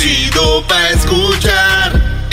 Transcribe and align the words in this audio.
chido 0.00 0.66
pa' 0.66 0.88
escuchar. 0.90 1.92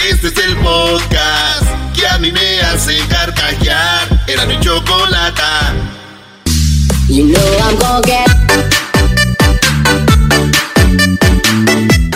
Este 0.10 0.28
es 0.28 0.38
el 0.38 0.56
podcast 0.58 1.66
que 1.94 2.08
a 2.08 2.18
mí 2.18 2.32
me 2.32 2.62
hace 2.62 2.98
carcajear. 3.10 4.08
Era 4.26 4.46
mi 4.46 4.58
chocolata. 4.62 5.74
You 7.10 7.28
know 7.28 7.42
I'm 7.60 7.78
gonna 7.78 8.02
get... 8.06 8.28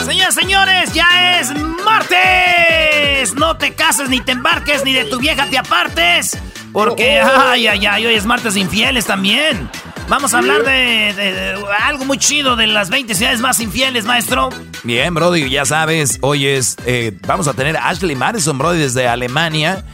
Señoras, 0.05 0.35
señores, 0.35 0.93
ya 0.93 1.39
es 1.39 1.51
martes. 1.83 3.35
No 3.35 3.57
te 3.57 3.73
cases, 3.73 4.07
ni 4.07 4.21
te 4.21 4.31
embarques, 4.31 4.85
ni 4.85 4.93
de 4.93 5.05
tu 5.05 5.19
vieja 5.19 5.47
te 5.49 5.57
apartes. 5.57 6.37
Porque, 6.71 7.19
ay, 7.19 7.67
ay, 7.67 7.85
ay, 7.85 8.05
hoy 8.05 8.15
es 8.15 8.25
martes 8.25 8.55
infieles 8.55 9.05
también. 9.05 9.69
Vamos 10.07 10.33
a 10.33 10.39
hablar 10.39 10.63
de, 10.63 11.55
algo 11.83 12.05
muy 12.05 12.17
chido 12.17 12.55
de 12.55 12.67
las 12.67 12.89
20 12.89 13.15
ciudades 13.15 13.39
más 13.39 13.59
infieles, 13.59 14.05
maestro. 14.05 14.49
Bien, 14.83 15.13
Brody, 15.13 15.49
ya 15.49 15.65
sabes, 15.65 16.19
hoy 16.21 16.47
es, 16.47 16.77
eh, 16.85 17.17
vamos 17.25 17.47
a 17.47 17.53
tener 17.53 17.77
a 17.77 17.89
Ashley 17.89 18.15
Madison, 18.15 18.57
Brody, 18.57 18.79
desde 18.79 19.07
Alemania. 19.07 19.85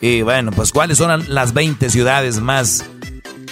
Y 0.00 0.22
bueno, 0.22 0.52
pues 0.52 0.72
cuáles 0.72 0.98
son 0.98 1.24
las 1.28 1.52
20 1.52 1.90
ciudades 1.90 2.40
más 2.40 2.84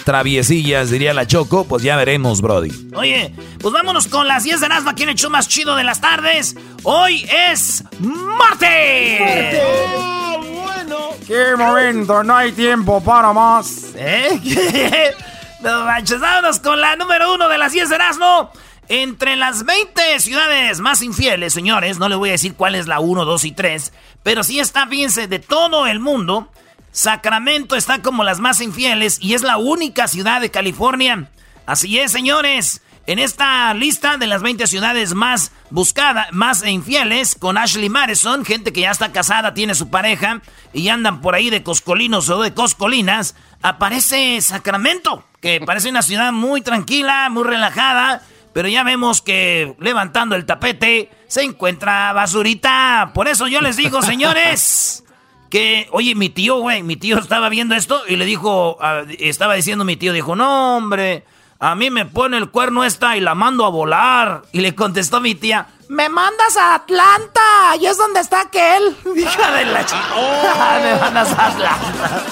traviesillas, 0.05 0.91
diría 0.91 1.13
la 1.13 1.25
Choco, 1.25 1.65
pues 1.65 1.83
ya 1.83 1.95
veremos, 1.95 2.41
Brody. 2.41 2.89
Oye, 2.95 3.33
pues 3.59 3.73
vámonos 3.73 4.07
con 4.07 4.27
las 4.27 4.43
10 4.43 4.61
de 4.61 4.69
Nazma, 4.69 4.93
¿quién 4.93 5.09
hecho 5.09 5.29
más 5.29 5.47
chido 5.47 5.75
de 5.75 5.83
las 5.83 5.99
tardes? 5.99 6.55
Hoy 6.83 7.27
es 7.49 7.83
martes. 7.99 9.59
Ah, 9.61 10.37
bueno. 10.39 10.97
Qué 11.25 11.55
momento, 11.57 12.23
no 12.23 12.35
hay 12.35 12.51
tiempo 12.51 13.03
para 13.03 13.33
más. 13.33 13.87
¿Eh? 13.95 15.13
No 15.65 15.83
manches, 15.83 16.21
con 16.61 16.79
la 16.79 16.95
número 16.95 17.33
uno 17.33 17.49
de 17.49 17.57
las 17.57 17.71
10 17.71 17.89
de 17.89 17.95
Erasmo. 17.95 18.51
Entre 18.87 19.35
las 19.35 19.65
20 19.65 20.19
ciudades 20.19 20.79
más 20.79 21.01
infieles, 21.01 21.55
señores, 21.55 21.97
no 21.97 22.07
le 22.07 22.15
voy 22.15 22.29
a 22.29 22.33
decir 22.33 22.53
cuál 22.53 22.75
es 22.75 22.85
la 22.85 22.99
1, 22.99 23.25
2 23.25 23.45
y 23.45 23.51
3, 23.51 23.91
pero 24.21 24.43
sí 24.43 24.59
está, 24.59 24.85
fíjense, 24.85 25.27
de 25.27 25.39
todo 25.39 25.87
el 25.87 25.99
mundo, 25.99 26.51
Sacramento 26.91 27.75
está 27.75 28.03
como 28.03 28.23
las 28.23 28.39
más 28.39 28.61
infieles 28.61 29.17
y 29.19 29.33
es 29.33 29.41
la 29.41 29.57
única 29.57 30.07
ciudad 30.07 30.39
de 30.39 30.51
California. 30.51 31.31
Así 31.65 31.97
es, 31.97 32.11
señores. 32.11 32.83
En 33.07 33.17
esta 33.17 33.73
lista 33.73 34.17
de 34.17 34.27
las 34.27 34.43
20 34.43 34.67
ciudades 34.67 35.15
más 35.15 35.51
buscadas, 35.75 36.31
más 36.31 36.65
infieles, 36.65 37.35
con 37.35 37.57
Ashley 37.57 37.89
Madison, 37.89 38.45
gente 38.45 38.71
que 38.71 38.81
ya 38.81 38.91
está 38.91 39.11
casada, 39.11 39.53
tiene 39.53 39.75
su 39.75 39.89
pareja 39.89 40.41
y 40.71 40.87
andan 40.87 41.19
por 41.19 41.35
ahí 41.35 41.49
de 41.49 41.63
coscolinos 41.63 42.29
o 42.29 42.41
de 42.41 42.53
coscolinas, 42.53 43.35
aparece 43.61 44.39
Sacramento, 44.41 45.25
que 45.41 45.59
parece 45.59 45.89
una 45.89 46.01
ciudad 46.01 46.31
muy 46.31 46.61
tranquila, 46.61 47.29
muy 47.29 47.43
relajada, 47.43 48.21
pero 48.53 48.69
ya 48.69 48.83
vemos 48.83 49.21
que 49.21 49.75
levantando 49.79 50.37
el 50.37 50.45
tapete 50.45 51.11
se 51.27 51.43
encuentra 51.43 52.13
basurita. 52.13 53.11
Por 53.13 53.27
eso 53.27 53.47
yo 53.47 53.59
les 53.59 53.75
digo, 53.75 54.01
señores, 54.01 55.03
que, 55.49 55.89
oye, 55.91 56.15
mi 56.15 56.29
tío, 56.29 56.59
güey, 56.59 56.83
mi 56.83 56.95
tío 56.95 57.19
estaba 57.19 57.49
viendo 57.49 57.75
esto 57.75 58.01
y 58.07 58.15
le 58.15 58.23
dijo, 58.23 58.77
estaba 59.19 59.55
diciendo 59.55 59.83
mi 59.83 59.97
tío, 59.97 60.13
dijo, 60.13 60.37
no, 60.37 60.77
hombre 60.77 61.25
a 61.59 61.75
mí 61.75 61.89
me 61.89 62.05
pone 62.05 62.37
el 62.37 62.49
cuerno 62.49 62.83
esta 62.83 63.17
y 63.17 63.21
la 63.21 63.35
mando 63.35 63.65
a 63.65 63.69
volar. 63.69 64.43
Y 64.51 64.61
le 64.61 64.75
contestó 64.75 65.21
mi 65.21 65.35
tía, 65.35 65.67
me 65.87 66.09
mandas 66.09 66.57
a 66.57 66.75
Atlanta. 66.75 67.75
Y 67.79 67.85
es 67.85 67.97
donde 67.97 68.19
está 68.19 68.41
aquel. 68.41 68.95
Hija 69.15 69.51
de 69.51 69.65
la 69.65 69.85
chica. 69.85 70.13
Oh. 70.15 70.79
me 70.83 70.99
mandas 70.99 71.31
a 71.33 71.47
Atlanta. 71.47 72.25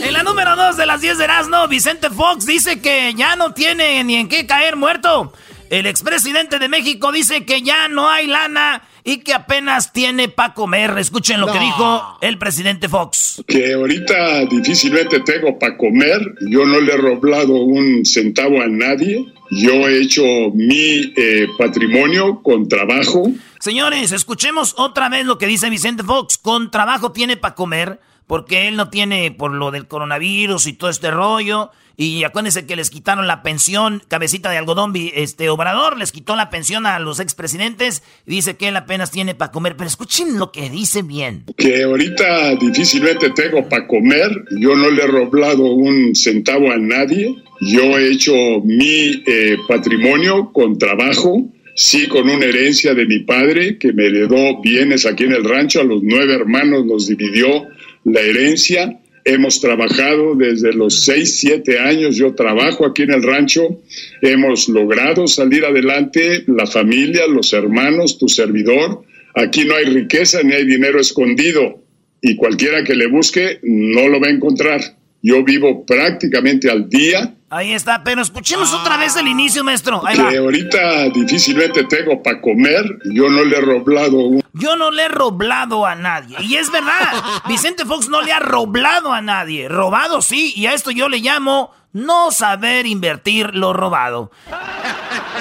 En 0.00 0.12
la 0.12 0.22
número 0.22 0.54
2 0.54 0.76
de 0.76 0.86
las 0.86 1.00
10 1.00 1.16
de 1.16 1.24
Erasmo, 1.24 1.66
Vicente 1.66 2.10
Fox 2.10 2.44
dice 2.44 2.82
que 2.82 3.14
ya 3.14 3.36
no 3.36 3.54
tiene 3.54 4.04
ni 4.04 4.16
en 4.16 4.28
qué 4.28 4.46
caer 4.46 4.76
muerto. 4.76 5.32
El 5.70 5.86
expresidente 5.86 6.58
de 6.58 6.68
México 6.68 7.10
dice 7.10 7.46
que 7.46 7.62
ya 7.62 7.88
no 7.88 8.10
hay 8.10 8.26
lana 8.26 8.82
y 9.04 9.18
que 9.18 9.34
apenas 9.34 9.92
tiene 9.92 10.28
para 10.28 10.54
comer. 10.54 10.96
Escuchen 10.98 11.40
lo 11.40 11.52
que 11.52 11.58
dijo 11.58 12.18
el 12.22 12.38
presidente 12.38 12.88
Fox. 12.88 13.44
Que 13.46 13.74
ahorita 13.74 14.46
difícilmente 14.46 15.20
tengo 15.20 15.58
para 15.58 15.76
comer. 15.76 16.20
Yo 16.48 16.64
no 16.64 16.80
le 16.80 16.94
he 16.94 16.96
roblado 16.96 17.52
un 17.52 18.04
centavo 18.06 18.62
a 18.62 18.66
nadie. 18.66 19.26
Yo 19.50 19.72
he 19.86 20.00
hecho 20.00 20.22
mi 20.54 21.12
eh, 21.16 21.46
patrimonio 21.58 22.40
con 22.42 22.66
trabajo. 22.66 23.30
Señores, 23.60 24.10
escuchemos 24.12 24.74
otra 24.78 25.10
vez 25.10 25.26
lo 25.26 25.36
que 25.36 25.46
dice 25.46 25.68
Vicente 25.68 26.02
Fox. 26.02 26.38
Con 26.38 26.70
trabajo 26.70 27.12
tiene 27.12 27.36
para 27.36 27.54
comer 27.54 28.00
porque 28.26 28.68
él 28.68 28.76
no 28.76 28.90
tiene 28.90 29.30
por 29.30 29.52
lo 29.52 29.70
del 29.70 29.86
coronavirus 29.86 30.66
y 30.66 30.72
todo 30.72 30.90
este 30.90 31.10
rollo. 31.10 31.70
Y 31.96 32.24
acuérdense 32.24 32.66
que 32.66 32.74
les 32.74 32.90
quitaron 32.90 33.28
la 33.28 33.42
pensión, 33.42 34.02
cabecita 34.08 34.50
de 34.50 34.58
algodón, 34.58 34.92
este 34.96 35.48
Obrador 35.48 35.96
les 35.96 36.10
quitó 36.10 36.34
la 36.34 36.50
pensión 36.50 36.86
a 36.86 36.98
los 36.98 37.20
expresidentes. 37.20 38.02
Dice 38.26 38.56
que 38.56 38.68
él 38.68 38.76
apenas 38.76 39.12
tiene 39.12 39.36
para 39.36 39.52
comer, 39.52 39.76
pero 39.76 39.86
escuchen 39.86 40.38
lo 40.38 40.50
que 40.50 40.70
dice 40.70 41.02
bien. 41.02 41.44
Que 41.56 41.84
ahorita 41.84 42.56
difícilmente 42.56 43.30
tengo 43.30 43.68
para 43.68 43.86
comer, 43.86 44.30
yo 44.58 44.74
no 44.74 44.90
le 44.90 45.04
he 45.04 45.06
roblado 45.06 45.62
un 45.62 46.16
centavo 46.16 46.72
a 46.72 46.78
nadie, 46.78 47.36
yo 47.60 47.96
he 47.96 48.10
hecho 48.10 48.32
mi 48.64 49.22
eh, 49.26 49.56
patrimonio 49.68 50.50
con 50.52 50.78
trabajo, 50.78 51.48
sí 51.76 52.08
con 52.08 52.28
una 52.28 52.44
herencia 52.44 52.94
de 52.94 53.06
mi 53.06 53.20
padre 53.20 53.78
que 53.78 53.92
me 53.92 54.06
heredó 54.06 54.60
bienes 54.60 55.06
aquí 55.06 55.24
en 55.24 55.32
el 55.32 55.44
rancho, 55.44 55.80
a 55.80 55.84
los 55.84 56.02
nueve 56.02 56.34
hermanos 56.34 56.84
nos 56.86 57.06
dividió 57.06 57.68
la 58.04 58.20
herencia 58.20 58.98
Hemos 59.26 59.58
trabajado 59.58 60.34
desde 60.34 60.74
los 60.74 61.02
6, 61.04 61.38
7 61.40 61.78
años, 61.78 62.16
yo 62.16 62.34
trabajo 62.34 62.84
aquí 62.84 63.04
en 63.04 63.12
el 63.12 63.22
rancho, 63.22 63.80
hemos 64.20 64.68
logrado 64.68 65.26
salir 65.26 65.64
adelante, 65.64 66.44
la 66.46 66.66
familia, 66.66 67.26
los 67.26 67.54
hermanos, 67.54 68.18
tu 68.18 68.28
servidor. 68.28 69.02
Aquí 69.34 69.64
no 69.64 69.76
hay 69.76 69.86
riqueza 69.86 70.42
ni 70.42 70.52
hay 70.52 70.66
dinero 70.66 71.00
escondido 71.00 71.82
y 72.20 72.36
cualquiera 72.36 72.84
que 72.84 72.94
le 72.94 73.06
busque 73.06 73.60
no 73.62 74.08
lo 74.08 74.20
va 74.20 74.26
a 74.26 74.32
encontrar. 74.32 74.82
Yo 75.22 75.42
vivo 75.42 75.86
prácticamente 75.86 76.70
al 76.70 76.90
día. 76.90 77.33
Ahí 77.54 77.72
está, 77.72 78.02
pero 78.02 78.20
escuchemos 78.20 78.74
otra 78.74 78.96
vez 78.96 79.14
el 79.14 79.28
inicio, 79.28 79.62
maestro. 79.62 80.02
que 80.02 80.38
ahorita 80.38 81.08
difícilmente 81.10 81.84
tengo 81.84 82.20
para 82.20 82.40
comer. 82.40 82.82
Yo 83.04 83.28
no 83.30 83.44
le 83.44 83.56
he 83.56 83.60
roblado 83.60 84.16
un... 84.16 84.42
Yo 84.54 84.74
no 84.74 84.90
le 84.90 85.04
he 85.04 85.08
roblado 85.08 85.86
a 85.86 85.94
nadie. 85.94 86.36
Y 86.40 86.56
es 86.56 86.72
verdad, 86.72 87.22
Vicente 87.48 87.84
Fox 87.84 88.08
no 88.08 88.22
le 88.22 88.32
ha 88.32 88.40
roblado 88.40 89.12
a 89.12 89.22
nadie. 89.22 89.68
Robado 89.68 90.20
sí, 90.20 90.52
y 90.56 90.66
a 90.66 90.74
esto 90.74 90.90
yo 90.90 91.08
le 91.08 91.18
llamo 91.18 91.70
no 91.92 92.32
saber 92.32 92.86
invertir 92.86 93.54
lo 93.54 93.72
robado. 93.72 94.32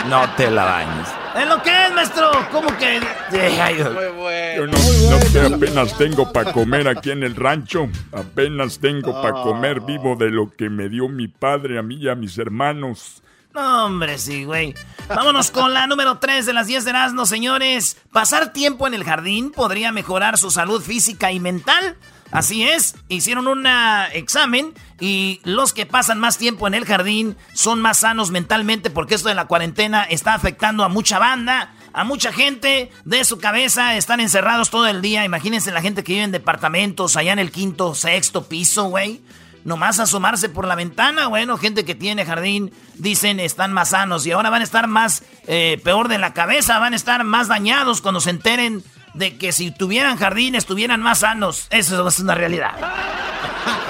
No 0.07 0.30
te 0.35 0.51
la 0.51 0.66
bañes. 0.66 1.23
¿Es 1.36 1.48
lo 1.48 1.64
que 1.64 1.86
es, 1.86 1.94
maestro? 1.94 2.32
¿Cómo 2.52 2.68
que...? 2.78 3.00
Muy 3.32 4.22
bueno. 4.22 4.56
Yo 4.56 4.68
no, 4.68 5.50
no 5.50 5.56
apenas 5.56 5.98
tengo 5.98 6.32
para 6.32 6.54
comer 6.54 6.88
aquí 6.88 7.12
en 7.12 7.24
el 7.24 7.36
rancho. 7.36 7.90
Apenas 8.12 8.80
tengo 8.80 9.20
para 9.22 9.34
comer 9.42 9.82
vivo 9.82 10.16
de 10.16 10.30
lo 10.30 10.52
que 10.52 10.70
me 10.70 10.90
dio 10.90 11.10
mi 11.10 11.28
padre 11.28 11.80
a 11.80 11.82
mí 11.82 11.96
y 11.96 12.08
a 12.08 12.16
mis 12.16 12.38
hermanos. 12.38 13.24
No, 13.54 13.86
hombre, 13.86 14.18
sí, 14.18 14.46
güey. 14.46 14.74
Vámonos 15.08 15.52
con 15.52 15.74
la 15.74 15.86
número 15.86 16.18
3 16.18 16.46
de 16.46 16.54
las 16.54 16.68
10 16.68 16.86
de 16.86 16.90
Erasmo, 16.90 17.26
señores. 17.26 17.98
Pasar 18.12 18.52
tiempo 18.52 18.88
en 18.88 18.96
el 18.96 19.04
jardín 19.04 19.52
podría 19.52 19.92
mejorar 19.92 20.38
su 20.38 20.50
salud 20.50 20.82
física 20.82 21.32
y 21.32 21.40
mental. 21.40 21.98
Así 22.34 22.64
es, 22.64 22.96
hicieron 23.10 23.48
un 23.48 23.68
examen 24.12 24.74
y 25.00 25.40
los 25.44 25.72
que 25.72 25.86
pasan 25.86 26.20
más 26.20 26.40
tiempo 26.40 26.66
en 26.66 26.74
el 26.74 26.84
jardín 26.84 27.38
son 27.54 27.80
más 27.80 28.00
sanos 28.00 28.32
mentalmente 28.32 28.90
porque 28.90 29.14
esto 29.14 29.30
de 29.30 29.36
la 29.36 29.46
cuarentena 29.46 30.04
está 30.04 30.34
afectando 30.34 30.84
a 30.84 30.90
mucha 30.90 31.20
banda, 31.20 31.76
a 31.94 32.04
mucha 32.04 32.34
gente 32.34 32.90
de 33.06 33.24
su 33.24 33.38
cabeza, 33.38 33.96
están 33.98 34.20
encerrados 34.20 34.72
todo 34.72 34.88
el 34.88 35.04
día. 35.04 35.24
Imagínense 35.24 35.72
la 35.72 35.84
gente 35.84 36.04
que 36.04 36.14
vive 36.14 36.24
en 36.24 36.32
departamentos 36.32 37.18
allá 37.18 37.34
en 37.34 37.40
el 37.40 37.52
quinto, 37.52 37.94
sexto 37.94 38.48
piso, 38.48 38.86
güey. 38.86 39.22
Nomás 39.64 40.00
asomarse 40.00 40.50
por 40.50 40.68
la 40.68 40.74
ventana, 40.74 41.28
bueno, 41.28 41.58
gente 41.60 41.86
que 41.86 41.94
tiene 41.94 42.26
jardín, 42.26 42.74
dicen 42.96 43.40
están 43.40 43.72
más 43.74 43.90
sanos 43.90 44.26
y 44.26 44.32
ahora 44.32 44.50
van 44.50 44.62
a 44.62 44.66
estar 44.66 44.88
más 44.88 45.24
eh, 45.46 45.80
peor 45.84 46.08
de 46.08 46.18
la 46.18 46.34
cabeza, 46.34 46.80
van 46.80 46.94
a 46.94 46.96
estar 46.96 47.24
más 47.24 47.48
dañados 47.48 48.02
cuando 48.02 48.19
se 48.19 48.31
enteren 48.31 48.84
de 49.13 49.38
que 49.38 49.51
si 49.51 49.71
tuvieran 49.71 50.18
jardín 50.18 50.56
estuvieran 50.56 51.01
más 51.01 51.19
sanos. 51.19 51.68
Eso 51.69 52.07
es 52.07 52.19
una 52.19 52.36
realidad. 52.36 52.71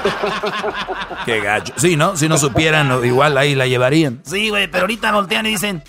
Qué 1.26 1.40
gacho. 1.40 1.74
Sí, 1.78 1.96
¿no? 1.96 2.18
Si 2.18 2.28
no 2.28 2.38
supieran, 2.38 3.04
igual 3.06 3.38
ahí 3.38 3.56
la 3.56 3.68
llevarían. 3.68 4.22
Sí, 4.26 4.50
güey, 4.50 4.68
pero 4.68 4.82
ahorita 4.82 5.12
voltean 5.12 5.46
y 5.46 5.50
dicen, 5.52 5.84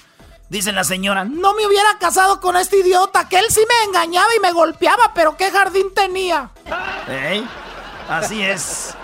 dicen 0.48 0.75
la 0.75 0.84
señora, 0.84 1.25
no 1.25 1.54
me 1.54 1.66
hubiera 1.66 1.98
casado 1.98 2.40
con 2.40 2.56
este 2.56 2.78
idiota, 2.78 3.28
que 3.28 3.38
él 3.38 3.46
sí 3.48 3.60
me 3.69 3.88
engañaba 3.88 4.28
y 4.36 4.40
me 4.40 4.52
golpeaba, 4.52 5.12
pero 5.14 5.37
qué 5.37 5.50
jardín 5.50 5.88
tenía. 5.94 6.50
¿Eh? 7.08 7.42
Así 8.08 8.42
es. 8.42 8.94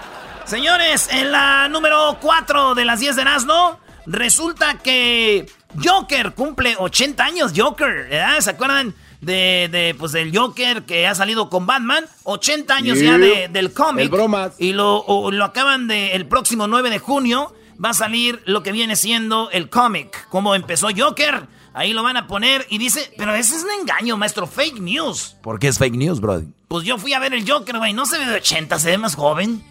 Señores, 0.44 1.08
en 1.12 1.32
la 1.32 1.68
número 1.68 2.18
4 2.20 2.74
de 2.74 2.84
las 2.84 3.00
10 3.00 3.16
de 3.16 3.24
Nazno, 3.24 3.78
resulta 4.06 4.74
que 4.78 5.48
Joker 5.82 6.32
cumple 6.32 6.76
80 6.78 7.24
años, 7.24 7.52
Joker, 7.56 8.08
¿Se 8.40 8.50
acuerdan? 8.50 8.94
De, 9.20 9.68
de, 9.70 9.94
pues, 9.98 10.12
del 10.12 10.36
Joker 10.36 10.84
que 10.84 11.06
ha 11.06 11.14
salido 11.14 11.48
con 11.50 11.66
Batman. 11.66 12.04
80 12.24 12.74
años 12.74 12.98
ya 13.00 13.18
del 13.18 13.72
cómic. 13.72 14.12
Y 14.58 14.72
lo, 14.72 15.30
lo 15.30 15.44
acaban 15.44 15.88
de. 15.88 16.12
El 16.12 16.26
próximo 16.26 16.66
9 16.66 16.90
de 16.90 16.98
junio 16.98 17.54
va 17.82 17.90
a 17.90 17.94
salir 17.94 18.42
lo 18.44 18.62
que 18.62 18.72
viene 18.72 18.96
siendo 18.96 19.50
el 19.50 19.68
cómic. 19.68 20.26
Cómo 20.28 20.54
empezó 20.54 20.88
Joker. 20.96 21.46
Ahí 21.72 21.92
lo 21.92 22.02
van 22.02 22.16
a 22.16 22.26
poner 22.26 22.66
y 22.68 22.78
dice, 22.78 23.12
pero 23.16 23.32
ese 23.32 23.54
es 23.54 23.62
un 23.62 23.70
engaño, 23.80 24.16
maestro, 24.16 24.48
fake 24.48 24.80
news. 24.80 25.36
¿Por 25.40 25.60
qué 25.60 25.68
es 25.68 25.78
fake 25.78 25.94
news, 25.94 26.20
Brody? 26.20 26.48
Pues 26.66 26.84
yo 26.84 26.98
fui 26.98 27.12
a 27.12 27.20
ver 27.20 27.32
el 27.32 27.48
Joker, 27.48 27.78
güey, 27.78 27.92
no 27.92 28.06
se 28.06 28.18
ve 28.18 28.26
de 28.26 28.34
80, 28.36 28.78
se 28.80 28.90
ve 28.90 28.98
más 28.98 29.14
joven. 29.14 29.64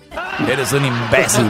Eres 0.48 0.72
un 0.72 0.86
imbécil. 0.86 1.46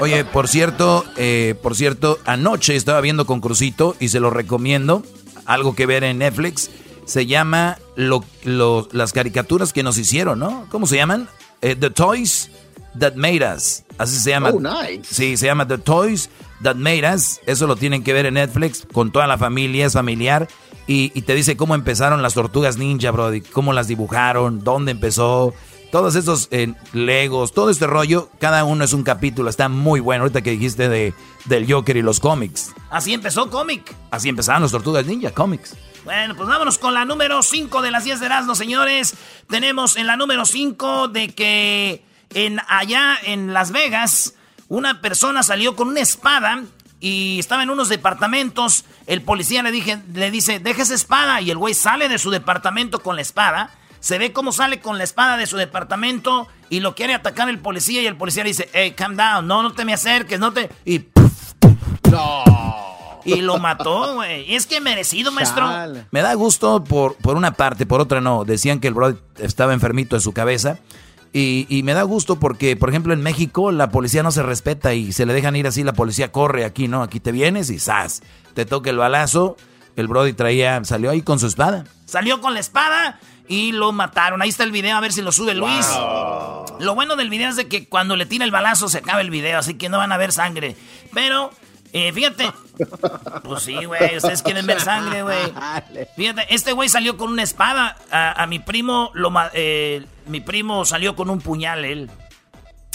Oye, 0.00 0.24
por 0.24 0.48
cierto, 0.48 1.04
eh, 1.16 1.54
por 1.62 1.74
cierto, 1.74 2.18
anoche 2.24 2.74
estaba 2.76 3.00
viendo 3.00 3.26
con 3.26 3.40
Crucito 3.40 3.96
y 4.00 4.08
se 4.08 4.20
lo 4.20 4.30
recomiendo. 4.30 5.02
Algo 5.46 5.74
que 5.74 5.86
ver 5.86 6.04
en 6.04 6.18
Netflix. 6.18 6.70
Se 7.04 7.26
llama 7.26 7.78
las 7.94 9.12
caricaturas 9.12 9.72
que 9.72 9.82
nos 9.82 9.96
hicieron, 9.96 10.38
¿no? 10.38 10.66
¿Cómo 10.70 10.86
se 10.86 10.96
llaman? 10.96 11.28
Eh, 11.62 11.76
The 11.76 11.90
Toys 11.90 12.50
That 12.98 13.14
Made 13.14 13.54
Us. 13.54 13.84
Así 13.98 14.18
se 14.18 14.30
llama. 14.30 14.50
Oh, 14.50 14.60
nice. 14.60 15.02
Sí, 15.04 15.36
se 15.36 15.46
llama 15.46 15.66
The 15.68 15.78
Toys 15.78 16.30
That 16.62 16.76
Made 16.76 17.14
Us. 17.14 17.40
Eso 17.46 17.66
lo 17.66 17.76
tienen 17.76 18.02
que 18.02 18.12
ver 18.12 18.26
en 18.26 18.34
Netflix 18.34 18.86
con 18.92 19.12
toda 19.12 19.26
la 19.26 19.38
familia, 19.38 19.86
es 19.86 19.92
familiar. 19.92 20.48
Y, 20.88 21.12
y 21.14 21.22
te 21.22 21.34
dice 21.34 21.56
cómo 21.56 21.74
empezaron 21.74 22.22
las 22.22 22.34
tortugas 22.34 22.76
ninja, 22.76 23.10
Brody. 23.10 23.40
Cómo 23.40 23.72
las 23.72 23.88
dibujaron, 23.88 24.62
dónde 24.62 24.92
empezó 24.92 25.54
todos 25.90 26.14
estos 26.14 26.48
eh, 26.50 26.74
Legos, 26.92 27.52
todo 27.52 27.70
este 27.70 27.86
rollo, 27.86 28.30
cada 28.40 28.64
uno 28.64 28.84
es 28.84 28.92
un 28.92 29.02
capítulo, 29.02 29.48
está 29.48 29.68
muy 29.68 30.00
bueno. 30.00 30.22
Ahorita 30.22 30.42
que 30.42 30.50
dijiste 30.50 30.88
de, 30.88 31.14
del 31.44 31.70
Joker 31.70 31.96
y 31.96 32.02
los 32.02 32.20
cómics. 32.20 32.72
Así 32.90 33.14
empezó 33.14 33.50
cómic. 33.50 33.94
Así 34.10 34.28
empezaron 34.28 34.62
los 34.62 34.72
Tortugas 34.72 35.06
Ninja, 35.06 35.30
cómics. 35.30 35.74
Bueno, 36.04 36.34
pues 36.36 36.48
vámonos 36.48 36.78
con 36.78 36.94
la 36.94 37.04
número 37.04 37.42
5 37.42 37.82
de 37.82 37.90
las 37.90 38.04
10 38.04 38.20
de 38.20 38.26
Erasmo, 38.26 38.54
señores. 38.54 39.14
Tenemos 39.48 39.96
en 39.96 40.06
la 40.06 40.16
número 40.16 40.44
5 40.44 41.08
de 41.08 41.34
que 41.34 42.04
en 42.34 42.60
allá 42.68 43.16
en 43.24 43.52
Las 43.52 43.72
Vegas, 43.72 44.34
una 44.68 45.00
persona 45.00 45.42
salió 45.42 45.76
con 45.76 45.88
una 45.88 46.00
espada 46.00 46.62
y 47.00 47.38
estaba 47.38 47.62
en 47.62 47.70
unos 47.70 47.88
departamentos. 47.88 48.84
El 49.06 49.22
policía 49.22 49.62
le, 49.62 49.72
dije, 49.72 50.00
le 50.12 50.30
dice, 50.30 50.60
deja 50.60 50.82
esa 50.82 50.94
espada. 50.94 51.40
Y 51.40 51.50
el 51.50 51.58
güey 51.58 51.74
sale 51.74 52.08
de 52.08 52.18
su 52.18 52.30
departamento 52.30 53.00
con 53.00 53.16
la 53.16 53.22
espada 53.22 53.70
se 54.00 54.18
ve 54.18 54.32
cómo 54.32 54.52
sale 54.52 54.80
con 54.80 54.98
la 54.98 55.04
espada 55.04 55.36
de 55.36 55.46
su 55.46 55.56
departamento 55.56 56.48
y 56.70 56.80
lo 56.80 56.94
quiere 56.94 57.14
atacar 57.14 57.48
el 57.48 57.58
policía 57.58 58.02
y 58.02 58.06
el 58.06 58.16
policía 58.16 58.42
le 58.42 58.50
dice, 58.50 58.68
hey, 58.72 58.94
calm 58.96 59.16
down, 59.16 59.46
no, 59.46 59.62
no 59.62 59.72
te 59.72 59.84
me 59.84 59.92
acerques, 59.94 60.38
no 60.38 60.52
te... 60.52 60.70
Y... 60.84 61.06
No. 62.10 62.44
Y 63.26 63.40
lo 63.42 63.58
mató, 63.58 64.14
güey. 64.14 64.54
Es 64.54 64.66
que 64.66 64.80
merecido, 64.80 65.32
maestro. 65.32 65.68
Me 66.12 66.22
da 66.22 66.34
gusto 66.34 66.84
por, 66.84 67.16
por 67.16 67.36
una 67.36 67.52
parte, 67.52 67.84
por 67.84 68.00
otra 68.00 68.20
no. 68.20 68.44
Decían 68.44 68.78
que 68.78 68.86
el 68.88 68.94
bro 68.94 69.18
estaba 69.38 69.72
enfermito 69.72 70.14
de 70.14 70.20
su 70.20 70.32
cabeza. 70.32 70.78
Y, 71.32 71.66
y, 71.68 71.82
me 71.82 71.92
da 71.92 72.02
gusto 72.02 72.38
porque, 72.38 72.76
por 72.76 72.88
ejemplo, 72.88 73.12
en 73.12 73.20
México 73.22 73.72
la 73.72 73.90
policía 73.90 74.22
no 74.22 74.30
se 74.30 74.42
respeta 74.42 74.94
y 74.94 75.12
se 75.12 75.26
le 75.26 75.34
dejan 75.34 75.56
ir 75.56 75.66
así, 75.66 75.82
la 75.82 75.92
policía 75.92 76.32
corre 76.32 76.64
aquí, 76.64 76.88
¿no? 76.88 77.02
Aquí 77.02 77.20
te 77.20 77.32
vienes 77.32 77.68
y 77.68 77.78
¡zas! 77.78 78.22
Te 78.54 78.64
toca 78.64 78.88
el 78.90 78.96
balazo. 78.96 79.56
El 79.96 80.08
Brody 80.08 80.32
traía, 80.32 80.82
salió 80.84 81.10
ahí 81.10 81.22
con 81.22 81.38
su 81.38 81.46
espada. 81.46 81.84
Salió 82.04 82.40
con 82.40 82.54
la 82.54 82.60
espada 82.60 83.18
y 83.48 83.72
lo 83.72 83.92
mataron. 83.92 84.42
Ahí 84.42 84.48
está 84.48 84.64
el 84.64 84.72
video, 84.72 84.96
a 84.96 85.00
ver 85.00 85.12
si 85.12 85.22
lo 85.22 85.32
sube 85.32 85.54
Luis. 85.54 85.86
Lo 86.78 86.94
bueno 86.94 87.16
del 87.16 87.30
video 87.30 87.48
es 87.48 87.56
de 87.56 87.68
que 87.68 87.88
cuando 87.88 88.16
le 88.16 88.26
tira 88.26 88.44
el 88.44 88.50
balazo 88.50 88.88
se 88.88 88.98
acaba 88.98 89.20
el 89.20 89.30
video, 89.30 89.58
así 89.58 89.74
que 89.74 89.88
no 89.88 89.98
van 89.98 90.12
a 90.12 90.16
ver 90.16 90.32
sangre. 90.32 90.76
Pero, 91.14 91.50
eh, 91.92 92.12
fíjate. 92.12 92.50
Pues 93.42 93.62
sí, 93.62 93.84
güey, 93.84 94.16
ustedes 94.16 94.42
quieren 94.42 94.66
ver 94.66 94.80
sangre, 94.80 95.22
güey. 95.22 95.52
Fíjate, 96.16 96.54
este 96.54 96.72
güey 96.72 96.88
salió 96.88 97.16
con 97.16 97.30
una 97.30 97.42
espada. 97.42 97.96
A, 98.10 98.46
mi 98.46 98.58
primo, 98.58 99.10
lo, 99.14 99.32
eh, 99.54 100.04
mi 100.26 100.40
primo 100.40 100.84
salió 100.84 101.16
con 101.16 101.30
un 101.30 101.40
puñal, 101.40 101.84
él. 101.84 102.10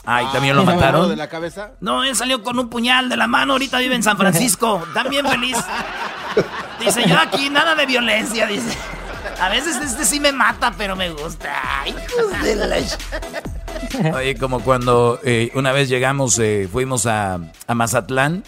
Ah, 0.06 0.24
¿y 0.24 0.32
también 0.32 0.56
lo 0.56 0.64
mataron? 0.64 1.10
de 1.10 1.16
la 1.16 1.30
cabeza? 1.30 1.74
No, 1.80 2.04
él 2.04 2.16
salió 2.16 2.42
con 2.42 2.58
un 2.58 2.70
puñal 2.70 3.08
de 3.10 3.18
la 3.18 3.28
mano. 3.28 3.54
Ahorita 3.54 3.78
vive 3.80 3.96
en 3.96 4.04
San 4.04 4.18
Francisco. 4.18 4.84
También 4.94 5.28
feliz. 5.28 5.58
Dice, 6.80 7.08
yo 7.08 7.20
aquí 7.20 7.50
nada 7.50 7.76
de 7.76 7.86
violencia, 7.86 8.48
dice. 8.48 8.76
A 9.42 9.50
veces 9.50 9.78
este 9.84 10.06
sí 10.06 10.20
me 10.20 10.32
mata, 10.32 10.72
pero 10.78 10.96
me 10.96 11.10
gusta. 11.10 11.52
hijos 11.88 12.44
de 12.44 12.56
la... 12.56 14.16
Oye, 14.16 14.38
como 14.38 14.60
cuando 14.60 15.20
eh, 15.24 15.50
una 15.56 15.72
vez 15.72 15.90
llegamos, 15.90 16.38
eh, 16.38 16.70
fuimos 16.72 17.08
a, 17.08 17.40
Mazatlán, 17.68 18.44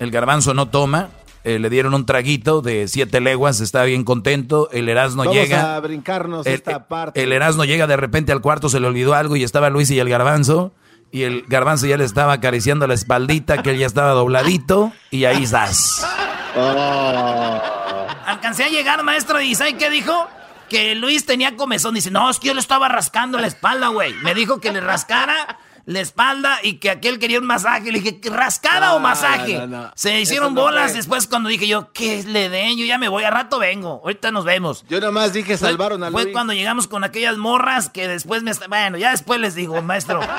el 0.00 0.10
garbanzo 0.10 0.52
no 0.52 0.66
toma, 0.66 1.10
eh, 1.44 1.60
le 1.60 1.70
dieron 1.70 1.94
un 1.94 2.06
traguito 2.06 2.60
de 2.60 2.88
siete 2.88 3.20
leguas, 3.20 3.60
está 3.60 3.84
bien 3.84 4.02
contento, 4.02 4.68
el 4.72 4.88
Erasmo 4.88 5.32
llega. 5.32 5.76
a 5.76 5.80
brincarnos 5.80 6.44
esta 6.44 6.88
parte. 6.88 7.22
El 7.22 7.30
Erasmo 7.30 7.64
llega 7.64 7.86
de 7.86 7.96
repente 7.96 8.32
al 8.32 8.40
cuarto, 8.40 8.68
se 8.68 8.80
le 8.80 8.88
olvidó 8.88 9.14
algo 9.14 9.36
y 9.36 9.44
estaba 9.44 9.70
Luis 9.70 9.92
y 9.92 10.00
el 10.00 10.08
garbanzo. 10.08 10.72
Y 11.12 11.22
el 11.22 11.44
garbanzo 11.46 11.86
ya 11.86 11.96
le 11.98 12.04
estaba 12.04 12.32
acariciando 12.32 12.88
la 12.88 12.94
espaldita, 12.94 13.62
que 13.62 13.70
él 13.70 13.78
ya 13.78 13.86
estaba 13.86 14.10
dobladito, 14.10 14.92
y 15.12 15.24
ahí 15.24 15.44
estás. 15.44 16.04
Oh. 16.54 18.01
Alcancé 18.26 18.64
a 18.64 18.68
llegar, 18.68 19.02
maestro, 19.02 19.40
y 19.40 19.54
¿sabe 19.54 19.76
qué 19.76 19.90
dijo? 19.90 20.28
Que 20.68 20.94
Luis 20.94 21.26
tenía 21.26 21.56
comezón. 21.56 21.94
Dice, 21.94 22.10
no, 22.10 22.30
es 22.30 22.38
que 22.38 22.48
yo 22.48 22.54
le 22.54 22.60
estaba 22.60 22.88
rascando 22.88 23.38
la 23.38 23.46
espalda, 23.46 23.88
güey. 23.88 24.14
Me 24.22 24.34
dijo 24.34 24.60
que 24.60 24.72
le 24.72 24.80
rascara 24.80 25.58
la 25.84 26.00
espalda 26.00 26.58
y 26.62 26.74
que 26.74 26.90
aquel 26.90 27.18
quería 27.18 27.38
un 27.38 27.46
masaje. 27.46 27.92
Le 27.92 28.00
dije, 28.00 28.20
¿rascada 28.30 28.94
o 28.94 29.00
masaje? 29.00 29.60
Se 29.94 30.20
hicieron 30.20 30.54
bolas 30.54 30.94
después 30.94 31.26
cuando 31.26 31.48
dije 31.48 31.66
yo, 31.66 31.92
¿qué 31.92 32.22
le 32.22 32.48
den? 32.48 32.78
Yo 32.78 32.84
ya 32.84 32.98
me 32.98 33.08
voy, 33.08 33.24
a 33.24 33.30
rato 33.30 33.58
vengo. 33.58 34.00
Ahorita 34.02 34.30
nos 34.30 34.44
vemos. 34.44 34.84
Yo 34.88 35.00
nomás 35.00 35.32
dije, 35.32 35.56
salvaron 35.56 36.02
a 36.04 36.10
Luis. 36.10 36.24
Fue 36.24 36.32
cuando 36.32 36.52
llegamos 36.52 36.88
con 36.88 37.04
aquellas 37.04 37.36
morras 37.36 37.90
que 37.90 38.08
después 38.08 38.42
me... 38.42 38.52
Bueno, 38.68 38.96
ya 38.96 39.10
después 39.10 39.40
les 39.40 39.54
digo, 39.54 39.80
maestro. 39.82 40.20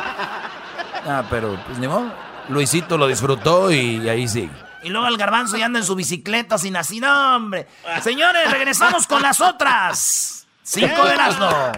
Ah, 1.06 1.26
pero 1.30 1.60
pues 1.68 1.78
ni 1.80 1.88
modo. 1.90 2.14
Luisito 2.48 2.98
lo 2.98 3.08
disfrutó 3.08 3.70
y 3.74 4.08
ahí 4.08 4.26
sí. 4.26 4.50
Y 4.84 4.90
luego 4.90 5.08
el 5.08 5.18
garbanzo 5.18 5.58
ya 5.58 5.66
anda 5.66 5.80
en 5.80 5.86
su 5.86 5.96
bicicleta 5.96 6.58
sin 6.58 6.76
así, 6.76 7.00
no, 7.00 7.36
hombre. 7.36 7.68
Señores, 8.02 8.52
regresamos 8.52 9.08
con 9.08 9.22
las 9.22 9.40
otras. 9.40 10.46
Cinco 10.66 11.06
de 11.06 11.16
no. 11.40 11.72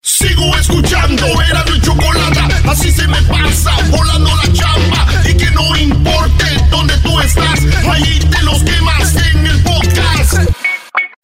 Sigo 0.00 0.56
escuchando, 0.56 1.26
era 1.42 1.64
mi 1.64 1.80
chocolate. 1.80 2.40
Así 2.68 2.90
se 2.90 3.06
me 3.08 3.20
pasa, 3.22 3.72
volando 3.90 4.30
la 4.36 4.52
chamba. 4.52 5.06
Y 5.28 5.36
que 5.36 5.50
no 5.50 5.76
importe 5.76 6.44
dónde 6.70 6.96
tú 6.98 7.20
estás, 7.20 7.60
ahí 7.90 8.18
te 8.20 8.42
los 8.42 8.62
quemas 8.62 9.14
en 9.16 9.46
el 9.46 9.62
podcast. 9.62 10.50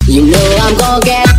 You 0.07 0.27
know 0.27 0.57
I'm 0.59 0.77
gonna 0.77 1.01
get... 1.05 1.31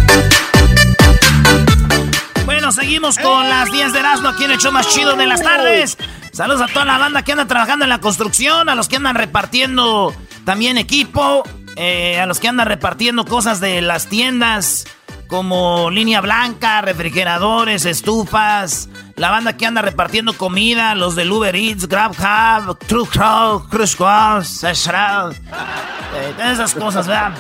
Bueno, 2.46 2.72
seguimos 2.72 3.18
con 3.18 3.50
las 3.50 3.72
10 3.72 3.94
de 3.94 4.00
Erasmo 4.00 4.30
aquí 4.30 4.46
en 4.46 4.52
el 4.52 4.58
show 4.58 4.72
más 4.72 4.88
chido 4.90 5.16
de 5.16 5.26
las 5.26 5.42
tardes. 5.42 5.98
Saludos 6.32 6.62
a 6.62 6.68
toda 6.68 6.86
la 6.86 6.98
banda 6.98 7.24
que 7.24 7.34
anda 7.34 7.46
trabajando 7.46 7.86
en 7.86 7.90
la 7.90 8.00
construcción, 8.00 8.70
a 8.70 8.76
los 8.76 8.88
que 8.88 8.96
andan 8.96 9.16
repartiendo 9.16 10.14
también 10.46 10.78
equipo, 10.78 11.44
eh, 11.76 12.20
a 12.20 12.26
los 12.26 12.40
que 12.40 12.48
andan 12.48 12.68
repartiendo 12.68 13.26
cosas 13.26 13.60
de 13.60 13.82
las 13.82 14.08
tiendas 14.08 14.86
como 15.28 15.90
línea 15.90 16.20
blanca, 16.20 16.82
refrigeradores, 16.82 17.86
estufas, 17.86 18.90
la 19.16 19.30
banda 19.30 19.56
que 19.56 19.66
anda 19.66 19.82
repartiendo 19.82 20.34
comida, 20.34 20.94
los 20.96 21.16
del 21.16 21.32
Uber 21.32 21.56
Eats, 21.56 21.88
GrabHub, 21.88 22.78
Truck 22.80 23.70
Cruise 23.70 23.96
Cross, 23.96 24.64
eh, 24.64 26.34
esas 26.52 26.74
cosas, 26.74 27.08
¿verdad? 27.08 27.32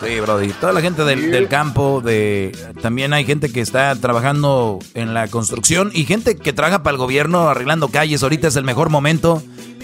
Sí, 0.00 0.20
Brody. 0.20 0.52
Toda 0.52 0.72
la 0.72 0.80
gente 0.80 1.04
del, 1.04 1.48
campo, 1.48 2.00
de 2.00 2.56
también 2.82 3.12
hay 3.12 3.24
gente 3.24 3.50
que 3.52 3.60
está 3.60 3.94
trabajando 3.96 4.78
en 4.94 5.12
la 5.12 5.28
construcción 5.28 5.90
y 5.92 6.04
gente 6.04 6.36
que 6.36 6.52
trabaja 6.52 6.82
para 6.82 6.92
el 6.92 6.98
gobierno 6.98 7.48
arreglando 7.48 7.88
calles. 7.88 8.22
Ahorita 8.22 8.48
es 8.48 8.56
el 8.56 8.64
mejor 8.64 8.90
momento 8.90 9.42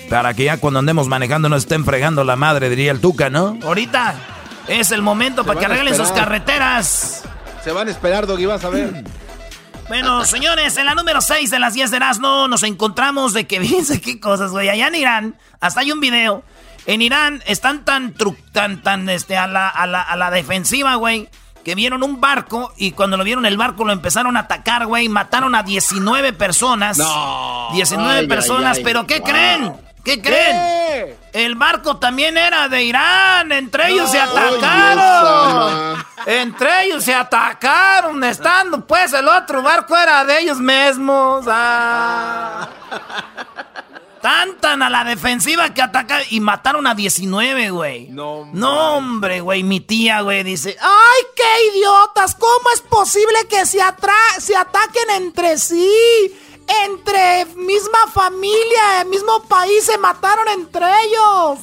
para 0.08 0.34
que 0.34 0.44
ya 0.44 0.58
cuando 0.58 0.78
andemos 0.78 1.08
manejando 1.08 1.48
no 1.48 1.56
estén 1.56 1.84
fregando 1.84 2.22
la 2.24 2.36
madre, 2.36 2.70
diría 2.70 2.92
el 2.92 3.00
Tuca, 3.00 3.30
¿no? 3.30 3.58
Ahorita 3.64 4.14
es 4.68 4.92
el 4.92 5.02
momento 5.02 5.44
para 5.44 5.58
que 5.58 5.66
arreglen 5.66 5.96
sus 5.96 6.12
carreteras. 6.12 7.24
Se 7.64 7.72
van 7.72 7.88
a 7.88 7.90
esperar, 7.90 8.26
Doggy, 8.26 8.46
vas 8.46 8.64
a 8.64 8.70
ver. 8.70 9.04
Bueno, 9.86 10.24
señores, 10.24 10.78
en 10.78 10.86
la 10.86 10.94
número 10.94 11.20
6 11.20 11.50
de 11.50 11.58
las 11.58 11.74
10 11.74 11.90
de 11.90 11.98
Erasmo 11.98 12.48
nos 12.48 12.62
encontramos 12.62 13.34
de 13.34 13.46
que, 13.46 13.60
fíjense 13.60 14.00
qué 14.00 14.18
cosas, 14.18 14.50
güey. 14.50 14.70
Allá 14.70 14.88
en 14.88 14.94
Irán, 14.94 15.36
hasta 15.60 15.80
hay 15.80 15.92
un 15.92 16.00
video 16.00 16.42
en 16.86 17.02
Irán 17.02 17.42
están 17.46 17.84
tan, 17.84 18.14
tan, 18.52 18.82
tan, 18.82 19.08
este, 19.08 19.36
a 19.36 19.46
la, 19.46 19.68
a 19.68 19.86
la, 19.86 20.02
a 20.02 20.16
la 20.16 20.30
defensiva, 20.30 20.94
güey, 20.96 21.28
que 21.64 21.74
vieron 21.74 22.02
un 22.02 22.20
barco 22.20 22.72
y 22.76 22.92
cuando 22.92 23.16
lo 23.16 23.24
vieron 23.24 23.46
el 23.46 23.56
barco 23.56 23.84
lo 23.84 23.92
empezaron 23.92 24.36
a 24.36 24.40
atacar, 24.40 24.86
güey. 24.86 25.08
Mataron 25.08 25.54
a 25.54 25.62
19 25.62 26.34
personas. 26.34 26.98
No. 26.98 27.70
19 27.72 28.28
personas, 28.28 28.78
pero 28.80 29.06
¿qué 29.06 29.22
creen? 29.22 29.72
¿Qué 30.04 30.20
creen? 30.20 31.16
El 31.32 31.54
barco 31.54 31.96
también 31.96 32.36
era 32.36 32.68
de 32.68 32.84
Irán. 32.84 33.50
Entre 33.50 33.90
ellos 33.90 34.10
se 34.10 34.20
atacaron. 34.20 36.04
Entre 36.26 36.84
ellos 36.84 37.02
se 37.02 37.14
atacaron. 37.14 38.22
Estando, 38.22 38.86
pues, 38.86 39.14
el 39.14 39.26
otro 39.26 39.62
barco 39.62 39.96
era 39.96 40.26
de 40.26 40.40
ellos 40.40 40.58
mismos. 40.58 41.46
Ah. 41.48 42.68
Tan, 44.24 44.56
tan 44.58 44.82
a 44.82 44.88
la 44.88 45.04
defensiva 45.04 45.74
que 45.74 45.82
ataca 45.82 46.22
y 46.30 46.40
mataron 46.40 46.86
a 46.86 46.94
19, 46.94 47.68
güey. 47.68 48.08
No, 48.08 48.48
no 48.54 48.96
hombre, 48.96 49.42
güey. 49.42 49.62
Mi 49.62 49.80
tía, 49.80 50.22
güey, 50.22 50.42
dice: 50.42 50.78
¡Ay, 50.80 51.22
qué 51.36 51.76
idiotas! 51.76 52.34
¿Cómo 52.34 52.70
es 52.72 52.80
posible 52.80 53.36
que 53.50 53.66
se, 53.66 53.80
se 54.38 54.56
ataquen 54.56 55.10
entre 55.18 55.58
sí? 55.58 55.92
Entre 56.86 57.44
misma 57.54 58.06
familia, 58.14 59.02
el 59.02 59.08
mismo 59.08 59.42
país, 59.46 59.84
se 59.84 59.98
mataron 59.98 60.48
entre 60.48 60.86
ellos. 61.02 61.58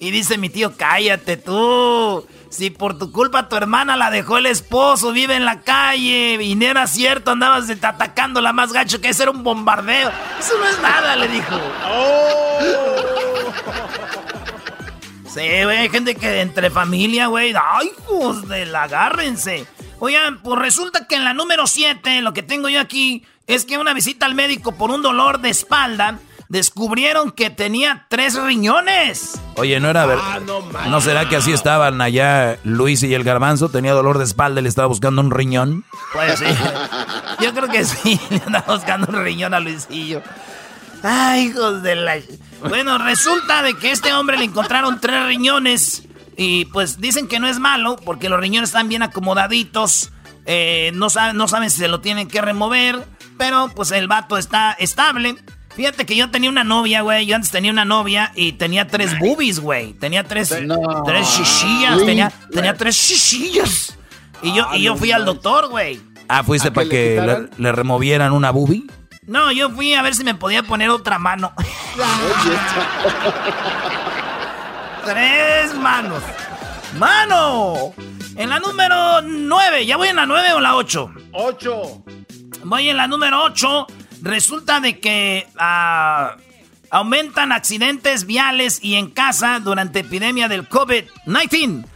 Y 0.00 0.10
dice 0.10 0.36
mi 0.36 0.50
tío, 0.50 0.76
cállate 0.76 1.36
tú. 1.36 2.26
Si 2.50 2.68
por 2.70 2.98
tu 2.98 3.12
culpa 3.12 3.48
tu 3.48 3.54
hermana 3.54 3.96
la 3.96 4.10
dejó 4.10 4.36
el 4.36 4.46
esposo, 4.46 5.12
vive 5.12 5.36
en 5.36 5.44
la 5.44 5.60
calle, 5.60 6.36
y 6.42 6.56
no 6.56 6.66
era 6.66 6.88
cierto, 6.88 7.30
andabas 7.30 7.70
atacando 7.70 8.40
la 8.40 8.52
más 8.52 8.72
gacho, 8.72 9.00
que 9.00 9.10
ese 9.10 9.22
era 9.22 9.30
un 9.30 9.44
bombardeo. 9.44 10.10
Eso 10.38 10.58
no 10.58 10.66
es 10.66 10.80
nada, 10.80 11.14
le 11.14 11.28
dijo. 11.28 11.60
Sí, 15.32 15.62
güey, 15.62 15.88
gente 15.90 16.16
que 16.16 16.40
entre 16.40 16.70
familia, 16.70 17.28
güey, 17.28 17.54
ay, 17.54 17.92
hijos 17.96 18.48
de 18.48 18.66
la, 18.66 18.82
agárrense. 18.82 19.64
Oigan, 20.00 20.42
pues 20.42 20.58
resulta 20.58 21.06
que 21.06 21.14
en 21.14 21.22
la 21.22 21.34
número 21.34 21.68
7, 21.68 22.20
lo 22.20 22.32
que 22.32 22.42
tengo 22.42 22.68
yo 22.68 22.80
aquí, 22.80 23.24
es 23.46 23.64
que 23.64 23.78
una 23.78 23.94
visita 23.94 24.26
al 24.26 24.34
médico 24.34 24.72
por 24.72 24.90
un 24.90 25.02
dolor 25.02 25.40
de 25.40 25.50
espalda, 25.50 26.18
descubrieron 26.50 27.30
que 27.30 27.48
tenía 27.48 28.06
tres 28.10 28.34
riñones. 28.34 29.40
Oye, 29.54 29.78
no 29.80 29.88
era 29.88 30.04
verdad. 30.04 30.24
Ah, 30.26 30.40
no, 30.44 30.60
no, 30.90 31.00
será 31.00 31.28
que 31.28 31.36
así 31.36 31.52
estaban 31.52 32.00
allá 32.00 32.58
Luis 32.64 33.02
y 33.04 33.14
el 33.14 33.22
garbanzo? 33.24 33.68
Tenía 33.68 33.92
dolor 33.92 34.18
de 34.18 34.24
espalda 34.24 34.60
y 34.60 34.64
le 34.64 34.68
estaba 34.68 34.88
buscando 34.88 35.22
un 35.22 35.30
riñón. 35.30 35.84
Pues 36.12 36.40
sí. 36.40 36.44
Yo 37.40 37.54
creo 37.54 37.68
que 37.68 37.84
sí, 37.84 38.20
le 38.30 38.42
andaba 38.44 38.74
buscando 38.74 39.06
un 39.10 39.24
riñón 39.24 39.54
a 39.54 39.60
Luisillo. 39.60 40.22
Ay, 41.04 41.46
hijos 41.46 41.82
de 41.82 41.94
la... 41.94 42.16
Bueno, 42.68 42.98
resulta 42.98 43.62
de 43.62 43.74
que 43.74 43.92
este 43.92 44.12
hombre 44.12 44.36
le 44.36 44.44
encontraron 44.44 45.00
tres 45.00 45.24
riñones 45.26 46.02
y 46.36 46.64
pues 46.66 47.00
dicen 47.00 47.28
que 47.28 47.38
no 47.38 47.46
es 47.46 47.60
malo 47.60 47.96
porque 48.04 48.28
los 48.28 48.40
riñones 48.40 48.70
están 48.70 48.88
bien 48.88 49.02
acomodaditos, 49.02 50.10
eh, 50.46 50.90
no, 50.94 51.06
no 51.34 51.48
saben 51.48 51.70
si 51.70 51.78
se 51.78 51.88
lo 51.88 52.00
tienen 52.00 52.28
que 52.28 52.40
remover, 52.40 53.06
pero 53.38 53.68
pues 53.68 53.92
el 53.92 54.08
vato 54.08 54.36
está 54.36 54.72
estable. 54.72 55.36
Fíjate 55.76 56.04
que 56.04 56.16
yo 56.16 56.30
tenía 56.30 56.50
una 56.50 56.64
novia, 56.64 57.02
güey. 57.02 57.26
Yo 57.26 57.36
antes 57.36 57.50
tenía 57.50 57.70
una 57.70 57.84
novia 57.84 58.32
y 58.34 58.52
tenía 58.52 58.86
tres 58.86 59.18
boobies, 59.18 59.60
güey. 59.60 59.92
Tenía 59.94 60.24
tres, 60.24 60.48
tres 60.48 61.28
shishillas. 61.28 62.04
Tenía, 62.04 62.32
tenía 62.52 62.74
tres 62.74 62.96
shishillas. 62.96 63.96
Y 64.42 64.54
yo, 64.54 64.66
y 64.74 64.82
yo 64.82 64.96
fui 64.96 65.12
al 65.12 65.24
doctor, 65.24 65.68
güey. 65.68 66.00
Ah, 66.28 66.42
¿fuiste 66.44 66.70
para 66.70 66.88
que, 66.88 67.48
le, 67.56 67.72
removieran 67.72 68.32
una 68.32 68.50
boobie? 68.50 68.84
No, 69.26 69.52
yo 69.52 69.70
fui 69.70 69.94
a 69.94 70.02
ver 70.02 70.14
si 70.14 70.24
me 70.24 70.34
podía 70.34 70.62
poner 70.62 70.90
otra 70.90 71.18
mano. 71.18 71.52
tres 75.04 75.74
manos. 75.74 76.22
¡Mano! 76.98 77.92
En 78.36 78.48
la 78.48 78.58
número 78.58 79.22
nueve. 79.22 79.86
¿Ya 79.86 79.96
voy 79.96 80.08
en 80.08 80.16
la 80.16 80.26
nueve 80.26 80.52
o 80.52 80.60
la 80.60 80.76
ocho? 80.76 81.12
Ocho. 81.32 82.02
Voy 82.64 82.88
en 82.88 82.96
la 82.96 83.06
número 83.06 83.44
ocho. 83.44 83.86
Resulta 84.22 84.80
de 84.80 85.00
que 85.00 85.48
ah, 85.58 86.36
aumentan 86.90 87.52
accidentes 87.52 88.26
viales 88.26 88.78
y 88.82 88.96
en 88.96 89.10
casa 89.10 89.60
durante 89.60 90.00
epidemia 90.00 90.48
del 90.48 90.68
COVID-19. 90.68 91.86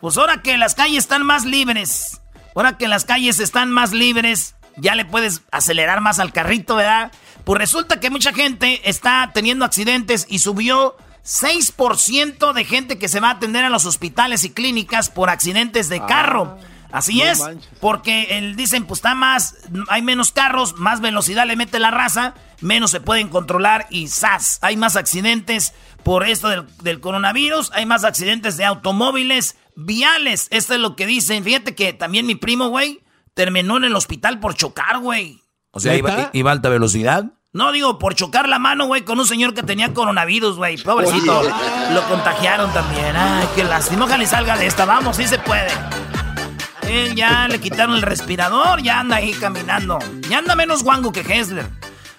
Pues 0.00 0.16
ahora 0.16 0.42
que 0.42 0.56
las 0.56 0.74
calles 0.74 0.98
están 0.98 1.24
más 1.24 1.44
libres, 1.44 2.20
ahora 2.54 2.78
que 2.78 2.88
las 2.88 3.04
calles 3.04 3.40
están 3.40 3.70
más 3.70 3.92
libres, 3.92 4.54
ya 4.76 4.94
le 4.94 5.04
puedes 5.04 5.42
acelerar 5.50 6.00
más 6.00 6.18
al 6.18 6.32
carrito, 6.32 6.76
¿verdad? 6.76 7.10
Pues 7.44 7.58
resulta 7.58 7.98
que 7.98 8.10
mucha 8.10 8.32
gente 8.32 8.88
está 8.88 9.30
teniendo 9.32 9.64
accidentes 9.64 10.26
y 10.28 10.40
subió 10.40 10.96
6% 11.24 12.52
de 12.52 12.64
gente 12.64 12.98
que 12.98 13.08
se 13.08 13.20
va 13.20 13.28
a 13.28 13.32
atender 13.32 13.64
a 13.64 13.70
los 13.70 13.84
hospitales 13.84 14.44
y 14.44 14.50
clínicas 14.50 15.10
por 15.10 15.30
accidentes 15.30 15.88
de 15.88 16.04
carro. 16.04 16.58
Ah. 16.60 16.75
Así 16.96 17.20
es, 17.20 17.42
porque 17.78 18.38
el, 18.38 18.56
dicen, 18.56 18.86
pues 18.86 19.00
está 19.00 19.14
más, 19.14 19.56
hay 19.88 20.00
menos 20.00 20.32
carros, 20.32 20.76
más 20.78 21.02
velocidad 21.02 21.46
le 21.46 21.54
mete 21.54 21.78
la 21.78 21.90
raza, 21.90 22.32
menos 22.62 22.90
se 22.90 23.02
pueden 23.02 23.28
controlar 23.28 23.86
y 23.90 24.08
¡zas! 24.08 24.58
Hay 24.62 24.78
más 24.78 24.96
accidentes 24.96 25.74
por 26.02 26.26
esto 26.26 26.48
del, 26.48 27.00
coronavirus, 27.00 27.70
hay 27.74 27.84
más 27.84 28.02
accidentes 28.04 28.56
de 28.56 28.64
automóviles 28.64 29.56
viales. 29.74 30.48
Esto 30.50 30.72
es 30.72 30.80
lo 30.80 30.96
que 30.96 31.04
dicen. 31.04 31.44
Fíjate 31.44 31.74
que 31.74 31.92
también 31.92 32.24
mi 32.24 32.34
primo, 32.34 32.68
güey, 32.68 33.02
terminó 33.34 33.76
en 33.76 33.84
el 33.84 33.94
hospital 33.94 34.40
por 34.40 34.54
chocar, 34.54 34.98
güey. 35.00 35.42
O 35.72 35.80
sea, 35.80 35.94
iba, 35.96 36.30
iba, 36.32 36.50
a 36.50 36.54
alta 36.54 36.70
velocidad. 36.70 37.26
No, 37.52 37.72
digo, 37.72 37.98
por 37.98 38.14
chocar 38.14 38.48
la 38.48 38.58
mano, 38.58 38.86
güey, 38.86 39.02
con 39.02 39.20
un 39.20 39.26
señor 39.26 39.52
que 39.52 39.62
tenía 39.62 39.92
coronavirus, 39.92 40.56
güey. 40.56 40.78
Pobrecito. 40.78 41.42
Lo 41.92 42.08
contagiaron 42.08 42.72
también. 42.72 43.14
Ay, 43.14 43.46
qué 43.54 43.64
lástima. 43.64 44.06
Ojalá 44.06 44.26
salga 44.26 44.56
de 44.56 44.66
esta. 44.66 44.86
Vamos, 44.86 45.16
sí 45.16 45.26
se 45.28 45.38
puede. 45.38 45.70
Él 46.88 47.14
ya 47.14 47.48
le 47.48 47.60
quitaron 47.60 47.96
el 47.96 48.02
respirador, 48.02 48.82
ya 48.82 49.00
anda 49.00 49.16
ahí 49.16 49.32
caminando. 49.32 49.98
Ya 50.28 50.38
anda 50.38 50.54
menos 50.54 50.82
guango 50.82 51.12
que 51.12 51.20
Hessler. 51.20 51.66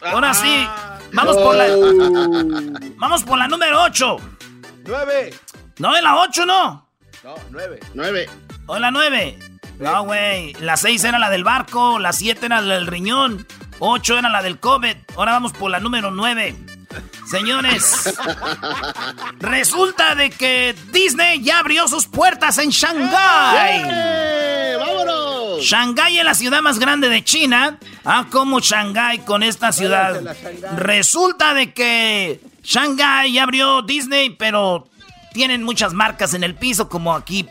Ahora 0.02 0.34
sí, 0.34 0.68
vamos 1.14 1.38
por 1.38 1.56
la. 1.56 1.68
Vamos 2.98 3.24
por 3.24 3.38
la 3.38 3.48
número 3.48 3.82
8. 3.84 4.18
9. 4.86 5.34
No, 5.78 5.96
en 5.96 6.04
la 6.04 6.16
8 6.18 6.46
no. 6.46 6.88
No, 7.24 7.36
9. 7.52 7.80
9. 7.94 8.30
O 8.66 8.80
la 8.80 8.90
9. 8.92 9.40
No, 9.80 10.04
güey. 10.06 10.54
La 10.56 10.78
6 10.78 11.04
era 11.04 11.20
la 11.20 11.30
del 11.30 11.44
barco, 11.44 12.00
la 12.00 12.12
7 12.12 12.46
era 12.48 12.62
la 12.62 12.76
del 12.76 12.88
riñón, 12.88 13.46
8 13.80 14.18
era 14.18 14.30
la 14.30 14.42
del 14.42 14.60
COVID. 14.60 14.96
Ahora 15.16 15.34
vamos 15.34 15.54
por 15.54 15.70
la 15.70 15.80
número 15.80 16.10
9. 16.12 16.56
Señores, 17.30 18.18
resulta 19.40 20.16
de 20.16 20.30
que 20.30 20.76
Disney 20.92 21.44
ya 21.44 21.60
abrió 21.60 21.88
sus 21.88 22.08
puertas 22.08 22.58
en 22.58 22.70
Shanghái. 22.70 23.84
Shanghái 25.62 26.20
es 26.20 26.26
la 26.26 26.34
ciudad 26.34 26.62
más 26.62 26.80
grande 26.80 27.10
de 27.10 27.24
China. 27.24 27.78
Ah, 28.06 28.28
como 28.30 28.60
Shanghái 28.60 29.20
con 29.20 29.44
esta 29.44 29.72
ciudad. 29.72 30.22
Resulta 30.76 31.54
de 31.54 31.74
que 31.74 32.40
Shanghái 32.64 33.34
ya 33.34 33.44
abrió 33.44 33.82
Disney, 33.82 34.32
pero 34.32 34.88
tienen 35.34 35.64
muchas 35.64 35.94
marcas 35.94 36.34
en 36.34 36.44
el 36.44 36.56
piso, 36.56 36.90
como 36.90 37.14
aquí 37.14 37.46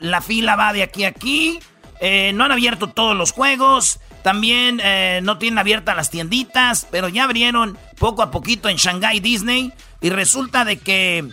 la 0.00 0.20
fila 0.20 0.56
va 0.56 0.72
de 0.72 0.82
aquí 0.82 1.04
a 1.04 1.08
aquí. 1.08 1.60
Eh, 2.00 2.32
no 2.34 2.44
han 2.44 2.52
abierto 2.52 2.88
todos 2.88 3.16
los 3.16 3.32
juegos. 3.32 4.00
También 4.22 4.80
eh, 4.82 5.20
no 5.22 5.38
tienen 5.38 5.58
abiertas 5.58 5.96
las 5.96 6.10
tienditas, 6.10 6.86
pero 6.90 7.08
ya 7.08 7.24
abrieron 7.24 7.78
poco 7.98 8.22
a 8.22 8.30
poquito 8.30 8.68
en 8.68 8.76
Shanghai 8.76 9.20
Disney. 9.20 9.72
Y 10.00 10.10
resulta 10.10 10.64
de 10.64 10.78
que, 10.78 11.28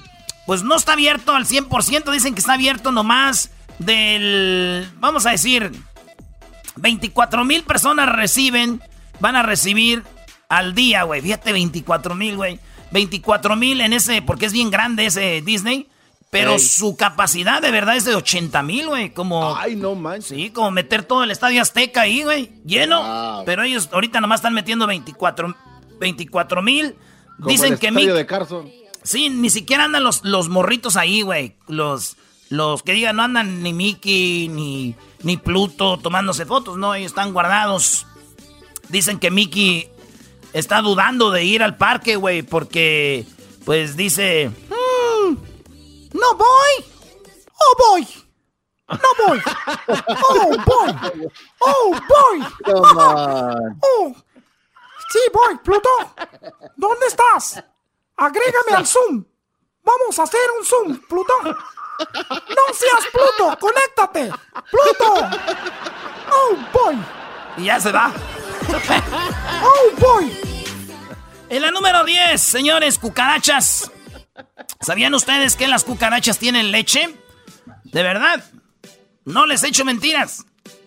pues 0.45 0.63
no 0.63 0.75
está 0.75 0.93
abierto 0.93 1.33
al 1.33 1.45
100%. 1.45 2.11
Dicen 2.11 2.33
que 2.33 2.39
está 2.39 2.53
abierto 2.53 2.91
nomás 2.91 3.51
del, 3.79 4.87
vamos 4.99 5.25
a 5.25 5.31
decir, 5.31 5.71
24 6.79 7.45
mil 7.45 7.63
personas 7.63 8.09
reciben, 8.09 8.81
van 9.19 9.35
a 9.35 9.43
recibir 9.43 10.03
al 10.49 10.73
día, 10.73 11.03
güey. 11.03 11.21
Fíjate, 11.21 11.51
24 11.51 12.15
mil, 12.15 12.35
güey. 12.35 12.59
24 12.91 13.55
mil 13.55 13.81
en 13.81 13.93
ese, 13.93 14.21
porque 14.21 14.47
es 14.47 14.53
bien 14.53 14.71
grande 14.71 15.05
ese 15.05 15.41
Disney. 15.41 15.87
Pero 16.31 16.59
su 16.59 16.95
capacidad 16.95 17.59
de 17.59 17.71
verdad 17.71 17.95
es 17.95 18.05
de 18.05 18.13
80 18.13 18.61
mil, 18.61 18.87
güey. 18.87 19.11
Como. 19.11 19.55
Ay, 19.55 19.75
no 19.75 19.95
manches. 19.95 20.27
Sí, 20.27 20.51
como 20.51 20.69
meter 20.69 21.03
todo 21.03 21.23
el 21.23 21.31
estadio 21.31 21.59
Azteca 21.59 22.01
ahí, 22.01 22.23
güey. 22.23 22.51
Lleno. 22.65 23.41
Pero 23.45 23.63
ellos 23.63 23.89
ahorita 23.91 24.21
nomás 24.21 24.39
están 24.39 24.53
metiendo 24.53 24.85
24 24.85 26.61
mil. 26.61 26.95
Dicen 27.39 27.73
el 27.73 27.79
que 27.79 27.87
estadio 27.87 28.13
de 28.13 28.25
Carson. 28.25 28.69
Sí, 29.01 29.29
ni 29.29 29.49
siquiera 29.49 29.85
andan 29.85 30.03
los, 30.03 30.23
los 30.23 30.49
morritos 30.49 30.97
ahí, 30.97 31.21
güey. 31.21 31.55
Los, 31.67 32.17
los 32.49 32.83
que 32.83 32.91
digan, 32.91 33.15
no 33.15 33.23
andan 33.23 33.63
ni 33.63 33.73
Mickey 33.73 34.49
ni, 34.49 34.95
ni 35.23 35.37
Pluto 35.37 35.97
tomándose 35.97 36.45
fotos, 36.45 36.77
no. 36.77 36.95
Ellos 36.95 37.11
están 37.11 37.33
guardados. 37.33 38.05
Dicen 38.89 39.19
que 39.19 39.31
Mickey 39.31 39.89
está 40.53 40.81
dudando 40.81 41.31
de 41.31 41.43
ir 41.43 41.63
al 41.63 41.77
parque, 41.77 42.15
güey, 42.15 42.41
porque, 42.41 43.25
pues 43.65 43.95
dice. 43.95 44.51
No 46.13 46.35
voy. 46.35 46.85
Oh, 47.53 47.75
voy. 47.77 48.07
No 48.89 49.27
voy. 49.27 49.41
Oh, 50.29 50.57
voy. 50.65 51.31
Oh, 51.59 51.91
voy. 52.07 52.47
Oh. 53.81 54.15
Sí, 55.11 55.19
voy, 55.33 55.57
Pluto. 55.63 55.89
¿Dónde 56.75 57.05
estás? 57.07 57.63
Agrégame 58.15 58.73
al 58.75 58.87
Zoom. 58.87 59.23
Vamos 59.83 60.19
a 60.19 60.23
hacer 60.23 60.41
un 60.57 60.65
Zoom, 60.65 60.99
Pluto. 61.07 61.33
No 61.99 62.73
seas 62.73 63.05
Pluto, 63.11 63.57
conéctate. 63.59 64.31
Pluto. 64.71 65.29
Oh, 66.31 66.57
voy. 66.73 66.97
Y 67.57 67.65
ya 67.65 67.79
se 67.79 67.91
va. 67.91 68.11
Oh, 69.63 69.91
voy. 69.97 70.37
En 71.49 71.61
la 71.61 71.71
número 71.71 72.03
10, 72.03 72.39
señores, 72.41 72.99
cucarachas. 72.99 73.91
¿Sabían 74.81 75.13
ustedes 75.13 75.55
que 75.55 75.67
las 75.67 75.83
cucarachas 75.83 76.37
tienen 76.37 76.71
leche? 76.71 77.15
De 77.83 78.03
verdad, 78.03 78.43
no 79.25 79.45
les 79.45 79.63
echo 79.63 79.83
mentiras. 79.83 80.45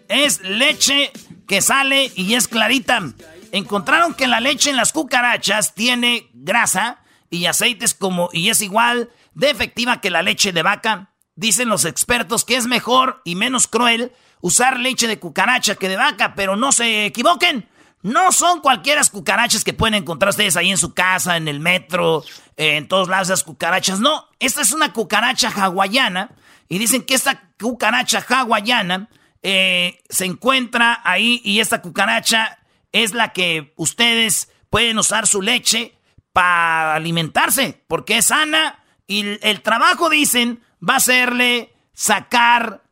Es 0.09 0.41
leche 0.41 1.11
que 1.47 1.61
sale 1.61 2.13
y 2.15 2.35
es 2.35 2.49
clarita. 2.49 3.03
Encontraron 3.51 4.15
que 4.15 4.27
la 4.27 4.41
leche 4.41 4.71
en 4.71 4.77
las 4.77 4.93
cucarachas 4.93 5.75
tiene 5.75 6.31
grasa 6.33 7.03
y 7.29 7.47
aceites 7.47 7.95
como 7.95 8.31
y 8.33 8.51
es 8.51 8.63
igual 8.63 9.11
de 9.35 9.51
efectiva 9.51 10.01
que 10.01 10.11
la 10.11 10.23
leche 10.23 10.53
de 10.53 10.63
vaca. 10.63 11.11
Dicen 11.35 11.69
los 11.69 11.85
expertos 11.85 12.45
que 12.45 12.57
es 12.57 12.67
mejor 12.67 13.23
y 13.25 13.37
menos 13.37 13.67
cruel 13.67 14.13
usar 14.43 14.79
leche 14.79 15.07
de 15.07 15.19
cucaracha 15.19 15.77
que 15.77 15.89
de 15.89 15.97
vaca, 15.97 16.35
pero 16.35 16.57
no 16.57 16.73
se 16.73 17.07
equivoquen. 17.07 17.69
No 18.03 18.33
son 18.33 18.61
cualquiera 18.61 19.01
cucarachas 19.11 19.63
que 19.63 19.73
pueden 19.73 19.95
encontrar 19.95 20.31
ustedes 20.31 20.57
ahí 20.57 20.71
en 20.71 20.77
su 20.77 20.93
casa, 20.93 21.37
en 21.37 21.47
el 21.47 21.61
metro, 21.61 22.25
en 22.57 22.89
todos 22.89 23.09
lados 23.09 23.29
esas 23.29 23.45
cucarachas. 23.45 24.01
No, 24.01 24.29
esta 24.41 24.61
es 24.61 24.73
una 24.73 24.93
cucaracha 24.93 25.51
hawaiana. 25.51 26.33
Y 26.69 26.79
dicen 26.79 27.03
que 27.03 27.15
esta 27.15 27.53
cucaracha 27.61 28.25
hawaiana 28.29 29.09
eh, 29.43 30.03
se 30.09 30.25
encuentra 30.25 31.01
ahí 31.05 31.41
y 31.45 31.61
esta 31.61 31.81
cucaracha 31.81 32.59
es 32.91 33.15
la 33.15 33.33
que 33.33 33.73
ustedes 33.77 34.51
pueden 34.69 34.99
usar 34.99 35.29
su 35.29 35.41
leche 35.41 35.97
para 36.33 36.95
alimentarse, 36.95 37.85
porque 37.87 38.19
es 38.19 38.27
sana 38.27 38.82
y 39.13 39.39
el 39.43 39.61
trabajo, 39.61 40.09
dicen, 40.09 40.63
va 40.87 40.97
a 40.97 41.01
serle 41.01 41.75
sacar 41.93 42.83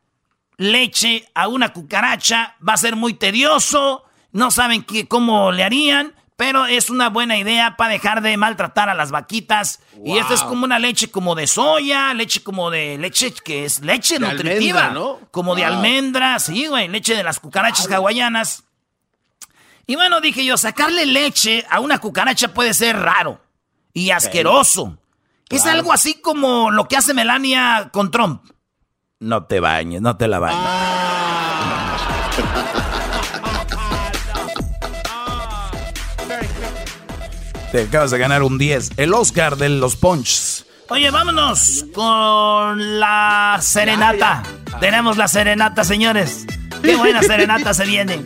leche 0.58 1.26
a 1.34 1.48
una 1.48 1.72
cucaracha, 1.72 2.56
va 2.66 2.74
a 2.74 2.76
ser 2.76 2.94
muy 2.94 3.14
tedioso, 3.14 4.04
no 4.32 4.50
saben 4.50 4.82
qué, 4.82 5.08
cómo 5.08 5.50
le 5.50 5.64
harían, 5.64 6.14
pero 6.36 6.66
es 6.66 6.90
una 6.90 7.08
buena 7.08 7.38
idea 7.38 7.76
para 7.78 7.92
dejar 7.92 8.20
de 8.20 8.36
maltratar 8.36 8.90
a 8.90 8.94
las 8.94 9.10
vaquitas. 9.10 9.80
Y 10.04 10.18
esta 10.18 10.34
es 10.34 10.42
como 10.42 10.64
una 10.64 10.78
leche 10.78 11.10
como 11.10 11.34
de 11.34 11.46
soya, 11.46 12.12
leche 12.12 12.42
como 12.42 12.70
de 12.70 12.98
leche 12.98 13.32
que 13.32 13.64
es 13.64 13.80
leche 13.80 14.18
nutritiva, 14.18 14.94
como 15.30 15.54
de 15.54 15.64
almendra, 15.64 16.38
sí, 16.38 16.66
güey, 16.66 16.88
leche 16.88 17.14
de 17.14 17.22
las 17.22 17.40
cucarachas 17.40 17.90
hawaianas. 17.90 18.64
Y 19.86 19.96
bueno, 19.96 20.20
dije 20.20 20.44
yo, 20.44 20.58
sacarle 20.58 21.06
leche 21.06 21.64
a 21.70 21.80
una 21.80 21.98
cucaracha 21.98 22.52
puede 22.52 22.74
ser 22.74 22.98
raro 22.98 23.40
y 23.94 24.10
asqueroso. 24.10 24.99
Es 25.50 25.66
algo 25.66 25.92
así 25.92 26.14
como 26.20 26.70
lo 26.70 26.86
que 26.86 26.96
hace 26.96 27.12
Melania 27.12 27.90
con 27.92 28.12
Trump. 28.12 28.44
No 29.18 29.44
te 29.46 29.58
bañes, 29.58 30.00
no 30.00 30.16
te 30.16 30.28
la 30.28 30.38
bañes. 30.38 30.60
Te 37.72 37.82
acabas 37.82 38.12
de 38.12 38.18
ganar 38.18 38.44
un 38.44 38.58
10. 38.58 38.92
El 38.96 39.12
Oscar 39.12 39.56
de 39.56 39.68
los 39.68 39.96
Punches. 39.96 40.66
Oye, 40.88 41.10
vámonos 41.10 41.84
con 41.94 43.00
la 43.00 43.58
serenata. 43.60 44.44
Tenemos 44.80 45.16
la 45.16 45.26
serenata, 45.26 45.82
señores. 45.82 46.46
Qué 46.82 46.94
buena 46.94 47.22
serenata 47.22 47.74
se 47.74 47.84
viene. 47.84 48.22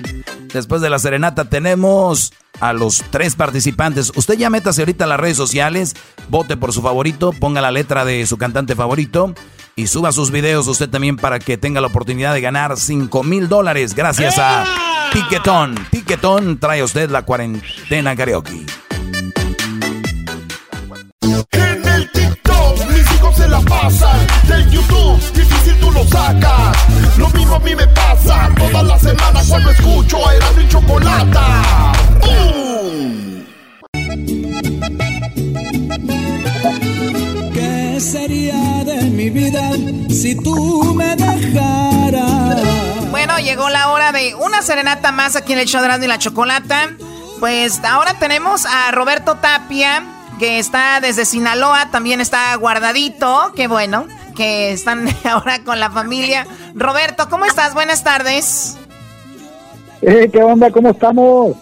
Después 0.52 0.82
de 0.82 0.90
la 0.90 0.98
serenata 0.98 1.46
tenemos 1.46 2.32
a 2.64 2.72
los 2.72 3.04
tres 3.10 3.36
participantes. 3.36 4.10
Usted 4.16 4.38
ya 4.38 4.48
métase 4.48 4.82
ahorita 4.82 5.04
a 5.04 5.08
las 5.08 5.20
redes 5.20 5.36
sociales, 5.36 5.94
vote 6.28 6.56
por 6.56 6.72
su 6.72 6.80
favorito, 6.80 7.32
ponga 7.32 7.60
la 7.60 7.70
letra 7.70 8.04
de 8.04 8.26
su 8.26 8.38
cantante 8.38 8.74
favorito 8.74 9.34
y 9.76 9.88
suba 9.88 10.12
sus 10.12 10.30
videos 10.30 10.66
usted 10.66 10.88
también 10.88 11.16
para 11.16 11.38
que 11.38 11.58
tenga 11.58 11.80
la 11.80 11.88
oportunidad 11.88 12.32
de 12.32 12.40
ganar 12.40 12.76
5 12.76 13.22
mil 13.22 13.48
dólares 13.48 13.94
gracias 13.94 14.38
a 14.38 14.64
Tiquetón. 15.12 15.74
Tiquetón 15.90 16.58
trae 16.58 16.80
a 16.80 16.84
usted 16.84 17.10
la 17.10 17.22
cuarentena 17.22 18.16
karaoke. 18.16 18.64
Serenata 44.74 45.12
más 45.12 45.36
aquí 45.36 45.52
en 45.52 45.60
el 45.60 45.66
show 45.66 45.80
de 45.80 46.04
y 46.04 46.08
la 46.08 46.18
Chocolata. 46.18 46.90
Pues 47.38 47.80
ahora 47.84 48.14
tenemos 48.18 48.66
a 48.66 48.90
Roberto 48.90 49.36
Tapia, 49.36 50.02
que 50.40 50.58
está 50.58 50.98
desde 51.00 51.24
Sinaloa, 51.24 51.90
también 51.92 52.20
está 52.20 52.52
guardadito, 52.56 53.52
qué 53.54 53.68
bueno, 53.68 54.08
que 54.34 54.72
están 54.72 55.06
ahora 55.24 55.62
con 55.62 55.78
la 55.78 55.92
familia. 55.92 56.44
Roberto, 56.74 57.28
¿cómo 57.30 57.44
estás? 57.44 57.72
Buenas 57.72 58.02
tardes. 58.02 58.76
Eh, 60.02 60.28
¿Qué 60.32 60.42
onda? 60.42 60.72
¿Cómo 60.72 60.90
estamos? 60.90 61.56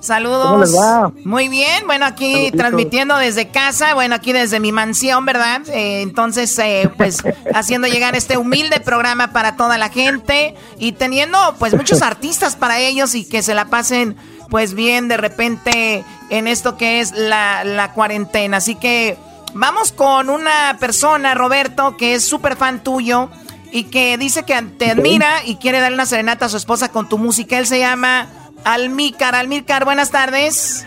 Saludos. 0.00 0.46
¿Cómo 0.46 0.58
les 0.58 0.76
va? 0.76 1.12
Muy 1.24 1.48
bien, 1.48 1.86
bueno, 1.86 2.06
aquí 2.06 2.50
transmitiendo 2.52 3.16
desde 3.16 3.48
casa, 3.48 3.94
bueno, 3.94 4.14
aquí 4.14 4.32
desde 4.32 4.60
mi 4.60 4.70
mansión, 4.70 5.24
¿verdad? 5.26 5.62
Eh, 5.68 6.02
entonces, 6.02 6.56
eh, 6.58 6.90
pues, 6.96 7.22
haciendo 7.54 7.88
llegar 7.88 8.14
este 8.14 8.36
humilde 8.36 8.80
programa 8.80 9.32
para 9.32 9.56
toda 9.56 9.76
la 9.76 9.88
gente 9.88 10.54
y 10.78 10.92
teniendo, 10.92 11.38
pues, 11.58 11.74
muchos 11.74 12.02
artistas 12.02 12.56
para 12.56 12.78
ellos 12.78 13.14
y 13.14 13.24
que 13.24 13.42
se 13.42 13.54
la 13.54 13.66
pasen, 13.66 14.16
pues, 14.50 14.74
bien 14.74 15.08
de 15.08 15.16
repente 15.16 16.04
en 16.30 16.46
esto 16.46 16.76
que 16.76 17.00
es 17.00 17.12
la, 17.12 17.64
la 17.64 17.92
cuarentena. 17.92 18.58
Así 18.58 18.76
que 18.76 19.16
vamos 19.54 19.92
con 19.92 20.30
una 20.30 20.76
persona, 20.78 21.34
Roberto, 21.34 21.96
que 21.96 22.14
es 22.14 22.24
súper 22.24 22.56
fan 22.56 22.82
tuyo 22.82 23.30
y 23.70 23.84
que 23.84 24.16
dice 24.16 24.44
que 24.44 24.60
te 24.78 24.90
admira 24.90 25.44
y 25.44 25.56
quiere 25.56 25.80
darle 25.80 25.96
una 25.96 26.06
serenata 26.06 26.46
a 26.46 26.48
su 26.48 26.56
esposa 26.56 26.90
con 26.90 27.08
tu 27.08 27.18
música. 27.18 27.58
Él 27.58 27.66
se 27.66 27.78
llama 27.78 28.28
Almícar. 28.68 29.34
Almícar, 29.34 29.86
buenas 29.86 30.10
tardes. 30.10 30.86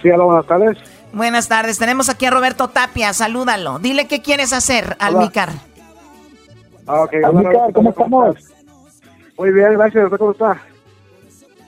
Sí, 0.00 0.10
hola, 0.10 0.24
buenas 0.24 0.46
tardes. 0.46 0.78
Buenas 1.12 1.48
tardes. 1.48 1.76
Tenemos 1.76 2.08
aquí 2.08 2.24
a 2.26 2.30
Roberto 2.30 2.68
Tapia. 2.68 3.12
Salúdalo. 3.12 3.80
Dile 3.80 4.06
qué 4.06 4.22
quieres 4.22 4.52
hacer, 4.52 4.96
Almícar. 5.00 5.48
Ah, 6.86 7.02
ok. 7.02 7.14
Almícar, 7.24 7.72
¿cómo 7.72 7.90
estamos? 7.90 8.36
Muy 9.36 9.52
bien, 9.52 9.72
gracias. 9.72 10.04
¿Usted 10.04 10.18
cómo 10.18 10.30
está? 10.30 10.62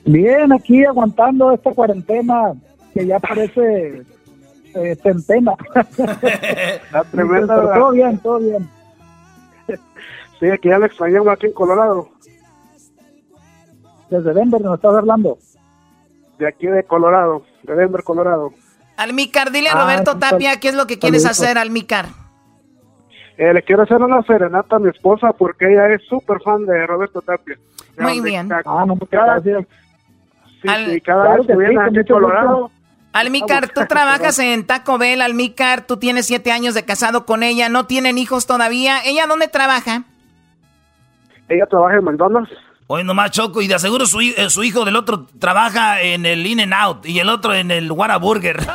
Bien, 0.04 0.52
aquí 0.52 0.84
aguantando 0.84 1.50
esta 1.50 1.72
cuarentena 1.72 2.54
que 2.94 3.04
ya 3.04 3.18
parece 3.18 4.04
eh, 4.76 4.96
centena. 5.02 5.54
La 6.92 7.02
tremenda. 7.02 7.56
Pero 7.56 7.74
todo 7.74 7.90
bien, 7.90 8.18
todo 8.18 8.38
bien. 8.38 8.70
Sí, 10.38 10.46
aquí 10.46 10.68
ya 10.68 10.78
le 10.78 10.86
extrañamos 10.86 11.32
aquí 11.32 11.46
en 11.46 11.52
Colorado. 11.52 12.08
Desde 14.10 14.34
Denver 14.34 14.60
nos 14.60 14.74
estás 14.74 14.96
hablando. 14.96 15.38
De 16.38 16.48
aquí 16.48 16.66
de 16.66 16.82
Colorado, 16.84 17.44
de 17.62 17.74
Denver, 17.76 18.02
Colorado. 18.02 18.50
Almícar, 18.96 19.50
dile 19.50 19.68
a 19.68 19.80
Roberto 19.80 20.18
Tapia 20.18 20.58
qué 20.58 20.68
es 20.68 20.74
lo 20.74 20.86
que 20.86 20.98
quieres 20.98 21.24
hacer, 21.24 21.56
Almícar. 21.56 22.06
Eh, 23.38 23.54
le 23.54 23.62
quiero 23.62 23.84
hacer 23.84 23.96
una 23.96 24.22
serenata 24.22 24.76
a 24.76 24.78
mi 24.78 24.90
esposa 24.90 25.32
porque 25.32 25.72
ella 25.72 25.94
es 25.94 26.02
súper 26.06 26.40
fan 26.42 26.66
de 26.66 26.86
Roberto 26.86 27.22
Tapia. 27.22 27.56
Muy 27.98 28.20
bien. 28.20 28.50
Ah, 28.52 28.84
no, 28.86 28.98
cada, 29.10 29.40
sí, 29.40 29.50
sí, 30.62 31.00
cada 31.00 31.36
vez 31.36 31.46
que 31.46 31.56
viene 31.56 31.80
aquí 31.80 32.06
Colorado. 32.06 32.70
Almícar, 33.12 33.68
tú 33.68 33.80
trabajas 33.88 34.38
en 34.40 34.66
Taco 34.66 34.98
Bell, 34.98 35.22
Almícar, 35.22 35.86
tú 35.86 35.96
tienes 35.96 36.26
siete 36.26 36.52
años 36.52 36.74
de 36.74 36.84
casado 36.84 37.24
con 37.24 37.42
ella, 37.42 37.68
no 37.68 37.86
tienen 37.86 38.18
hijos 38.18 38.46
todavía. 38.46 38.98
¿Ella 39.04 39.26
dónde 39.26 39.48
trabaja? 39.48 40.04
Ella 41.48 41.66
trabaja 41.66 41.96
en 41.96 42.04
McDonald's. 42.04 42.50
Oye, 42.92 43.04
nomás 43.04 43.30
Choco, 43.30 43.62
y 43.62 43.68
de 43.68 43.76
aseguro 43.76 44.04
su, 44.04 44.18
eh, 44.18 44.50
su 44.50 44.64
hijo 44.64 44.84
del 44.84 44.96
otro 44.96 45.24
trabaja 45.38 46.00
en 46.02 46.26
el 46.26 46.44
In 46.44 46.58
and 46.58 46.74
Out 46.74 47.06
y 47.06 47.20
el 47.20 47.28
otro 47.28 47.54
en 47.54 47.70
el 47.70 47.90
Whataburger. 47.92 48.66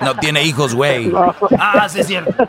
No 0.00 0.16
tiene 0.16 0.42
hijos, 0.42 0.74
güey. 0.74 1.12
Ah, 1.58 1.88
sí 1.88 2.00
es 2.00 2.06
cierto. 2.06 2.48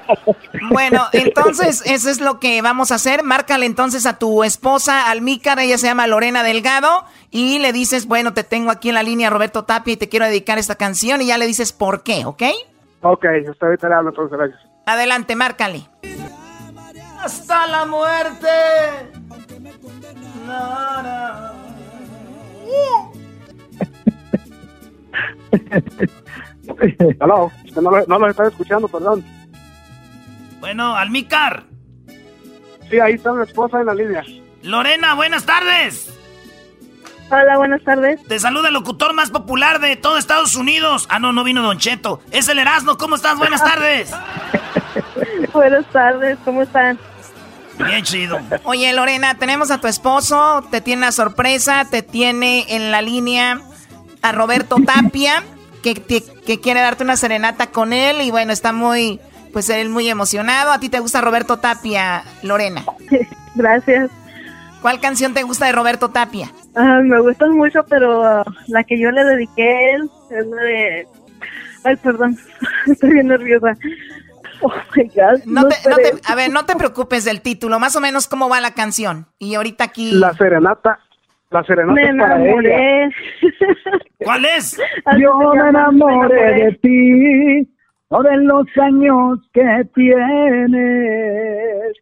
Bueno, 0.70 1.06
entonces, 1.12 1.84
eso 1.86 2.10
es 2.10 2.20
lo 2.20 2.40
que 2.40 2.62
vamos 2.62 2.92
a 2.92 2.96
hacer. 2.96 3.24
Márcale 3.24 3.66
entonces 3.66 4.06
a 4.06 4.18
tu 4.18 4.44
esposa, 4.44 5.10
Almícar, 5.12 5.60
ella 5.60 5.78
se 5.78 5.88
llama 5.88 6.08
Lorena 6.08 6.42
Delgado, 6.44 7.06
y 7.30 7.60
le 7.60 7.74
dices, 7.74 8.08
bueno, 8.08 8.34
te 8.34 8.44
tengo 8.44 8.72
aquí 8.72 8.90
en 8.90 8.96
la 8.96 9.04
línea 9.04 9.30
Roberto 9.30 9.66
Tapia 9.66 9.94
y 9.94 9.98
te 9.98 10.10
quiero 10.10 10.26
dedicar 10.26 10.58
esta 10.58 10.76
canción, 10.76 11.22
y 11.22 11.28
ya 11.28 11.38
le 11.38 11.46
dices 11.46 11.74
por 11.74 12.04
qué, 12.04 12.26
¿ok? 12.26 12.44
Ok, 13.02 13.26
hasta 13.50 13.66
ahorita 13.66 13.90
le 13.90 13.96
hablo 13.96 14.10
entonces, 14.10 14.38
gracias. 14.38 14.60
Adelante, 14.86 15.36
márcale. 15.36 15.88
Hasta 17.24 17.68
la 17.68 17.86
muerte. 17.86 18.48
No, 20.48 21.04
no. 21.04 21.58
Aló, 27.20 27.52
no, 27.76 27.82
lo- 27.92 28.06
no 28.08 28.20
los 28.20 28.30
estaba 28.30 28.50
escuchando, 28.50 28.88
perdón. 28.88 29.24
Bueno, 30.60 30.96
Almícar. 30.96 31.64
Sí, 32.90 33.00
ahí 33.00 33.14
está 33.16 33.34
mi 33.34 33.44
esposa 33.44 33.80
en 33.80 33.86
la 33.88 33.94
línea. 33.94 34.24
Lorena, 34.64 35.14
buenas 35.14 35.46
tardes. 35.46 36.14
Hola, 37.30 37.58
buenas 37.58 37.84
tardes. 37.84 38.24
Te 38.24 38.40
saluda 38.40 38.70
el 38.70 38.74
locutor 38.74 39.14
más 39.14 39.30
popular 39.32 39.80
de 39.80 39.98
todo 39.98 40.18
Estados 40.18 40.56
Unidos. 40.56 41.08
Ah, 41.10 41.20
no, 41.20 41.34
no 41.34 41.44
vino 41.44 41.62
Don 41.62 41.78
Cheto. 41.78 42.22
Es 42.32 42.48
el 42.48 42.58
Erasmo. 42.60 42.98
¿Cómo 42.98 43.16
estás? 43.16 43.38
Buenas 43.38 43.62
tardes. 43.64 44.12
Buenas 45.54 45.86
tardes, 45.88 46.38
¿cómo 46.46 46.62
están? 46.64 46.98
Bien 47.86 48.04
chido. 48.04 48.40
Oye, 48.64 48.92
Lorena, 48.94 49.36
tenemos 49.36 49.70
a 49.72 49.80
tu 49.80 49.88
esposo, 49.88 50.64
te 50.72 50.82
tiene 50.82 51.04
una 51.04 51.12
sorpresa, 51.12 51.86
te 51.90 52.02
tiene 52.02 52.66
en 52.76 52.92
la 52.92 53.02
línea 53.02 53.62
a 54.22 54.32
Roberto 54.32 54.78
Tapia, 54.86 55.44
que, 55.84 55.94
te- 55.96 56.24
que 56.46 56.60
quiere 56.60 56.80
darte 56.82 57.04
una 57.04 57.16
serenata 57.18 57.68
con 57.68 57.94
él 57.94 58.22
y 58.22 58.32
bueno, 58.32 58.52
está 58.52 58.74
muy, 58.74 59.20
pues 59.54 59.70
él 59.70 59.90
muy 59.90 60.10
emocionado. 60.10 60.72
¿A 60.72 60.80
ti 60.80 60.90
te 60.90 61.00
gusta 61.00 61.22
Roberto 61.22 61.58
Tapia, 61.58 62.24
Lorena? 62.42 62.84
Gracias. 63.56 64.10
¿Cuál 64.82 65.00
canción 65.00 65.34
te 65.34 65.44
gusta 65.44 65.66
de 65.66 65.72
Roberto 65.72 66.10
Tapia? 66.10 66.52
Ah, 66.76 67.00
me 67.04 67.20
gustan 67.22 67.52
mucho, 67.56 67.84
pero 67.90 68.24
ah, 68.24 68.44
la 68.68 68.84
que 68.84 69.00
yo 69.00 69.12
le 69.12 69.24
dediqué 69.24 69.64
a 69.70 69.96
él 69.96 70.10
es 70.32 70.46
la 70.48 70.62
de... 70.62 71.08
Ay, 71.84 71.96
perdón, 71.98 72.38
estoy 72.88 73.12
bien 73.14 73.28
nerviosa. 73.28 73.76
Oh 74.62 74.72
my 74.96 75.04
God. 75.04 75.44
No 75.46 75.68
te, 75.68 75.76
no 75.90 75.96
te, 75.98 76.12
a 76.26 76.36
ver, 76.36 76.52
no 76.52 76.66
te 76.66 76.76
preocupes 76.76 77.26
del 77.26 77.42
título, 77.42 77.80
más 77.80 77.96
o 77.96 78.02
menos 78.02 78.28
cómo 78.28 78.50
va 78.50 78.60
la 78.62 78.72
canción. 78.74 79.28
Y 79.40 79.56
ahorita 79.56 79.84
aquí. 79.84 80.12
La 80.14 80.34
serenata. 80.34 81.00
La 81.50 81.64
serenata 81.64 81.94
Me 81.94 82.10
es 82.10 82.16
para 82.18 82.36
ella. 82.36 82.46
enamoré. 82.46 83.10
¿Cuál 84.24 84.46
es? 84.46 84.78
Yo 85.20 85.38
me 85.54 85.70
enamoré 85.70 86.64
de 86.66 86.72
ti, 86.82 87.70
no 88.10 88.22
de 88.24 88.38
los 88.38 88.66
años 88.82 89.40
que 89.54 89.88
tienes. 89.96 91.94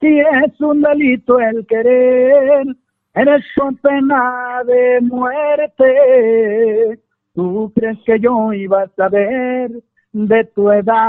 Si 0.00 0.20
es 0.20 0.60
un 0.60 0.82
delito 0.82 1.38
el 1.40 1.66
querer, 1.66 2.66
eres 3.14 3.44
con 3.56 3.76
pena 3.76 4.62
de 4.66 5.00
muerte. 5.02 6.98
¿Tú 7.34 7.72
crees 7.74 7.98
que 8.04 8.18
yo 8.20 8.52
iba 8.52 8.82
a 8.82 8.88
saber 8.96 9.70
de 10.12 10.44
tu 10.44 10.70
edad? 10.70 11.00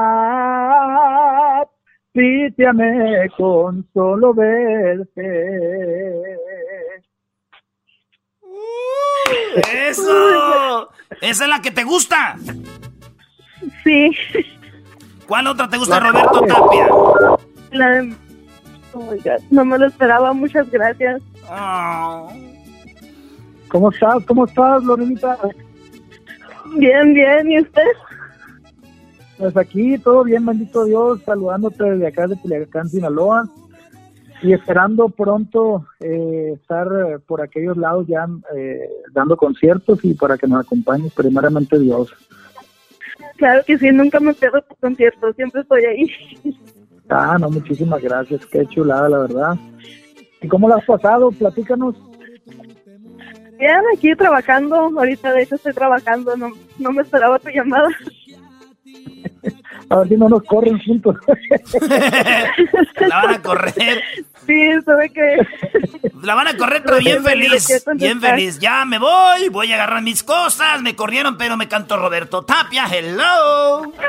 Amé 2.70 3.30
con 3.38 3.88
solo 3.94 4.34
verte. 4.34 6.38
¡Eso! 9.88 10.90
¡Esa 11.22 11.44
es 11.44 11.50
la 11.50 11.62
que 11.62 11.72
te 11.72 11.84
gusta! 11.84 12.36
Sí. 13.84 14.12
¿Cuál 15.28 15.48
otra 15.48 15.70
te 15.70 15.78
gusta, 15.78 16.00
Roberto 16.00 16.42
Tapia? 16.42 16.88
La 17.72 17.90
de... 17.90 18.14
Oh 18.94 19.00
my 19.00 19.18
God, 19.20 19.42
no 19.50 19.64
me 19.64 19.78
lo 19.78 19.88
esperaba, 19.88 20.34
muchas 20.34 20.70
gracias. 20.70 21.22
Ah. 21.50 22.28
¿Cómo 23.70 23.90
estás? 23.90 24.26
¿Cómo 24.26 24.46
estás, 24.46 24.84
Lorenita? 24.84 25.38
Bien, 26.76 27.14
bien, 27.14 27.52
¿y 27.52 27.62
usted? 27.62 27.88
Pues 29.42 29.58
aquí 29.58 29.98
todo 29.98 30.24
bien, 30.24 30.46
bendito 30.46 30.86
Dios, 30.86 31.20
saludándote 31.26 31.84
desde 31.84 32.06
acá 32.06 32.28
de 32.28 32.38
Culiacán, 32.38 32.88
Sinaloa, 32.88 33.50
y 34.44 34.54
esperando 34.54 35.10
pronto 35.10 35.88
eh, 36.00 36.52
estar 36.54 36.86
eh, 36.86 37.18
por 37.26 37.42
aquellos 37.42 37.76
lados 37.76 38.06
ya 38.06 38.28
eh, 38.56 38.88
dando 39.12 39.36
conciertos 39.36 40.06
y 40.06 40.14
para 40.14 40.38
que 40.38 40.46
nos 40.46 40.64
acompañe 40.64 41.10
primeramente 41.16 41.80
Dios. 41.80 42.14
Claro 43.38 43.64
que 43.66 43.80
sí, 43.80 43.90
nunca 43.92 44.20
me 44.20 44.36
pierdo 44.36 44.62
por 44.62 44.78
conciertos, 44.78 45.36
siempre 45.36 45.62
estoy 45.62 45.86
ahí. 45.86 46.06
Ah, 47.10 47.36
no, 47.40 47.50
muchísimas 47.50 48.00
gracias, 48.00 48.46
qué 48.46 48.64
chulada, 48.68 49.10
la 49.10 49.18
verdad. 49.18 49.56
¿Y 50.40 50.48
cómo 50.48 50.70
la 50.70 50.76
has 50.76 50.86
pasado? 50.86 51.32
Platícanos. 51.32 51.96
Bien, 53.58 53.82
aquí 53.92 54.16
trabajando, 54.16 54.76
ahorita 54.76 55.34
de 55.34 55.42
hecho 55.42 55.56
estoy 55.56 55.74
trabajando, 55.74 56.38
no, 56.38 56.52
no 56.78 56.92
me 56.92 57.02
esperaba 57.02 57.40
tu 57.40 57.50
llamada. 57.50 57.90
A 59.92 59.98
ver 60.00 60.08
si 60.08 60.16
no 60.16 60.30
nos 60.30 60.42
corren 60.44 60.80
juntos. 60.84 61.16
La 63.00 63.22
van 63.24 63.34
a 63.36 63.42
correr. 63.42 64.02
Sí, 64.48 64.70
sabe 64.86 65.10
que... 65.10 65.38
La 66.24 66.34
van 66.36 66.48
a 66.48 66.56
correr, 66.58 66.82
pero 66.84 66.98
bien 67.00 67.24
feliz. 67.24 67.84
Bien 67.96 68.22
feliz. 68.22 68.58
Ya 68.60 68.86
me 68.86 68.98
voy, 69.00 69.50
voy 69.52 69.72
a 69.72 69.76
agarrar 69.76 70.02
mis 70.02 70.24
cosas. 70.24 70.82
Me 70.82 70.96
corrieron, 70.96 71.38
pero 71.38 71.58
me 71.58 71.68
cantó 71.68 71.98
Roberto 71.98 72.44
Tapia. 72.44 72.86
Hello. 72.92 73.92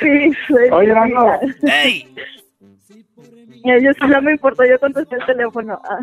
Sí, 0.00 0.32
soy- 0.48 0.70
Oye, 0.70 0.92
Nando. 0.94 1.32
¡Ey! 1.62 2.14
Y 3.62 3.70
a 3.70 3.76
ellos 3.76 3.94
sí 4.00 4.06
no 4.06 4.22
me 4.22 4.32
importó, 4.32 4.64
yo 4.64 4.78
contesté 4.80 5.16
el 5.16 5.26
teléfono. 5.26 5.80
Ah. 5.84 5.98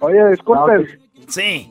Oye, 0.00 0.30
disculpe. 0.30 0.98
Sí. 1.28 1.70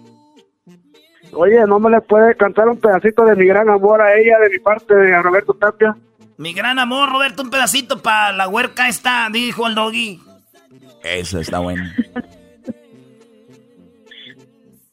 Oye, 1.36 1.66
¿no 1.68 1.80
me 1.80 1.90
le 1.90 2.02
puede 2.02 2.36
cantar 2.36 2.68
un 2.68 2.78
pedacito 2.78 3.26
de 3.26 3.36
mi 3.36 3.46
gran 3.46 3.70
amor 3.70 4.02
a 4.02 4.16
ella 4.16 4.38
de 4.40 4.50
mi 4.50 4.60
parte, 4.60 4.96
de 4.96 5.22
Roberto 5.22 5.54
Tapia? 5.54 5.96
Mi 6.38 6.54
gran 6.54 6.80
amor, 6.80 7.12
Roberto, 7.12 7.44
un 7.44 7.50
pedacito 7.50 8.02
para 8.02 8.32
la 8.32 8.48
huerca 8.48 8.88
esta, 8.90 9.30
dijo 9.32 9.68
el 9.68 9.76
doggy. 9.76 10.20
Eso 11.04 11.40
está 11.40 11.60
bueno. 11.60 11.84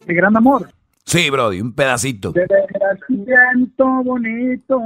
Mi 0.07 0.15
gran 0.15 0.37
amor. 0.37 0.69
Sí, 1.05 1.31
Brody, 1.31 1.61
un 1.61 1.73
pedacito. 1.73 2.33
De 2.33 2.47
veras 2.47 2.99
siento 3.07 3.85
bonito 4.03 4.81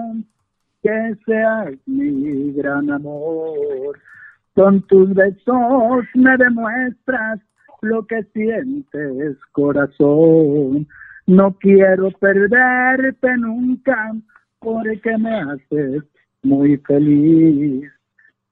que 0.83 1.17
seas 1.25 1.73
mi 1.87 2.53
gran 2.53 2.91
amor. 2.91 3.99
Con 4.55 4.83
tus 4.83 5.15
besos 5.15 6.05
me 6.15 6.37
demuestras 6.37 7.41
lo 7.81 8.07
que 8.07 8.23
sientes, 8.35 9.37
corazón. 9.53 10.87
No 11.27 11.53
quiero 11.55 12.11
perderte 12.13 13.37
nunca 13.39 14.13
porque 14.59 15.17
me 15.19 15.41
haces 15.41 16.03
muy 16.43 16.77
feliz. 16.79 17.91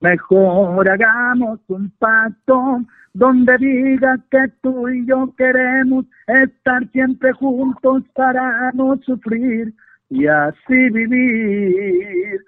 Mejor 0.00 0.88
hagamos 0.88 1.60
un 1.68 1.90
pacto 1.98 2.80
donde 3.14 3.56
diga 3.58 4.16
que 4.30 4.48
tú 4.62 4.88
y 4.88 5.06
yo 5.06 5.34
queremos 5.36 6.06
estar 6.26 6.88
siempre 6.90 7.32
juntos 7.32 8.02
para 8.14 8.72
no 8.72 8.96
sufrir 9.04 9.72
y 10.08 10.26
así 10.26 10.90
vivir. 10.90 12.40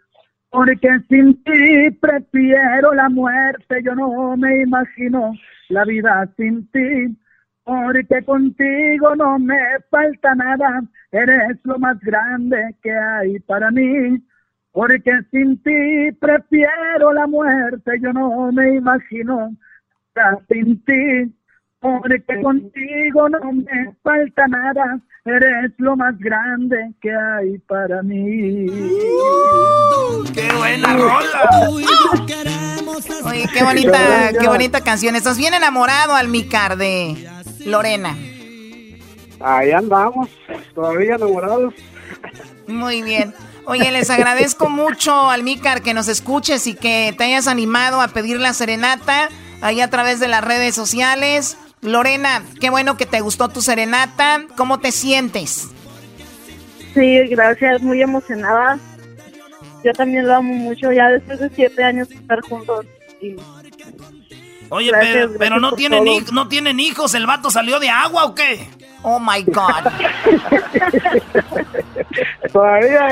Porque 0.51 0.89
sin 1.09 1.43
ti 1.45 1.91
prefiero 2.01 2.95
la 2.95 3.09
muerte, 3.09 3.83
yo 3.85 3.95
no 3.95 4.37
me 4.37 4.63
imagino 4.63 5.33
la 5.69 5.85
vida 5.85 6.29
sin 6.37 6.67
ti. 6.69 7.17
Porque 7.65 8.23
contigo 8.25 9.17
no 9.17 9.39
me 9.39 9.57
falta 9.91 10.35
nada, 10.35 10.83
eres 11.11 11.59
lo 11.65 11.79
más 11.79 11.99
grande 12.01 12.75
que 12.83 12.93
hay 12.93 13.39
para 13.41 13.71
mí. 13.71 14.23
Porque 14.71 15.13
sin 15.31 15.63
ti 15.63 16.13
prefiero 16.21 17.13
la 17.13 17.27
muerte, 17.27 17.93
yo 18.03 18.13
no 18.13 18.53
me 18.53 18.75
imagino 18.75 19.57
sin 20.49 20.85
ti. 20.85 21.35
Porque 21.81 22.41
contigo 22.43 23.29
no 23.29 23.53
me 23.53 23.95
falta 24.03 24.47
nada, 24.49 25.01
eres 25.25 25.73
lo 25.79 25.97
más 25.97 26.19
grande 26.19 26.93
que 27.01 27.15
hay 27.15 27.59
para 27.61 28.03
mí. 28.03 28.67
¡Qué 30.35 30.49
buena 30.59 30.97
rola! 30.97 31.69
Oye, 33.27 33.45
qué 33.53 33.65
bonita, 33.65 33.99
qué 34.39 34.49
bonita 34.49 34.81
canción. 34.83 35.17
Estás 35.17 35.39
bien 35.39 35.55
enamorado, 35.55 36.15
Almicar, 36.15 36.77
de 36.77 37.17
Lorena. 37.65 38.17
Ahí 39.41 39.73
andamos, 39.73 40.31
todavía 40.75 41.17
enamorados. 41.17 41.75
Muy 42.67 43.03
bien. 43.03 43.35
Oye, 43.67 43.91
les 43.91 44.11
agradezco 44.11 44.69
mucho, 44.69 45.31
Almícar, 45.31 45.83
que 45.83 45.95
nos 45.95 46.09
escuches 46.09 46.67
y 46.67 46.75
que 46.75 47.15
te 47.17 47.25
hayas 47.25 47.47
animado 47.47 48.01
a 48.01 48.09
pedir 48.09 48.39
la 48.39 48.53
serenata 48.53 49.29
ahí 49.63 49.81
a 49.81 49.89
través 49.89 50.21
de 50.21 50.29
las 50.29 50.45
redes 50.45 50.75
sociales. 50.75 51.57
Lorena, 51.81 52.43
qué 52.61 52.71
bueno 52.71 52.97
que 52.97 53.07
te 53.07 53.21
gustó 53.21 53.49
tu 53.49 53.61
serenata. 53.63 54.45
¿Cómo 54.57 54.81
te 54.81 54.93
sientes? 54.93 55.69
Sí, 56.95 57.19
gracias, 57.29 57.83
muy 57.83 58.01
emocionada. 58.03 58.79
Yo 59.83 59.93
también 59.93 60.27
lo 60.27 60.35
amo 60.35 60.55
mucho, 60.55 60.93
ya 60.93 61.09
después 61.09 61.41
de 61.41 61.51
siete 61.51 61.83
años 61.85 62.09
de 62.09 62.17
estar 62.17 62.41
juntos. 62.43 62.87
Y 63.21 63.37
Oye, 64.75 64.89
Gracias, 64.91 65.13
pero, 65.13 65.21
gracias 65.29 65.39
pero 65.39 65.61
no, 65.61 65.73
tienen 65.73 66.05
todo. 66.05 66.33
no 66.33 66.49
tienen 66.49 66.81
hijos. 66.81 67.15
¿El 67.15 67.27
vato 67.27 67.51
salió 67.51 67.79
de 67.79 67.91
agua 67.91 68.25
o 68.25 68.35
qué? 68.35 68.69
Oh 69.03 69.21
my 69.21 69.43
God. 69.45 69.85
Todavía, 72.53 73.09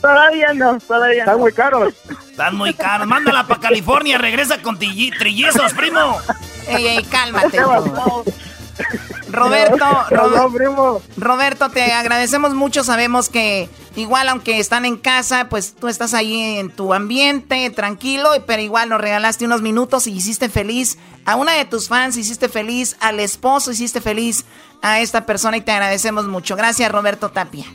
todavía 0.00 0.54
no, 0.54 0.78
todavía 0.80 1.20
Están 1.20 1.36
no. 1.36 1.42
muy 1.42 1.52
caros. 1.52 1.94
Están 2.30 2.56
muy 2.56 2.72
caros. 2.74 3.06
Mándala 3.06 3.46
para 3.46 3.60
California. 3.60 4.18
Regresa 4.18 4.60
con 4.62 4.78
trillizos, 4.78 5.72
primo. 5.74 6.18
Ey, 6.68 6.86
ey, 6.86 7.04
cálmate. 7.04 7.58
Roberto. 9.30 9.86
Roberto, 11.16 11.68
te 11.70 11.92
agradecemos 11.92 12.54
mucho. 12.54 12.84
Sabemos 12.84 13.28
que 13.28 13.68
igual 13.96 14.28
aunque 14.28 14.58
están 14.58 14.84
en 14.84 14.96
casa, 14.96 15.48
pues 15.48 15.74
tú 15.74 15.88
estás 15.88 16.14
ahí 16.14 16.58
en 16.58 16.70
tu 16.70 16.94
ambiente, 16.94 17.70
tranquilo, 17.70 18.30
pero 18.46 18.62
igual 18.62 18.88
nos 18.88 19.00
regalaste 19.00 19.44
unos 19.44 19.62
minutos 19.62 20.06
y 20.06 20.12
hiciste 20.12 20.48
feliz 20.48 20.98
a 21.24 21.36
una 21.36 21.52
de 21.52 21.64
tus 21.64 21.88
fans, 21.88 22.16
hiciste 22.16 22.48
feliz 22.48 22.96
al 23.00 23.20
esposo, 23.20 23.70
hiciste 23.70 24.00
feliz 24.00 24.44
a 24.82 25.00
esta 25.00 25.26
persona 25.26 25.56
y 25.56 25.60
te 25.60 25.72
agradecemos 25.72 26.26
mucho. 26.26 26.56
Gracias, 26.56 26.90
Roberto 26.90 27.30
Tapia. 27.30 27.66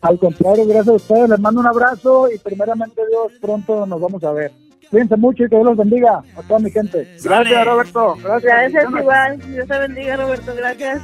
Al 0.00 0.18
contrario, 0.18 0.64
gracias 0.66 0.88
a 0.88 0.92
ustedes. 0.92 1.28
Les 1.28 1.40
mando 1.40 1.60
un 1.60 1.66
abrazo 1.66 2.30
y 2.30 2.38
primeramente 2.38 3.02
Dios, 3.08 3.32
pronto 3.40 3.84
nos 3.86 4.00
vamos 4.00 4.24
a 4.24 4.32
ver. 4.32 4.52
Cuídense 4.90 5.16
mucho 5.16 5.44
y 5.44 5.48
que 5.48 5.54
Dios 5.54 5.64
los 5.64 5.76
bendiga 5.76 6.20
a 6.36 6.42
toda 6.42 6.58
mi 6.58 6.70
gente. 6.70 7.16
Gracias, 7.22 7.64
Roberto. 7.64 8.16
Gracias. 8.16 8.72
Gracias 8.72 8.84
igual, 9.00 9.38
Dios 9.52 9.68
te 9.68 9.78
bendiga 9.78 10.16
Roberto, 10.16 10.52
gracias. 10.56 11.00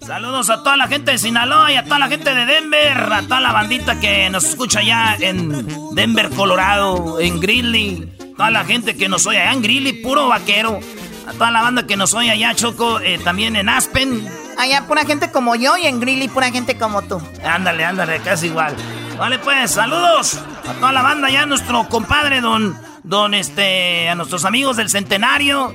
Saludos 0.00 0.50
a 0.50 0.62
toda 0.62 0.76
la 0.76 0.86
gente 0.86 1.12
de 1.12 1.18
Sinaloa 1.18 1.70
y 1.72 1.76
a 1.76 1.84
toda 1.84 1.98
la 1.98 2.08
gente 2.08 2.34
de 2.34 2.46
Denver, 2.46 3.12
a 3.12 3.22
toda 3.22 3.40
la 3.40 3.52
bandita 3.52 4.00
que 4.00 4.28
nos 4.30 4.44
escucha 4.44 4.80
allá 4.80 5.16
en 5.20 5.66
Denver, 5.94 6.30
Colorado, 6.30 7.20
en 7.20 7.40
Greeley, 7.40 8.16
toda 8.36 8.50
la 8.50 8.64
gente 8.64 8.96
que 8.96 9.08
nos 9.08 9.26
oye 9.26 9.40
allá 9.40 9.52
en 9.52 9.62
Greeley, 9.62 10.02
puro 10.02 10.28
vaquero. 10.28 10.80
A 11.26 11.32
toda 11.32 11.50
la 11.50 11.62
banda 11.62 11.86
que 11.86 11.96
nos 11.96 12.12
oye 12.12 12.30
allá, 12.30 12.54
Choco, 12.54 13.00
eh, 13.00 13.18
también 13.22 13.56
en 13.56 13.70
Aspen. 13.70 14.26
Allá 14.58 14.86
pura 14.86 15.04
gente 15.04 15.30
como 15.30 15.54
yo 15.54 15.76
y 15.78 15.86
en 15.86 16.00
Greeley 16.00 16.28
pura 16.28 16.50
gente 16.50 16.76
como 16.76 17.00
tú. 17.02 17.20
Ándale, 17.42 17.84
ándale, 17.84 18.20
casi 18.20 18.46
igual. 18.48 18.74
Vale, 19.18 19.38
pues, 19.38 19.70
saludos 19.70 20.38
a 20.68 20.72
toda 20.74 20.92
la 20.92 21.02
banda 21.02 21.28
allá, 21.28 21.46
nuestro 21.46 21.88
compadre 21.88 22.40
don, 22.40 22.76
don 23.04 23.34
este, 23.34 24.08
a 24.08 24.14
nuestros 24.14 24.44
amigos 24.44 24.76
del 24.76 24.90
centenario, 24.90 25.74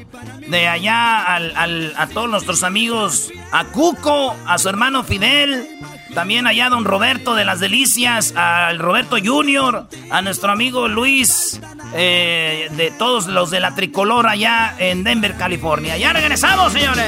de 0.50 0.68
allá 0.68 1.36
al, 1.36 1.94
a 1.96 2.08
todos 2.08 2.30
nuestros 2.30 2.64
amigos, 2.64 3.32
a 3.52 3.66
Cuco, 3.66 4.36
a 4.46 4.58
su 4.58 4.68
hermano 4.68 5.04
Fidel, 5.04 5.68
también 6.14 6.48
allá 6.48 6.70
don 6.70 6.86
Roberto 6.86 7.36
de 7.36 7.46
las 7.46 7.60
Delicias, 7.60 8.34
al 8.36 8.80
Roberto 8.80 9.18
Junior, 9.24 9.88
a 10.10 10.22
nuestro 10.24 10.52
amigo 10.52 10.88
Luis, 10.88 11.62
eh, 11.94 12.68
de 12.72 12.92
todos 12.92 13.28
los 13.28 13.52
de 13.52 13.60
la 13.60 13.76
tricolor 13.76 14.28
allá 14.28 14.76
en 14.80 15.04
Denver, 15.04 15.38
California. 15.38 15.98
Ya 15.98 16.12
regresamos, 16.12 16.74
señores. 16.74 17.06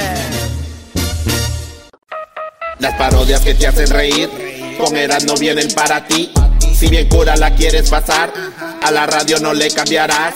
Las 2.78 2.94
parodias 2.96 3.42
que 3.42 3.56
te 3.56 3.68
hacen 3.68 3.90
reír, 3.90 4.30
con 4.78 4.94
vienen 5.40 5.68
para 5.74 6.06
ti. 6.06 6.32
Si 6.82 6.88
bien 6.88 7.08
cura 7.10 7.36
la 7.36 7.54
quieres 7.54 7.92
pasar, 7.92 8.34
a 8.82 8.90
la 8.90 9.06
radio 9.06 9.38
no 9.40 9.54
le 9.54 9.70
cambiarás. 9.70 10.34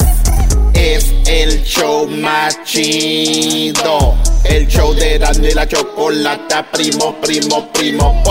Es 0.75 1.11
el 1.25 1.63
show 1.63 2.07
más 2.07 2.63
chido 2.63 4.15
el 4.47 4.67
show 4.67 4.93
de 4.93 5.15
y 5.15 5.55
la 5.55 5.67
Chocolata, 5.67 6.69
primo, 6.71 7.19
primo, 7.19 7.67
primo, 7.73 8.23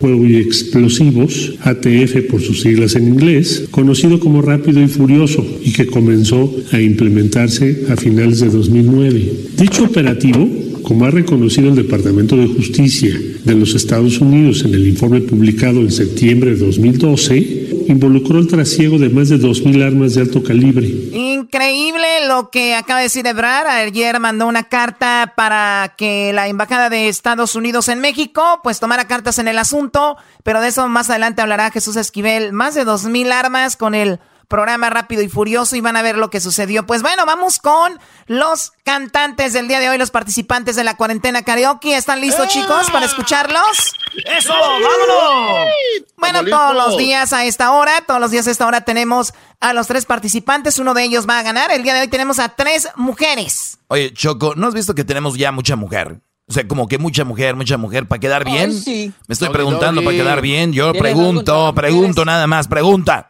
Juego 0.00 0.26
y 0.26 0.36
explosivos, 0.36 1.54
ATF 1.60 2.30
por 2.30 2.40
sus 2.40 2.62
siglas 2.62 2.94
en 2.94 3.08
inglés, 3.08 3.64
conocido 3.70 4.18
como 4.18 4.40
Rápido 4.40 4.80
y 4.80 4.88
Furioso 4.88 5.44
y 5.62 5.74
que 5.74 5.86
comenzó 5.88 6.54
a 6.72 6.80
implementarse 6.80 7.84
a 7.90 7.96
finales 7.96 8.40
de 8.40 8.48
2009. 8.48 9.32
Dicho 9.56 9.84
operativo 9.84 10.48
como 10.88 11.04
ha 11.04 11.10
reconocido 11.10 11.68
el 11.68 11.74
Departamento 11.74 12.34
de 12.34 12.46
Justicia 12.46 13.14
de 13.44 13.54
los 13.54 13.74
Estados 13.74 14.20
Unidos 14.20 14.64
en 14.64 14.72
el 14.72 14.88
informe 14.88 15.20
publicado 15.20 15.80
en 15.80 15.92
septiembre 15.92 16.54
de 16.54 16.64
2012, 16.64 17.84
involucró 17.88 18.38
el 18.38 18.46
trasiego 18.46 18.98
de 18.98 19.10
más 19.10 19.28
de 19.28 19.36
2.000 19.36 19.86
armas 19.86 20.14
de 20.14 20.22
alto 20.22 20.42
calibre. 20.42 20.86
Increíble 21.12 22.26
lo 22.26 22.48
que 22.48 22.74
acaba 22.74 23.00
de 23.00 23.04
decir. 23.04 23.26
Ayer 23.28 24.18
mandó 24.18 24.46
una 24.46 24.64
carta 24.64 25.34
para 25.36 25.94
que 25.98 26.32
la 26.32 26.48
Embajada 26.48 26.88
de 26.88 27.08
Estados 27.08 27.54
Unidos 27.54 27.90
en 27.90 28.00
México 28.00 28.42
pues 28.62 28.80
tomara 28.80 29.06
cartas 29.06 29.38
en 29.38 29.48
el 29.48 29.58
asunto, 29.58 30.16
pero 30.42 30.62
de 30.62 30.68
eso 30.68 30.88
más 30.88 31.10
adelante 31.10 31.42
hablará 31.42 31.70
Jesús 31.70 31.96
Esquivel. 31.96 32.54
Más 32.54 32.74
de 32.74 32.86
2.000 32.86 33.30
armas 33.30 33.76
con 33.76 33.94
el 33.94 34.20
programa 34.48 34.88
Rápido 34.90 35.22
y 35.22 35.28
Furioso 35.28 35.76
y 35.76 35.80
van 35.80 35.96
a 35.96 36.02
ver 36.02 36.16
lo 36.16 36.30
que 36.30 36.40
sucedió. 36.40 36.86
Pues 36.86 37.02
bueno, 37.02 37.26
vamos 37.26 37.58
con 37.58 37.98
los 38.26 38.72
cantantes 38.82 39.52
del 39.52 39.68
día 39.68 39.78
de 39.78 39.90
hoy, 39.90 39.98
los 39.98 40.10
participantes 40.10 40.74
de 40.74 40.84
la 40.84 40.96
cuarentena 40.96 41.42
karaoke. 41.42 41.96
¿Están 41.96 42.20
listos, 42.20 42.46
¡Eh! 42.46 42.48
chicos, 42.50 42.90
para 42.90 43.06
escucharlos? 43.06 43.94
¡Eso! 44.24 44.52
¡Vámonos! 44.52 45.68
Bueno, 46.16 46.44
todos 46.44 46.74
los 46.74 46.96
días 46.96 47.32
a 47.32 47.44
esta 47.44 47.72
hora, 47.72 48.00
todos 48.06 48.20
los 48.20 48.30
días 48.30 48.48
a 48.48 48.50
esta 48.50 48.66
hora 48.66 48.80
tenemos 48.80 49.34
a 49.60 49.72
los 49.74 49.86
tres 49.86 50.06
participantes. 50.06 50.78
Uno 50.78 50.94
de 50.94 51.04
ellos 51.04 51.28
va 51.28 51.38
a 51.38 51.42
ganar. 51.42 51.70
El 51.70 51.82
día 51.82 51.94
de 51.94 52.00
hoy 52.00 52.08
tenemos 52.08 52.38
a 52.38 52.48
tres 52.48 52.88
mujeres. 52.96 53.78
Oye, 53.88 54.12
Choco, 54.14 54.54
¿no 54.56 54.66
has 54.66 54.74
visto 54.74 54.94
que 54.94 55.04
tenemos 55.04 55.36
ya 55.36 55.52
mucha 55.52 55.76
mujer? 55.76 56.20
O 56.48 56.52
sea, 56.54 56.66
como 56.66 56.88
que 56.88 56.96
mucha 56.96 57.24
mujer, 57.24 57.54
mucha 57.54 57.76
mujer, 57.76 58.08
para 58.08 58.20
quedar 58.20 58.44
bien. 58.44 58.72
sí. 58.72 59.12
Me 59.26 59.34
estoy 59.34 59.50
preguntando 59.50 60.02
para 60.02 60.16
quedar 60.16 60.40
bien. 60.40 60.72
Yo 60.72 60.94
pregunto, 60.94 61.74
pregunto 61.74 62.24
nada 62.24 62.46
más, 62.46 62.66
pregunta. 62.66 63.28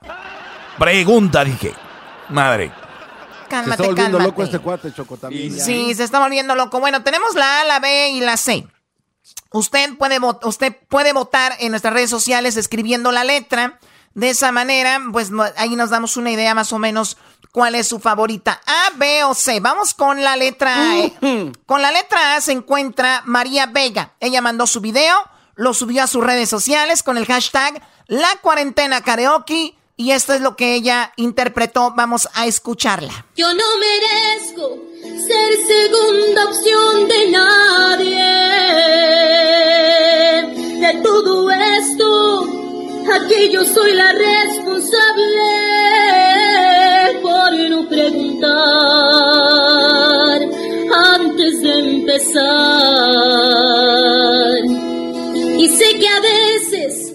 Pregunta, 0.78 1.44
dije. 1.44 1.74
Madre. 2.28 2.72
Cálmate, 3.48 3.82
se 3.82 3.82
está 3.82 3.86
volviendo 3.86 4.18
loco 4.18 4.42
este 4.42 4.58
cuate, 4.58 4.92
Choco, 4.92 5.16
también. 5.16 5.58
Sí, 5.58 5.94
se 5.94 6.04
está 6.04 6.20
volviendo 6.20 6.54
loco. 6.54 6.80
Bueno, 6.80 7.02
tenemos 7.02 7.34
la 7.34 7.62
A, 7.62 7.64
la 7.64 7.80
B 7.80 8.10
y 8.10 8.20
la 8.20 8.36
C. 8.36 8.66
Usted 9.50 9.96
puede, 9.96 10.18
usted 10.42 10.76
puede 10.88 11.12
votar 11.12 11.56
en 11.58 11.70
nuestras 11.70 11.94
redes 11.94 12.10
sociales 12.10 12.56
escribiendo 12.56 13.12
la 13.12 13.24
letra. 13.24 13.78
De 14.14 14.30
esa 14.30 14.52
manera, 14.52 15.00
pues 15.12 15.30
ahí 15.56 15.76
nos 15.76 15.90
damos 15.90 16.16
una 16.16 16.30
idea 16.30 16.54
más 16.54 16.72
o 16.72 16.78
menos 16.78 17.16
cuál 17.52 17.74
es 17.74 17.86
su 17.86 18.00
favorita. 18.00 18.60
A, 18.66 18.90
B 18.96 19.24
o 19.24 19.32
C. 19.32 19.60
Vamos 19.60 19.94
con 19.94 20.22
la 20.22 20.36
letra 20.36 20.74
A. 20.74 21.10
Con 21.66 21.82
la 21.82 21.92
letra 21.92 22.34
A 22.34 22.40
se 22.40 22.52
encuentra 22.52 23.22
María 23.24 23.66
Vega. 23.66 24.14
Ella 24.20 24.42
mandó 24.42 24.66
su 24.66 24.80
video, 24.80 25.14
lo 25.54 25.72
subió 25.72 26.02
a 26.02 26.08
sus 26.08 26.24
redes 26.24 26.48
sociales 26.48 27.02
con 27.02 27.16
el 27.16 27.26
hashtag 27.26 27.80
La 28.06 28.28
Cuarentena 28.42 29.02
Karaoke 29.02 29.77
y 29.98 30.12
esto 30.12 30.32
es 30.32 30.40
lo 30.40 30.56
que 30.56 30.74
ella 30.74 31.12
interpretó. 31.16 31.92
Vamos 31.94 32.28
a 32.32 32.46
escucharla. 32.46 33.26
Yo 33.37 33.52
no 33.52 33.64
merezco 33.78 34.78
ser 35.26 35.56
segunda 35.66 36.44
opción 36.44 37.08
de 37.08 37.30
nadie. 37.32 38.24
De 40.80 41.02
todo 41.02 41.50
esto, 41.50 42.44
aquí 43.12 43.50
yo 43.50 43.64
soy 43.64 43.92
la 43.92 44.12
responsable 44.12 45.42
por 47.20 47.52
no 47.68 47.88
preguntar 47.88 48.52
antes 51.16 51.61
de 51.61 51.78
empezar. 51.80 52.44
Y 55.58 55.68
sé 55.68 55.98
que 55.98 56.08
a 56.08 56.20
veces 56.20 57.08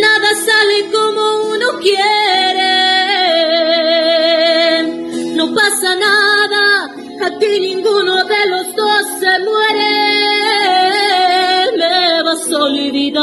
nada 0.00 0.34
sale 0.34 0.78
como 0.92 1.22
uno 1.52 1.68
quiere. 1.80 2.74
No 5.34 5.44
pasa 5.54 5.94
nada, 5.96 6.90
aquí 7.26 7.60
ninguno 7.60 8.24
de 8.24 8.46
los 8.52 8.66
dos 8.76 9.04
se 9.20 9.38
muere. 9.46 9.94
Me 11.76 12.22
vas 12.22 12.52
a 12.52 12.58
olvidar, 12.64 13.22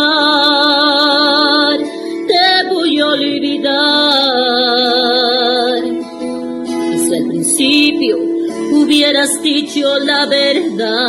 te 2.27 2.45
voy 2.73 2.99
a 2.99 3.07
olvidar. 3.07 3.75
Desde 6.91 7.15
el 7.17 7.25
principio 7.27 8.17
hubieras 8.71 9.41
dicho 9.41 9.99
la 9.99 10.25
verdad. 10.25 11.05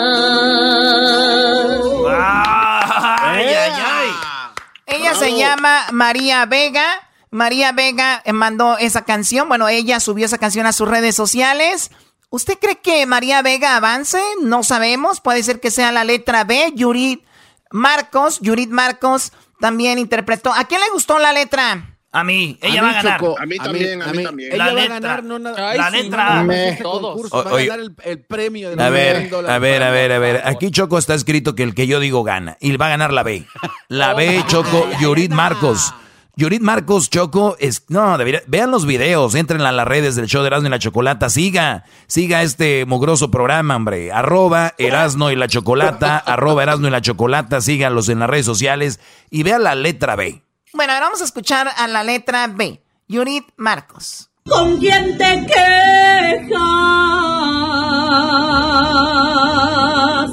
Ella 4.87 5.15
se 5.15 5.37
llama 5.37 5.87
María 5.93 6.47
Vega. 6.47 6.87
María 7.31 7.73
Vega 7.73 8.23
eh, 8.25 8.33
mandó 8.33 8.79
esa 8.79 9.05
canción. 9.05 9.49
Bueno, 9.49 9.69
ella 9.69 10.01
subió 10.01 10.27
esa 10.27 10.39
canción 10.39 10.67
a 10.67 10.73
sus 10.73 10.89
redes 10.89 11.17
sociales. 11.17 11.91
¿Usted 12.31 12.59
cree 12.59 12.79
que 12.79 13.05
María 13.07 13.43
Vega 13.43 13.77
avance? 13.77 14.21
No 14.41 14.63
sabemos. 14.63 15.21
Puede 15.21 15.43
ser 15.43 15.61
que 15.61 15.71
sea 15.71 15.93
la 15.93 16.05
letra 16.05 16.45
B. 16.45 16.73
Yurit 16.75 17.25
Marcos. 17.71 18.39
Yurit 18.41 18.71
Marcos 18.71 19.33
también 19.61 19.99
interpretó. 19.99 20.53
¿A 20.53 20.65
quién 20.65 20.81
le 20.81 20.91
gustó 20.91 21.19
la 21.19 21.33
letra? 21.33 21.96
A 22.13 22.25
mí, 22.25 22.59
ella 22.63 22.83
va 22.83 22.91
a 22.91 23.03
ganar. 23.03 23.21
a 23.39 23.47
mí 23.47 23.57
también, 23.59 24.03
a 24.03 24.13
mí, 24.13 24.23
también. 24.25 24.53
Ella 24.53 24.73
va 24.73 24.83
a 24.83 24.89
ganar, 24.89 25.25
no 25.25 25.39
nada. 25.39 25.75
la 25.75 25.91
letra. 25.91 26.43
Me... 26.45 26.79
Concurso, 26.83 27.45
va 27.45 27.59
a 27.59 27.63
ganar 27.63 27.81
el, 28.05 28.21
premio 28.21 28.75
de 28.75 28.83
a 28.83 28.89
ver, 28.89 29.31
a 29.47 29.59
ver, 29.59 29.83
a 29.83 29.91
ver, 29.91 30.13
a 30.13 30.19
ver. 30.19 30.43
Aquí 30.45 30.71
Choco 30.71 30.97
está 30.97 31.15
escrito 31.15 31.55
que 31.55 31.63
el 31.63 31.75
que 31.75 31.87
yo 31.87 32.01
digo 32.01 32.23
gana. 32.23 32.57
Y 32.61 32.75
va 32.77 32.87
a 32.87 32.91
ganar 32.91 33.13
la 33.13 33.23
B. 33.23 33.47
La 33.89 34.15
B, 34.15 34.43
Choco, 34.49 34.89
Yurit 35.01 35.33
Marcos. 35.33 35.93
Yurit 36.39 36.61
Marcos, 36.61 37.09
Choco, 37.09 37.57
es, 37.59 37.85
no, 37.89 38.19
debería, 38.19 38.43
vean 38.47 38.71
los 38.71 38.85
videos, 38.85 39.35
entren 39.35 39.63
a 39.63 39.73
las 39.73 39.89
redes 39.89 40.17
del 40.17 40.27
show 40.27 40.43
de 40.43 40.49
Erasmo 40.49 40.67
y 40.67 40.71
la 40.71 40.79
Chocolata, 40.79 41.31
siga, 41.31 41.85
siga 42.09 42.43
este 42.43 42.85
mugroso 42.85 43.31
programa, 43.31 43.75
hombre, 43.75 44.13
arroba 44.13 44.75
Erasmo 44.77 45.31
y 45.31 45.37
la 45.37 45.49
Chocolata, 45.49 46.19
arroba 46.19 46.63
Erasmo 46.63 46.89
y 46.89 46.91
la 46.91 47.01
Chocolata, 47.01 47.63
síganlos 47.63 48.11
en 48.11 48.19
las 48.19 48.29
redes 48.29 48.45
sociales 48.45 49.01
y 49.31 49.45
vean 49.45 49.63
la 49.63 49.75
letra 49.75 50.15
B. 50.15 50.46
Bueno, 50.77 50.93
ahora 50.93 51.07
vamos 51.07 51.23
a 51.23 51.25
escuchar 51.25 51.69
a 51.75 51.89
la 51.89 52.05
letra 52.05 52.47
B. 52.49 52.83
Yurit 53.09 53.47
Marcos. 53.57 54.29
¿Con 54.47 54.77
quién 54.77 55.17
te 55.17 55.47
quejas? 55.47 56.61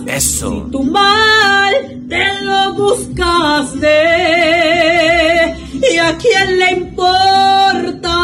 Eso. 0.06 0.65
Si 0.65 0.71
tu 0.71 0.84
mal 0.84 1.73
te 2.10 2.41
lo 2.41 2.73
buscaste 2.73 3.88
y 5.93 5.97
a 5.97 6.17
quién 6.17 6.60
le 6.60 6.71
importa 6.71 8.17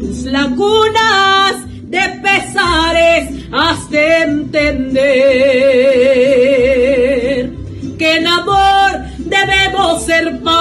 tus 0.00 0.24
lagunas 0.24 1.56
de 1.90 2.08
pesares 2.22 3.44
has 3.52 3.90
de 3.90 4.22
entender 4.22 5.74
que 7.98 8.16
en 8.16 8.26
amor 8.26 9.04
debemos 9.18 10.04
ser 10.04 10.40
pares. 10.42 10.54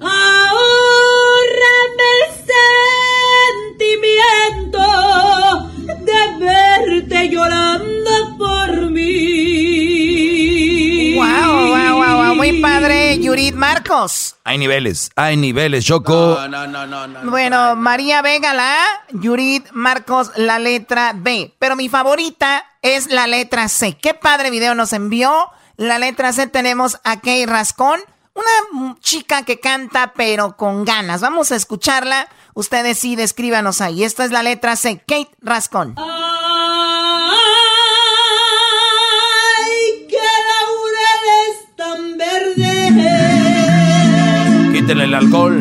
Ahorrame 0.00 0.88
el 2.18 2.26
sentimiento 3.78 4.84
de 6.08 6.20
verte 6.44 7.28
llorando 7.30 8.14
por 8.38 8.90
mí. 8.90 9.67
Muy 12.38 12.60
padre, 12.62 13.18
Marcos. 13.52 14.36
Hay 14.44 14.58
niveles, 14.58 15.10
hay 15.16 15.36
niveles, 15.36 15.84
Choco. 15.84 16.38
No, 16.48 16.66
no, 16.68 16.86
no, 16.86 17.06
no. 17.08 17.30
bueno, 17.30 17.74
María 17.74 18.22
Vega 18.22 18.54
la 18.54 18.74
A, 18.74 18.86
Yurit 19.10 19.66
Marcos 19.72 20.30
la 20.36 20.60
letra 20.60 21.14
B. 21.16 21.52
Pero 21.58 21.74
mi 21.74 21.88
favorita 21.88 22.64
es 22.80 23.08
la 23.10 23.26
letra 23.26 23.68
C. 23.68 23.98
Qué 24.00 24.14
padre 24.14 24.50
video 24.50 24.76
nos 24.76 24.92
envió. 24.92 25.50
La 25.76 25.98
letra 25.98 26.32
C 26.32 26.46
tenemos 26.46 27.00
a 27.02 27.20
Kay 27.20 27.44
Rascón, 27.46 28.00
una 28.34 28.94
chica 29.00 29.42
que 29.42 29.58
canta 29.58 30.12
pero 30.14 30.56
con 30.56 30.84
ganas. 30.84 31.20
Vamos 31.20 31.50
a 31.50 31.56
escucharla. 31.56 32.28
Ustedes 32.54 33.00
sí, 33.00 33.16
descríbanos 33.16 33.80
ahí. 33.80 34.04
Esta 34.04 34.24
es 34.24 34.30
la 34.30 34.44
letra 34.44 34.76
C, 34.76 34.98
Kate 34.98 35.30
Rascón. 35.40 35.96
Quítenle 44.72 45.04
el 45.04 45.14
alcohol. 45.14 45.60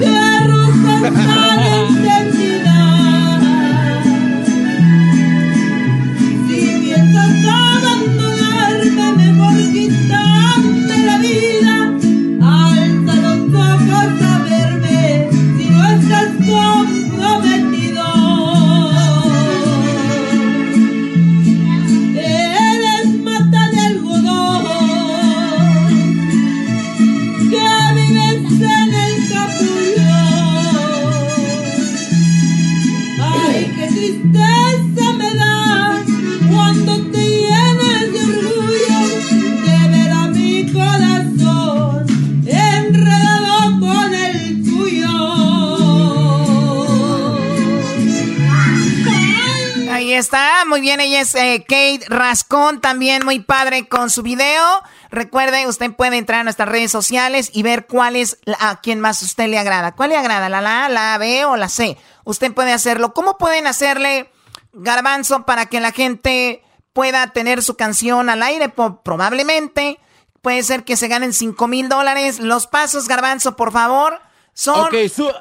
Está, 50.17 50.65
muy 50.65 50.81
bien, 50.81 50.99
ella 50.99 51.21
es 51.21 51.35
eh, 51.35 51.65
Kate 51.67 52.05
Rascón, 52.07 52.81
también 52.81 53.25
muy 53.25 53.39
padre 53.39 53.87
con 53.87 54.09
su 54.09 54.23
video. 54.23 54.63
Recuerde, 55.09 55.67
usted 55.67 55.93
puede 55.93 56.17
entrar 56.17 56.41
a 56.41 56.43
nuestras 56.43 56.69
redes 56.69 56.91
sociales 56.91 57.49
y 57.53 57.63
ver 57.63 57.87
cuál 57.87 58.15
es 58.15 58.37
a 58.59 58.81
quien 58.81 58.99
más 58.99 59.21
usted 59.21 59.47
le 59.47 59.57
agrada. 59.57 59.93
¿Cuál 59.93 60.09
le 60.09 60.17
agrada? 60.17 60.49
¿La 60.49 60.85
A, 60.85 60.89
la 60.89 61.17
B 61.17 61.45
o 61.45 61.55
la 61.55 61.69
C? 61.69 61.97
Usted 62.25 62.53
puede 62.53 62.73
hacerlo. 62.73 63.13
¿Cómo 63.13 63.37
pueden 63.37 63.67
hacerle 63.67 64.31
garbanzo 64.73 65.45
para 65.45 65.67
que 65.67 65.79
la 65.79 65.91
gente 65.91 66.63
pueda 66.93 67.27
tener 67.27 67.63
su 67.63 67.75
canción 67.75 68.29
al 68.29 68.43
aire? 68.43 68.69
probablemente. 68.69 69.99
Puede 70.41 70.63
ser 70.63 70.83
que 70.83 70.97
se 70.97 71.07
ganen 71.07 71.33
5 71.33 71.67
mil 71.67 71.89
dólares. 71.89 72.39
Los 72.39 72.67
pasos, 72.67 73.07
garbanzo, 73.07 73.55
por 73.55 73.71
favor. 73.71 74.19
Son, 74.57 74.89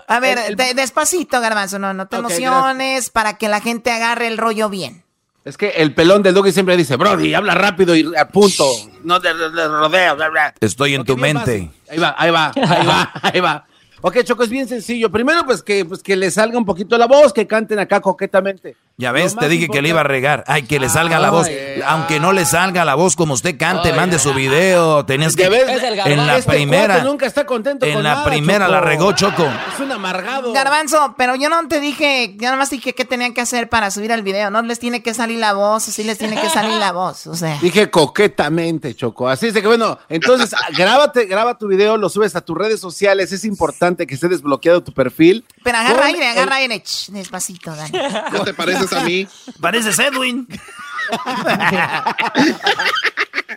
a 0.08 0.20
ver, 0.20 0.56
despacito, 0.56 1.40
Garbanzo, 1.40 1.78
no, 1.78 1.94
no 1.94 2.06
te 2.06 2.18
emociones 2.18 3.08
para 3.08 3.38
que 3.38 3.48
la 3.48 3.62
gente 3.62 3.90
agarre 3.90 4.26
el 4.26 4.36
rollo 4.36 4.68
bien. 4.68 5.04
Es 5.42 5.56
que 5.56 5.70
el 5.70 5.94
pelón 5.94 6.22
del 6.22 6.34
doggy 6.34 6.52
siempre 6.52 6.76
dice, 6.76 6.96
Brody, 6.96 7.32
habla 7.32 7.54
rápido 7.54 7.96
y 7.96 8.14
a 8.14 8.28
punto, 8.28 8.68
no 9.04 9.18
te, 9.18 9.32
rodeas, 9.32 10.18
Estoy 10.60 10.96
en 10.96 11.04
tu 11.04 11.16
mente. 11.16 11.70
Ahí 11.88 11.98
va, 11.98 12.14
ahí 12.18 12.30
va, 12.30 12.52
ahí 12.54 12.86
va, 12.86 13.10
ahí 13.22 13.40
va. 13.40 13.66
Ok, 14.02 14.22
Choco, 14.22 14.42
es 14.42 14.50
bien 14.50 14.68
sencillo. 14.68 15.10
Primero, 15.10 15.46
pues 15.46 15.62
que, 15.62 15.86
pues 15.86 16.02
que 16.02 16.14
le 16.14 16.30
salga 16.30 16.58
un 16.58 16.66
poquito 16.66 16.98
la 16.98 17.06
voz, 17.06 17.32
que 17.32 17.46
canten 17.46 17.78
acá 17.78 18.02
coquetamente. 18.02 18.76
Ya 18.98 19.12
ves, 19.12 19.36
te 19.36 19.50
dije 19.50 19.68
que 19.68 19.82
le 19.82 19.90
iba 19.90 20.00
a 20.00 20.04
regar. 20.04 20.42
Ay, 20.46 20.62
que 20.62 20.80
le 20.80 20.88
salga 20.88 21.18
la 21.18 21.28
voz. 21.28 21.48
Aunque 21.86 22.18
no 22.18 22.32
le 22.32 22.46
salga 22.46 22.82
la 22.86 22.94
voz 22.94 23.14
como 23.14 23.34
usted 23.34 23.58
cante, 23.58 23.92
mande 23.92 24.18
su 24.18 24.32
video. 24.32 25.04
Tenías 25.04 25.36
que. 25.36 25.44
en 25.44 26.26
la 26.26 26.38
este 26.38 26.50
primera. 26.50 27.04
Nunca 27.04 27.26
está 27.26 27.44
contento 27.44 27.84
en 27.84 28.02
la 28.02 28.24
primera 28.24 28.68
la 28.68 28.80
regó 28.80 29.12
Choco. 29.12 29.46
Es 29.74 29.80
un 29.80 29.92
amargado. 29.92 30.50
Garbanzo, 30.54 31.14
pero 31.18 31.36
yo 31.36 31.50
no 31.50 31.68
te 31.68 31.78
dije, 31.78 32.36
yo 32.36 32.44
nada 32.44 32.56
más 32.56 32.70
dije 32.70 32.94
qué 32.94 33.04
tenían 33.04 33.34
que 33.34 33.42
hacer 33.42 33.68
para 33.68 33.90
subir 33.90 34.12
el 34.12 34.22
video. 34.22 34.50
No 34.50 34.62
les 34.62 34.78
tiene 34.78 35.02
que 35.02 35.12
salir 35.12 35.38
la 35.38 35.52
voz, 35.52 35.82
sí 35.82 36.02
les 36.02 36.16
tiene 36.16 36.40
que 36.40 36.48
salir 36.48 36.72
la 36.78 36.92
voz. 36.92 37.26
O 37.26 37.34
sea. 37.34 37.58
Dije 37.60 37.90
coquetamente, 37.90 38.94
Choco. 38.94 39.28
Así 39.28 39.48
es 39.48 39.54
de 39.54 39.60
que 39.60 39.68
bueno, 39.68 39.98
entonces 40.08 40.54
grábate, 40.76 41.26
graba 41.26 41.58
tu 41.58 41.68
video, 41.68 41.98
lo 41.98 42.08
subes 42.08 42.34
a 42.34 42.40
tus 42.40 42.56
redes 42.56 42.80
sociales. 42.80 43.30
Es 43.30 43.44
importante 43.44 44.06
que 44.06 44.14
esté 44.14 44.28
desbloqueado 44.28 44.82
tu 44.82 44.92
perfil. 44.92 45.44
Pero 45.62 45.76
agarra 45.76 46.06
aire, 46.06 46.28
agarra 46.28 46.56
aire. 46.56 46.82
despacito, 47.08 47.76
Dani. 47.76 47.92
¿Qué 47.92 48.40
te 48.42 48.54
pareces 48.90 48.98
a 48.98 49.04
mí? 49.04 49.28
Pareces 49.60 49.98
Edwin. 49.98 50.46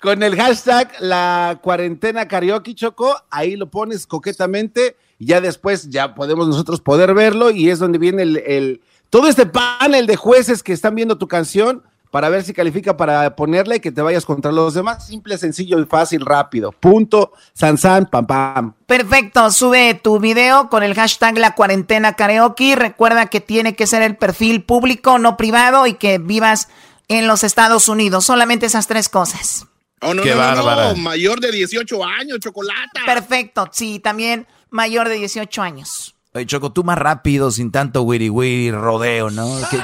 Con 0.01 0.23
el 0.23 0.35
hashtag 0.35 0.91
la 0.99 1.59
cuarentena 1.61 2.27
karaoke 2.27 2.73
choco, 2.75 3.15
ahí 3.29 3.55
lo 3.55 3.69
pones 3.69 4.07
coquetamente 4.07 4.95
y 5.17 5.25
ya 5.27 5.41
después 5.41 5.89
ya 5.89 6.15
podemos 6.15 6.47
nosotros 6.47 6.79
poder 6.81 7.13
verlo 7.13 7.51
y 7.51 7.69
es 7.69 7.79
donde 7.79 7.97
viene 7.97 8.23
el, 8.23 8.37
el 8.37 8.81
todo 9.09 9.27
este 9.27 9.45
panel 9.45 10.07
de 10.07 10.15
jueces 10.15 10.63
que 10.63 10.73
están 10.73 10.95
viendo 10.95 11.17
tu 11.17 11.27
canción 11.27 11.83
para 12.12 12.30
ver 12.30 12.43
si 12.43 12.54
califica 12.54 12.98
para 12.98 13.36
ponerle 13.36 13.78
y 13.78 13.80
que 13.80 13.91
te 13.91 14.02
vayas 14.02 14.26
contra 14.26 14.52
los 14.52 14.74
demás. 14.74 15.08
Simple, 15.08 15.38
sencillo 15.38 15.80
y 15.80 15.86
fácil, 15.86 16.26
rápido. 16.26 16.72
Punto, 16.72 17.34
san, 17.54 17.78
san, 17.78 18.08
pam, 18.08 18.26
pam. 18.26 18.74
Perfecto, 18.86 19.52
sube 19.52 19.93
tu 19.93 20.19
video 20.19 20.69
con 20.69 20.84
el 20.84 20.95
hashtag 20.95 21.38
la 21.38 21.56
cuarentena 21.56 22.13
karaoke. 22.13 22.76
Recuerda 22.76 23.28
que 23.28 23.41
tiene 23.41 23.76
que 23.76 23.88
ser 23.88 24.02
el 24.02 24.17
perfil 24.17 24.63
público, 24.63 25.19
no 25.19 25.38
privado 25.38 25.86
y 25.86 25.93
que 25.93 26.17
vivas 26.17 26.69
en 27.08 27.28
los 27.28 27.43
Estados 27.43 27.88
Unidos. 27.88 28.26
Solamente 28.26 28.65
esas 28.65 28.88
tres 28.88 29.10
cosas. 29.10 29.67
Oh, 30.02 30.13
no, 30.13 30.24
no, 30.24 30.56
no, 30.56 30.95
mayor 30.95 31.41
de 31.41 31.52
18 31.52 32.06
años, 32.06 32.39
chocolate. 32.39 33.02
Perfecto, 33.06 33.67
sí, 33.72 34.00
también 34.00 34.48
mayor 34.69 35.10
de 35.10 35.15
18 35.15 35.62
años. 35.62 36.15
Oye, 36.31 36.45
Choco, 36.45 36.71
tú 36.71 36.83
más 36.83 36.99
rápido, 36.99 37.49
sin 37.49 37.71
tanto 37.71 38.03
wiri 38.03 38.29
wiri, 38.29 38.69
rodeo, 38.69 39.31
¿no? 39.31 39.49
¿Qué, 39.71 39.79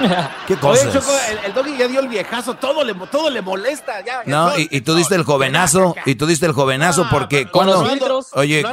qué 0.47 0.55
cosas? 0.59 0.85
Oye, 0.85 0.93
Choco, 0.93 1.11
el, 1.43 1.53
doggy 1.55 1.75
ya 1.75 1.87
dio 1.87 1.99
el 2.01 2.07
viejazo, 2.07 2.53
todo 2.53 2.83
le, 2.83 2.93
todo 2.93 3.31
le 3.31 3.41
molesta. 3.41 4.05
Ya, 4.05 4.21
no, 4.27 4.51
y, 4.55 4.81
tú 4.81 4.93
diste 4.93 5.15
el 5.15 5.23
jovenazo, 5.23 5.95
y 6.05 6.13
tú 6.13 6.27
diste 6.27 6.45
el 6.45 6.51
jovenazo 6.51 7.07
porque 7.09 7.47
cuando... 7.47 7.79
Oye, 8.33 8.63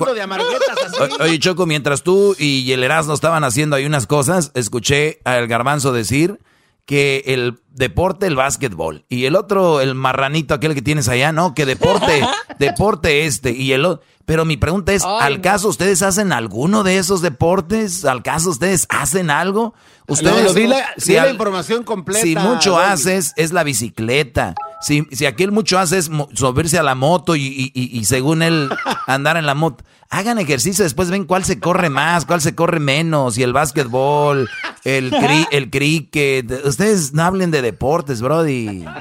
oye, 1.21 1.39
Choco, 1.39 1.65
mientras 1.65 2.03
tú 2.03 2.37
y 2.39 2.71
el 2.73 2.85
Erasmo 2.85 3.15
estaban 3.15 3.43
haciendo 3.43 3.75
ahí 3.77 3.87
unas 3.87 4.07
cosas, 4.07 4.51
escuché 4.55 5.21
al 5.25 5.47
garbanzo 5.47 5.95
decir 5.95 6.41
que 6.85 7.23
el 7.27 7.59
deporte, 7.71 8.27
el 8.27 8.37
básquetbol, 8.37 9.07
y 9.09 9.25
el 9.25 9.35
otro, 9.35 9.81
el 9.81 9.95
marranito, 9.95 10.53
aquel 10.53 10.75
que 10.75 10.83
tienes 10.83 11.09
allá, 11.09 11.33
¿no? 11.33 11.55
Que 11.55 11.65
deporte, 11.65 12.23
deporte 12.59 13.25
este, 13.25 13.53
y 13.53 13.73
el 13.73 13.87
otro... 13.87 14.05
Pero 14.25 14.45
mi 14.45 14.57
pregunta 14.57 14.93
es, 14.93 15.05
¿al 15.05 15.41
caso 15.41 15.69
ustedes 15.69 16.03
hacen 16.03 16.33
alguno 16.33 16.83
de 16.83 16.99
esos 16.99 17.23
deportes? 17.23 18.05
¿Al 18.05 18.23
caso 18.23 18.51
ustedes 18.51 18.87
hacen 18.89 19.31
algo? 19.31 19.75
Ustedes, 20.09 20.53
si 20.99 21.15
la 21.15 21.31
información 21.31 21.85
completa. 21.85 22.21
Si 22.21 22.37
mucho 22.37 22.79
haces, 22.79 23.33
es 23.37 23.53
la 23.53 23.63
bicicleta. 23.63 24.55
Si, 24.81 25.07
si 25.13 25.27
aquel 25.27 25.53
mucho 25.53 25.79
hace 25.79 25.99
es 25.99 26.11
subirse 26.35 26.79
a 26.79 26.83
la 26.83 26.95
moto 26.95 27.37
y, 27.37 28.03
según 28.05 28.43
él 28.43 28.71
andar 29.07 29.37
en 29.37 29.47
la 29.47 29.55
moto. 29.55 29.85
Hagan 30.11 30.39
ejercicio, 30.39 30.85
después 30.85 31.11
ven 31.11 31.25
cuál 31.25 31.45
se 31.45 31.59
corre 31.59 31.89
más, 31.89 32.27
cuál 32.27 32.43
se 32.43 32.55
corre 32.55 32.81
menos, 32.81 33.39
y 33.39 33.43
el 33.43 33.55
básquetbol, 33.55 34.51
el, 34.85 35.11
cri, 35.11 35.47
el 35.51 35.71
cricket. 35.71 36.67
Ustedes 36.67 37.15
no 37.15 37.23
hablen 37.23 37.51
de 37.51 37.63
deportes, 37.63 38.21
brody. 38.21 38.85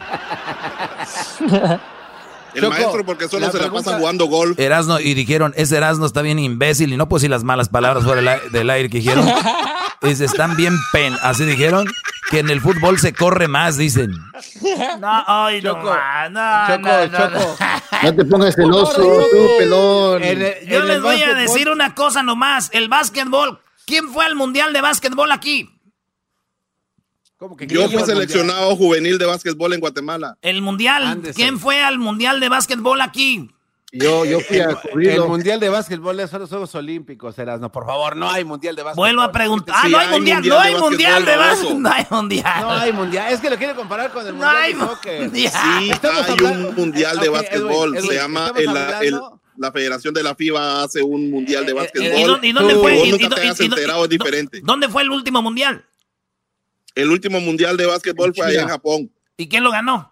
El 2.53 2.69
maestro 2.69 3.05
porque 3.05 3.27
solo 3.27 3.51
se 3.51 3.59
la 3.59 3.71
pasa 3.71 3.97
jugando 3.97 4.25
golf. 4.25 4.59
Erasno, 4.59 4.99
y 4.99 5.13
dijeron, 5.13 5.53
ese 5.55 5.77
Erasno 5.77 6.05
está 6.05 6.21
bien 6.21 6.39
imbécil, 6.39 6.93
y 6.93 6.97
no 6.97 7.07
pues 7.07 7.21
si 7.21 7.27
las 7.27 7.43
malas 7.43 7.69
palabras 7.69 8.03
fuera 8.03 8.39
del 8.51 8.69
aire 8.69 8.89
que 8.89 8.97
dijeron. 8.99 9.25
Es, 10.01 10.19
están 10.19 10.55
bien 10.57 10.73
pen, 10.91 11.13
así 11.21 11.45
dijeron, 11.45 11.87
que 12.31 12.39
en 12.39 12.49
el 12.49 12.59
fútbol 12.59 12.97
se 12.97 13.13
corre 13.13 13.47
más, 13.47 13.77
dicen. 13.77 14.11
No, 14.99 15.23
ay, 15.27 15.61
no, 15.61 15.73
no, 15.73 16.67
Choco, 16.67 16.89
no, 16.89 17.07
Choco. 17.07 17.57
No 18.03 18.15
te 18.15 18.25
pongas 18.25 18.55
celoso, 18.55 18.95
tú, 18.95 19.47
pelón. 19.59 20.23
Yo 20.67 20.83
les 20.85 21.01
voy 21.03 21.21
a 21.21 21.35
decir 21.35 21.69
una 21.69 21.93
cosa 21.93 22.23
nomás, 22.23 22.71
el 22.73 22.89
básquetbol, 22.89 23.59
¿quién 23.85 24.09
fue 24.09 24.25
al 24.25 24.33
mundial 24.33 24.73
de 24.73 24.81
básquetbol 24.81 25.31
aquí? 25.31 25.69
Yo 27.67 27.89
fui 27.89 28.03
seleccionado 28.03 28.75
juvenil 28.75 29.17
de 29.17 29.25
básquetbol 29.25 29.73
en 29.73 29.79
Guatemala. 29.79 30.37
El 30.41 30.61
mundial. 30.61 31.21
¿Quién 31.35 31.59
fue 31.59 31.81
al 31.81 31.97
mundial 31.97 32.39
de 32.39 32.49
básquetbol 32.49 33.01
aquí? 33.01 33.49
Yo, 33.93 34.23
yo 34.23 34.39
fui 34.39 34.59
a 34.59 34.75
cubrirlo. 34.75 35.23
El 35.23 35.29
mundial 35.29 35.59
de 35.59 35.67
básquetbol 35.67 36.17
es 36.21 36.31
los 36.31 36.49
Juegos 36.49 36.73
Olímpicos, 36.75 37.35
No, 37.37 37.71
Por 37.71 37.85
favor, 37.85 38.15
no 38.15 38.29
hay 38.29 38.45
mundial 38.45 38.73
de 38.75 38.83
básquetbol. 38.83 39.03
Vuelvo 39.03 39.21
a 39.21 39.31
preguntar. 39.33 39.75
ah, 39.77 39.89
no 39.89 39.97
hay, 39.97 40.07
mundial, 40.07 40.47
no 40.47 40.59
hay 40.59 40.75
mundial 40.75 41.25
de 41.25 41.35
básquetbol. 41.35 41.81
No 41.81 41.91
hay 41.91 42.05
mundial. 42.09 42.61
No 42.61 42.71
hay 42.71 42.93
mundial. 42.93 43.33
Es 43.33 43.41
que 43.41 43.49
lo 43.49 43.57
quiere 43.57 43.75
comparar 43.75 44.11
con 44.11 44.25
el 44.25 44.33
mundial 44.33 44.53
no 44.53 44.59
hay 44.59 44.73
de 44.73 44.79
soccer. 44.79 45.31
Sí, 45.33 45.47
hay 45.47 45.91
un 46.45 46.75
mundial 46.75 47.19
de 47.19 47.29
básquetbol. 47.29 47.99
se 47.99 48.13
llama 48.13 48.53
el, 49.01 49.19
la 49.57 49.71
Federación 49.71 50.13
de 50.13 50.23
la 50.23 50.35
FIBA 50.35 50.83
hace 50.83 51.03
un 51.03 51.29
mundial 51.29 51.65
de 51.65 51.73
básquetbol. 51.73 52.39
¿Y, 52.43 52.51
dónde 52.53 52.75
fue? 52.75 53.11
¿Dónde 54.63 54.87
fue 54.89 55.01
el 55.01 55.09
último 55.09 55.41
mundial? 55.41 55.83
El 56.95 57.09
último 57.09 57.39
mundial 57.39 57.77
de 57.77 57.85
básquetbol 57.85 58.33
fue 58.35 58.45
allá 58.45 58.63
en 58.63 58.67
Japón. 58.67 59.11
¿Y 59.37 59.47
quién 59.47 59.63
lo 59.63 59.71
ganó? 59.71 60.11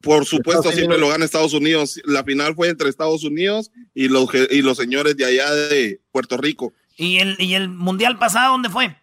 Por 0.00 0.24
supuesto, 0.24 0.70
siempre 0.72 0.98
lo 0.98 1.08
gana 1.08 1.24
Estados 1.24 1.52
Unidos. 1.52 2.00
La 2.04 2.22
final 2.22 2.54
fue 2.54 2.68
entre 2.68 2.88
Estados 2.88 3.24
Unidos 3.24 3.70
y 3.94 4.08
los, 4.08 4.28
y 4.50 4.62
los 4.62 4.76
señores 4.76 5.16
de 5.16 5.24
allá 5.24 5.52
de 5.52 6.00
Puerto 6.12 6.36
Rico. 6.36 6.72
¿Y 6.96 7.18
el, 7.18 7.36
y 7.40 7.54
el 7.54 7.68
mundial 7.68 8.18
pasado 8.18 8.52
dónde 8.52 8.70
fue? 8.70 8.96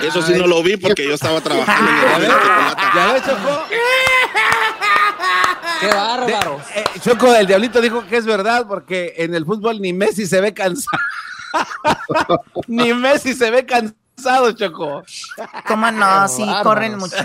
Eso 0.00 0.22
sí 0.22 0.34
no 0.34 0.46
lo 0.46 0.62
vi 0.62 0.76
porque 0.76 1.04
yo 1.04 1.14
estaba 1.14 1.40
trabajando 1.40 1.90
en 1.90 2.22
el 2.22 2.28
¿Ya 2.28 3.12
ves, 3.12 3.22
Choco? 3.24 3.64
¡Qué 5.80 5.86
bárbaro! 5.88 6.60
Eh, 6.74 6.84
Choco, 7.02 7.34
el 7.34 7.46
diablito 7.46 7.80
dijo 7.80 8.06
que 8.06 8.16
es 8.16 8.26
verdad 8.26 8.66
porque 8.68 9.14
en 9.16 9.34
el 9.34 9.44
fútbol 9.44 9.80
ni 9.80 9.92
Messi 9.92 10.26
se 10.26 10.40
ve 10.40 10.52
cansado. 10.52 10.98
ni 12.66 12.92
Messi 12.92 13.34
se 13.34 13.50
ve 13.50 13.64
cansado, 13.64 13.96
Choco. 14.56 15.02
¿Cómo 15.66 15.90
no? 15.90 16.28
Sí, 16.28 16.44
corren 16.62 16.98
mucho. 16.98 17.16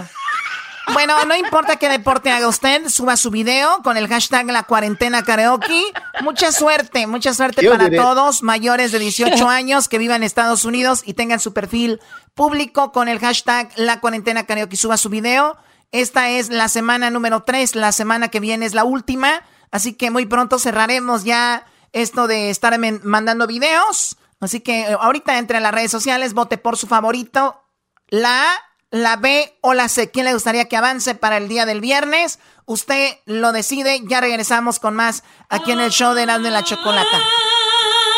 Bueno, 0.94 1.24
no 1.26 1.36
importa 1.36 1.78
qué 1.78 1.88
deporte 1.88 2.32
haga 2.32 2.48
usted, 2.48 2.89
suba 2.89 3.16
su 3.16 3.32
video 3.32 3.82
con 3.82 3.96
el 3.96 4.08
hashtag 4.08 4.48
La 4.48 4.64
Cuarentena 4.64 5.24
Karaoke. 5.24 5.82
Mucha 6.22 6.52
suerte, 6.52 7.08
mucha 7.08 7.34
suerte 7.34 7.68
para 7.70 7.89
todos 7.89 8.44
mayores 8.44 8.92
de 8.92 9.00
18 9.00 9.48
años 9.48 9.88
que 9.88 9.98
vivan 9.98 10.18
en 10.18 10.24
Estados 10.24 10.66
Unidos 10.66 11.04
y 11.06 11.14
tengan 11.14 11.39
su 11.39 11.54
perfil 11.54 12.02
público 12.36 12.92
con 12.92 13.08
el 13.08 13.20
hashtag 13.20 13.72
La 13.78 14.02
Cuarentena 14.02 14.46
Karaoke. 14.46 14.76
Suba 14.76 14.98
su 14.98 15.10
video. 15.10 15.56
Esta 15.92 16.30
es 16.30 16.50
la 16.50 16.68
semana 16.68 17.10
número 17.10 17.44
3, 17.44 17.76
la 17.76 17.92
semana 17.92 18.30
que 18.30 18.39
viene 18.39 18.66
es 18.66 18.74
la 18.74 18.84
última, 18.84 19.44
así 19.72 19.94
que 19.94 20.10
muy 20.10 20.26
pronto 20.26 20.58
cerraremos 20.58 21.26
ya 21.26 21.66
esto 21.92 22.28
de 22.28 22.50
estar 22.50 22.78
mandando 23.04 23.46
videos. 23.48 24.18
Así 24.42 24.60
que 24.60 24.82
eh, 24.82 24.98
ahorita 25.00 25.38
entre 25.38 25.58
en 25.58 25.64
las 25.64 25.74
redes 25.74 25.92
sociales, 25.92 26.34
vote 26.34 26.58
por 26.58 26.76
su 26.76 26.88
favorito. 26.88 27.64
La 28.10 28.52
A 28.52 28.54
la 28.92 29.16
B 29.16 29.58
o 29.62 29.74
la 29.74 29.88
C. 29.88 30.12
¿Quién 30.12 30.26
le 30.26 30.34
gustaría 30.34 30.68
que 30.68 30.76
avance 30.78 31.16
para 31.16 31.38
el 31.38 31.48
día 31.48 31.66
del 31.66 31.82
viernes? 31.82 32.39
Usted 32.66 33.18
lo 33.26 33.54
decide. 33.54 34.02
Ya 34.08 34.20
regresamos 34.22 34.80
con 34.80 34.96
más 34.96 35.24
aquí 35.50 35.72
en 35.72 35.80
el 35.80 35.92
show 35.92 36.14
de 36.14 36.24
Erasmo 36.24 36.44
de 36.44 36.52
la 36.52 36.64
Chocolata. 36.64 37.20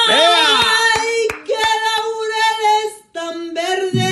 ¡Ay, 0.10 1.28
qué 1.46 1.54
laurel 1.86 2.60
es 2.80 3.12
tan 3.14 3.54
verde! 3.54 4.04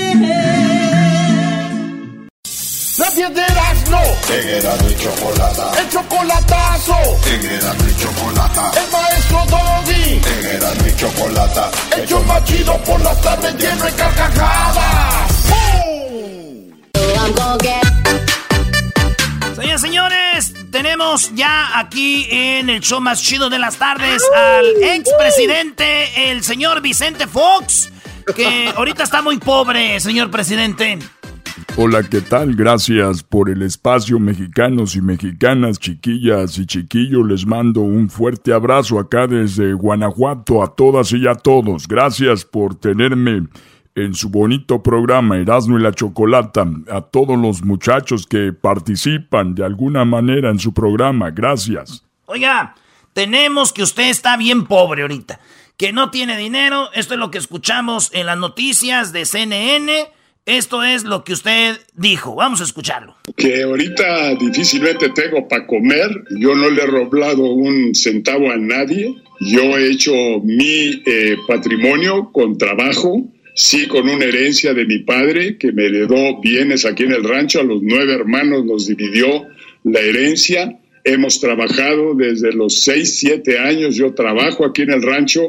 La 2.98 3.10
piedra 3.10 3.74
no. 3.90 4.02
En 4.34 4.48
Erasmo 4.48 4.90
y 4.90 4.96
Chocolata. 4.96 5.72
El 5.80 5.90
chocolatazo. 5.90 6.96
En 7.26 7.46
Erasmo 7.46 7.88
y 7.88 7.96
Chocolata. 7.98 8.72
El 8.80 8.92
maestro 9.32 9.46
Doggy. 9.46 10.22
En 10.26 10.46
Erasmo 10.56 10.88
y 10.88 10.96
Chocolata. 10.96 11.72
El 11.98 12.08
show 12.08 12.24
más 12.26 12.44
chido 12.46 12.78
por 12.84 13.02
las 13.02 13.22
tardes 13.22 13.56
lleno 13.56 13.86
de 13.86 13.92
carcajadas. 13.94 15.32
Señores, 19.56 19.82
señores, 19.82 20.54
tenemos 20.72 21.32
ya 21.36 21.80
aquí 21.80 22.28
en 22.30 22.70
el 22.70 22.82
show 22.82 23.00
más 23.00 23.22
chido 23.22 23.50
de 23.50 23.60
las 23.60 23.78
tardes 23.78 24.24
al 24.36 24.66
expresidente, 24.84 26.32
el 26.32 26.44
señor 26.44 26.82
Vicente 26.82 27.28
Fox, 27.28 27.92
que 28.36 28.72
ahorita 28.76 29.04
está 29.04 29.22
muy 29.22 29.38
pobre, 29.38 30.00
señor 30.00 30.32
presidente. 30.32 31.00
Hola, 31.78 32.04
¿qué 32.04 32.22
tal? 32.22 32.56
Gracias 32.56 33.24
por 33.24 33.50
el 33.50 33.62
espacio, 33.62 34.20
mexicanos 34.20 34.96
y 34.96 35.02
mexicanas, 35.02 35.80
chiquillas 35.80 36.58
y 36.58 36.66
chiquillos. 36.66 37.26
Les 37.28 37.46
mando 37.46 37.82
un 37.82 38.10
fuerte 38.10 38.54
abrazo 38.54 39.00
acá 39.00 39.28
desde 39.28 39.74
Guanajuato 39.74 40.64
a 40.64 40.76
todas 40.76 41.12
y 41.14 41.28
a 41.28 41.36
todos. 41.36 41.88
Gracias 41.88 42.46
por 42.46 42.76
tenerme 42.76 43.48
en 43.96 44.14
su 44.14 44.30
bonito 44.30 44.82
programa 44.82 45.38
Erasmo 45.38 45.78
y 45.78 45.82
la 45.82 45.92
Chocolata 45.92 46.66
a 46.90 47.02
todos 47.02 47.38
los 47.38 47.64
muchachos 47.64 48.26
que 48.26 48.54
participan 48.54 49.56
de 49.56 49.66
alguna 49.66 50.06
manera 50.06 50.50
en 50.50 50.60
su 50.60 50.74
programa. 50.74 51.32
Gracias. 51.32 52.04
Oiga, 52.26 52.76
tenemos 53.14 53.74
que 53.74 53.84
usted 53.84 54.10
está 54.10 54.38
bien 54.38 54.66
pobre 54.66 55.02
ahorita, 55.02 55.40
que 55.78 55.92
no 55.92 56.12
tiene 56.12 56.38
dinero. 56.38 56.90
Esto 56.94 57.16
es 57.16 57.20
lo 57.20 57.32
que 57.32 57.38
escuchamos 57.38 58.10
en 58.14 58.26
las 58.26 58.38
noticias 58.38 59.12
de 59.12 59.26
CNN. 59.26 60.12
Esto 60.46 60.84
es 60.84 61.04
lo 61.04 61.24
que 61.24 61.34
usted 61.34 61.78
dijo. 61.94 62.36
Vamos 62.36 62.62
a 62.62 62.64
escucharlo. 62.64 63.16
Que 63.36 63.64
ahorita 63.64 64.36
difícilmente 64.36 65.10
tengo 65.10 65.48
para 65.48 65.68
comer. 65.68 66.10
Yo 66.40 66.56
no 66.56 66.70
le 66.70 66.84
he 66.84 66.88
roblado 66.88 67.44
un 67.44 67.94
centavo 67.94 68.52
a 68.52 68.58
nadie. 68.58 69.16
Yo 69.40 69.78
he 69.78 69.92
hecho 69.92 70.12
mi 70.44 71.02
eh, 71.06 71.36
patrimonio 71.48 72.32
con 72.32 72.58
trabajo 72.58 73.28
sí 73.54 73.88
con 73.88 74.10
una 74.10 74.26
herencia 74.26 74.74
de 74.74 74.86
mi 74.86 75.00
padre 75.00 75.58
que 75.58 75.72
me 75.72 75.86
heredó 75.86 76.40
bienes 76.42 76.86
aquí 76.86 77.04
en 77.04 77.14
el 77.14 77.24
rancho, 77.24 77.60
a 77.60 77.64
los 77.64 77.82
nueve 77.82 78.14
hermanos 78.14 78.66
nos 78.66 78.88
dividió 78.88 79.48
la 79.84 80.00
herencia. 80.00 80.80
Hemos 81.04 81.40
trabajado 81.40 82.14
desde 82.16 82.54
los 82.54 82.82
seis, 82.82 83.20
siete 83.20 83.60
años, 83.60 83.96
yo 83.96 84.14
trabajo 84.14 84.66
aquí 84.66 84.84
en 84.84 84.92
el 84.92 85.02
rancho, 85.02 85.42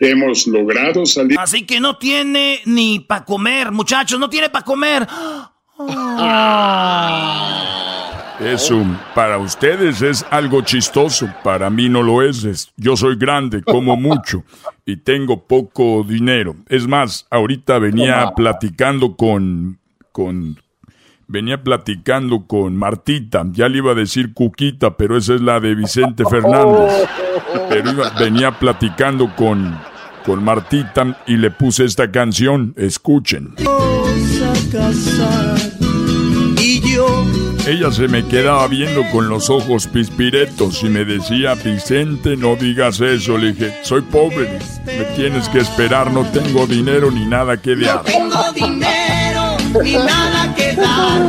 hemos 0.00 0.46
logrado 0.46 1.06
salir. 1.06 1.38
Así 1.38 1.64
que 1.64 1.80
no 1.80 1.96
tiene 1.96 2.60
ni 2.66 3.00
para 3.00 3.24
comer, 3.24 3.72
muchachos, 3.72 4.18
no 4.18 4.28
tiene 4.28 4.50
para 4.50 4.64
comer. 4.64 5.06
Eso 8.40 8.84
para 9.14 9.38
ustedes 9.38 10.02
es 10.02 10.24
algo 10.30 10.62
chistoso, 10.62 11.28
para 11.44 11.70
mí 11.70 11.88
no 11.88 12.02
lo 12.02 12.22
es. 12.22 12.70
Yo 12.76 12.96
soy 12.96 13.16
grande, 13.16 13.62
como 13.62 13.96
mucho 13.96 14.44
y 14.86 14.96
tengo 14.96 15.46
poco 15.46 16.04
dinero. 16.04 16.56
Es 16.68 16.86
más, 16.86 17.26
ahorita 17.30 17.78
venía 17.78 18.32
platicando 18.34 19.16
con 19.16 19.78
con 20.12 20.58
venía 21.30 21.62
platicando 21.62 22.46
con 22.46 22.76
Martita, 22.76 23.44
ya 23.52 23.68
le 23.68 23.78
iba 23.78 23.92
a 23.92 23.94
decir 23.94 24.34
Cuquita, 24.34 24.96
pero 24.96 25.16
esa 25.16 25.34
es 25.34 25.40
la 25.40 25.60
de 25.60 25.76
Vicente 25.76 26.24
Fernández. 26.28 27.08
Pero 27.68 27.92
venía 28.18 28.58
platicando 28.58 29.34
con 29.36 29.78
con 30.24 30.44
Martita 30.44 31.18
y 31.26 31.36
le 31.38 31.50
puse 31.50 31.84
esta 31.84 32.10
canción, 32.10 32.74
escuchen. 32.76 33.54
Y 36.58 36.80
yo 36.80 37.24
ella 37.66 37.92
se 37.92 38.08
me 38.08 38.26
quedaba 38.26 38.66
viendo 38.68 39.02
con 39.12 39.28
los 39.28 39.48
ojos 39.48 39.86
pispiretos 39.86 40.82
y 40.82 40.88
me 40.88 41.04
decía, 41.04 41.54
Vicente, 41.54 42.36
no 42.36 42.56
digas 42.56 43.00
eso. 43.00 43.38
Le 43.38 43.52
dije, 43.52 43.74
soy 43.82 44.00
pobre, 44.00 44.58
me 44.86 45.04
tienes 45.14 45.48
que 45.48 45.58
esperar, 45.58 46.12
no 46.12 46.24
tengo 46.32 46.66
dinero 46.66 47.10
ni 47.10 47.26
nada 47.26 47.58
que 47.58 47.76
dar. 47.76 47.96
No 47.96 48.02
tengo 48.02 48.52
dinero 48.52 48.99
ni 49.82 49.92
nada 49.94 50.54
que 50.54 50.72
dar, 50.74 51.20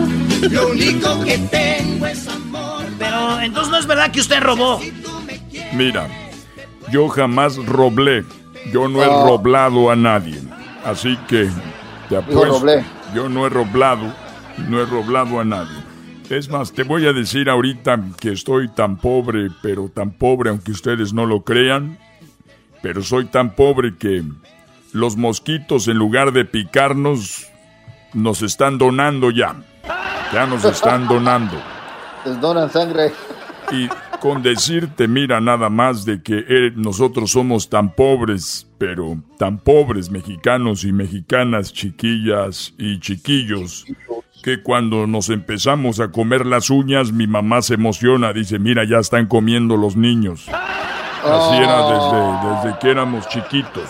lo 0.52 0.70
único 0.70 1.24
que 1.24 1.38
tengo 1.38 2.08
es 2.08 2.28
amor. 2.28 2.84
Pero 2.98 3.40
entonces 3.42 3.72
no 3.72 3.78
es 3.78 3.88
verdad 3.88 4.12
que 4.12 4.20
usted 4.22 4.42
robó. 4.42 4.80
Mira, 5.74 6.08
yo 6.92 7.08
jamás 7.10 7.58
roblé, 7.58 8.24
yo 8.74 8.88
no 8.88 9.04
he 9.04 9.08
Oh. 9.08 9.28
roblado 9.28 9.90
a 9.92 9.96
nadie. 9.96 10.40
Así 10.84 11.18
que 11.28 11.50
te 12.10 12.18
apuesto, 12.18 12.60
roblé. 12.60 12.84
yo 13.14 13.30
no 13.30 13.46
he 13.46 13.50
roblado, 13.50 14.14
no 14.68 14.82
he 14.82 14.86
roblado 14.86 15.40
a 15.40 15.46
nadie. 15.46 15.78
Es 16.30 16.50
más, 16.50 16.72
te 16.72 16.84
voy 16.84 17.06
a 17.08 17.14
decir 17.14 17.50
ahorita 17.50 18.00
que 18.20 18.32
estoy 18.32 18.70
tan 18.70 18.98
pobre, 18.98 19.50
pero 19.62 19.90
tan 19.94 20.12
pobre 20.12 20.50
aunque 20.50 20.72
ustedes 20.72 21.14
no 21.14 21.26
lo 21.26 21.44
crean, 21.44 21.98
pero 22.82 23.04
soy 23.04 23.26
tan 23.26 23.54
pobre 23.54 23.96
que 23.98 24.24
los 24.94 25.18
mosquitos 25.18 25.88
en 25.88 25.98
lugar 25.98 26.32
de 26.32 26.46
picarnos 26.46 27.48
nos 28.14 28.42
están 28.42 28.78
donando 28.78 29.32
ya. 29.32 29.56
Ya 30.34 30.46
nos 30.46 30.64
están 30.64 31.08
donando. 31.08 31.58
Les 32.26 32.40
donan 32.40 32.70
sangre. 32.70 33.12
Y 33.72 33.90
con 34.20 34.44
decirte, 34.44 35.08
mira, 35.08 35.42
nada 35.42 35.70
más 35.70 36.06
de 36.06 36.22
que 36.22 36.46
eh, 36.48 36.72
nosotros 36.76 37.32
somos 37.32 37.70
tan 37.70 37.96
pobres, 37.96 38.68
pero 38.78 39.18
tan 39.38 39.58
pobres 39.58 40.12
mexicanos 40.12 40.84
y 40.84 40.92
mexicanas, 40.92 41.74
chiquillas 41.74 42.74
y 42.78 43.00
chiquillos, 43.00 43.86
que 44.44 44.62
cuando 44.62 45.08
nos 45.08 45.30
empezamos 45.30 46.00
a 46.00 46.12
comer 46.12 46.46
las 46.46 46.70
uñas, 46.70 47.12
mi 47.12 47.28
mamá 47.28 47.62
se 47.62 47.74
emociona, 47.74 48.32
dice, 48.34 48.60
mira, 48.60 48.84
ya 48.84 49.00
están 49.00 49.26
comiendo 49.26 49.76
los 49.76 49.96
niños. 49.96 50.48
Así 50.50 51.56
era 51.56 51.82
desde, 51.88 52.70
desde 52.70 52.80
que 52.80 52.92
éramos 52.92 53.28
chiquitos. 53.28 53.90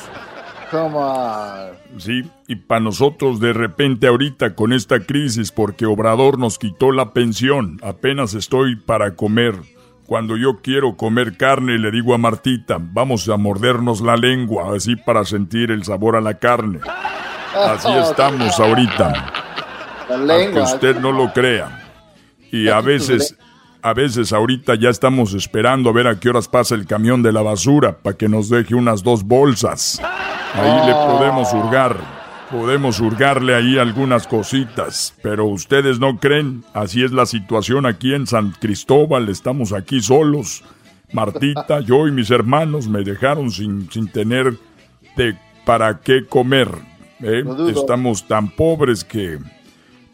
Come 0.70 0.96
on. 0.96 1.81
Sí, 1.98 2.24
y 2.48 2.56
para 2.56 2.82
nosotros 2.82 3.40
de 3.40 3.54
repente 3.54 4.08
ahorita 4.08 4.56
con 4.56 4.74
esta 4.74 5.00
crisis 5.02 5.52
porque 5.52 5.86
Obrador 5.86 6.40
nos 6.40 6.58
quitó 6.58 6.92
la 6.92 7.14
pensión, 7.14 7.80
apenas 7.84 8.34
estoy 8.34 8.76
para 8.76 9.16
comer. 9.16 9.56
Cuando 10.06 10.36
yo 10.36 10.60
quiero 10.62 10.98
comer 10.98 11.38
carne 11.38 11.78
le 11.78 11.92
digo 11.92 12.14
a 12.14 12.18
Martita, 12.18 12.78
vamos 12.80 13.30
a 13.30 13.38
mordernos 13.38 14.02
la 14.02 14.16
lengua, 14.18 14.76
así 14.76 14.96
para 14.96 15.24
sentir 15.26 15.72
el 15.72 15.84
sabor 15.84 16.16
a 16.16 16.22
la 16.22 16.40
carne. 16.40 16.80
Así 17.56 17.90
estamos 18.10 18.60
ahorita. 18.60 19.32
Aunque 20.10 20.60
usted 20.60 21.00
no 21.00 21.12
lo 21.12 21.32
crea. 21.32 21.94
Y 22.52 22.68
a 22.68 22.82
veces, 22.82 23.38
A 23.84 23.94
veces 23.96 24.32
ahorita 24.32 24.76
ya 24.76 24.90
estamos 24.90 25.34
esperando 25.34 25.90
a 25.90 25.94
ver 25.94 26.08
a 26.08 26.20
qué 26.20 26.30
horas 26.30 26.48
pasa 26.48 26.76
el 26.76 26.86
camión 26.86 27.24
de 27.24 27.32
la 27.32 27.42
basura 27.42 27.98
para 27.98 28.16
que 28.16 28.30
nos 28.30 28.48
deje 28.48 28.76
unas 28.76 29.02
dos 29.02 29.24
bolsas. 29.24 30.00
Ahí 30.54 30.88
le 30.88 30.94
podemos 30.94 31.54
hurgar. 31.54 31.98
Podemos 32.52 33.00
hurgarle 33.00 33.56
ahí 33.56 33.78
algunas 33.78 34.28
cositas, 34.28 35.16
pero 35.24 35.46
ustedes 35.46 36.00
no 36.00 36.20
creen, 36.20 36.66
así 36.74 37.02
es 37.02 37.14
la 37.14 37.26
situación 37.26 37.86
aquí 37.86 38.14
en 38.14 38.28
San 38.28 38.52
Cristóbal, 38.52 39.30
estamos 39.30 39.72
aquí 39.72 40.02
solos. 40.02 40.62
Martita, 41.14 41.80
yo 41.80 42.08
y 42.08 42.12
mis 42.12 42.30
hermanos 42.30 42.90
me 42.90 43.04
dejaron 43.04 43.52
sin, 43.52 43.90
sin 43.90 44.10
tener 44.10 44.58
de 45.16 45.38
para 45.66 46.00
qué 46.00 46.26
comer. 46.26 46.68
¿eh? 47.22 47.44
Estamos 47.74 48.28
tan 48.28 48.50
pobres 48.50 49.06
que 49.06 49.40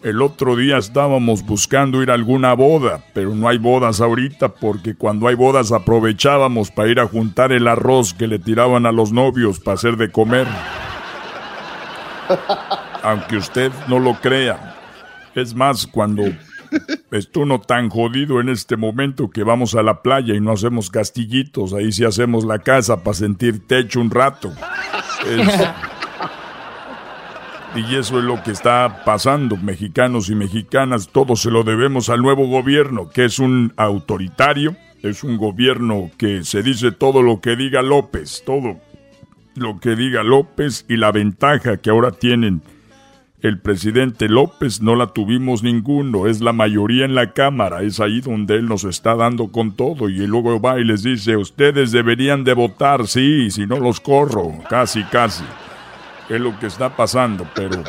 el 0.09 0.21
otro 0.21 0.55
día 0.55 0.77
estábamos 0.77 1.45
buscando 1.45 2.01
ir 2.01 2.11
a 2.11 2.13
alguna 2.13 2.53
boda, 2.53 3.03
pero 3.13 3.35
no 3.35 3.49
hay 3.49 3.57
bodas 3.57 3.99
ahorita 3.99 4.53
porque 4.53 4.95
cuando 4.95 5.27
hay 5.27 5.35
bodas 5.35 5.73
aprovechábamos 5.73 6.71
para 6.71 6.89
ir 6.89 7.01
a 7.01 7.07
juntar 7.07 7.51
el 7.51 7.67
arroz 7.67 8.13
que 8.13 8.25
le 8.27 8.39
tiraban 8.39 8.85
a 8.85 8.93
los 8.93 9.11
novios 9.11 9.59
para 9.59 9.75
hacer 9.75 9.97
de 9.97 10.09
comer. 10.09 10.47
Aunque 13.03 13.35
usted 13.35 13.69
no 13.89 13.99
lo 13.99 14.13
crea. 14.15 14.75
Es 15.35 15.53
más, 15.53 15.85
cuando 15.85 16.23
estoy 17.11 17.43
uno 17.43 17.59
tan 17.59 17.89
jodido 17.89 18.39
en 18.39 18.47
este 18.47 18.77
momento 18.77 19.29
que 19.29 19.43
vamos 19.43 19.75
a 19.75 19.83
la 19.83 20.01
playa 20.01 20.33
y 20.35 20.39
no 20.39 20.53
hacemos 20.53 20.89
castillitos, 20.89 21.73
ahí 21.73 21.91
sí 21.91 22.05
hacemos 22.05 22.45
la 22.45 22.59
casa 22.59 23.03
para 23.03 23.13
sentir 23.13 23.67
techo 23.67 23.99
un 23.99 24.09
rato. 24.09 24.53
Y 27.77 27.95
eso 27.95 28.17
es 28.17 28.25
lo 28.25 28.41
que 28.41 28.49
está 28.49 29.03
pasando, 29.05 29.55
mexicanos 29.55 30.29
y 30.29 30.35
mexicanas, 30.35 31.09
todo 31.09 31.35
se 31.35 31.51
lo 31.51 31.63
debemos 31.63 32.09
al 32.09 32.23
nuevo 32.23 32.47
gobierno, 32.47 33.07
que 33.11 33.25
es 33.25 33.37
un 33.37 33.71
autoritario, 33.77 34.75
es 35.03 35.23
un 35.23 35.37
gobierno 35.37 36.09
que 36.17 36.43
se 36.43 36.63
dice 36.63 36.91
todo 36.91 37.21
lo 37.21 37.39
que 37.39 37.55
diga 37.55 37.83
López, 37.83 38.41
todo 38.43 38.79
lo 39.53 39.79
que 39.79 39.95
diga 39.95 40.23
López 40.23 40.85
y 40.89 40.97
la 40.97 41.11
ventaja 41.11 41.77
que 41.77 41.91
ahora 41.91 42.11
tienen. 42.11 42.63
El 43.43 43.59
presidente 43.59 44.27
López 44.27 44.81
no 44.81 44.95
la 44.95 45.13
tuvimos 45.13 45.61
ninguno, 45.61 46.25
es 46.25 46.41
la 46.41 46.53
mayoría 46.53 47.05
en 47.05 47.13
la 47.13 47.33
Cámara, 47.33 47.83
es 47.83 47.99
ahí 47.99 48.21
donde 48.21 48.55
él 48.55 48.65
nos 48.65 48.85
está 48.85 49.13
dando 49.13 49.51
con 49.51 49.75
todo. 49.75 50.09
Y 50.09 50.25
luego 50.25 50.59
va 50.59 50.79
y 50.79 50.83
les 50.83 51.03
dice, 51.03 51.37
ustedes 51.37 51.91
deberían 51.91 52.43
de 52.43 52.55
votar, 52.55 53.05
sí, 53.05 53.51
si 53.51 53.67
no 53.67 53.79
los 53.79 53.99
corro, 53.99 54.53
casi, 54.67 55.03
casi 55.03 55.43
es 56.29 56.41
lo 56.41 56.57
que 56.59 56.67
está 56.67 56.95
pasando, 56.95 57.47
pero 57.55 57.83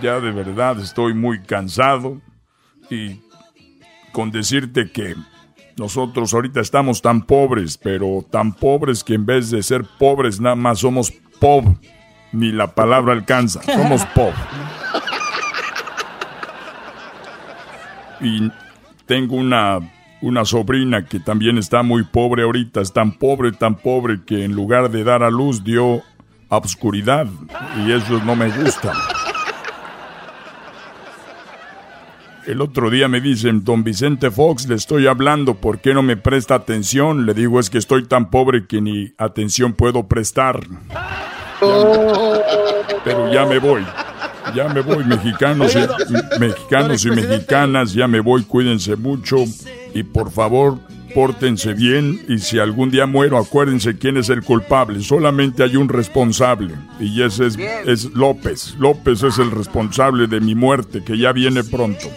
ya 0.00 0.20
de 0.20 0.30
verdad 0.30 0.78
estoy 0.78 1.14
muy 1.14 1.42
cansado 1.42 2.20
y 2.90 3.20
con 4.12 4.30
decirte 4.30 4.90
que 4.90 5.14
nosotros 5.76 6.32
ahorita 6.32 6.60
estamos 6.60 7.02
tan 7.02 7.22
pobres, 7.22 7.76
pero 7.76 8.24
tan 8.30 8.54
pobres 8.54 9.04
que 9.04 9.14
en 9.14 9.26
vez 9.26 9.50
de 9.50 9.62
ser 9.62 9.84
pobres 9.98 10.40
nada 10.40 10.56
más 10.56 10.78
somos 10.78 11.12
pop, 11.38 11.66
ni 12.32 12.52
la 12.52 12.74
palabra 12.74 13.12
alcanza, 13.12 13.62
somos 13.62 14.04
pop. 14.06 14.32
Y 18.20 18.50
tengo 19.04 19.36
una, 19.36 19.80
una 20.22 20.44
sobrina 20.44 21.04
que 21.04 21.20
también 21.20 21.58
está 21.58 21.82
muy 21.82 22.04
pobre 22.04 22.44
ahorita, 22.44 22.80
es 22.80 22.92
tan 22.92 23.12
pobre, 23.12 23.52
tan 23.52 23.76
pobre 23.76 24.24
que 24.24 24.44
en 24.44 24.52
lugar 24.52 24.90
de 24.90 25.04
dar 25.04 25.22
a 25.22 25.30
luz 25.30 25.62
dio 25.62 26.02
obscuridad 26.48 27.26
y 27.84 27.92
eso 27.92 28.20
no 28.24 28.36
me 28.36 28.48
gusta. 28.50 28.92
El 32.46 32.60
otro 32.60 32.90
día 32.90 33.08
me 33.08 33.20
dicen, 33.20 33.64
don 33.64 33.82
Vicente 33.82 34.30
Fox, 34.30 34.68
le 34.68 34.76
estoy 34.76 35.08
hablando, 35.08 35.56
¿por 35.56 35.80
qué 35.80 35.92
no 35.92 36.02
me 36.02 36.16
presta 36.16 36.54
atención? 36.54 37.26
Le 37.26 37.34
digo, 37.34 37.58
es 37.58 37.70
que 37.70 37.78
estoy 37.78 38.04
tan 38.06 38.30
pobre 38.30 38.68
que 38.68 38.80
ni 38.80 39.12
atención 39.18 39.72
puedo 39.72 40.06
prestar. 40.06 40.60
Pero 43.04 43.32
ya 43.32 43.44
me 43.46 43.58
voy. 43.58 43.84
Ya 44.54 44.68
me 44.68 44.80
voy, 44.80 45.04
mexicanos 45.04 45.74
y, 45.74 46.38
mexicanos 46.38 47.04
y 47.04 47.10
mexicanas, 47.10 47.92
ya 47.92 48.06
me 48.06 48.20
voy, 48.20 48.44
cuídense 48.44 48.94
mucho 48.94 49.38
y 49.92 50.04
por 50.04 50.30
favor 50.30 50.78
pórtense 51.14 51.74
bien 51.74 52.24
y 52.28 52.38
si 52.38 52.58
algún 52.58 52.90
día 52.90 53.06
muero, 53.06 53.38
acuérdense 53.38 53.96
quién 53.98 54.16
es 54.16 54.28
el 54.28 54.42
culpable. 54.42 55.00
Solamente 55.02 55.62
hay 55.62 55.76
un 55.76 55.88
responsable 55.88 56.74
y 57.00 57.22
ese 57.22 57.46
es, 57.46 57.58
es 57.86 58.04
López. 58.12 58.74
López 58.78 59.22
es 59.22 59.38
el 59.38 59.50
responsable 59.50 60.26
de 60.26 60.40
mi 60.40 60.54
muerte, 60.54 61.02
que 61.04 61.18
ya 61.18 61.32
viene 61.32 61.64
pronto. 61.64 62.08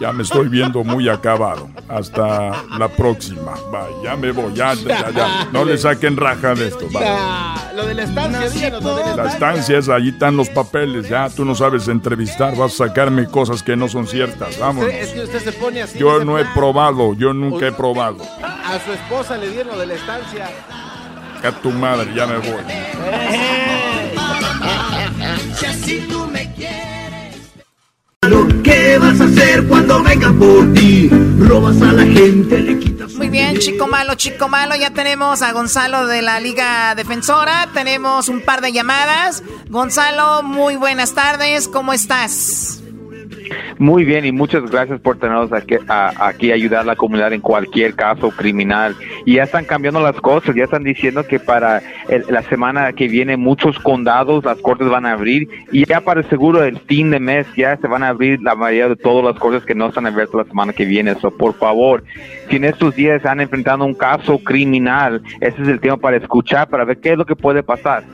Ya 0.00 0.12
me 0.12 0.22
estoy 0.22 0.48
viendo 0.48 0.84
muy 0.84 1.08
acabado. 1.08 1.68
Hasta 1.88 2.64
la 2.78 2.88
próxima. 2.88 3.54
Bye, 3.70 4.04
ya 4.04 4.16
me 4.16 4.32
voy, 4.32 4.54
ya, 4.54 4.74
ya, 4.74 5.10
ya. 5.10 5.48
No 5.52 5.64
le 5.64 5.78
saquen 5.78 6.16
raja 6.16 6.54
de 6.54 6.68
esto. 6.68 6.86
Lo 7.74 7.86
de 7.86 7.94
la 7.94 8.02
estancia, 8.04 8.70
La 9.16 9.26
estancia 9.26 9.78
es, 9.78 9.88
allí 9.88 10.08
están 10.08 10.36
los 10.36 10.48
papeles. 10.48 11.08
Ya 11.08 11.28
tú 11.30 11.44
no 11.44 11.54
sabes 11.54 11.88
entrevistar, 11.88 12.56
vas 12.56 12.74
a 12.74 12.88
sacarme 12.88 13.26
cosas 13.26 13.62
que 13.62 13.76
no 13.76 13.88
son 13.88 14.06
ciertas. 14.06 14.58
Vamos. 14.58 14.86
Es 14.86 15.10
que 15.10 15.22
usted 15.22 15.40
se 15.40 15.52
pone 15.52 15.82
así. 15.82 15.98
Yo 15.98 16.24
no 16.24 16.38
he 16.38 16.44
probado, 16.46 17.14
yo 17.14 17.32
nunca 17.32 17.68
he 17.68 17.72
probado. 17.72 18.17
A 18.40 18.78
su 18.84 18.92
esposa 18.92 19.36
le 19.36 19.50
dieron 19.50 19.78
de 19.78 19.86
la 19.86 19.94
estancia. 19.94 20.48
A 21.42 21.52
tu 21.52 21.70
madre, 21.70 22.12
ya 22.14 22.26
me 22.26 22.38
voy. 22.38 22.62
Si 25.56 25.66
así 25.66 26.06
tú 26.08 26.26
me 26.26 26.52
quieres. 26.54 27.36
Lo 28.22 28.46
que 28.62 28.98
vas 28.98 29.20
a 29.20 29.24
hacer 29.24 29.66
cuando 29.66 30.02
vengan 30.02 30.38
por 30.38 30.72
ti. 30.74 31.08
Robas 31.38 31.80
a 31.80 31.92
la 31.92 32.02
gente, 32.02 32.58
le 32.58 32.78
quitas. 32.78 33.12
Muy 33.14 33.28
bien, 33.28 33.58
chico 33.58 33.86
malo, 33.86 34.16
chico 34.16 34.48
malo. 34.48 34.74
Ya 34.74 34.90
tenemos 34.90 35.40
a 35.42 35.52
Gonzalo 35.52 36.06
de 36.06 36.22
la 36.22 36.40
Liga 36.40 36.94
Defensora. 36.94 37.68
Tenemos 37.72 38.28
un 38.28 38.42
par 38.42 38.60
de 38.60 38.72
llamadas. 38.72 39.42
Gonzalo, 39.68 40.42
muy 40.42 40.76
buenas 40.76 41.14
tardes. 41.14 41.68
¿Cómo 41.68 41.92
estás? 41.92 42.82
Muy 43.78 44.04
bien 44.04 44.24
y 44.24 44.32
muchas 44.32 44.70
gracias 44.70 45.00
por 45.00 45.18
tenernos 45.18 45.52
aquí 45.52 45.76
a, 45.88 46.28
aquí 46.28 46.52
ayudar 46.52 46.80
a 46.80 46.84
la 46.84 46.96
comunidad 46.96 47.32
en 47.32 47.40
cualquier 47.40 47.94
caso 47.94 48.30
criminal. 48.30 48.96
Y 49.24 49.34
ya 49.34 49.44
están 49.44 49.64
cambiando 49.64 50.00
las 50.00 50.20
cosas, 50.20 50.54
ya 50.54 50.64
están 50.64 50.84
diciendo 50.84 51.26
que 51.26 51.38
para 51.38 51.82
la 52.28 52.42
semana 52.42 52.92
que 52.92 53.08
viene 53.08 53.36
muchos 53.36 53.78
condados, 53.78 54.44
las 54.44 54.58
cortes 54.60 54.88
van 54.88 55.06
a 55.06 55.12
abrir 55.12 55.48
y 55.72 55.84
ya 55.86 56.00
para 56.00 56.20
el 56.20 56.28
seguro 56.28 56.64
el 56.64 56.78
fin 56.80 57.10
de 57.10 57.20
mes 57.20 57.46
ya 57.56 57.76
se 57.76 57.86
van 57.86 58.02
a 58.02 58.08
abrir 58.08 58.40
la 58.42 58.54
mayoría 58.54 58.88
de 58.88 58.96
todas 58.96 59.24
las 59.24 59.38
cortes 59.38 59.64
que 59.64 59.74
no 59.74 59.88
están 59.88 60.06
abiertas 60.06 60.34
la 60.34 60.44
semana 60.44 60.72
que 60.72 60.84
viene. 60.84 61.14
So, 61.16 61.30
por 61.30 61.54
favor, 61.54 62.04
si 62.48 62.56
en 62.56 62.64
estos 62.64 62.94
días 62.94 63.16
están 63.16 63.40
enfrentando 63.40 63.84
un 63.84 63.94
caso 63.94 64.38
criminal, 64.38 65.22
ese 65.40 65.62
es 65.62 65.68
el 65.68 65.80
tiempo 65.80 66.00
para 66.00 66.16
escuchar, 66.16 66.68
para 66.68 66.84
ver 66.84 66.98
qué 66.98 67.12
es 67.12 67.18
lo 67.18 67.26
que 67.26 67.36
puede 67.36 67.62
pasar. 67.62 68.04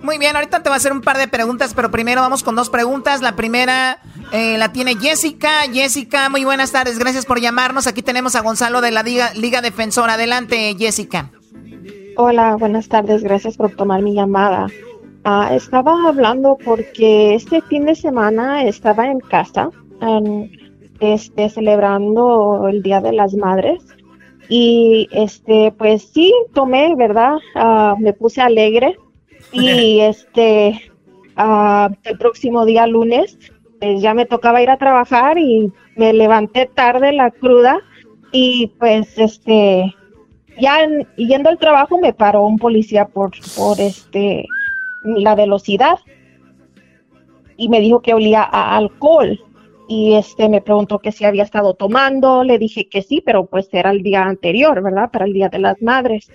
Muy 0.00 0.16
bien, 0.18 0.36
ahorita 0.36 0.62
te 0.62 0.68
voy 0.68 0.74
a 0.74 0.76
hacer 0.76 0.92
un 0.92 1.00
par 1.00 1.18
de 1.18 1.26
preguntas, 1.26 1.74
pero 1.74 1.90
primero 1.90 2.20
vamos 2.20 2.44
con 2.44 2.54
dos 2.54 2.70
preguntas. 2.70 3.20
La 3.20 3.34
primera 3.34 3.98
eh, 4.32 4.56
la 4.56 4.72
tiene 4.72 4.94
Jessica. 4.94 5.62
Jessica, 5.72 6.28
muy 6.28 6.44
buenas 6.44 6.70
tardes, 6.70 6.98
gracias 6.98 7.26
por 7.26 7.40
llamarnos. 7.40 7.88
Aquí 7.88 8.02
tenemos 8.02 8.36
a 8.36 8.42
Gonzalo 8.42 8.80
de 8.80 8.92
la 8.92 9.02
Liga, 9.02 9.32
Liga 9.34 9.60
Defensora. 9.60 10.14
Adelante, 10.14 10.76
Jessica. 10.78 11.30
Hola, 12.16 12.56
buenas 12.56 12.88
tardes, 12.88 13.22
gracias 13.24 13.56
por 13.56 13.72
tomar 13.72 14.02
mi 14.02 14.14
llamada. 14.14 14.68
Ah, 15.24 15.50
estaba 15.52 16.08
hablando 16.08 16.56
porque 16.64 17.34
este 17.34 17.60
fin 17.62 17.84
de 17.84 17.96
semana 17.96 18.64
estaba 18.64 19.08
en 19.08 19.18
casa, 19.18 19.70
este, 21.00 21.50
celebrando 21.50 22.68
el 22.68 22.82
Día 22.82 23.00
de 23.00 23.12
las 23.12 23.34
Madres 23.34 23.82
y 24.48 25.08
este, 25.10 25.72
pues 25.76 26.08
sí, 26.12 26.32
tomé, 26.54 26.94
¿verdad? 26.96 27.36
Ah, 27.56 27.96
me 27.98 28.12
puse 28.12 28.40
alegre 28.40 28.96
y 29.52 30.00
este, 30.00 30.90
ah, 31.36 31.90
el 32.04 32.18
próximo 32.18 32.64
día 32.64 32.86
lunes, 32.86 33.38
pues 33.80 34.00
ya 34.02 34.14
me 34.14 34.26
tocaba 34.26 34.62
ir 34.62 34.70
a 34.70 34.76
trabajar 34.78 35.38
y 35.38 35.72
me 35.96 36.12
levanté 36.12 36.66
tarde 36.66 37.12
la 37.12 37.30
cruda 37.30 37.80
y 38.32 38.68
pues 38.78 39.16
este, 39.18 39.94
ya 40.60 40.82
en- 40.82 41.06
yendo 41.16 41.48
al 41.48 41.58
trabajo 41.58 41.98
me 41.98 42.12
paró 42.12 42.44
un 42.44 42.58
policía 42.58 43.06
por, 43.06 43.30
por 43.56 43.80
este 43.80 44.46
la 45.04 45.34
velocidad 45.34 45.98
y 47.56 47.68
me 47.68 47.80
dijo 47.80 48.02
que 48.02 48.14
olía 48.14 48.42
a 48.42 48.76
alcohol 48.76 49.40
y 49.88 50.14
este 50.14 50.48
me 50.48 50.60
preguntó 50.60 50.98
que 50.98 51.12
si 51.12 51.24
había 51.24 51.44
estado 51.44 51.74
tomando, 51.74 52.44
le 52.44 52.58
dije 52.58 52.88
que 52.88 53.00
sí, 53.00 53.22
pero 53.24 53.46
pues 53.46 53.68
era 53.72 53.90
el 53.90 54.02
día 54.02 54.24
anterior, 54.24 54.82
¿verdad? 54.82 55.10
Para 55.10 55.24
el 55.24 55.32
Día 55.32 55.48
de 55.48 55.58
las 55.60 55.80
Madres. 55.80 56.30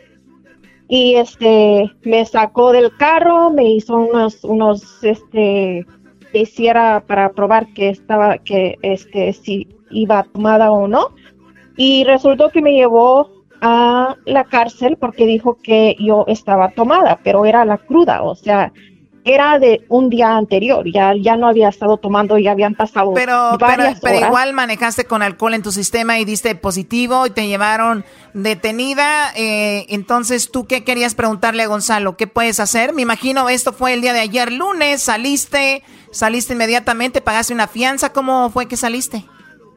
Y 0.88 1.16
este 1.16 1.92
me 2.04 2.26
sacó 2.26 2.72
del 2.72 2.96
carro, 2.98 3.50
me 3.50 3.66
hizo 3.72 3.96
unos 3.96 4.44
unos 4.44 5.04
este 5.04 5.86
que 6.32 6.40
hiciera 6.40 7.04
para 7.06 7.32
probar 7.32 7.74
que 7.74 7.90
estaba 7.90 8.38
que 8.38 8.78
este 8.82 9.34
si 9.34 9.68
iba 9.92 10.24
tomada 10.24 10.72
o 10.72 10.88
no. 10.88 11.10
Y 11.78 12.04
resultó 12.04 12.50
que 12.50 12.62
me 12.62 12.74
llevó 12.74 13.30
a 13.62 14.18
la 14.26 14.44
cárcel 14.44 14.98
porque 14.98 15.26
dijo 15.26 15.58
que 15.64 15.96
yo 16.00 16.26
estaba 16.28 16.70
tomada, 16.70 17.20
pero 17.24 17.46
era 17.46 17.64
la 17.66 17.78
cruda, 17.78 18.22
o 18.22 18.36
sea, 18.36 18.74
era 19.26 19.58
de 19.60 19.86
un 19.88 20.10
día 20.10 20.36
anterior, 20.36 20.86
ya, 20.92 21.14
ya 21.16 21.38
no 21.38 21.48
había 21.48 21.70
estado 21.70 21.98
tomando, 21.98 22.38
ya 22.38 22.52
habían 22.52 22.76
pasado 22.76 23.14
pero, 23.14 23.58
varias 23.58 24.00
pero, 24.02 24.16
pero 24.16 24.28
igual 24.28 24.54
manejaste 24.54 25.06
con 25.06 25.22
alcohol 25.22 25.54
en 25.54 25.64
tu 25.64 25.72
sistema 25.72 26.20
y 26.20 26.26
diste 26.26 26.56
positivo 26.56 27.26
y 27.26 27.30
te 27.30 27.48
llevaron 27.48 28.04
detenida. 28.34 29.32
Eh, 29.36 29.86
entonces, 29.90 30.52
¿tú 30.52 30.66
qué 30.66 30.84
querías 30.84 31.16
preguntarle 31.16 31.64
a 31.64 31.68
Gonzalo? 31.68 32.18
¿Qué 32.18 32.28
puedes 32.28 32.60
hacer? 32.60 32.94
Me 32.94 33.02
imagino 33.02 33.48
esto 33.50 33.72
fue 33.72 33.94
el 33.94 34.02
día 34.02 34.14
de 34.14 34.20
ayer 34.20 34.52
lunes, 34.52 35.04
saliste, 35.04 35.84
saliste 36.12 36.54
inmediatamente, 36.54 37.22
pagaste 37.22 37.54
una 37.54 37.68
fianza, 37.68 38.12
¿cómo 38.12 38.50
fue 38.50 38.68
que 38.68 38.76
saliste? 38.76 39.24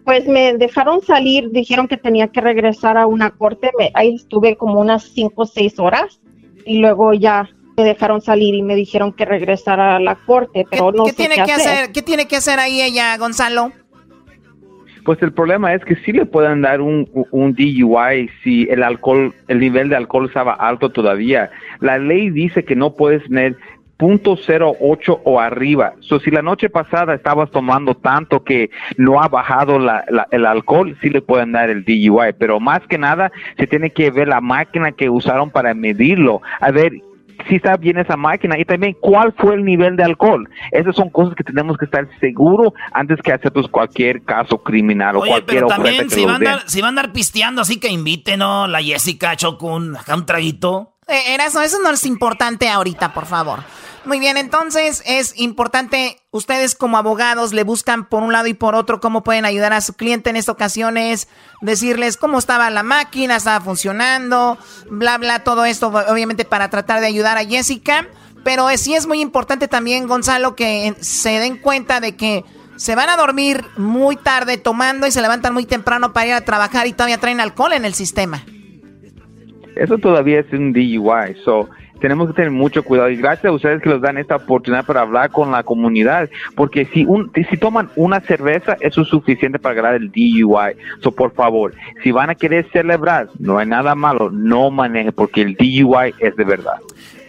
Pues 0.04 0.26
me 0.26 0.54
dejaron 0.54 1.02
salir, 1.02 1.50
dijeron 1.50 1.88
que 1.88 1.96
tenía 1.96 2.28
que 2.28 2.40
regresar 2.40 2.96
a 2.96 3.06
una 3.06 3.30
corte, 3.30 3.70
ahí 3.94 4.14
estuve 4.14 4.56
como 4.56 4.80
unas 4.80 5.04
cinco 5.04 5.42
o 5.42 5.46
seis 5.46 5.78
horas 5.78 6.20
y 6.64 6.78
luego 6.78 7.12
ya 7.12 7.48
me 7.76 7.84
dejaron 7.84 8.20
salir 8.22 8.54
y 8.54 8.62
me 8.62 8.74
dijeron 8.74 9.12
que 9.12 9.24
regresara 9.24 9.96
a 9.96 10.00
la 10.00 10.14
corte, 10.14 10.64
pero 10.70 10.92
no 10.92 11.04
¿qué 11.04 11.10
sé 11.10 11.16
tiene 11.16 11.34
qué 11.44 11.52
hacer. 11.52 11.92
¿Qué 11.92 12.02
tiene 12.02 12.26
que 12.26 12.36
hacer 12.36 12.58
ahí 12.58 12.80
ella, 12.80 13.16
Gonzalo? 13.18 13.72
Pues 15.04 15.22
el 15.22 15.32
problema 15.32 15.72
es 15.72 15.84
que 15.84 15.94
sí 15.96 16.10
le 16.12 16.26
pueden 16.26 16.62
dar 16.62 16.80
un, 16.80 17.08
un 17.30 17.52
DUI 17.54 18.28
si 18.42 18.62
el 18.70 18.82
alcohol, 18.82 19.32
el 19.46 19.60
nivel 19.60 19.88
de 19.88 19.96
alcohol 19.96 20.26
estaba 20.26 20.54
alto 20.54 20.90
todavía. 20.90 21.50
La 21.80 21.98
ley 21.98 22.30
dice 22.30 22.64
que 22.64 22.74
no 22.74 22.94
puedes 22.94 23.22
tener 23.24 23.56
.08 23.98 25.20
o 25.24 25.38
arriba. 25.40 25.92
So, 26.00 26.18
si 26.18 26.30
la 26.32 26.42
noche 26.42 26.68
pasada 26.70 27.14
estabas 27.14 27.50
tomando 27.52 27.94
tanto 27.94 28.42
que 28.42 28.70
no 28.96 29.22
ha 29.22 29.28
bajado 29.28 29.78
la, 29.78 30.04
la- 30.10 30.26
el 30.32 30.44
alcohol, 30.44 30.96
sí 31.00 31.08
le 31.08 31.22
pueden 31.22 31.52
dar 31.52 31.70
el 31.70 31.84
DUI. 31.84 32.32
Pero 32.38 32.58
más 32.58 32.80
que 32.88 32.98
nada, 32.98 33.30
se 33.58 33.66
tiene 33.68 33.90
que 33.90 34.10
ver 34.10 34.26
la 34.28 34.40
máquina 34.40 34.90
que 34.92 35.08
usaron 35.08 35.50
para 35.50 35.72
medirlo. 35.72 36.42
A 36.60 36.70
ver 36.72 36.92
si 37.48 37.56
está 37.56 37.76
bien 37.76 37.98
esa 37.98 38.16
máquina 38.16 38.58
y 38.58 38.64
también 38.64 38.96
cuál 39.00 39.34
fue 39.38 39.54
el 39.54 39.64
nivel 39.64 39.96
de 39.96 40.04
alcohol. 40.04 40.48
Esas 40.72 40.94
son 40.96 41.10
cosas 41.10 41.34
que 41.34 41.44
tenemos 41.44 41.76
que 41.76 41.84
estar 41.84 42.08
seguros 42.20 42.72
antes 42.92 43.20
que 43.22 43.32
hacer 43.32 43.52
pues, 43.52 43.68
cualquier 43.68 44.22
caso 44.24 44.58
criminal 44.58 45.16
o 45.16 45.20
Oye, 45.20 45.30
cualquier 45.30 45.64
pero 45.64 45.66
también 45.68 46.10
si 46.10 46.24
va, 46.24 46.36
andar, 46.36 46.62
si 46.66 46.80
va 46.80 46.88
a 46.88 46.90
andar 46.90 47.12
pisteando, 47.12 47.62
así 47.62 47.78
que 47.78 47.88
invite, 47.88 48.36
¿no? 48.36 48.66
La 48.66 48.80
Jessica 48.82 49.36
Choco, 49.36 49.74
un, 49.74 49.96
acá 49.96 50.14
un 50.14 50.26
traguito. 50.26 50.95
Eh, 51.08 51.36
eso 51.36 51.78
no 51.82 51.90
es 51.90 52.04
importante 52.04 52.68
ahorita, 52.68 53.14
por 53.14 53.26
favor. 53.26 53.64
Muy 54.06 54.20
bien, 54.20 54.36
entonces 54.36 55.02
es 55.04 55.32
importante, 55.36 56.20
ustedes 56.30 56.76
como 56.76 56.96
abogados 56.96 57.52
le 57.52 57.64
buscan 57.64 58.08
por 58.08 58.22
un 58.22 58.32
lado 58.32 58.46
y 58.46 58.54
por 58.54 58.76
otro 58.76 59.00
cómo 59.00 59.24
pueden 59.24 59.44
ayudar 59.44 59.72
a 59.72 59.80
su 59.80 59.94
cliente 59.94 60.30
en 60.30 60.36
esta 60.36 60.52
ocasión 60.52 60.96
es 60.96 61.26
decirles 61.60 62.16
cómo 62.16 62.38
estaba 62.38 62.70
la 62.70 62.84
máquina, 62.84 63.34
estaba 63.34 63.60
funcionando, 63.64 64.58
bla, 64.88 65.18
bla, 65.18 65.42
todo 65.42 65.64
esto 65.64 65.88
obviamente 65.88 66.44
para 66.44 66.70
tratar 66.70 67.00
de 67.00 67.06
ayudar 67.06 67.36
a 67.36 67.44
Jessica. 67.44 68.06
Pero 68.44 68.68
sí 68.76 68.94
es 68.94 69.08
muy 69.08 69.20
importante 69.20 69.66
también, 69.66 70.06
Gonzalo, 70.06 70.54
que 70.54 70.94
se 71.00 71.40
den 71.40 71.56
cuenta 71.56 71.98
de 71.98 72.14
que 72.14 72.44
se 72.76 72.94
van 72.94 73.08
a 73.08 73.16
dormir 73.16 73.64
muy 73.76 74.14
tarde 74.14 74.56
tomando 74.56 75.08
y 75.08 75.10
se 75.10 75.20
levantan 75.20 75.52
muy 75.52 75.66
temprano 75.66 76.12
para 76.12 76.26
ir 76.26 76.34
a 76.34 76.44
trabajar 76.44 76.86
y 76.86 76.92
todavía 76.92 77.18
traen 77.18 77.40
alcohol 77.40 77.72
en 77.72 77.84
el 77.84 77.94
sistema. 77.94 78.44
Eso 79.76 79.98
todavía 79.98 80.40
es 80.40 80.52
un 80.52 80.72
DUI, 80.72 81.36
so 81.44 81.68
tenemos 82.00 82.28
que 82.28 82.34
tener 82.34 82.50
mucho 82.50 82.82
cuidado 82.82 83.08
y 83.10 83.16
gracias 83.16 83.46
a 83.46 83.52
ustedes 83.52 83.82
que 83.82 83.88
nos 83.88 84.00
dan 84.00 84.18
esta 84.18 84.36
oportunidad 84.36 84.84
para 84.84 85.00
hablar 85.00 85.30
con 85.30 85.50
la 85.50 85.62
comunidad, 85.62 86.28
porque 86.54 86.84
si 86.86 87.04
un 87.04 87.30
si 87.34 87.56
toman 87.56 87.90
una 87.96 88.20
cerveza 88.20 88.76
eso 88.80 89.02
es 89.02 89.08
suficiente 89.08 89.58
para 89.58 89.74
ganar 89.74 89.94
el 89.94 90.10
DUI. 90.10 90.76
So 91.02 91.12
por 91.12 91.32
favor, 91.32 91.74
si 92.02 92.10
van 92.10 92.30
a 92.30 92.34
querer 92.34 92.68
celebrar, 92.70 93.28
no 93.38 93.58
hay 93.58 93.66
nada 93.66 93.94
malo, 93.94 94.30
no 94.30 94.70
maneje 94.70 95.12
porque 95.12 95.42
el 95.42 95.54
DUI 95.54 96.14
es 96.18 96.36
de 96.36 96.44
verdad. 96.44 96.76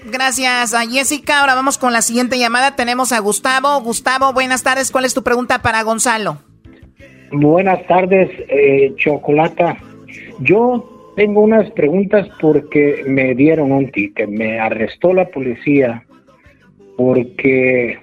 Gracias 0.09 0.73
a 0.73 0.85
Jessica. 0.85 1.41
Ahora 1.41 1.55
vamos 1.55 1.77
con 1.77 1.91
la 1.91 2.01
siguiente 2.01 2.39
llamada. 2.39 2.75
Tenemos 2.75 3.11
a 3.11 3.19
Gustavo. 3.19 3.81
Gustavo, 3.81 4.31
buenas 4.31 4.63
tardes. 4.63 4.89
¿Cuál 4.89 5.03
es 5.03 5.13
tu 5.13 5.21
pregunta 5.21 5.61
para 5.61 5.83
Gonzalo? 5.83 6.37
Buenas 7.31 7.85
tardes, 7.87 8.29
eh, 8.47 8.93
Chocolata. 8.95 9.75
Yo 10.39 10.96
tengo 11.17 11.41
unas 11.41 11.71
preguntas 11.71 12.29
porque 12.39 13.03
me 13.07 13.33
dieron 13.33 13.71
un 13.71 13.91
ticket, 13.91 14.29
me 14.29 14.59
arrestó 14.59 15.15
la 15.15 15.25
policía 15.25 16.03
porque 16.95 17.97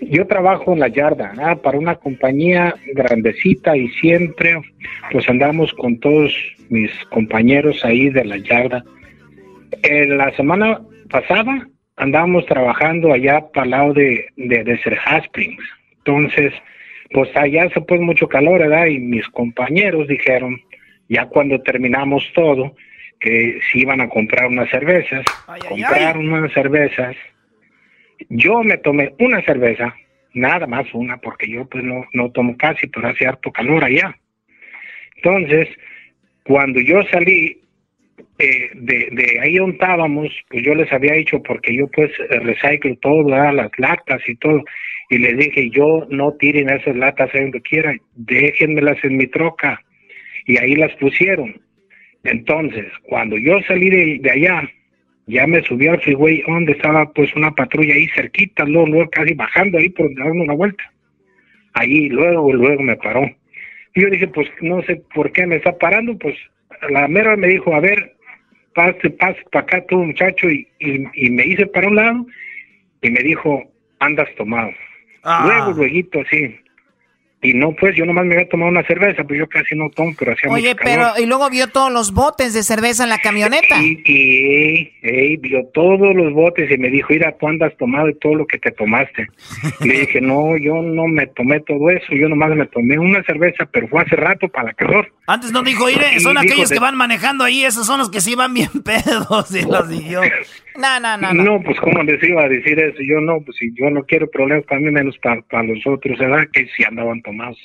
yo 0.00 0.26
trabajo 0.26 0.72
en 0.72 0.80
la 0.80 0.88
yarda 0.88 1.34
¿ah? 1.38 1.54
para 1.54 1.78
una 1.78 1.94
compañía 1.94 2.74
grandecita 2.94 3.76
y 3.76 3.86
siempre 4.00 4.60
pues 5.12 5.28
andamos 5.28 5.72
con 5.74 6.00
todos 6.00 6.34
mis 6.68 6.90
compañeros 7.10 7.84
ahí 7.84 8.10
de 8.10 8.24
la 8.24 8.38
yarda. 8.38 8.84
La 10.08 10.34
semana 10.34 10.80
pasada 11.10 11.64
andábamos 11.94 12.44
trabajando 12.46 13.12
allá 13.12 13.46
para 13.54 13.66
el 13.66 13.70
lado 13.70 13.92
de, 13.94 14.26
de 14.36 14.80
Hot 15.06 15.24
Springs. 15.26 15.62
Entonces, 15.98 16.52
pues 17.12 17.30
allá 17.36 17.70
se 17.70 17.80
pone 17.82 18.00
mucho 18.00 18.26
calor, 18.26 18.58
¿verdad? 18.62 18.86
Y 18.86 18.98
mis 18.98 19.28
compañeros 19.28 20.08
dijeron, 20.08 20.60
ya 21.08 21.26
cuando 21.26 21.60
terminamos 21.62 22.24
todo, 22.34 22.74
que 23.20 23.60
si 23.70 23.80
iban 23.80 24.00
a 24.00 24.08
comprar 24.08 24.46
unas 24.46 24.70
cervezas, 24.70 25.24
compraron 25.68 26.28
unas 26.32 26.52
cervezas. 26.52 27.16
Yo 28.28 28.62
me 28.62 28.78
tomé 28.78 29.14
una 29.18 29.42
cerveza, 29.42 29.94
nada 30.34 30.66
más 30.66 30.86
una, 30.92 31.18
porque 31.18 31.48
yo 31.48 31.66
pues 31.66 31.84
no, 31.84 32.04
no 32.12 32.30
tomo 32.30 32.56
casi, 32.56 32.86
pero 32.86 33.08
hace 33.08 33.26
harto 33.26 33.50
calor 33.50 33.84
allá. 33.84 34.16
Entonces, 35.16 35.68
cuando 36.44 36.80
yo 36.80 37.02
salí 37.10 37.60
eh, 38.38 38.70
de, 38.74 39.08
de 39.10 39.40
ahí 39.40 39.56
donde 39.56 39.74
estábamos, 39.74 40.28
pues 40.48 40.62
yo 40.62 40.74
les 40.74 40.92
había 40.92 41.14
dicho, 41.14 41.42
porque 41.42 41.74
yo 41.74 41.88
pues 41.88 42.10
reciclo 42.28 42.96
todo, 42.96 43.24
¿verdad? 43.24 43.54
las 43.54 43.70
latas 43.78 44.20
y 44.28 44.36
todo, 44.36 44.62
y 45.10 45.18
les 45.18 45.36
dije, 45.38 45.70
yo 45.70 46.06
no 46.10 46.32
tiren 46.34 46.70
esas 46.70 46.96
latas 46.96 47.34
ahí 47.34 47.42
donde 47.42 47.62
quieran, 47.62 48.00
déjenmelas 48.14 49.02
en 49.04 49.16
mi 49.16 49.26
troca, 49.26 49.82
y 50.48 50.56
ahí 50.56 50.74
las 50.74 50.92
pusieron. 50.96 51.60
Entonces, 52.24 52.86
cuando 53.04 53.38
yo 53.38 53.60
salí 53.68 53.90
de, 53.90 54.18
de 54.20 54.30
allá, 54.30 54.68
ya 55.26 55.46
me 55.46 55.62
subí 55.62 55.86
al 55.86 56.00
freeway 56.00 56.42
donde 56.48 56.72
estaba 56.72 57.12
pues 57.12 57.32
una 57.36 57.52
patrulla 57.52 57.94
ahí 57.94 58.08
cerquita, 58.08 58.64
luego, 58.64 58.88
luego 58.88 59.10
casi 59.10 59.34
bajando 59.34 59.78
ahí 59.78 59.90
por 59.90 60.12
dando 60.16 60.42
una 60.42 60.54
vuelta. 60.54 60.82
Ahí 61.74 62.08
luego, 62.08 62.52
luego 62.52 62.82
me 62.82 62.96
paró. 62.96 63.30
Y 63.94 64.02
yo 64.02 64.10
dije, 64.10 64.26
pues 64.28 64.48
no 64.62 64.82
sé 64.82 65.02
por 65.14 65.30
qué 65.32 65.46
me 65.46 65.56
está 65.56 65.76
parando, 65.76 66.16
pues 66.18 66.34
la 66.88 67.06
mera 67.08 67.36
me 67.36 67.48
dijo, 67.48 67.74
a 67.74 67.80
ver, 67.80 68.16
pase, 68.74 69.10
pase 69.10 69.38
para 69.52 69.64
acá 69.64 69.86
tú 69.86 70.02
muchacho, 70.02 70.48
y, 70.48 70.66
y, 70.78 71.04
y 71.12 71.30
me 71.30 71.44
hice 71.46 71.66
para 71.66 71.88
un 71.88 71.96
lado 71.96 72.26
y 73.02 73.10
me 73.10 73.22
dijo, 73.22 73.70
andas 74.00 74.28
tomado. 74.36 74.72
Luego, 75.44 75.72
luego, 75.72 76.24
sí. 76.30 76.56
Y 77.40 77.54
no, 77.54 77.72
pues 77.78 77.94
yo 77.96 78.04
nomás 78.04 78.26
me 78.26 78.34
había 78.34 78.48
tomado 78.48 78.68
una 78.68 78.82
cerveza, 78.84 79.22
pues 79.22 79.38
yo 79.38 79.46
casi 79.48 79.76
no 79.76 79.88
tomo, 79.90 80.12
pero 80.18 80.32
hacía 80.32 80.50
Oye, 80.50 80.70
mucho 80.70 80.76
calor. 80.82 81.12
pero 81.14 81.24
y 81.24 81.26
luego 81.28 81.48
vio 81.50 81.68
todos 81.68 81.92
los 81.92 82.12
botes 82.12 82.52
de 82.52 82.64
cerveza 82.64 83.04
en 83.04 83.10
la 83.10 83.18
camioneta. 83.18 83.80
Y, 83.80 84.02
y 84.04 84.92
ey, 85.02 85.36
vio 85.36 85.64
todos 85.72 86.16
los 86.16 86.32
botes 86.32 86.68
y 86.68 86.76
me 86.78 86.88
dijo, 86.90 87.08
mira, 87.10 87.36
tú 87.38 87.46
andas 87.46 87.72
tomado 87.78 88.08
y 88.08 88.18
todo 88.18 88.34
lo 88.34 88.44
que 88.46 88.58
te 88.58 88.72
tomaste. 88.72 89.28
Y 89.80 89.86
le 89.88 90.00
dije, 90.00 90.20
no, 90.20 90.56
yo 90.56 90.82
no 90.82 91.06
me 91.06 91.28
tomé 91.28 91.60
todo 91.60 91.88
eso, 91.90 92.12
yo 92.12 92.28
nomás 92.28 92.50
me 92.56 92.66
tomé 92.66 92.98
una 92.98 93.22
cerveza, 93.22 93.66
pero 93.70 93.86
fue 93.86 94.02
hace 94.02 94.16
rato 94.16 94.48
para 94.48 94.66
la 94.66 94.72
calor. 94.74 95.12
Antes 95.28 95.52
no 95.52 95.62
dijo, 95.62 95.88
Ire, 95.88 96.14
Y 96.16 96.20
son 96.20 96.38
aquellos 96.38 96.68
de- 96.70 96.74
que 96.74 96.80
van 96.80 96.96
manejando 96.96 97.44
ahí, 97.44 97.62
esos 97.62 97.86
son 97.86 98.00
los 98.00 98.10
que 98.10 98.20
sí 98.20 98.34
van 98.34 98.52
bien 98.52 98.70
pedos. 98.84 99.54
Y 99.54 99.62
los 99.64 99.88
siguió. 99.96 100.22
No, 100.78 101.00
no, 101.00 101.16
no, 101.18 101.34
No, 101.34 101.62
pues 101.62 101.78
cómo 101.80 102.02
les 102.04 102.22
iba 102.22 102.44
a 102.44 102.48
decir 102.48 102.78
eso, 102.78 102.98
yo 103.02 103.20
no, 103.20 103.40
pues 103.44 103.56
si 103.58 103.72
yo 103.74 103.90
no 103.90 104.04
quiero 104.04 104.30
problemas 104.30 104.64
para 104.64 104.80
mí, 104.80 104.90
menos 104.90 105.18
para, 105.18 105.42
para 105.42 105.64
los 105.64 105.84
otros, 105.86 106.18
¿verdad? 106.18 106.46
Que 106.52 106.66
si 106.76 106.84
andaban 106.84 107.20
tomados. 107.22 107.58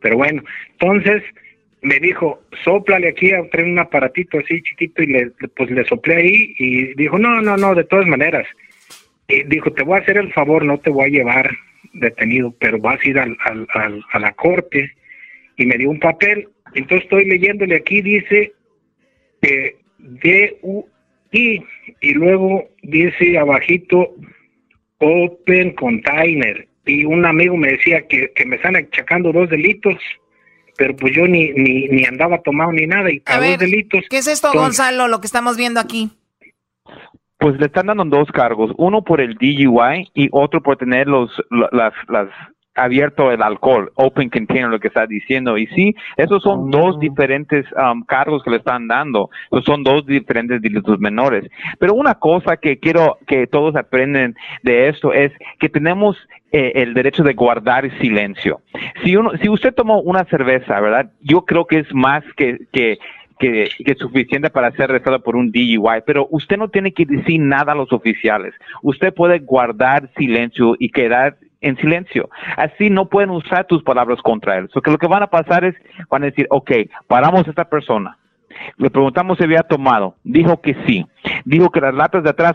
Pero 0.00 0.18
bueno, 0.18 0.42
entonces 0.72 1.22
me 1.80 1.98
dijo, 2.00 2.42
sóplale 2.62 3.08
aquí, 3.08 3.30
trae 3.50 3.64
un 3.64 3.78
aparatito 3.78 4.38
así 4.38 4.60
chiquito 4.62 5.02
y 5.02 5.06
le, 5.06 5.30
pues 5.56 5.70
le 5.70 5.84
soplé 5.86 6.16
ahí 6.16 6.54
y 6.58 6.94
dijo, 6.94 7.18
no, 7.18 7.40
no, 7.40 7.56
no, 7.56 7.74
de 7.74 7.84
todas 7.84 8.06
maneras. 8.06 8.46
Y 9.28 9.42
dijo, 9.44 9.72
te 9.72 9.82
voy 9.82 9.98
a 9.98 10.02
hacer 10.02 10.18
el 10.18 10.32
favor, 10.32 10.64
no 10.64 10.78
te 10.78 10.90
voy 10.90 11.06
a 11.06 11.08
llevar 11.08 11.50
detenido, 11.94 12.54
pero 12.58 12.78
vas 12.78 13.00
a 13.02 13.08
ir 13.08 13.18
al, 13.18 13.36
al- 13.46 13.66
al- 13.72 14.04
a 14.12 14.18
la 14.18 14.32
corte. 14.32 14.92
Y 15.56 15.64
me 15.66 15.76
dio 15.78 15.88
un 15.88 16.00
papel, 16.00 16.48
entonces 16.74 17.04
estoy 17.04 17.24
leyéndole 17.26 17.76
aquí, 17.76 18.02
dice 18.02 18.52
eh, 19.42 19.76
D-U-I, 19.98 21.64
y 22.04 22.12
luego 22.12 22.64
dice 22.82 23.38
abajito 23.38 24.14
Open 24.98 25.74
Container. 25.74 26.68
Y 26.86 27.04
un 27.04 27.24
amigo 27.24 27.56
me 27.56 27.68
decía 27.68 28.06
que, 28.06 28.30
que 28.34 28.44
me 28.44 28.56
están 28.56 28.76
achacando 28.76 29.32
dos 29.32 29.48
delitos, 29.48 29.96
pero 30.76 30.94
pues 30.96 31.14
yo 31.16 31.26
ni, 31.26 31.50
ni, 31.52 31.88
ni 31.88 32.04
andaba 32.04 32.42
tomado 32.42 32.72
ni 32.72 32.86
nada, 32.86 33.10
y 33.10 33.18
A 33.18 33.22
para 33.24 33.40
ver, 33.40 33.50
dos 33.52 33.70
delitos. 33.70 34.04
¿Qué 34.10 34.18
es 34.18 34.26
esto, 34.26 34.50
Gonzalo, 34.52 35.08
lo 35.08 35.20
que 35.20 35.26
estamos 35.26 35.56
viendo 35.56 35.80
aquí? 35.80 36.10
Pues 37.38 37.58
le 37.58 37.66
están 37.66 37.86
dando 37.86 38.04
dos 38.04 38.28
cargos, 38.32 38.72
uno 38.76 39.02
por 39.02 39.20
el 39.20 39.34
DUI 39.34 40.10
y 40.14 40.28
otro 40.30 40.62
por 40.62 40.76
tener 40.76 41.06
los 41.06 41.30
la- 41.50 41.68
las 41.72 41.92
las 42.08 42.28
abierto 42.74 43.30
el 43.30 43.42
alcohol, 43.42 43.92
open 43.94 44.30
container, 44.30 44.68
lo 44.68 44.80
que 44.80 44.88
está 44.88 45.06
diciendo. 45.06 45.56
Y 45.56 45.66
sí, 45.68 45.94
esos 46.16 46.42
son 46.42 46.70
dos 46.70 46.98
diferentes 46.98 47.66
um, 47.72 48.02
cargos 48.02 48.42
que 48.42 48.50
le 48.50 48.56
están 48.56 48.88
dando. 48.88 49.30
Esos 49.50 49.64
son 49.64 49.82
dos 49.82 50.06
diferentes 50.06 50.60
delitos 50.60 50.98
menores. 50.98 51.48
Pero 51.78 51.94
una 51.94 52.16
cosa 52.16 52.56
que 52.56 52.78
quiero 52.78 53.18
que 53.26 53.46
todos 53.46 53.76
aprenden 53.76 54.34
de 54.62 54.88
esto 54.88 55.12
es 55.12 55.32
que 55.58 55.68
tenemos 55.68 56.16
eh, 56.52 56.72
el 56.76 56.94
derecho 56.94 57.22
de 57.22 57.34
guardar 57.34 57.90
silencio. 57.98 58.60
Si, 59.02 59.16
uno, 59.16 59.32
si 59.40 59.48
usted 59.48 59.74
tomó 59.74 60.00
una 60.00 60.24
cerveza, 60.24 60.80
¿verdad? 60.80 61.10
Yo 61.20 61.44
creo 61.44 61.66
que 61.66 61.80
es 61.80 61.94
más 61.94 62.24
que, 62.36 62.58
que 62.72 62.98
que, 63.38 63.64
es 63.78 63.98
suficiente 63.98 64.50
para 64.50 64.70
ser 64.72 64.84
arrestado 64.84 65.22
por 65.22 65.36
un 65.36 65.50
DUI, 65.50 66.02
pero 66.06 66.28
usted 66.30 66.56
no 66.56 66.68
tiene 66.68 66.92
que 66.92 67.04
decir 67.04 67.40
nada 67.40 67.72
a 67.72 67.74
los 67.74 67.92
oficiales. 67.92 68.54
Usted 68.82 69.12
puede 69.12 69.40
guardar 69.40 70.10
silencio 70.16 70.76
y 70.78 70.90
quedar 70.90 71.36
en 71.64 71.76
silencio. 71.78 72.28
Así 72.56 72.90
no 72.90 73.08
pueden 73.08 73.30
usar 73.30 73.66
tus 73.66 73.82
palabras 73.82 74.20
contra 74.22 74.58
él. 74.58 74.68
So 74.72 74.82
que 74.82 74.90
lo 74.90 74.98
que 74.98 75.08
van 75.08 75.22
a 75.22 75.28
pasar 75.28 75.64
es, 75.64 75.74
van 76.10 76.22
a 76.22 76.26
decir, 76.26 76.46
ok, 76.50 76.70
paramos 77.08 77.46
a 77.46 77.50
esta 77.50 77.64
persona. 77.64 78.18
Le 78.76 78.90
preguntamos 78.90 79.38
si 79.38 79.44
había 79.44 79.62
tomado. 79.62 80.14
Dijo 80.22 80.60
que 80.60 80.76
sí. 80.86 81.04
Dijo 81.44 81.70
que 81.70 81.80
las 81.80 81.94
latas 81.94 82.22
de 82.22 82.30
atrás 82.30 82.54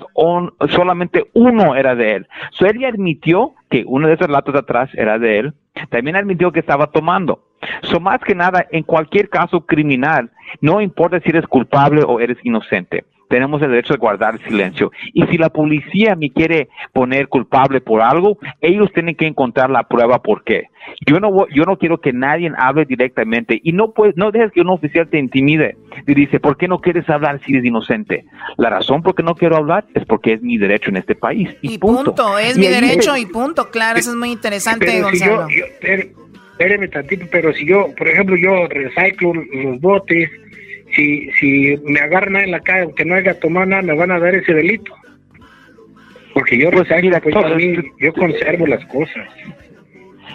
solamente 0.70 1.26
uno 1.34 1.76
era 1.76 1.96
de 1.96 2.16
él. 2.16 2.28
So 2.52 2.66
él 2.66 2.86
admitió 2.86 3.56
que 3.70 3.84
una 3.86 4.08
de 4.08 4.14
esas 4.14 4.30
latas 4.30 4.54
de 4.54 4.60
atrás 4.60 4.90
era 4.94 5.20
de 5.20 5.40
él. 5.40 5.54
También 5.90 6.16
admitió 6.16 6.52
que 6.52 6.60
estaba 6.60 6.88
tomando. 6.88 7.44
So 7.84 8.00
más 8.00 8.20
que 8.22 8.36
nada, 8.36 8.66
en 8.72 8.84
cualquier 8.84 9.30
caso 9.30 9.66
criminal, 9.66 10.30
no 10.62 10.82
importa 10.82 11.20
si 11.20 11.30
eres 11.30 11.48
culpable 11.48 12.04
o 12.08 12.20
eres 12.20 12.38
inocente 12.44 13.04
tenemos 13.30 13.62
el 13.62 13.70
derecho 13.70 13.94
de 13.94 14.00
guardar 14.00 14.40
silencio. 14.44 14.92
Y 15.14 15.26
si 15.28 15.38
la 15.38 15.50
policía 15.50 16.16
me 16.16 16.32
quiere 16.32 16.68
poner 16.92 17.28
culpable 17.28 17.80
por 17.80 18.02
algo, 18.02 18.38
ellos 18.60 18.92
tienen 18.94 19.16
que 19.16 19.28
encontrar 19.28 19.70
la 19.70 19.84
prueba 19.84 20.22
por 20.22 20.44
qué. 20.44 20.68
Yo 21.06 21.20
no, 21.20 21.48
yo 21.50 21.64
no 21.64 21.78
quiero 21.78 22.02
que 22.02 22.12
nadie 22.12 22.52
hable 22.58 22.86
directamente 22.86 23.60
y 23.64 23.72
no 23.72 23.92
puedes, 23.92 24.18
no 24.18 24.32
dejes 24.32 24.52
que 24.52 24.62
un 24.62 24.70
oficial 24.70 25.08
te 25.08 25.20
intimide 25.20 25.78
y 26.08 26.14
dice, 26.16 26.40
¿por 26.40 26.58
qué 26.58 26.68
no 26.68 26.80
quieres 26.80 27.08
hablar 27.10 27.40
si 27.46 27.54
eres 27.54 27.66
inocente? 27.66 28.26
La 28.58 28.70
razón 28.70 29.04
por 29.04 29.14
qué 29.14 29.24
no 29.24 29.36
quiero 29.36 29.58
hablar 29.58 29.86
es 29.94 30.06
porque 30.06 30.34
es 30.34 30.42
mi 30.42 30.58
derecho 30.58 30.90
en 30.90 30.98
este 30.98 31.16
país. 31.16 31.50
Y, 31.62 31.78
punto. 31.78 32.38
es 32.40 32.58
mi 32.58 32.68
derecho 32.68 33.16
y 33.16 33.26
punto. 33.28 33.70
Claro, 33.70 34.00
eso 34.00 34.10
es 34.10 34.16
muy 34.16 34.32
interesante, 34.32 35.02
Gonzalo. 35.02 35.48
espéreme 36.60 36.88
tantito, 36.88 37.26
pero 37.32 37.54
si 37.54 37.66
yo, 37.66 37.88
por 37.96 38.08
ejemplo, 38.08 38.36
yo 38.36 38.68
reciclo 38.68 39.34
los 39.34 39.80
botes, 39.80 40.30
si, 40.96 41.30
si 41.40 41.78
me 41.86 42.00
agarran 42.00 42.38
en 42.38 42.52
la 42.52 42.60
calle, 42.60 42.84
aunque 42.84 43.06
no 43.06 43.16
haya 43.16 43.40
tomado 43.40 43.66
nada, 43.66 43.82
me 43.82 43.96
van 43.96 44.12
a 44.12 44.20
dar 44.20 44.36
ese 44.36 44.54
delito. 44.54 44.94
Porque 46.34 46.58
yo, 46.58 46.70
pues, 46.72 46.88
pues 46.88 47.84
yo, 48.00 48.14
conservo 48.14 48.68
las 48.68 48.86
cosas. 48.86 49.28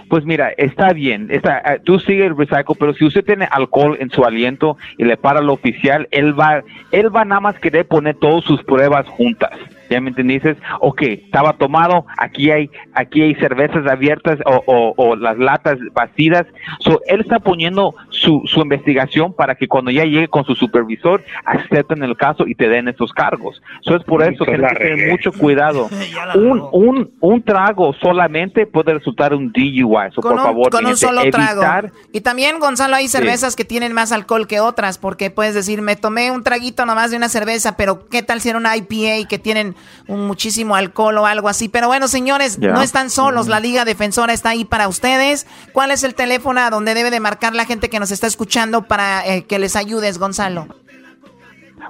Pues 0.09 0.25
mira, 0.25 0.53
está 0.59 0.93
bien, 0.93 1.29
está, 1.31 1.59
eh, 1.61 1.81
tú 1.83 1.99
sigue 1.99 2.27
el 2.27 2.37
recycle, 2.37 2.75
pero 2.79 2.93
si 2.95 3.07
usted 3.07 3.25
tiene 3.25 3.49
alcohol 3.51 3.97
en 3.99 4.11
su 4.11 4.25
aliento 4.25 4.77
y 4.99 5.05
le 5.05 5.17
para 5.17 5.39
al 5.39 5.49
oficial, 5.49 6.09
él 6.11 6.39
va, 6.39 6.63
él 6.93 7.15
va 7.15 7.25
nada 7.25 7.41
más 7.41 7.59
querer 7.59 7.87
poner 7.87 8.17
todas 8.17 8.45
sus 8.45 8.63
pruebas 8.65 9.09
juntas. 9.09 9.53
¿Ya 9.91 10.01
me 10.01 10.11
entendiste? 10.11 10.57
Ok, 10.81 11.03
estaba 11.03 11.55
tomado, 11.55 12.07
aquí 12.17 12.51
hay, 12.51 12.71
aquí 12.95 13.23
hay 13.23 13.35
cervezas 13.37 13.87
abiertas 13.87 14.39
o, 14.47 14.95
o, 14.97 15.17
las 15.17 15.39
latas 15.39 15.79
vacías. 15.93 16.47
So, 16.81 17.01
él 17.07 17.21
está 17.21 17.39
poniendo 17.39 17.95
su, 18.11 18.43
su, 18.47 18.61
investigación 18.61 19.35
para 19.35 19.55
que 19.55 19.69
cuando 19.69 19.91
ya 19.91 20.05
llegue 20.05 20.29
con 20.29 20.45
su 20.45 20.55
supervisor 20.55 21.23
acepten 21.45 22.03
el 22.03 22.17
caso 22.17 22.47
y 22.47 22.55
te 22.55 22.69
den 22.69 22.89
esos 22.89 23.13
cargos. 23.13 23.63
Eso 23.83 23.97
es 23.97 24.05
por 24.05 24.23
eso 24.23 24.45
que 24.45 24.53
hay 24.53 24.61
que 24.61 24.75
tener 24.77 25.11
mucho 25.11 25.33
cuidado. 25.33 25.89
un, 26.35 26.67
un, 26.73 27.11
un 27.21 27.43
trago 27.43 27.93
solamente 28.01 28.67
puede 28.67 28.95
resultar 28.95 29.35
un 29.35 29.53
DUI. 29.53 30.13
So, 30.15 30.21
por 30.23 30.41
favor, 30.41 30.71
con 30.71 30.87
un 30.87 30.97
solo 30.97 31.23
trago. 31.31 31.89
Y 32.13 32.21
también, 32.21 32.59
Gonzalo, 32.59 32.97
hay 32.97 33.09
cervezas 33.09 33.57
que 33.57 33.65
tienen 33.65 33.93
más 33.93 34.13
alcohol 34.13 34.47
que 34.47 34.61
otras, 34.61 34.99
porque 34.99 35.31
puedes 35.31 35.55
decir, 35.55 35.83
me 35.83 35.97
tomé 35.97 36.31
un 36.31 36.43
traguito 36.43 36.87
nomás 36.87 37.11
de 37.11 37.17
una 37.17 37.29
cerveza, 37.29 37.77
pero 37.77 38.09
¿qué 38.09 38.23
tal 38.23 38.41
si 38.41 38.49
era 38.49 38.59
una 38.59 38.77
IPA 38.77 39.29
que 39.29 39.39
tienen 39.39 39.74
un 40.09 40.27
muchísimo 40.27 40.77
alcohol 40.77 41.19
o 41.19 41.27
algo 41.27 41.49
así. 41.49 41.69
Pero 41.69 41.89
bueno, 41.89 42.09
señores, 42.09 42.59
no 42.59 42.83
están 42.83 43.11
solos. 43.11 43.49
La 43.49 43.61
Liga 43.61 43.85
Defensora 43.85 44.33
está 44.33 44.51
ahí 44.51 44.65
para 44.65 44.89
ustedes. 44.89 45.47
¿Cuál 45.73 45.91
es 45.91 46.05
el 46.05 46.15
teléfono 46.15 46.61
a 46.61 46.71
donde 46.71 46.95
debe 46.95 47.11
de 47.11 47.21
marcar 47.21 47.55
la 47.55 47.65
gente 47.65 47.89
que 47.89 48.01
nos 48.01 48.11
está 48.11 48.27
escuchando 48.27 48.83
para 48.83 49.27
eh, 49.27 49.45
que 49.45 49.59
les 49.59 49.77
ayudes, 49.77 50.19
Gonzalo? 50.19 50.69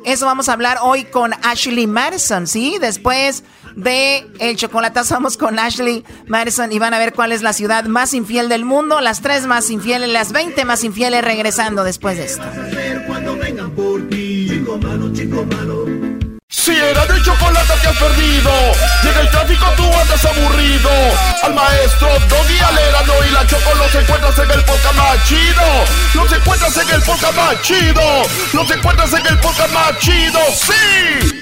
Eso 0.05 0.27
vamos 0.27 0.49
a 0.49 0.55
hablar 0.55 0.79
hoy 0.83 1.05
con 1.05 1.33
Ashley 1.45 1.87
Madison, 1.87 2.49
¿sí? 2.49 2.77
Después 2.81 3.45
de 3.77 4.27
el 4.39 4.57
chocolatazo 4.57 5.15
vamos 5.15 5.37
con 5.37 5.59
Ashley 5.59 6.05
Madison 6.27 6.73
y 6.73 6.79
van 6.79 6.95
a 6.95 6.99
ver 6.99 7.13
cuál 7.13 7.33
es 7.33 7.43
la 7.43 7.53
ciudad 7.53 7.85
más 7.85 8.15
infiel 8.15 8.49
del 8.49 8.65
mundo, 8.65 9.01
las 9.01 9.21
tres 9.21 9.47
más 9.47 9.71
infieles, 9.71 10.09
las 10.11 10.33
20 10.33 10.65
más 10.65 10.85
infieles 10.85 11.25
regresando 11.25 11.85
después 11.85 12.17
de 12.17 12.25
esto. 12.25 12.45
Si 16.49 16.71
era 16.71 17.07
de 17.07 17.23
chocolate 17.23 17.73
que 17.81 17.89
has 17.89 17.97
perdido, 17.97 18.51
llega 19.03 19.21
el 19.23 19.31
tráfico, 19.31 19.67
tú 19.77 19.85
andas 19.85 20.25
aburrido. 20.25 20.91
Al 21.43 21.55
maestro 21.55 22.09
Doggy 22.29 22.59
Alerano 22.61 23.15
y 23.29 23.33
la 23.33 23.47
Choco 23.47 23.75
los 23.75 23.95
encuentras 23.95 24.39
en 24.39 24.51
el 24.51 24.65
podcast 24.65 24.95
más 24.95 25.29
chido. 25.29 25.85
Los 26.15 26.33
encuentras 26.33 26.77
en 26.77 26.95
el 26.95 27.03
podcast 27.03 27.37
más 27.37 27.63
chido. 27.63 28.23
Los 28.53 28.71
encuentras 28.71 29.13
en 29.13 29.27
el 29.27 29.39
podcast 29.41 29.73
más 29.73 29.99
chido. 29.99 30.41
¡Sí! 30.55 31.42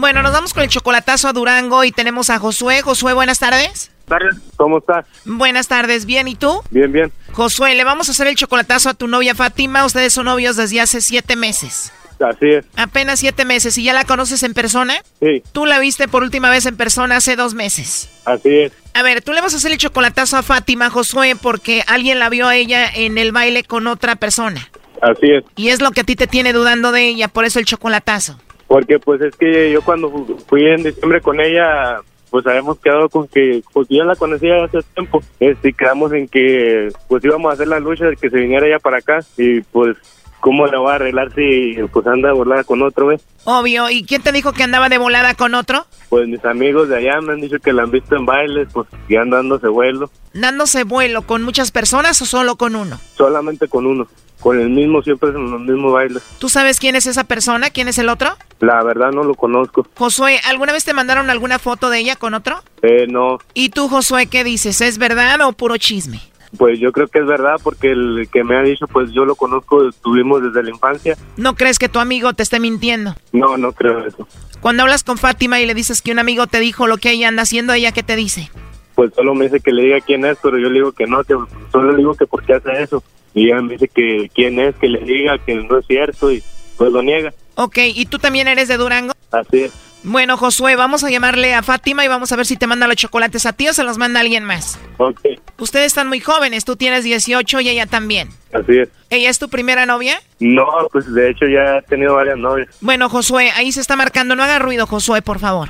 Bueno, 0.00 0.22
nos 0.22 0.32
vamos 0.32 0.54
con 0.54 0.62
el 0.62 0.70
chocolatazo 0.70 1.28
a 1.28 1.34
Durango 1.34 1.84
y 1.84 1.92
tenemos 1.92 2.30
a 2.30 2.38
Josué. 2.38 2.80
Josué, 2.80 3.12
buenas 3.12 3.38
tardes. 3.38 3.90
Tardes, 4.08 4.34
¿cómo 4.56 4.78
estás? 4.78 5.04
Buenas 5.26 5.68
tardes, 5.68 6.06
¿bien? 6.06 6.26
¿Y 6.26 6.36
tú? 6.36 6.62
Bien, 6.70 6.90
bien. 6.90 7.12
Josué, 7.32 7.74
le 7.74 7.84
vamos 7.84 8.08
a 8.08 8.12
hacer 8.12 8.26
el 8.26 8.34
chocolatazo 8.34 8.88
a 8.88 8.94
tu 8.94 9.08
novia 9.08 9.34
Fátima. 9.34 9.84
Ustedes 9.84 10.14
son 10.14 10.24
novios 10.24 10.56
desde 10.56 10.80
hace 10.80 11.02
siete 11.02 11.36
meses. 11.36 11.92
Así 12.18 12.46
es. 12.48 12.64
Apenas 12.76 13.20
siete 13.20 13.44
meses. 13.44 13.76
¿Y 13.76 13.84
ya 13.84 13.92
la 13.92 14.04
conoces 14.04 14.42
en 14.42 14.54
persona? 14.54 14.94
Sí. 15.20 15.42
Tú 15.52 15.66
la 15.66 15.78
viste 15.78 16.08
por 16.08 16.22
última 16.22 16.48
vez 16.48 16.64
en 16.64 16.78
persona 16.78 17.16
hace 17.16 17.36
dos 17.36 17.52
meses. 17.52 18.08
Así 18.24 18.48
es. 18.48 18.72
A 18.94 19.02
ver, 19.02 19.20
tú 19.20 19.34
le 19.34 19.42
vas 19.42 19.52
a 19.52 19.58
hacer 19.58 19.70
el 19.70 19.76
chocolatazo 19.76 20.38
a 20.38 20.42
Fátima, 20.42 20.88
Josué, 20.88 21.36
porque 21.36 21.84
alguien 21.86 22.18
la 22.18 22.30
vio 22.30 22.48
a 22.48 22.56
ella 22.56 22.88
en 22.88 23.18
el 23.18 23.32
baile 23.32 23.64
con 23.64 23.86
otra 23.86 24.16
persona. 24.16 24.66
Así 25.02 25.30
es. 25.30 25.44
Y 25.56 25.68
es 25.68 25.82
lo 25.82 25.90
que 25.90 26.00
a 26.00 26.04
ti 26.04 26.16
te 26.16 26.26
tiene 26.26 26.54
dudando 26.54 26.90
de 26.90 27.06
ella, 27.06 27.28
por 27.28 27.44
eso 27.44 27.58
el 27.58 27.66
chocolatazo. 27.66 28.40
Porque 28.70 29.00
pues 29.00 29.20
es 29.20 29.34
que 29.34 29.72
yo 29.72 29.82
cuando 29.82 30.08
fui 30.46 30.64
en 30.64 30.84
diciembre 30.84 31.20
con 31.20 31.40
ella, 31.40 32.02
pues 32.30 32.46
habíamos 32.46 32.78
quedado 32.78 33.08
con 33.08 33.26
que, 33.26 33.64
pues 33.72 33.88
yo 33.90 34.04
la 34.04 34.14
conocía 34.14 34.62
hace 34.62 34.78
tiempo, 34.94 35.20
este, 35.40 35.72
quedamos 35.72 36.12
en 36.12 36.28
que 36.28 36.88
pues 37.08 37.24
íbamos 37.24 37.50
a 37.50 37.54
hacer 37.54 37.66
la 37.66 37.80
lucha 37.80 38.04
de 38.04 38.14
que 38.14 38.30
se 38.30 38.36
viniera 38.36 38.68
ella 38.68 38.78
para 38.78 38.98
acá 38.98 39.18
y 39.36 39.60
pues 39.60 39.96
¿cómo 40.38 40.68
la 40.68 40.78
va 40.78 40.92
a 40.92 40.94
arreglar 40.94 41.34
si 41.34 41.78
pues 41.92 42.06
anda 42.06 42.32
volada 42.32 42.62
con 42.62 42.80
otro, 42.82 43.08
ve? 43.08 43.18
Obvio, 43.42 43.90
¿y 43.90 44.04
quién 44.04 44.22
te 44.22 44.30
dijo 44.30 44.52
que 44.52 44.62
andaba 44.62 44.88
de 44.88 44.98
volada 44.98 45.34
con 45.34 45.56
otro? 45.56 45.84
Pues 46.08 46.28
mis 46.28 46.44
amigos 46.44 46.88
de 46.90 46.98
allá 46.98 47.20
me 47.20 47.32
han 47.32 47.40
dicho 47.40 47.58
que 47.58 47.72
la 47.72 47.82
han 47.82 47.90
visto 47.90 48.14
en 48.14 48.24
bailes, 48.24 48.68
pues 48.72 48.86
que 49.08 49.18
anda 49.18 49.38
dándose 49.38 49.66
vuelo. 49.66 50.12
¿Dándose 50.32 50.84
vuelo 50.84 51.22
con 51.22 51.42
muchas 51.42 51.72
personas 51.72 52.22
o 52.22 52.24
solo 52.24 52.54
con 52.54 52.76
uno? 52.76 53.00
Solamente 53.16 53.66
con 53.66 53.84
uno. 53.84 54.06
Con 54.40 54.58
el 54.58 54.70
mismo, 54.70 55.02
siempre 55.02 55.30
en 55.30 55.50
los 55.50 55.60
mismos 55.60 55.92
bailes. 55.92 56.22
¿Tú 56.38 56.48
sabes 56.48 56.80
quién 56.80 56.96
es 56.96 57.06
esa 57.06 57.24
persona? 57.24 57.70
¿Quién 57.70 57.88
es 57.88 57.98
el 57.98 58.08
otro? 58.08 58.36
La 58.60 58.82
verdad 58.82 59.12
no 59.12 59.22
lo 59.22 59.34
conozco. 59.34 59.86
Josué, 59.94 60.40
¿alguna 60.48 60.72
vez 60.72 60.84
te 60.84 60.94
mandaron 60.94 61.30
alguna 61.30 61.58
foto 61.58 61.90
de 61.90 61.98
ella 61.98 62.16
con 62.16 62.34
otro? 62.34 62.62
Eh, 62.82 63.06
no. 63.08 63.38
¿Y 63.54 63.68
tú, 63.68 63.88
Josué, 63.88 64.26
qué 64.26 64.42
dices? 64.44 64.80
¿Es 64.80 64.98
verdad 64.98 65.40
o 65.42 65.52
puro 65.52 65.76
chisme? 65.76 66.20
Pues 66.56 66.80
yo 66.80 66.90
creo 66.90 67.06
que 67.06 67.20
es 67.20 67.26
verdad 67.26 67.56
porque 67.62 67.92
el 67.92 68.28
que 68.32 68.42
me 68.42 68.56
ha 68.56 68.62
dicho, 68.62 68.86
pues 68.88 69.12
yo 69.12 69.24
lo 69.24 69.36
conozco, 69.36 69.88
estuvimos 69.88 70.42
desde 70.42 70.62
la 70.64 70.70
infancia. 70.70 71.16
¿No 71.36 71.54
crees 71.54 71.78
que 71.78 71.88
tu 71.88 72.00
amigo 72.00 72.32
te 72.32 72.42
esté 72.42 72.58
mintiendo? 72.58 73.14
No, 73.32 73.56
no 73.56 73.72
creo 73.72 74.04
eso. 74.04 74.26
Cuando 74.60 74.82
hablas 74.82 75.04
con 75.04 75.16
Fátima 75.16 75.60
y 75.60 75.66
le 75.66 75.74
dices 75.74 76.02
que 76.02 76.10
un 76.10 76.18
amigo 76.18 76.46
te 76.46 76.58
dijo 76.60 76.86
lo 76.86 76.98
que 76.98 77.12
ella 77.12 77.28
anda 77.28 77.42
haciendo, 77.42 77.72
¿ella 77.72 77.92
qué 77.92 78.02
te 78.02 78.16
dice? 78.16 78.50
Pues 78.94 79.14
solo 79.14 79.34
me 79.34 79.44
dice 79.44 79.60
que 79.60 79.72
le 79.72 79.84
diga 79.84 80.00
quién 80.00 80.24
es, 80.24 80.38
pero 80.42 80.58
yo 80.58 80.68
le 80.68 80.74
digo 80.74 80.92
que 80.92 81.06
no, 81.06 81.22
que 81.22 81.34
solo 81.70 81.92
le 81.92 81.98
digo 81.98 82.14
que 82.14 82.26
por 82.26 82.44
qué 82.44 82.54
hace 82.54 82.82
eso. 82.82 83.02
Y 83.34 83.46
ella 83.46 83.60
me 83.62 83.74
dice 83.74 83.88
que 83.88 84.30
quién 84.34 84.58
es, 84.58 84.74
que 84.76 84.88
le 84.88 85.00
diga 85.00 85.38
que 85.38 85.54
no 85.54 85.78
es 85.78 85.86
cierto 85.86 86.32
y 86.32 86.42
pues 86.76 86.90
lo 86.92 87.02
niega. 87.02 87.32
Ok, 87.54 87.78
¿y 87.94 88.06
tú 88.06 88.18
también 88.18 88.48
eres 88.48 88.68
de 88.68 88.76
Durango? 88.76 89.12
Así 89.30 89.64
es. 89.64 89.72
Bueno, 90.02 90.38
Josué, 90.38 90.76
vamos 90.76 91.04
a 91.04 91.10
llamarle 91.10 91.52
a 91.52 91.62
Fátima 91.62 92.02
y 92.04 92.08
vamos 92.08 92.32
a 92.32 92.36
ver 92.36 92.46
si 92.46 92.56
te 92.56 92.66
manda 92.66 92.86
los 92.86 92.96
chocolates 92.96 93.44
a 93.44 93.52
ti 93.52 93.68
o 93.68 93.74
se 93.74 93.84
los 93.84 93.98
manda 93.98 94.20
alguien 94.20 94.44
más. 94.44 94.80
Ok, 94.96 95.20
Ustedes 95.58 95.86
están 95.88 96.08
muy 96.08 96.20
jóvenes, 96.20 96.64
tú 96.64 96.74
tienes 96.76 97.04
18 97.04 97.60
y 97.60 97.68
ella 97.68 97.84
también. 97.84 98.30
así 98.54 98.78
es. 98.78 98.88
¿Ella 99.10 99.28
es 99.28 99.38
tu 99.38 99.50
primera 99.50 99.84
novia? 99.84 100.18
No, 100.38 100.64
pues 100.90 101.12
de 101.12 101.28
hecho 101.30 101.44
ya 101.46 101.78
he 101.78 101.82
tenido 101.82 102.14
varias 102.14 102.38
novias. 102.38 102.68
Bueno, 102.80 103.10
Josué, 103.10 103.50
ahí 103.54 103.72
se 103.72 103.80
está 103.82 103.94
marcando. 103.94 104.34
No 104.34 104.42
haga 104.42 104.58
ruido, 104.58 104.86
Josué, 104.86 105.20
por 105.20 105.38
favor. 105.38 105.68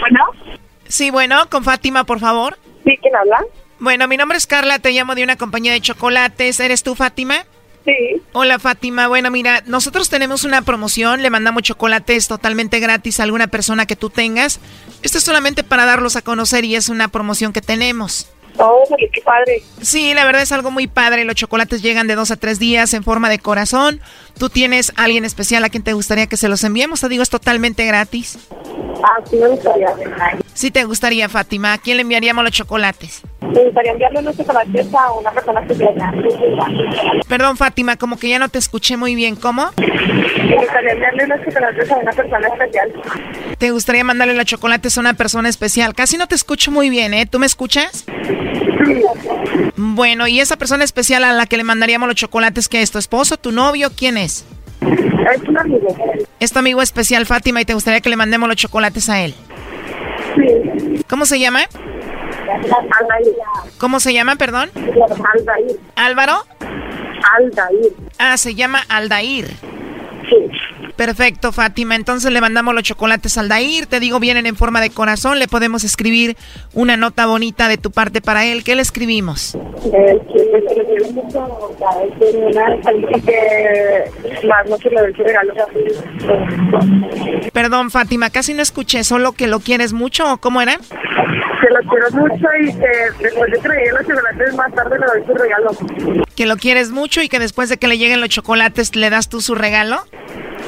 Bueno, 0.00 0.20
Sí, 0.92 1.10
bueno, 1.10 1.48
con 1.48 1.64
Fátima, 1.64 2.04
por 2.04 2.20
favor. 2.20 2.58
¿sí 2.84 2.98
quién 3.00 3.16
habla? 3.16 3.42
Bueno, 3.78 4.06
mi 4.08 4.18
nombre 4.18 4.36
es 4.36 4.46
Carla, 4.46 4.78
te 4.78 4.90
llamo 4.90 5.14
de 5.14 5.24
una 5.24 5.36
compañía 5.36 5.72
de 5.72 5.80
chocolates. 5.80 6.60
¿Eres 6.60 6.82
tú, 6.82 6.94
Fátima? 6.94 7.46
Sí. 7.86 8.20
Hola, 8.32 8.58
Fátima. 8.58 9.08
Bueno, 9.08 9.30
mira, 9.30 9.62
nosotros 9.64 10.10
tenemos 10.10 10.44
una 10.44 10.60
promoción, 10.60 11.22
le 11.22 11.30
mandamos 11.30 11.62
chocolates 11.62 12.28
totalmente 12.28 12.78
gratis 12.78 13.20
a 13.20 13.22
alguna 13.22 13.46
persona 13.46 13.86
que 13.86 13.96
tú 13.96 14.10
tengas. 14.10 14.60
Esto 15.02 15.16
es 15.16 15.24
solamente 15.24 15.64
para 15.64 15.86
darlos 15.86 16.16
a 16.16 16.20
conocer 16.20 16.66
y 16.66 16.76
es 16.76 16.90
una 16.90 17.08
promoción 17.08 17.54
que 17.54 17.62
tenemos. 17.62 18.30
Oh, 18.58 18.84
qué 18.98 19.22
padre. 19.22 19.62
Sí, 19.80 20.12
la 20.12 20.26
verdad 20.26 20.42
es 20.42 20.52
algo 20.52 20.70
muy 20.70 20.86
padre. 20.86 21.24
Los 21.24 21.36
chocolates 21.36 21.80
llegan 21.80 22.06
de 22.06 22.16
dos 22.16 22.30
a 22.30 22.36
tres 22.36 22.58
días 22.58 22.92
en 22.92 23.02
forma 23.02 23.30
de 23.30 23.38
corazón. 23.38 24.02
¿Tú 24.38 24.48
tienes 24.48 24.92
alguien 24.96 25.24
especial 25.24 25.64
a 25.64 25.68
quien 25.68 25.82
te 25.82 25.92
gustaría 25.92 26.26
que 26.26 26.36
se 26.36 26.48
los 26.48 26.64
enviemos? 26.64 27.00
Te 27.00 27.08
digo, 27.08 27.22
es 27.22 27.30
totalmente 27.30 27.86
gratis. 27.86 28.38
Ah, 29.04 29.20
sí 29.28 29.36
me 29.36 29.48
gustaría. 29.48 29.88
Sí 30.54 30.70
te 30.70 30.84
gustaría, 30.84 31.28
Fátima. 31.28 31.72
¿A 31.72 31.78
quién 31.78 31.96
le 31.96 32.02
enviaríamos 32.02 32.44
los 32.44 32.52
chocolates? 32.52 33.22
Me 33.40 33.64
gustaría 33.64 33.92
enviarle 33.92 34.20
unos 34.20 34.36
chocolates 34.36 34.94
a 34.94 35.12
una 35.12 35.30
persona 35.32 35.66
que 35.66 35.74
quiera. 35.74 36.12
Perdón, 37.28 37.56
Fátima, 37.56 37.96
como 37.96 38.16
que 38.16 38.28
ya 38.28 38.38
no 38.38 38.48
te 38.48 38.58
escuché 38.58 38.96
muy 38.96 39.14
bien. 39.14 39.36
¿Cómo? 39.36 39.70
Me 39.76 40.56
gustaría 40.56 40.92
enviarle 40.92 41.24
unos 41.24 41.40
chocolates 41.44 41.90
a 41.90 41.96
una 41.96 42.12
persona 42.12 42.48
especial. 42.48 42.92
¿Te 43.58 43.70
gustaría 43.70 44.04
mandarle 44.04 44.34
los 44.34 44.44
chocolates 44.46 44.96
a 44.96 45.00
una 45.00 45.14
persona 45.14 45.48
especial? 45.48 45.94
Casi 45.94 46.16
no 46.16 46.26
te 46.26 46.34
escucho 46.34 46.70
muy 46.70 46.90
bien, 46.90 47.14
¿eh? 47.14 47.26
¿Tú 47.26 47.38
me 47.38 47.46
escuchas? 47.46 48.04
Bueno, 49.76 50.28
¿y 50.28 50.40
esa 50.40 50.56
persona 50.56 50.84
especial 50.84 51.24
a 51.24 51.32
la 51.32 51.46
que 51.46 51.56
le 51.56 51.64
mandaríamos 51.64 52.08
los 52.08 52.16
chocolates, 52.16 52.68
qué 52.68 52.82
es? 52.82 52.90
¿Tu 52.90 52.98
esposo, 52.98 53.36
tu 53.36 53.52
novio? 53.52 53.90
¿Quién 53.96 54.16
es? 54.16 54.44
Es 54.80 55.42
un 55.48 55.58
amigo. 55.58 55.96
Es 56.40 56.52
tu 56.52 56.58
amigo 56.58 56.82
especial, 56.82 57.26
Fátima, 57.26 57.60
y 57.60 57.64
te 57.64 57.74
gustaría 57.74 58.00
que 58.00 58.10
le 58.10 58.16
mandemos 58.16 58.48
los 58.48 58.56
chocolates 58.56 59.08
a 59.08 59.20
él. 59.20 59.34
Sí. 60.34 61.04
¿Cómo 61.08 61.26
se 61.26 61.38
llama? 61.38 61.60
Aldair. 62.48 63.34
¿Cómo 63.78 64.00
se 64.00 64.12
llama, 64.12 64.36
perdón? 64.36 64.70
Aldair. 64.74 65.78
¿Álvaro? 65.96 66.44
Aldair. 67.38 67.92
Ah, 68.18 68.36
se 68.36 68.54
llama 68.54 68.80
Aldair. 68.88 69.48
Sí. 70.28 70.36
Perfecto, 71.04 71.50
Fátima. 71.50 71.96
Entonces 71.96 72.30
le 72.30 72.40
mandamos 72.40 72.76
los 72.76 72.84
chocolates 72.84 73.36
a 73.36 73.40
Aldair. 73.40 73.86
Te 73.86 73.98
digo, 73.98 74.20
vienen 74.20 74.46
en 74.46 74.54
forma 74.54 74.80
de 74.80 74.90
corazón. 74.90 75.40
Le 75.40 75.48
podemos 75.48 75.82
escribir 75.82 76.36
una 76.74 76.96
nota 76.96 77.26
bonita 77.26 77.66
de 77.66 77.76
tu 77.76 77.90
parte 77.90 78.20
para 78.20 78.44
él. 78.44 78.62
¿Qué 78.62 78.76
le 78.76 78.82
escribimos? 78.82 79.56
Eh. 79.92 80.20
Perdón, 87.52 87.90
Fátima, 87.90 88.30
casi 88.30 88.54
no 88.54 88.62
escuché. 88.62 89.02
¿Solo 89.02 89.32
que 89.32 89.48
lo 89.48 89.58
quieres 89.58 89.92
mucho 89.92 90.32
o 90.32 90.36
cómo 90.36 90.62
era? 90.62 90.76
Que 90.76 91.68
lo 91.68 91.80
quiero 91.90 92.10
mucho 92.12 92.46
y 92.60 92.72
que 92.74 93.24
después 93.24 93.50
de 93.50 93.58
que 93.58 93.68
le 93.68 93.74
lleguen 93.76 93.94
los 93.96 94.06
chocolates 94.06 94.54
más 94.54 94.72
tarde 94.72 94.98
le 95.00 95.06
doy 95.06 95.26
su 95.26 95.34
regalo. 95.34 96.24
Que 96.36 96.46
lo 96.46 96.56
quieres 96.56 96.90
mucho 96.90 97.22
y 97.22 97.28
que 97.28 97.40
después 97.40 97.68
de 97.70 97.78
que 97.78 97.88
le 97.88 97.98
lleguen 97.98 98.20
los 98.20 98.28
chocolates 98.28 98.94
le 98.94 99.10
das 99.10 99.28
tú 99.28 99.40
su 99.40 99.56
regalo. 99.56 100.04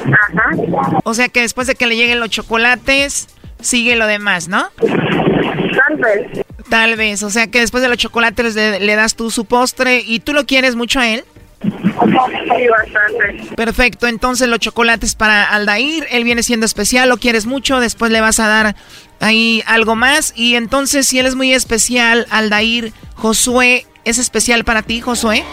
Ajá. 0.05 0.99
O 1.03 1.13
sea 1.13 1.29
que 1.29 1.41
después 1.41 1.67
de 1.67 1.75
que 1.75 1.87
le 1.87 1.95
lleguen 1.95 2.19
los 2.19 2.29
chocolates, 2.29 3.27
sigue 3.59 3.95
lo 3.95 4.07
demás, 4.07 4.47
¿no? 4.47 4.67
Tal 4.79 5.97
vez. 5.97 6.45
Tal 6.69 6.95
vez. 6.95 7.23
O 7.23 7.29
sea 7.29 7.47
que 7.47 7.59
después 7.59 7.83
de 7.83 7.89
los 7.89 7.97
chocolates 7.97 8.55
le, 8.55 8.79
le 8.79 8.95
das 8.95 9.15
tú 9.15 9.31
su 9.31 9.45
postre 9.45 10.01
y 10.05 10.19
tú 10.19 10.33
lo 10.33 10.45
quieres 10.45 10.75
mucho 10.75 10.99
a 10.99 11.07
él. 11.07 11.25
Sí, 11.61 12.67
bastante. 12.67 13.55
Perfecto, 13.55 14.07
entonces 14.07 14.47
los 14.47 14.59
chocolates 14.59 15.15
para 15.15 15.43
Aldair, 15.43 16.05
él 16.11 16.23
viene 16.23 16.43
siendo 16.43 16.65
especial, 16.65 17.09
lo 17.09 17.17
quieres 17.17 17.45
mucho, 17.45 17.79
después 17.79 18.11
le 18.11 18.21
vas 18.21 18.39
a 18.39 18.47
dar 18.47 18.75
ahí 19.19 19.63
algo 19.65 19.95
más 19.95 20.33
y 20.35 20.55
entonces 20.55 21.07
si 21.07 21.19
él 21.19 21.25
es 21.25 21.35
muy 21.35 21.53
especial, 21.53 22.27
Aldair, 22.29 22.93
Josué, 23.15 23.85
¿es 24.03 24.19
especial 24.19 24.63
para 24.63 24.83
ti, 24.83 25.01
Josué? 25.01 25.43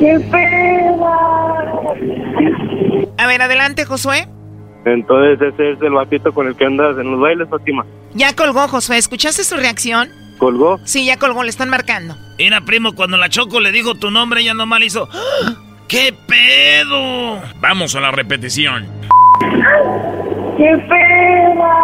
¡Qué 0.00 0.20
pena! 0.30 1.33
A 3.18 3.26
ver, 3.26 3.42
adelante, 3.42 3.84
Josué. 3.84 4.28
Entonces 4.84 5.40
ese 5.40 5.72
es 5.72 5.82
el 5.82 5.92
batito 5.92 6.32
con 6.32 6.46
el 6.46 6.56
que 6.56 6.66
andas 6.66 6.98
en 6.98 7.10
los 7.10 7.20
bailes, 7.20 7.48
Fátima. 7.48 7.84
Ya 8.12 8.34
colgó, 8.34 8.68
Josué, 8.68 8.98
¿escuchaste 8.98 9.44
su 9.44 9.56
reacción? 9.56 10.10
¿Colgó? 10.38 10.78
Sí, 10.84 11.06
ya 11.06 11.16
colgó, 11.16 11.42
le 11.42 11.50
están 11.50 11.70
marcando. 11.70 12.16
Mira, 12.38 12.60
primo, 12.60 12.92
cuando 12.94 13.16
la 13.16 13.28
Choco 13.28 13.60
le 13.60 13.72
dijo 13.72 13.94
tu 13.94 14.10
nombre, 14.10 14.40
ella 14.40 14.54
nomás 14.54 14.80
le 14.80 14.86
hizo... 14.86 15.08
¡Ah! 15.12 15.54
¡Qué 15.88 16.14
pedo! 16.26 17.40
Vamos 17.60 17.94
a 17.94 18.00
la 18.00 18.10
repetición. 18.10 18.86
¡Qué 20.56 20.76
pena! 20.88 21.74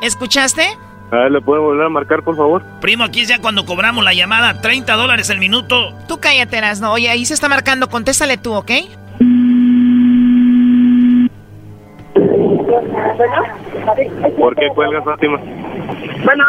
¿Escuchaste? 0.00 0.62
A 1.10 1.16
ver, 1.16 1.32
¿le 1.32 1.40
puedo 1.40 1.62
volver 1.62 1.86
a 1.86 1.88
marcar, 1.88 2.22
por 2.22 2.36
favor? 2.36 2.62
Primo, 2.80 3.04
aquí 3.04 3.20
es 3.20 3.28
ya 3.28 3.40
cuando 3.40 3.64
cobramos 3.64 4.04
la 4.04 4.12
llamada, 4.12 4.60
30 4.60 4.92
dólares 4.94 5.30
el 5.30 5.38
minuto. 5.38 5.94
Tú 6.08 6.18
cállate, 6.18 6.60
no. 6.80 6.92
Oye, 6.92 7.08
ahí 7.08 7.24
se 7.24 7.34
está 7.34 7.48
marcando, 7.48 7.88
contéstale 7.88 8.36
tú, 8.38 8.54
¿ok? 8.54 8.72
¿Por 14.36 14.56
qué 14.56 14.68
cuelgas, 14.74 15.04
Fátima? 15.04 15.40
Bueno, 16.24 16.44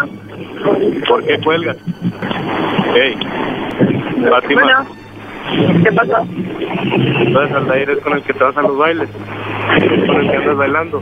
¿Por 1.07 1.25
qué 1.25 1.39
cuelgas? 1.39 1.77
Hey, 2.95 3.15
Fátima. 4.29 4.61
bueno. 4.63 5.06
¿Qué 5.83 5.91
pasó? 5.91 6.25
Entonces 7.19 7.55
Aldair 7.55 7.89
es 7.89 7.99
con 7.99 8.13
el 8.13 8.23
que 8.23 8.33
te 8.33 8.43
vas 8.43 8.57
a 8.57 8.61
los 8.61 8.77
bailes. 8.77 9.09
Es 9.09 10.05
con 10.05 10.21
el 10.21 10.29
que 10.29 10.37
andas 10.37 10.57
bailando. 10.57 11.01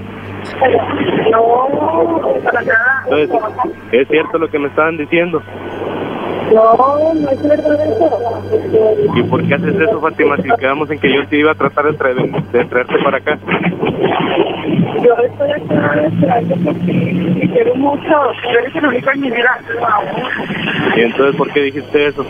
No, 1.32 2.42
para 2.44 2.62
nada. 2.62 3.04
Entonces, 3.06 3.74
¿es 3.92 4.08
cierto 4.08 4.38
lo 4.38 4.50
que 4.50 4.60
me 4.60 4.68
estaban 4.68 4.98
diciendo? 4.98 5.42
No, 6.54 7.14
no 7.14 7.30
es 7.30 7.44
verdad 7.44 7.88
eso. 7.88 9.16
¿Y 9.16 9.24
por 9.24 9.48
qué 9.48 9.56
haces 9.56 9.76
eso, 9.76 10.00
Fátima? 10.00 10.38
Si 10.38 10.50
quedamos 10.60 10.90
en 10.92 11.00
que 11.00 11.14
yo 11.14 11.28
te 11.28 11.38
iba 11.38 11.52
a 11.52 11.56
tratar 11.56 11.86
de, 11.86 11.94
traer, 11.94 12.16
de 12.16 12.66
traerte 12.66 12.98
para 13.04 13.18
acá. 13.18 13.38
Yo 15.02 15.14
estoy 15.24 15.52
aquí 15.52 15.74
esperando 16.06 16.56
porque 16.64 17.38
te 17.40 17.50
quiero 17.50 17.76
mucho. 17.76 18.32
Tú 18.44 18.50
eres 18.60 18.76
el 18.76 18.86
único 18.86 19.12
en 19.12 19.22
mi 19.22 19.32
vida. 19.32 19.60
¿Y 20.96 21.02
entonces 21.02 21.36
por 21.36 21.52
qué 21.52 21.62
dijiste 21.62 22.08
eso? 22.08 22.26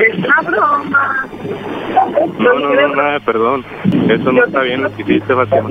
Es 0.00 0.18
una 0.18 0.40
broma. 0.42 1.26
No, 2.38 2.54
no, 2.54 2.74
no, 2.74 2.94
nada, 2.94 3.20
perdón. 3.20 3.64
Eso 4.08 4.32
no 4.32 4.44
está 4.44 4.60
bien 4.62 4.82
lo 4.82 4.94
que 4.94 5.02
hiciste, 5.02 5.34
Fátima. 5.34 5.70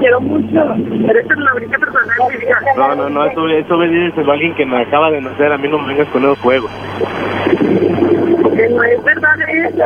Quiero 0.00 0.20
mucho. 0.20 0.74
Eres 1.08 1.26
la 1.36 1.54
única 1.54 1.78
persona 1.78 2.12
en 2.20 2.34
mi 2.34 2.44
vida. 2.44 2.58
No, 2.76 2.94
no, 2.94 3.08
no, 3.08 3.24
eso, 3.24 3.48
eso 3.48 3.76
me 3.78 3.88
dices 3.88 4.28
a 4.28 4.32
alguien 4.32 4.54
que 4.54 4.66
me 4.66 4.82
acaba 4.82 5.10
de 5.10 5.20
A 5.38 5.58
mí 5.58 5.68
no 5.68 5.78
me 5.78 5.88
vengas 5.88 6.08
con 6.08 6.22
esos 6.24 6.38
juegos. 6.38 6.70
No 8.70 8.82
es 8.82 9.04
verdad 9.04 9.36
eso. 9.48 9.84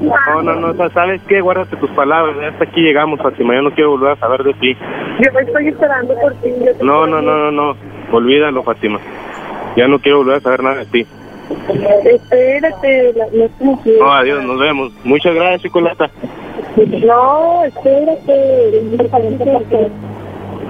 No, 0.00 0.42
no, 0.42 0.72
no, 0.72 0.90
¿sabes 0.90 1.20
qué? 1.28 1.40
Guárdate 1.40 1.76
tus 1.76 1.90
palabras. 1.90 2.36
Ya 2.40 2.48
hasta 2.48 2.64
aquí 2.64 2.82
llegamos, 2.82 3.20
Fátima. 3.20 3.54
Yo 3.54 3.62
no 3.62 3.70
quiero 3.70 3.92
volver 3.92 4.12
a 4.12 4.16
saber 4.16 4.42
de 4.44 4.52
ti. 4.54 4.76
Yo 5.18 5.38
estoy 5.40 5.68
esperando 5.68 6.14
por 6.20 6.34
ti. 6.34 6.50
No, 6.82 7.06
no, 7.06 7.22
no, 7.22 7.36
no, 7.36 7.50
no. 7.50 7.76
Olvídalo, 8.12 8.62
Fátima. 8.62 9.00
Ya 9.76 9.88
no 9.88 9.98
quiero 9.98 10.18
volver 10.18 10.36
a 10.36 10.40
saber 10.40 10.62
nada 10.62 10.76
de 10.76 10.86
ti. 10.86 11.06
Espérate, 12.04 13.14
no 13.32 13.44
es 13.44 13.50
como 13.58 13.82
que... 13.82 13.96
No, 13.98 14.12
adiós, 14.12 14.44
nos 14.44 14.60
vemos. 14.60 14.92
Muchas 15.04 15.34
gracias, 15.34 15.62
Chocolata. 15.62 16.10
No, 17.04 17.64
espérate. 17.64 18.82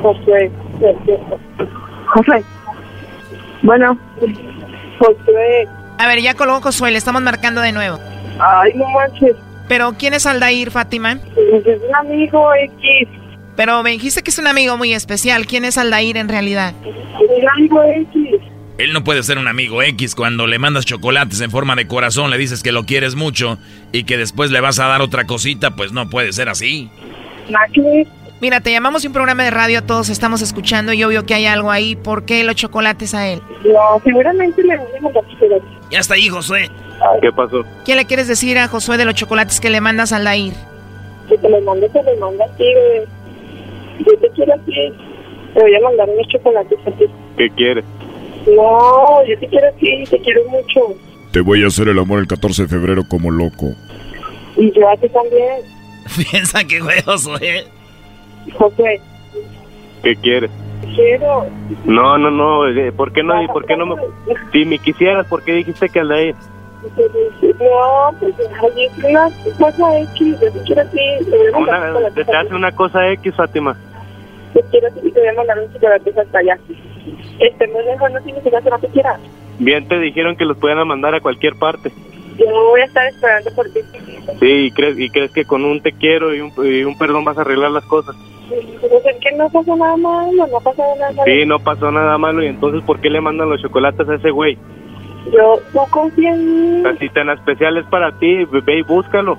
Josué. 0.01 0.51
José. 2.07 2.45
Bueno, 3.63 3.99
José. 4.99 5.69
A 5.99 6.07
ver, 6.07 6.21
ya 6.21 6.35
colgó 6.35 6.61
Josué, 6.61 6.91
le 6.91 6.99
estamos 6.99 7.23
marcando 7.23 7.61
de 7.61 7.73
nuevo. 7.73 7.99
Ay, 8.39 8.73
no 8.75 8.89
manches. 8.91 9.37
Pero, 9.69 9.95
¿quién 9.99 10.15
es 10.15 10.27
Aldair, 10.27 10.71
Fátima? 10.71 11.13
Es 11.13 11.81
un 11.89 11.95
amigo 11.95 12.53
X. 12.55 13.09
Pero 13.57 13.83
me 13.83 13.91
dijiste 13.91 14.23
que 14.23 14.31
es 14.31 14.39
un 14.39 14.47
amigo 14.47 14.77
muy 14.77 14.93
especial. 14.93 15.47
¿Quién 15.47 15.65
es 15.65 15.79
Aldair 15.79 16.17
en 16.17 16.29
realidad? 16.29 16.75
Un 16.85 17.49
amigo 17.49 17.83
X. 17.85 18.41
Él 18.79 18.93
no 18.93 19.05
puede 19.05 19.23
ser 19.23 19.39
un 19.39 19.47
amigo 19.47 19.83
X 19.83 20.15
cuando 20.15 20.47
le 20.47 20.59
mandas 20.59 20.85
chocolates 20.87 21.41
en 21.41 21.51
forma 21.51 21.77
de 21.77 21.87
corazón, 21.87 22.31
le 22.31 22.39
dices 22.39 22.63
que 22.63 22.73
lo 22.73 22.85
quieres 22.85 23.15
mucho 23.15 23.59
y 23.93 24.05
que 24.05 24.17
después 24.17 24.51
le 24.51 24.61
vas 24.61 24.79
a 24.79 24.87
dar 24.87 25.03
otra 25.03 25.25
cosita, 25.27 25.77
pues 25.77 25.93
no 25.93 26.09
puede 26.09 26.33
ser 26.33 26.49
así. 26.49 26.91
Mira, 28.43 28.61
te 28.61 28.73
llamamos 28.73 29.05
un 29.05 29.13
programa 29.13 29.45
de 29.45 29.53
radio, 29.53 29.85
todos 29.85 30.09
estamos 30.09 30.43
escuchando 30.43 30.93
y 30.93 31.05
obvio 31.05 31.25
que 31.25 31.33
hay 31.33 31.47
algo 31.47 31.71
ahí. 31.71 31.95
¿Por 31.95 32.25
qué 32.25 32.43
los 32.43 32.57
chocolates 32.57 33.15
a 33.15 33.29
él? 33.29 33.41
No, 33.65 34.01
seguramente 34.03 34.65
le 34.65 34.79
voy 34.79 34.89
a 34.99 35.01
mandar 35.01 35.25
chocolates. 35.29 35.69
Ya 35.93 36.01
está 36.01 36.15
ahí, 36.15 36.29
Josué. 36.29 36.69
¿Qué 37.21 37.31
pasó? 37.31 37.63
¿Qué 37.87 37.95
le 37.95 38.05
quieres 38.05 38.27
decir 38.27 38.59
a 38.59 38.67
Josué 38.67 38.97
de 38.97 39.05
los 39.05 39.15
chocolates 39.15 39.61
que 39.61 39.71
le 39.71 39.81
mandas 39.81 40.13
a 40.13 40.17
Aldair? 40.17 40.55
Que 41.29 41.39
te 41.39 41.49
los 41.49 41.63
mande, 41.63 41.89
te 41.91 42.03
los 42.03 42.19
manda 42.19 42.45
a 42.45 42.49
ti, 42.57 42.65
güey. 42.65 43.07
Yo 44.01 44.19
te 44.19 44.29
quiero 44.31 44.55
a 44.55 44.59
ti. 44.59 44.93
Te 45.55 45.61
voy 45.61 45.75
a 45.77 45.81
mandar 45.81 46.09
unos 46.11 46.27
chocolates 46.27 46.79
a 46.85 46.91
ti. 46.99 47.05
¿Qué 47.39 47.49
quieres? 47.51 47.85
No, 48.49 49.25
yo 49.25 49.39
te 49.39 49.47
quiero 49.47 49.69
a 49.69 49.73
ti, 49.79 50.03
te 50.11 50.19
quiero 50.19 50.41
mucho. 50.49 50.81
Te 51.31 51.43
voy 51.43 51.63
a 51.63 51.69
hacer 51.69 51.87
el 51.87 51.99
amor 52.01 52.19
el 52.19 52.27
14 52.27 52.63
de 52.63 52.69
febrero 52.69 53.05
como 53.09 53.31
loco. 53.31 53.73
Y 54.57 54.73
yo 54.73 54.89
a 54.89 54.97
ti 54.97 55.09
también. 55.11 55.61
Piensa 56.33 56.65
que 56.65 56.81
güey, 56.81 57.01
Josué. 57.03 57.67
José, 58.55 59.01
¿Qué 60.03 60.17
quieres? 60.17 60.51
quiero. 60.95 61.47
No, 61.85 62.19
no, 62.19 62.31
no. 62.31 62.67
eh, 62.69 62.93
¿Por 62.93 63.13
qué 63.13 63.23
no? 63.23 63.35
¿Por 63.53 63.65
qué 63.67 63.77
no 63.77 63.87
me... 63.87 63.95
Si 64.53 64.65
me 64.65 64.79
quisieras, 64.79 65.27
¿por 65.27 65.43
qué 65.43 65.53
dijiste 65.55 65.89
que 65.89 66.01
Aldair? 66.01 66.35
No, 66.83 68.11
pues 68.19 68.35
ay, 68.61 68.85
es 68.87 69.05
una 69.05 69.31
cosa 69.59 69.99
X, 70.01 70.37
te. 70.41 71.25
Te 71.25 71.57
Una, 71.57 72.11
te 72.15 72.25
a 72.25 72.41
hace 72.41 72.55
una 72.55 72.73
cosa 72.73 73.09
X, 73.13 73.35
Fátima. 73.37 73.77
Te 74.53 74.61
quiero 74.71 74.89
y 75.03 75.11
te 75.13 75.21
voy 75.21 75.29
a 75.29 75.33
mandar 75.35 75.59
unos 75.61 75.73
chocolates 75.75 76.19
hasta 76.19 76.39
allá. 76.39 76.59
Este 77.39 77.67
muy 77.69 77.85
lejos 77.85 78.11
no 78.13 78.21
significa 78.23 78.61
que 78.61 78.71
no 78.71 78.79
te 78.81 78.89
quiera. 78.89 79.19
Bien 79.61 79.87
te 79.87 79.99
dijeron 80.01 80.37
que 80.37 80.45
los 80.45 80.57
puedan 80.59 80.87
mandar 80.87 81.15
a 81.15 81.21
cualquier 81.21 81.55
parte. 81.57 81.93
Yo 82.39 82.47
voy 82.71 82.81
a 82.81 82.85
estar 82.85 83.07
esperando 83.07 83.51
por 83.55 83.67
ti. 83.71 83.81
Sí, 84.41 84.47
y 84.67 84.71
crees, 84.71 84.99
y 84.99 85.11
crees 85.11 85.31
que 85.33 85.45
con 85.45 85.65
un 85.65 85.81
te 85.83 85.93
quiero 85.93 86.35
y 86.35 86.41
un, 86.41 86.53
y 86.65 86.83
un 86.85 86.97
perdón 86.97 87.25
vas 87.25 87.39
a 87.39 87.43
arreglar 87.43 87.71
las 87.71 87.85
cosas. 87.85 88.17
Pues 88.49 89.07
es 89.07 89.17
que 89.21 89.33
no 89.37 89.49
pasa 89.51 89.77
nada 89.77 89.97
malo, 89.97 90.47
no 90.47 90.61
pasa 90.61 90.83
nada 90.83 91.13
malo. 91.13 91.23
Sí, 91.25 91.47
no 91.47 91.59
pasó 91.59 91.91
nada 91.91 92.19
malo 92.19 92.43
y 92.43 92.47
entonces 92.47 92.83
¿por 92.85 93.01
qué 93.01 93.09
le 93.11 93.21
mandan 93.21 93.49
los 93.49 93.61
chocolates 93.63 94.09
a 94.09 94.15
ese 94.15 94.31
güey? 94.31 94.59
Yo 95.33 95.61
no 95.75 95.87
confío 95.91 96.29
en 96.31 96.83
mí. 96.83 96.89
Así 96.89 97.09
tan 97.11 97.31
especial 97.31 97.77
es 97.79 97.87
para 97.87 98.13
ti, 98.19 98.45
ve 98.45 98.79
y 98.79 98.83
búscalo. 98.83 99.37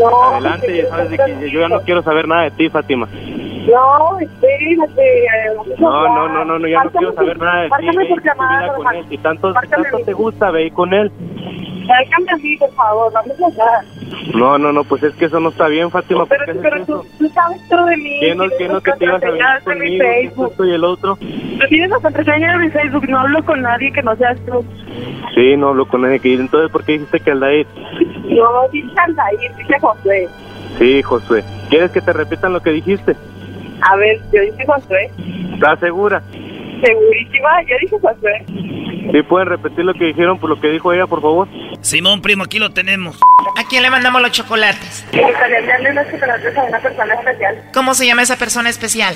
No, 0.00 0.22
Adelante, 0.32 0.76
ya 0.76 0.88
sabes 0.88 1.10
de 1.10 1.16
que 1.16 1.50
yo 1.50 1.60
ya 1.60 1.68
no 1.68 1.80
quiero 1.82 2.02
saber 2.02 2.26
nada 2.26 2.42
de 2.44 2.50
ti, 2.52 2.68
Fátima. 2.68 3.06
No, 3.06 4.18
espérate. 4.18 5.24
eh, 5.24 5.28
No, 5.78 6.08
no, 6.08 6.28
no, 6.28 6.44
no, 6.44 6.58
no 6.58 6.68
ya 6.68 6.84
no 6.84 6.90
quiero 6.90 7.12
saber 7.14 7.38
nada 7.38 7.62
de 7.62 7.66
ti. 7.68 7.70
Márcame 7.70 8.06
por 8.06 8.20
y 8.20 8.24
llamada. 8.24 8.76
Si 9.08 9.18
tanto, 9.18 9.52
tanto 9.52 9.98
te 10.04 10.12
gusta, 10.12 10.50
ve 10.50 10.66
y 10.66 10.70
con 10.70 10.92
él. 10.92 11.10
Márcame 11.86 12.32
a 12.32 12.36
mí, 12.36 12.56
por 12.56 12.72
favor, 12.74 13.12
a 13.14 13.18
hablar. 13.20 13.84
No, 14.34 14.58
no, 14.58 14.72
no, 14.72 14.84
pues 14.84 15.02
es 15.02 15.14
que 15.14 15.26
eso 15.26 15.40
no 15.40 15.50
está 15.50 15.68
bien, 15.68 15.90
Fátima. 15.90 16.26
¿por 16.26 16.38
qué 16.38 16.44
Pero, 16.46 16.60
pero 16.60 16.86
tú, 16.86 17.06
tú 17.18 17.28
sabes 17.30 17.60
todo 17.68 17.84
de 17.86 17.96
mí. 17.96 18.20
¿Qué 18.20 18.34
no, 18.34 18.44
qué 18.58 18.68
no 18.68 18.80
que 18.80 18.92
te 18.92 19.04
ibas 19.04 19.22
a 19.22 19.30
mi 19.30 19.60
conmigo? 19.64 20.04
Facebook. 20.04 20.50
Esto 20.50 20.64
y 20.64 20.72
el 20.72 20.84
otro. 20.84 21.16
Tú 21.16 21.66
tienes 21.68 21.90
la 21.90 22.00
contraseña 22.00 22.52
de 22.52 22.58
mi 22.58 22.70
Facebook, 22.70 23.08
no 23.08 23.20
hablo 23.20 23.44
con 23.44 23.62
nadie 23.62 23.92
que 23.92 24.02
no 24.02 24.16
seas 24.16 24.38
tú. 24.46 24.64
Sí, 25.34 25.56
no 25.56 25.68
hablo 25.68 25.86
con 25.86 26.02
nadie 26.02 26.18
que. 26.20 26.34
Entonces, 26.34 26.70
¿por 26.70 26.84
qué 26.84 26.92
dijiste 26.92 27.20
que 27.20 27.30
Aldair? 27.30 27.66
No, 28.28 28.68
dice 28.72 28.88
Aldair, 29.06 29.56
dice 29.56 29.80
Josué. 29.80 30.28
Sí, 30.78 31.02
Josué. 31.02 31.44
¿Quieres 31.70 31.90
que 31.90 32.00
te 32.00 32.12
repitan 32.12 32.52
lo 32.52 32.60
que 32.60 32.70
dijiste? 32.70 33.16
A 33.82 33.96
ver, 33.96 34.18
yo 34.32 34.40
dije 34.42 34.66
Josué. 34.66 35.10
¿Estás 35.54 35.78
segura? 35.80 36.22
Segurísima, 36.84 37.62
yo 37.62 37.76
dije 37.80 37.96
Josué. 38.00 38.44
¿Sí 39.12 39.22
pueden 39.22 39.48
repetir 39.48 39.84
lo 39.84 39.94
que 39.94 40.06
dijeron 40.06 40.38
por 40.38 40.50
lo 40.50 40.60
que 40.60 40.68
dijo 40.68 40.92
ella, 40.92 41.06
por 41.06 41.22
favor? 41.22 41.48
Simón, 41.80 42.20
primo, 42.20 42.42
aquí 42.44 42.58
lo 42.58 42.70
tenemos. 42.70 43.18
¿A 43.56 43.62
quién 43.68 43.82
le 43.82 43.90
mandamos 43.90 44.20
los 44.20 44.32
chocolates? 44.32 45.06
Me 45.12 45.22
gustaría 45.22 45.58
enviarle 45.60 45.90
unos 45.92 46.06
chocolates 46.10 46.56
a 46.56 46.62
una 46.64 46.78
persona 46.80 47.14
especial. 47.14 47.62
¿Cómo 47.72 47.94
se 47.94 48.06
llama 48.06 48.22
esa 48.22 48.36
persona 48.36 48.68
especial? 48.68 49.14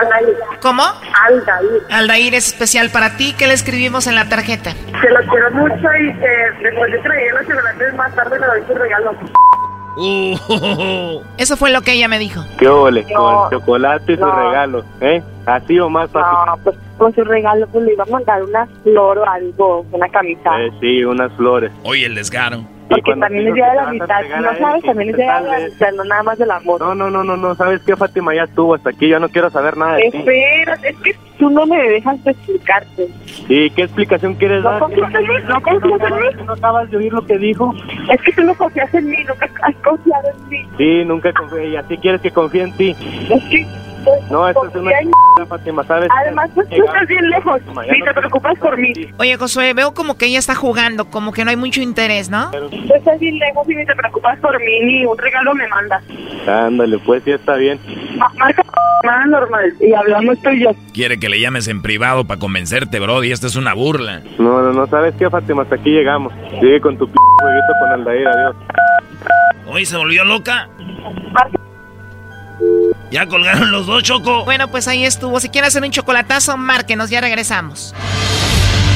Aldair. 0.00 0.36
¿Cómo? 0.62 0.82
Aldair. 0.82 1.82
Aldair 1.90 2.34
es 2.34 2.46
especial 2.48 2.90
para 2.90 3.16
ti. 3.18 3.34
¿Qué 3.38 3.46
le 3.46 3.52
escribimos 3.54 4.06
en 4.06 4.14
la 4.14 4.28
tarjeta? 4.28 4.72
Te 4.72 5.10
lo 5.10 5.20
quiero 5.30 5.50
mucho 5.52 5.74
y 6.00 6.14
que 6.14 6.62
después 6.68 6.90
de 6.92 6.98
traer 7.00 7.32
los 7.34 7.42
chocolates 7.46 7.94
más 7.94 8.14
tarde 8.14 8.40
le 8.40 8.46
doy 8.46 8.62
su 8.66 8.74
regalo. 8.74 9.12
Uh, 9.98 11.22
Eso 11.38 11.56
fue 11.56 11.70
lo 11.70 11.80
que 11.82 11.92
ella 11.92 12.08
me 12.08 12.18
dijo. 12.18 12.42
¿Qué 12.58 12.68
ole? 12.68 13.06
No. 13.12 13.48
Con 13.48 13.50
chocolate 13.60 14.12
y 14.12 14.16
su 14.16 14.22
No. 14.22 14.34
regalo, 14.50 14.84
¿eh? 15.00 15.22
Así 15.46 15.78
o 15.78 15.88
más 15.88 16.10
fácil. 16.10 16.32
No, 16.46 16.56
pues 16.64 16.76
con 16.98 17.14
su 17.14 17.24
regalo 17.24 17.66
pues 17.68 17.84
le 17.84 17.92
iba 17.92 18.04
a 18.04 18.10
mandar 18.10 18.42
una 18.42 18.66
flor 18.82 19.18
o 19.18 19.28
algo, 19.28 19.84
una 19.92 20.08
camisa. 20.08 20.60
Eh, 20.60 20.70
sí, 20.80 21.04
unas 21.04 21.32
flores. 21.34 21.70
Oye, 21.84 22.06
el 22.06 22.14
descaro. 22.14 22.64
Porque 22.88 23.16
también 23.16 23.48
es 23.48 23.54
día 23.54 23.70
de 23.70 23.76
la 23.76 23.90
mitad, 23.90 24.20
no 24.40 24.56
sabes, 24.58 24.84
también 24.84 25.10
es 25.10 25.16
te 25.16 25.22
día 25.22 25.40
de 25.40 25.48
la 25.48 25.58
mitad, 25.58 25.92
no 25.96 26.04
nada 26.04 26.22
más 26.22 26.38
del 26.38 26.50
amor. 26.52 26.80
No, 26.80 26.94
no, 26.94 27.10
no, 27.10 27.24
no, 27.24 27.36
no. 27.36 27.54
¿Sabes 27.56 27.80
qué, 27.84 27.96
Fátima? 27.96 28.32
Ya 28.32 28.44
estuvo 28.44 28.76
hasta 28.76 28.90
aquí. 28.90 29.08
Ya 29.08 29.18
no 29.18 29.28
quiero 29.28 29.50
saber 29.50 29.76
nada 29.76 29.96
de 29.96 30.08
ti. 30.10 30.18
Espérate, 30.18 30.90
es 30.90 30.96
que 30.98 31.16
tú 31.36 31.50
no 31.50 31.66
me 31.66 31.76
dejas 31.82 32.22
de 32.22 32.30
explicarte. 32.30 33.08
¿Y 33.48 33.70
qué 33.70 33.82
explicación 33.82 34.34
quieres 34.34 34.62
No 34.62 34.70
dar? 34.70 34.78
confías 34.78 35.12
en 35.14 35.22
mí, 35.22 35.34
no 35.48 35.60
confías 35.62 36.00
en 36.00 36.14
mí. 36.14 36.44
¿No 36.46 36.52
acabas 36.52 36.88
de 36.92 36.96
oír 36.96 37.12
lo 37.12 37.26
que 37.26 37.38
dijo? 37.38 37.74
Es 38.08 38.22
que 38.22 38.32
tú 38.32 38.42
no 38.42 38.54
confías 38.54 38.94
en 38.94 39.10
mí, 39.10 39.16
nunca 39.26 39.50
has 39.62 39.74
confiado 39.76 40.28
en 40.38 40.48
mí. 40.48 40.62
Sí, 40.78 41.04
nunca 41.04 41.32
confié. 41.32 41.70
Y 41.70 41.76
así 41.76 41.98
quieres 41.98 42.20
que 42.20 42.30
confíe 42.30 42.62
en 42.62 42.76
ti. 42.76 42.90
Es 42.90 43.42
que 43.50 43.66
pues, 43.66 43.85
No, 44.30 44.48
esto 44.48 44.66
es 44.68 44.74
una. 44.74 44.90
Fátima, 45.48 45.84
¿sabes? 45.84 46.08
Además, 46.22 46.50
pues 46.54 46.68
tú 46.70 46.76
estás 46.84 47.06
bien 47.06 47.28
lejos, 47.30 47.60
ni 47.66 47.98
no 47.98 48.04
te 48.06 48.14
preocupas 48.14 48.58
por 48.58 48.76
mí. 48.78 48.92
Oye, 49.18 49.36
Josué, 49.36 49.74
veo 49.74 49.92
como 49.94 50.16
que 50.16 50.26
ella 50.26 50.38
está 50.38 50.54
jugando, 50.54 51.04
como 51.10 51.32
que 51.32 51.44
no 51.44 51.50
hay 51.50 51.56
mucho 51.56 51.80
interés, 51.82 52.30
¿no? 52.30 52.50
Tú 52.50 52.94
estás 52.94 53.18
bien 53.20 53.38
lejos 53.38 53.68
y 53.68 53.74
ni 53.74 53.84
te 53.84 53.94
preocupas 53.94 54.38
por 54.40 54.58
mí, 54.58 54.80
ni 54.84 55.04
un 55.04 55.16
regalo 55.18 55.54
me 55.54 55.68
mandas. 55.68 56.02
Ándale, 56.48 56.98
pues 57.00 57.22
sí 57.24 57.32
está 57.32 57.54
bien. 57.56 57.78
Ma- 58.16 58.32
Marca 58.38 58.62
normal 59.28 59.72
y 59.80 59.92
hablamos 59.92 60.40
tú 60.42 60.50
y 60.50 60.64
yo. 60.64 60.70
Quiere 60.92 61.18
que 61.20 61.28
le 61.28 61.38
llames 61.38 61.68
en 61.68 61.80
privado 61.82 62.24
para 62.26 62.40
convencerte, 62.40 62.98
bro, 62.98 63.22
y 63.22 63.30
esta 63.30 63.46
es 63.46 63.54
una 63.56 63.72
burla. 63.74 64.22
No, 64.38 64.62
no, 64.62 64.72
no. 64.72 64.86
¿Sabes 64.88 65.14
qué, 65.16 65.28
Fátima? 65.30 65.62
Hasta 65.62 65.76
aquí 65.76 65.90
llegamos. 65.90 66.32
Sigue 66.60 66.80
con 66.80 66.96
tu 66.98 67.06
p 67.06 67.12
jueguito 67.40 67.72
con 67.80 67.90
Aldair. 67.92 68.26
Adiós. 68.26 68.56
Hoy 69.68 69.84
se 69.84 69.96
volvió 69.96 70.24
loca. 70.24 70.68
Marca- 71.32 71.60
Ya 73.10 73.26
colgaron 73.26 73.70
los 73.70 73.86
dos, 73.86 74.02
Choco. 74.02 74.44
Bueno, 74.44 74.68
pues 74.68 74.88
ahí 74.88 75.04
estuvo. 75.04 75.38
Si 75.40 75.48
quiere 75.48 75.68
hacer 75.68 75.82
un 75.82 75.90
chocolatazo, 75.90 76.56
márquenos, 76.56 77.10
ya 77.10 77.20
regresamos. 77.20 77.94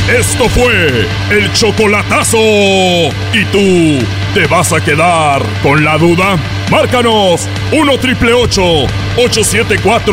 Esto 0.09 0.49
fue 0.49 1.07
el 1.31 1.53
chocolatazo. 1.53 2.39
¿Y 2.39 3.45
tú 3.53 4.05
te 4.35 4.47
vas 4.47 4.73
a 4.73 4.81
quedar 4.81 5.43
con 5.63 5.85
la 5.85 5.99
duda? 5.99 6.37
Márcanos 6.69 7.47
1 7.71 7.99
triple 7.99 8.33
874 8.33 10.13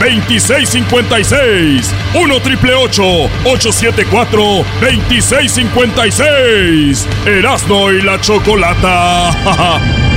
2656. 0.00 1.94
1 2.14 2.40
triple 2.40 2.74
874 2.74 4.64
2656. 4.80 7.06
Erasno 7.26 7.92
y 7.92 8.00
la 8.00 8.18
chocolata. 8.20 10.10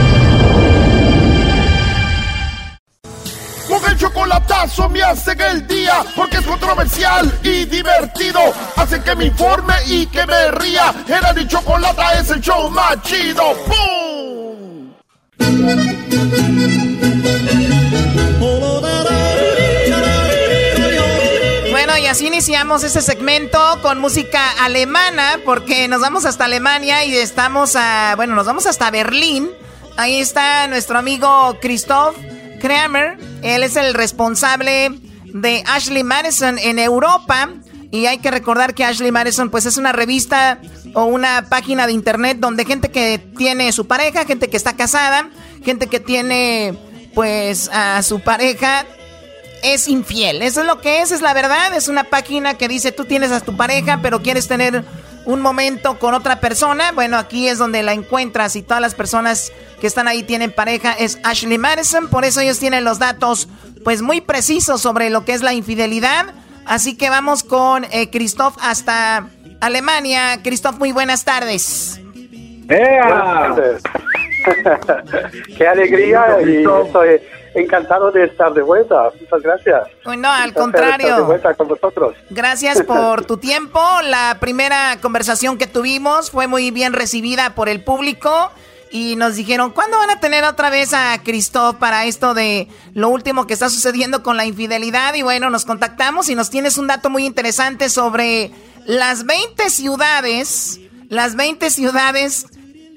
chocolatazo 3.97 4.89
me 4.89 5.01
hacen 5.01 5.39
el 5.41 5.67
día 5.67 6.03
porque 6.15 6.37
es 6.37 6.45
controversial 6.45 7.39
y 7.43 7.65
divertido. 7.65 8.39
Hacen 8.75 9.03
que 9.03 9.15
me 9.15 9.25
informe 9.25 9.73
y 9.87 10.05
que 10.07 10.25
me 10.25 10.51
ría. 10.51 10.93
Era 11.07 11.33
mi 11.33 11.47
chocolata 11.47 12.13
es 12.19 12.29
el 12.29 12.41
show 12.41 12.69
más 12.69 13.01
chido. 13.01 13.55
¡Pum! 13.65 14.93
Bueno, 21.71 21.97
y 21.97 22.07
así 22.07 22.27
iniciamos 22.27 22.83
este 22.83 23.01
segmento 23.01 23.59
con 23.81 23.99
música 23.99 24.51
alemana, 24.63 25.39
porque 25.45 25.87
nos 25.87 26.01
vamos 26.01 26.25
hasta 26.25 26.45
Alemania 26.45 27.05
y 27.05 27.15
estamos 27.15 27.75
a. 27.75 28.13
Bueno, 28.15 28.35
nos 28.35 28.45
vamos 28.45 28.65
hasta 28.65 28.89
Berlín. 28.91 29.49
Ahí 29.95 30.19
está 30.19 30.67
nuestro 30.67 30.99
amigo 30.99 31.57
Christoph 31.59 32.15
Kramer. 32.59 33.17
Él 33.43 33.63
es 33.63 33.75
el 33.75 33.93
responsable 33.93 34.91
de 35.25 35.63
Ashley 35.67 36.03
Madison 36.03 36.57
en 36.59 36.79
Europa. 36.79 37.49
Y 37.89 38.05
hay 38.05 38.17
que 38.17 38.31
recordar 38.31 38.73
que 38.73 38.83
Ashley 38.83 39.11
Madison, 39.11 39.49
pues 39.49 39.65
es 39.65 39.77
una 39.77 39.93
revista 39.93 40.59
o 40.93 41.05
una 41.05 41.47
página 41.49 41.87
de 41.87 41.93
internet 41.93 42.37
donde 42.39 42.65
gente 42.65 42.91
que 42.91 43.17
tiene 43.37 43.71
su 43.71 43.87
pareja, 43.87 44.25
gente 44.25 44.49
que 44.49 44.57
está 44.57 44.75
casada, 44.75 45.29
gente 45.63 45.87
que 45.87 46.01
tiene, 46.01 46.77
pues, 47.13 47.69
a 47.71 48.03
su 48.03 48.19
pareja 48.19 48.85
es 49.63 49.87
infiel. 49.87 50.41
Eso 50.41 50.61
es 50.61 50.67
lo 50.67 50.81
que 50.81 51.01
es, 51.01 51.11
es 51.11 51.21
la 51.21 51.33
verdad. 51.33 51.75
Es 51.75 51.87
una 51.87 52.03
página 52.03 52.55
que 52.55 52.67
dice 52.67 52.91
tú 52.91 53.05
tienes 53.05 53.31
a 53.31 53.41
tu 53.41 53.55
pareja, 53.55 53.99
pero 54.01 54.21
quieres 54.21 54.47
tener 54.47 54.83
un 55.28 55.41
momento 55.41 55.99
con 55.99 56.13
otra 56.13 56.39
persona. 56.39 56.93
Bueno, 56.93 57.17
aquí 57.17 57.49
es 57.49 57.57
donde 57.57 57.84
la 57.84 57.93
encuentras 57.93 58.55
y 58.55 58.63
todas 58.63 58.82
las 58.82 58.95
personas 58.95 59.51
que 59.80 59.86
están 59.86 60.07
ahí 60.07 60.23
tienen 60.23 60.51
pareja. 60.51 60.93
Es 60.93 61.19
Ashley 61.23 61.57
Madison, 61.57 62.07
por 62.07 62.23
eso 62.23 62.39
ellos 62.39 62.59
tienen 62.59 62.86
los 62.86 62.97
datos 62.97 63.49
pues 63.84 64.01
muy 64.01 64.21
precisos 64.21 64.82
sobre 64.82 65.09
lo 65.09 65.25
que 65.25 65.34
es 65.34 65.43
la 65.43 65.53
infidelidad. 65.53 66.34
Así 66.65 66.97
que 66.97 67.09
vamos 67.09 67.43
con 67.43 67.86
eh, 67.91 68.09
Christoph 68.09 68.55
hasta 68.61 69.28
Alemania. 69.59 70.41
Christoph, 70.43 70.78
muy 70.78 70.93
buenas 70.93 71.25
tardes. 71.25 71.99
¡Ea! 72.69 73.53
¡Qué 75.57 75.67
alegría! 75.67 76.38
Y 76.45 76.63
estoy 76.63 77.21
encantado 77.61 78.11
de 78.11 78.25
estar 78.25 78.53
de 78.53 78.61
vuelta. 78.61 79.09
Muchas 79.19 79.41
gracias. 79.41 79.87
No, 80.17 80.31
al 80.31 80.53
contrario. 80.53 81.15
de 81.15 81.21
vuelta 81.21 81.53
con 81.53 81.67
vosotros. 81.67 82.15
Gracias 82.29 82.81
por 82.83 83.25
tu 83.25 83.37
tiempo. 83.39 83.79
La 84.03 84.37
primera 84.39 84.97
conversación 85.01 85.57
que 85.57 85.67
tuvimos 85.67 86.31
fue 86.31 86.47
muy 86.47 86.71
bien 86.71 86.93
recibida 86.93 87.55
por 87.55 87.69
el 87.69 87.83
público. 87.83 88.51
Y 88.89 89.17
nos 89.17 89.35
dijeron, 89.35 89.71
¿cuándo 89.71 89.97
van 89.97 90.09
a 90.11 90.19
tener 90.19 90.45
otra 90.45 90.69
vez 90.69 90.93
a 90.93 91.21
Cristóbal 91.21 91.77
para 91.77 92.05
esto 92.05 92.33
de 92.33 92.69
lo 92.93 93.09
último 93.09 93.45
que 93.45 93.53
está 93.53 93.69
sucediendo 93.69 94.23
con 94.23 94.37
la 94.37 94.45
infidelidad? 94.45 95.13
Y 95.15 95.23
bueno, 95.23 95.49
nos 95.49 95.65
contactamos 95.65 96.29
y 96.29 96.35
nos 96.35 96.49
tienes 96.49 96.77
un 96.77 96.87
dato 96.87 97.09
muy 97.09 97.25
interesante 97.25 97.89
sobre 97.89 98.51
las 98.85 99.25
20 99.25 99.69
ciudades, 99.69 100.79
las 101.09 101.35
20 101.35 101.69
ciudades 101.69 102.45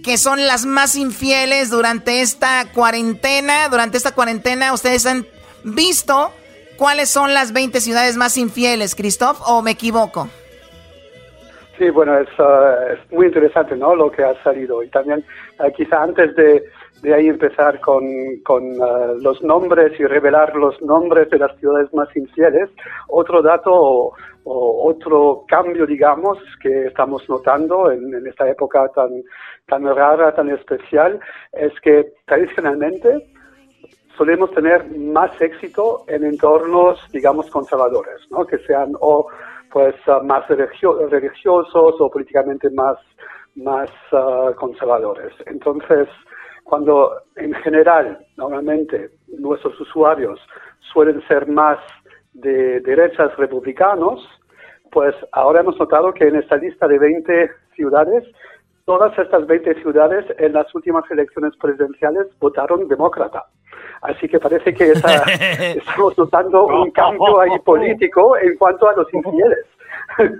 que 0.03 0.17
son 0.17 0.47
las 0.47 0.67
más 0.67 0.97
infieles 0.97 1.71
durante 1.71 2.21
esta 2.21 2.71
cuarentena. 2.73 3.69
Durante 3.69 3.97
esta 3.97 4.15
cuarentena, 4.15 4.73
¿ustedes 4.73 5.07
han 5.07 5.27
visto 5.65 6.33
cuáles 6.77 7.11
son 7.11 7.35
las 7.35 7.53
20 7.53 7.81
ciudades 7.81 8.17
más 8.17 8.37
infieles, 8.37 8.95
Christoph, 8.95 9.41
o 9.47 9.63
me 9.63 9.73
equivoco? 9.73 10.29
Sí, 11.81 11.89
bueno, 11.89 12.19
es, 12.19 12.29
es 12.29 13.13
muy 13.13 13.27
interesante, 13.27 13.75
¿no? 13.75 13.95
Lo 13.95 14.11
que 14.11 14.23
ha 14.23 14.35
salido. 14.43 14.83
Y 14.83 14.89
también, 14.89 15.25
uh, 15.59 15.73
quizá 15.75 16.03
antes 16.03 16.37
de, 16.37 16.63
de, 17.01 17.15
ahí 17.15 17.29
empezar 17.29 17.81
con, 17.81 18.05
con 18.45 18.79
uh, 18.79 19.19
los 19.21 19.43
nombres 19.43 19.99
y 19.99 20.05
revelar 20.05 20.55
los 20.57 20.81
nombres 20.83 21.31
de 21.31 21.39
las 21.39 21.57
ciudades 21.59 21.93
más 21.95 22.15
infieles, 22.15 22.69
otro 23.09 23.41
dato 23.41 24.13
o, 24.45 24.89
otro 24.89 25.45
cambio, 25.49 25.87
digamos, 25.87 26.39
que 26.63 26.87
estamos 26.87 27.29
notando 27.29 27.91
en, 27.91 28.15
en 28.15 28.27
esta 28.27 28.49
época 28.49 28.89
tan 28.95 29.23
tan 29.71 29.85
rara, 29.85 30.35
tan 30.35 30.51
especial, 30.51 31.21
es 31.53 31.73
que 31.81 32.13
tradicionalmente 32.27 33.31
solemos 34.19 34.51
tener 34.51 34.85
más 34.99 35.31
éxito 35.41 36.05
en 36.09 36.25
entornos, 36.25 37.01
digamos, 37.13 37.49
conservadores, 37.51 38.21
¿no? 38.31 38.45
que 38.45 38.59
sean 38.67 38.93
o 39.01 39.27
pues 39.73 39.95
uh, 40.09 40.23
más 40.25 40.47
religiosos 40.49 41.95
o 42.01 42.11
políticamente 42.11 42.69
más, 42.71 42.99
más 43.55 43.89
uh, 44.13 44.53
conservadores. 44.57 45.33
Entonces, 45.47 46.09
cuando 46.65 47.13
en 47.37 47.55
general, 47.55 48.19
normalmente, 48.37 49.11
nuestros 49.39 49.81
usuarios 49.81 50.41
suelen 50.93 51.23
ser 51.29 51.47
más 51.47 51.79
de 52.33 52.81
derechas 52.81 53.37
republicanos, 53.37 54.21
pues 54.91 55.15
ahora 55.33 55.61
hemos 55.61 55.79
notado 55.79 56.13
que 56.13 56.29
en 56.29 56.37
esta 56.37 56.57
lista 56.57 56.87
de 56.89 56.99
20 56.99 57.51
ciudades 57.75 58.25
todas 58.85 59.17
estas 59.19 59.47
20 59.47 59.83
ciudades 59.83 60.25
en 60.39 60.53
las 60.53 60.75
últimas 60.75 61.05
elecciones 61.11 61.53
presidenciales 61.61 62.27
votaron 62.41 62.89
demócrata. 62.89 63.45
Así 64.03 64.29
que 64.29 64.41
parece 64.41 64.75
que 64.75 64.93
estamos 65.77 66.19
notando 66.19 66.67
un 66.67 66.91
cambio 66.91 67.41
ahí 67.41 67.57
político 67.65 68.37
en 68.37 68.57
cuanto 68.57 68.89
a 68.89 68.95
los 68.95 69.07
infieles. 69.15 69.65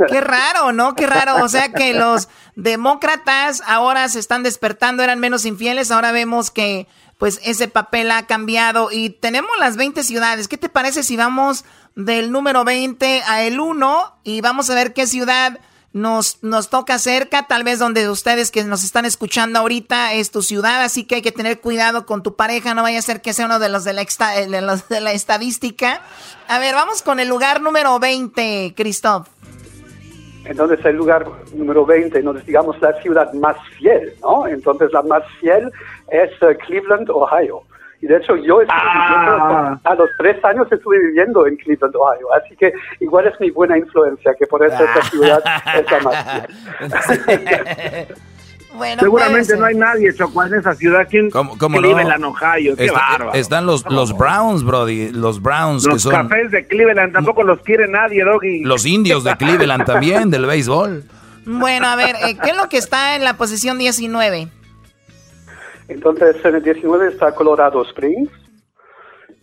Qué 0.09 0.21
raro, 0.21 0.73
¿no? 0.73 0.95
Qué 0.95 1.07
raro. 1.07 1.45
O 1.45 1.49
sea 1.49 1.73
que 1.73 1.95
los 1.95 2.29
demócratas 2.57 3.63
ahora 3.69 4.09
se 4.09 4.19
están 4.19 4.43
despertando, 4.43 5.03
eran 5.05 5.21
menos 5.21 5.47
infieles, 5.47 5.93
ahora 5.93 6.11
vemos 6.11 6.51
que 6.51 6.89
pues 7.19 7.39
ese 7.47 7.69
papel 7.69 8.11
ha 8.11 8.27
cambiado 8.27 8.89
y 8.91 9.11
tenemos 9.11 9.51
las 9.61 9.77
20 9.77 10.03
ciudades. 10.03 10.49
¿Qué 10.49 10.57
te 10.57 10.71
parece 10.71 11.03
si 11.03 11.17
vamos 11.17 11.65
del 11.97 12.33
número 12.33 12.65
20 12.65 13.23
a 13.27 13.43
el 13.43 13.61
1 13.61 14.17
y 14.25 14.41
vamos 14.41 14.71
a 14.71 14.75
ver 14.75 14.93
qué 14.93 15.07
ciudad 15.07 15.59
nos, 15.93 16.43
nos 16.43 16.71
toca 16.71 16.99
cerca, 16.99 17.47
tal 17.49 17.65
vez 17.65 17.79
donde 17.79 18.09
ustedes 18.09 18.51
que 18.51 18.63
nos 18.65 18.85
están 18.85 19.05
escuchando 19.05 19.59
ahorita 19.59 20.15
es 20.15 20.31
tu 20.31 20.43
ciudad, 20.43 20.83
así 20.83 21.05
que 21.05 21.17
hay 21.17 21.23
que 21.23 21.33
tener 21.33 21.61
cuidado 21.61 22.07
con 22.07 22.23
tu 22.23 22.37
pareja, 22.37 22.75
no 22.75 22.83
vaya 22.83 23.01
a 23.01 23.03
ser 23.03 23.21
que 23.21 23.33
sea 23.33 23.47
uno 23.47 23.59
de 23.59 23.69
los 23.69 23.85
de 23.85 23.93
la, 23.93 24.03
eh, 24.03 25.15
estadística. 25.15 26.03
A 26.49 26.59
ver, 26.59 26.75
vamos 26.75 27.03
con 27.03 27.19
el 27.19 27.29
lugar 27.29 27.61
número 27.61 27.99
20, 27.99 28.75
Christoph. 28.77 29.29
Entonces 30.45 30.85
el 30.85 30.97
lugar 30.97 31.27
número 31.53 31.85
20, 31.85 32.19
entonces 32.19 32.47
digamos 32.47 32.81
la 32.81 33.01
ciudad 33.03 33.33
más 33.35 33.57
fiel, 33.77 34.15
¿no? 34.23 34.47
Entonces 34.47 34.91
la 34.93 35.03
más 35.03 35.23
fiel 35.39 35.71
es 36.09 36.31
eh, 36.43 36.57
Cleveland, 36.67 37.11
Ohio. 37.11 37.63
Y 38.03 38.07
de 38.07 38.17
hecho 38.17 38.35
yo 38.37 38.61
ah. 38.69 39.79
a 39.85 39.95
los 39.95 40.09
tres 40.17 40.43
años 40.45 40.67
estuve 40.71 40.99
viviendo 40.99 41.47
en 41.47 41.57
Cleveland, 41.57 41.95
Ohio, 41.95 42.33
así 42.35 42.57
que 42.57 42.73
igual 43.01 43.27
es 43.27 43.39
mi 43.41 43.51
buena 43.51 43.77
influencia, 43.77 44.35
que 44.39 44.47
por 44.47 44.65
eso 44.65 44.83
esta 44.83 45.03
ciudad 45.03 45.43
es 45.77 45.91
la 45.91 46.01
más 46.01 47.29
Bueno, 48.73 49.01
Seguramente 49.01 49.57
no 49.57 49.65
hay 49.65 49.75
nadie, 49.75 50.15
Choco, 50.15 50.45
en 50.45 50.55
esa 50.55 50.75
ciudad. 50.75 51.07
¿Quién 51.11 51.29
¿Cómo, 51.31 51.59
cómo 51.59 51.79
Cleveland, 51.79 52.25
Ohio. 52.25 52.77
Qué 52.77 52.91
bárbaro. 52.91 53.35
Están 53.35 53.67
los, 53.67 53.85
los 53.91 54.17
Browns, 54.17 54.63
Brody. 54.63 55.11
Los 55.11 55.43
Browns. 55.43 55.85
Los 55.85 56.05
que 56.05 56.11
cafés 56.11 56.51
de 56.51 56.67
Cleveland 56.67 57.13
tampoco 57.13 57.43
los 57.43 57.61
quiere 57.61 57.89
nadie, 57.89 58.25
Doggy. 58.25 58.63
Los 58.63 58.87
indios 58.87 59.25
de 59.25 59.37
Cleveland 59.37 59.85
también, 59.85 60.31
del 60.31 60.47
béisbol. 60.47 61.05
Bueno, 61.47 61.89
a 61.89 61.97
ver, 61.97 62.15
eh, 62.25 62.37
¿qué 62.43 62.51
es 62.51 62.57
lo 62.57 62.69
que 62.69 62.79
está 62.79 63.17
en 63.17 63.25
la 63.25 63.35
posición 63.37 63.77
19? 63.79 64.49
Entonces, 65.91 66.43
en 66.45 66.55
el 66.55 66.63
19 66.63 67.09
está 67.09 67.35
Colorado 67.35 67.83
Springs, 67.83 68.31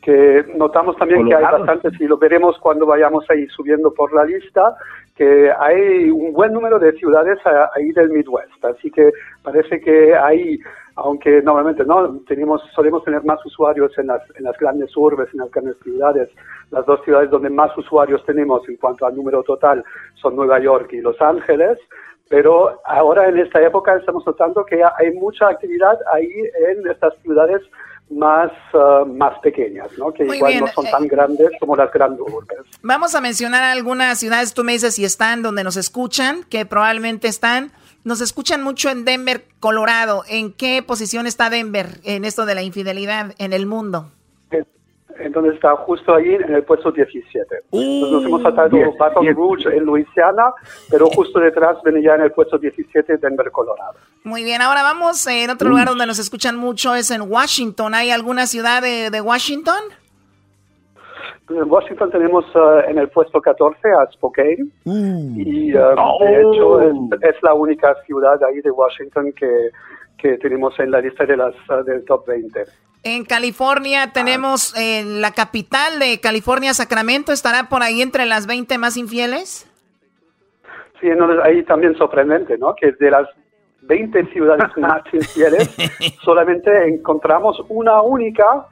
que 0.01 0.45
notamos 0.55 0.95
también 0.95 1.27
que 1.27 1.35
hay 1.35 1.43
bastantes, 1.43 1.99
y 1.99 2.05
lo 2.05 2.17
veremos 2.17 2.57
cuando 2.59 2.85
vayamos 2.85 3.29
ahí 3.29 3.45
subiendo 3.47 3.93
por 3.93 4.13
la 4.13 4.23
lista, 4.23 4.75
que 5.13 5.51
hay 5.51 6.09
un 6.09 6.31
buen 6.31 6.53
número 6.53 6.79
de 6.79 6.93
ciudades 6.93 7.37
ahí 7.75 7.91
del 7.91 8.11
Midwest. 8.11 8.63
Así 8.63 8.89
que 8.89 9.11
parece 9.43 9.81
que 9.81 10.15
hay, 10.15 10.57
aunque 10.95 11.41
normalmente 11.41 11.83
no 11.83 12.19
tenemos, 12.25 12.61
solemos 12.73 13.03
tener 13.03 13.25
más 13.25 13.45
usuarios 13.45 13.91
en 13.97 14.07
las, 14.07 14.21
en 14.37 14.45
las 14.45 14.57
grandes 14.57 14.95
urbes, 14.95 15.27
en 15.33 15.39
las 15.39 15.51
grandes 15.51 15.75
ciudades, 15.83 16.29
las 16.71 16.85
dos 16.85 17.03
ciudades 17.03 17.29
donde 17.29 17.49
más 17.49 17.77
usuarios 17.77 18.23
tenemos 18.25 18.61
en 18.69 18.77
cuanto 18.77 19.05
al 19.05 19.17
número 19.17 19.43
total 19.43 19.83
son 20.15 20.37
Nueva 20.37 20.59
York 20.59 20.93
y 20.93 21.01
Los 21.01 21.19
Ángeles, 21.21 21.77
pero 22.29 22.81
ahora 22.85 23.29
en 23.29 23.37
esta 23.37 23.61
época 23.61 23.95
estamos 23.95 24.25
notando 24.25 24.65
que 24.65 24.81
hay 24.83 25.11
mucha 25.13 25.47
actividad 25.47 25.97
ahí 26.13 26.29
en 26.69 26.87
estas 26.89 27.13
ciudades 27.21 27.61
más, 28.09 28.51
uh, 28.73 29.05
más 29.05 29.37
pequeñas, 29.39 29.89
¿no? 29.97 30.13
que 30.13 30.23
igual 30.25 30.59
no 30.59 30.67
son 30.67 30.85
tan 30.85 31.03
eh, 31.05 31.07
grandes 31.07 31.51
como 31.59 31.75
las 31.75 31.91
grandes 31.91 32.21
urbes. 32.21 32.59
Vamos 32.81 33.15
a 33.15 33.21
mencionar 33.21 33.63
algunas 33.63 34.19
ciudades, 34.19 34.53
tú 34.53 34.63
me 34.63 34.73
dices 34.73 34.95
si 34.95 35.03
están 35.03 35.41
donde 35.41 35.63
nos 35.63 35.77
escuchan, 35.77 36.43
que 36.49 36.65
probablemente 36.65 37.27
están. 37.27 37.71
Nos 38.03 38.21
escuchan 38.21 38.63
mucho 38.63 38.89
en 38.89 39.03
Denver, 39.03 39.43
Colorado. 39.59 40.23
¿En 40.29 40.53
qué 40.53 40.81
posición 40.81 41.27
está 41.27 41.49
Denver 41.49 41.87
en 42.03 42.23
esto 42.23 42.45
de 42.45 42.55
la 42.55 42.61
infidelidad 42.61 43.33
en 43.37 43.51
el 43.51 43.65
mundo? 43.65 44.11
Entonces 45.19 45.55
está 45.55 45.75
justo 45.77 46.13
ahí 46.15 46.35
en 46.35 46.53
el 46.53 46.63
puesto 46.63 46.91
17. 46.91 47.55
Entonces 47.71 48.11
nos 48.11 48.25
hemos 48.25 48.41
saltado 48.41 48.77
Baton 48.97 49.27
Rouge 49.35 49.75
en 49.75 49.83
Luisiana, 49.83 50.53
pero 50.89 51.07
justo 51.07 51.39
detrás 51.39 51.77
viene 51.83 52.01
ya 52.01 52.15
en 52.15 52.21
el 52.21 52.31
puesto 52.31 52.57
17 52.57 53.17
Denver, 53.17 53.51
Colorado. 53.51 53.95
Muy 54.23 54.43
bien, 54.43 54.61
ahora 54.61 54.83
vamos 54.83 55.25
en 55.27 55.49
otro 55.49 55.69
lugar 55.69 55.87
donde 55.87 56.05
nos 56.05 56.19
escuchan 56.19 56.55
mucho, 56.55 56.95
es 56.95 57.11
en 57.11 57.21
Washington. 57.21 57.93
¿Hay 57.93 58.11
alguna 58.11 58.45
ciudad 58.45 58.81
de, 58.81 59.09
de 59.09 59.21
Washington? 59.21 59.81
En 61.49 61.71
Washington 61.71 62.11
tenemos 62.11 62.43
uh, 62.55 62.89
en 62.89 62.97
el 62.97 63.07
puesto 63.09 63.39
14 63.39 63.79
a 63.89 64.11
Spokane 64.11 64.67
uh. 64.83 65.33
y 65.37 65.73
uh, 65.73 65.95
de 66.19 66.41
hecho 66.41 66.81
es, 66.81 66.95
es, 67.21 67.35
la 67.41 67.53
única 67.53 67.95
ciudad 68.05 68.37
ahí 68.43 68.59
de 68.59 68.69
Washington 68.69 69.31
que, 69.31 69.71
que 70.17 70.37
tenemos 70.37 70.77
en 70.79 70.91
la 70.91 71.01
lista 71.01 71.25
de 71.25 71.37
las 71.37 71.53
del 71.85 72.03
top 72.05 72.27
20. 72.27 72.65
En 73.03 73.23
California 73.25 74.11
tenemos 74.11 74.75
eh, 74.75 75.03
la 75.05 75.31
capital 75.31 75.99
de 75.99 76.19
California, 76.19 76.73
Sacramento, 76.73 77.31
¿estará 77.31 77.69
por 77.69 77.83
ahí 77.83 78.01
entre 78.01 78.25
las 78.25 78.47
20 78.47 78.77
más 78.77 78.97
infieles? 78.97 79.69
Sí, 80.99 81.07
ahí 81.43 81.63
también 81.63 81.95
sorprendente, 81.95 82.57
¿no? 82.57 82.75
Que 82.75 82.91
de 82.93 83.11
las 83.11 83.27
20 83.83 84.25
ciudades 84.33 84.69
más 84.77 85.01
infieles 85.13 85.69
solamente 86.23 86.87
encontramos 86.87 87.57
una 87.69 88.01
única 88.01 88.67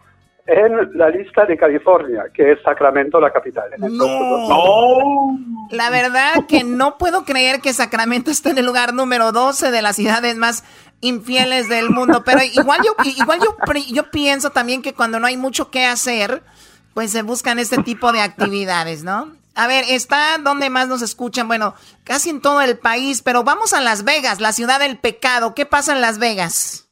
en 0.47 0.97
la 0.97 1.09
lista 1.09 1.45
de 1.45 1.57
California, 1.57 2.25
que 2.31 2.51
es 2.51 2.61
Sacramento, 2.61 3.19
la 3.19 3.31
capital. 3.31 3.71
no. 3.79 5.39
La 5.71 5.89
verdad 5.89 6.45
que 6.47 6.63
no 6.63 6.97
puedo 6.99 7.25
creer 7.25 7.61
que 7.61 7.73
Sacramento 7.73 8.29
esté 8.29 8.51
en 8.51 8.59
el 8.59 8.65
lugar 8.65 8.93
número 8.93 9.31
12 9.31 9.71
de 9.71 9.81
las 9.81 9.95
ciudades 9.95 10.35
más 10.35 10.63
infieles 11.01 11.69
del 11.69 11.89
mundo. 11.89 12.23
Pero 12.25 12.41
igual 12.43 12.79
yo, 12.85 12.95
igual 13.03 13.39
yo, 13.39 13.55
yo 13.93 14.11
pienso 14.11 14.51
también 14.51 14.81
que 14.81 14.93
cuando 14.93 15.19
no 15.19 15.27
hay 15.27 15.37
mucho 15.37 15.71
que 15.71 15.85
hacer, 15.85 16.43
pues 16.93 17.11
se 17.11 17.21
buscan 17.21 17.59
este 17.59 17.81
tipo 17.83 18.11
de 18.11 18.21
actividades, 18.21 19.03
¿no? 19.03 19.33
A 19.55 19.67
ver, 19.67 19.85
está 19.89 20.37
donde 20.43 20.69
más 20.69 20.89
nos 20.89 21.01
escuchan, 21.01 21.47
bueno, 21.47 21.75
casi 22.03 22.29
en 22.29 22.41
todo 22.41 22.61
el 22.61 22.77
país, 22.77 23.21
pero 23.21 23.43
vamos 23.43 23.73
a 23.73 23.79
Las 23.79 24.03
Vegas, 24.03 24.41
la 24.41 24.51
ciudad 24.51 24.79
del 24.79 24.97
pecado. 24.97 25.53
¿Qué 25.55 25.65
pasa 25.65 25.93
en 25.93 26.01
Las 26.01 26.19
Vegas? 26.19 26.85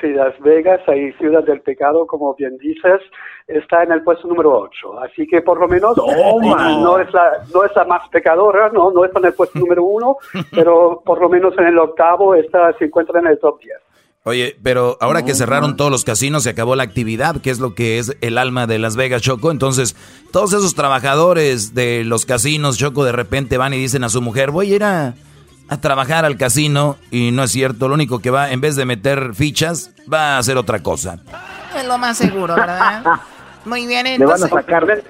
Sí, 0.00 0.08
Las 0.08 0.38
Vegas, 0.40 0.80
ahí 0.86 1.12
Ciudad 1.14 1.44
del 1.44 1.60
Pecado, 1.60 2.06
como 2.06 2.34
bien 2.34 2.56
dices, 2.58 3.00
está 3.46 3.82
en 3.82 3.92
el 3.92 4.02
puesto 4.02 4.28
número 4.28 4.58
8. 4.58 5.00
Así 5.00 5.26
que 5.26 5.42
por 5.42 5.58
lo 5.60 5.68
menos 5.68 5.96
no 5.96 6.98
es, 6.98 7.12
la, 7.12 7.44
no 7.52 7.64
es 7.64 7.74
la 7.74 7.84
más 7.84 8.08
pecadora, 8.08 8.70
no, 8.70 8.90
no 8.90 9.04
está 9.04 9.18
en 9.18 9.26
el 9.26 9.34
puesto 9.34 9.58
número 9.58 9.84
1, 9.84 10.16
pero 10.52 11.02
por 11.04 11.20
lo 11.20 11.28
menos 11.28 11.56
en 11.58 11.66
el 11.66 11.78
octavo 11.78 12.34
está, 12.34 12.72
se 12.78 12.86
encuentra 12.86 13.20
en 13.20 13.26
el 13.26 13.38
top 13.38 13.60
10. 13.60 13.76
Oye, 14.24 14.56
pero 14.62 14.96
ahora 15.00 15.24
que 15.24 15.34
cerraron 15.34 15.76
todos 15.76 15.90
los 15.90 16.04
casinos, 16.04 16.44
se 16.44 16.50
acabó 16.50 16.76
la 16.76 16.84
actividad, 16.84 17.40
que 17.40 17.50
es 17.50 17.58
lo 17.58 17.74
que 17.74 17.98
es 17.98 18.16
el 18.20 18.38
alma 18.38 18.68
de 18.68 18.78
Las 18.78 18.94
Vegas, 18.94 19.20
Choco. 19.20 19.50
Entonces, 19.50 19.96
todos 20.30 20.52
esos 20.52 20.76
trabajadores 20.76 21.74
de 21.74 22.04
los 22.04 22.24
casinos, 22.24 22.78
Choco, 22.78 23.04
de 23.04 23.10
repente 23.10 23.58
van 23.58 23.74
y 23.74 23.78
dicen 23.78 24.04
a 24.04 24.08
su 24.08 24.22
mujer, 24.22 24.52
voy 24.52 24.72
a 24.72 24.76
ir 24.76 24.84
a, 24.84 25.14
trabajar 25.80 26.24
al 26.24 26.36
casino, 26.36 26.98
y 27.10 27.32
no 27.32 27.42
es 27.42 27.50
cierto, 27.50 27.88
lo 27.88 27.94
único 27.94 28.20
que 28.20 28.30
va, 28.30 28.52
en 28.52 28.60
vez 28.60 28.76
de 28.76 28.84
meter 28.84 29.34
fichas, 29.34 29.90
va 30.12 30.36
a 30.36 30.38
hacer 30.38 30.56
otra 30.56 30.84
cosa. 30.84 31.18
Lo 31.92 31.98
más 31.98 32.16
seguro, 32.16 32.54
¿verdad? 32.54 33.02
Muy 33.66 33.86
bien, 33.86 34.06
entonces... 34.06 34.40
Le 34.40 34.48
van 34.48 34.58
a 34.58 34.62
sacar 34.62 35.02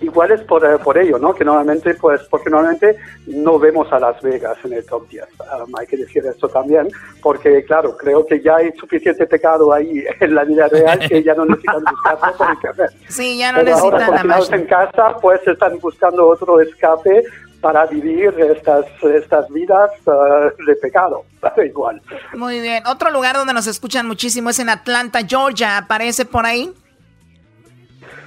igual 0.00 0.30
es 0.30 0.40
por, 0.42 0.64
eh, 0.64 0.78
por 0.78 0.96
ello, 0.96 1.18
¿no? 1.18 1.34
Que 1.34 1.44
normalmente, 1.44 1.94
pues, 1.94 2.22
porque 2.30 2.50
normalmente 2.50 2.96
no 3.26 3.58
vemos 3.58 3.92
a 3.92 3.98
Las 3.98 4.20
Vegas 4.22 4.56
en 4.64 4.74
el 4.74 4.86
top 4.86 5.08
10. 5.08 5.24
Um, 5.40 5.76
hay 5.76 5.86
que 5.86 5.96
decir 5.96 6.24
esto 6.24 6.48
también, 6.48 6.88
porque, 7.22 7.64
claro, 7.64 7.96
creo 7.96 8.24
que 8.24 8.40
ya 8.40 8.56
hay 8.56 8.72
suficiente 8.72 9.26
pecado 9.26 9.72
ahí 9.72 10.04
en 10.20 10.34
la 10.34 10.44
vida 10.44 10.68
real 10.68 10.98
que 11.00 11.22
ya 11.22 11.34
no 11.34 11.46
necesitan 11.46 11.82
buscar 11.84 12.36
por 12.36 12.50
internet. 12.50 12.90
Sí, 13.08 13.38
ya 13.38 13.52
no 13.52 13.62
necesitan 13.62 14.02
ahora, 14.02 14.24
más. 14.24 14.52
en 14.52 14.66
casa, 14.66 15.16
pues, 15.20 15.40
están 15.46 15.78
buscando 15.80 16.28
otro 16.28 16.60
escape 16.60 17.24
para 17.60 17.86
vivir 17.86 18.34
estas, 18.38 18.86
estas 19.02 19.48
vidas 19.50 19.90
uh, 20.06 20.64
de 20.64 20.76
pecado, 20.76 21.24
igual. 21.66 22.00
Muy 22.34 22.60
bien. 22.60 22.86
Otro 22.86 23.10
lugar 23.10 23.36
donde 23.36 23.52
nos 23.52 23.66
escuchan 23.66 24.06
muchísimo 24.06 24.50
es 24.50 24.58
en 24.58 24.68
Atlanta, 24.68 25.20
Georgia. 25.26 25.78
¿Aparece 25.78 26.24
por 26.24 26.46
ahí? 26.46 26.72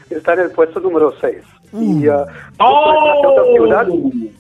Está 0.10 0.34
en 0.34 0.42
el 0.42 0.52
puesto 0.52 0.80
número 0.80 1.14
6. 1.22 1.38
Y 1.74 2.06
uh, 2.10 2.26
otra 2.60 3.44
ciudad 3.56 3.88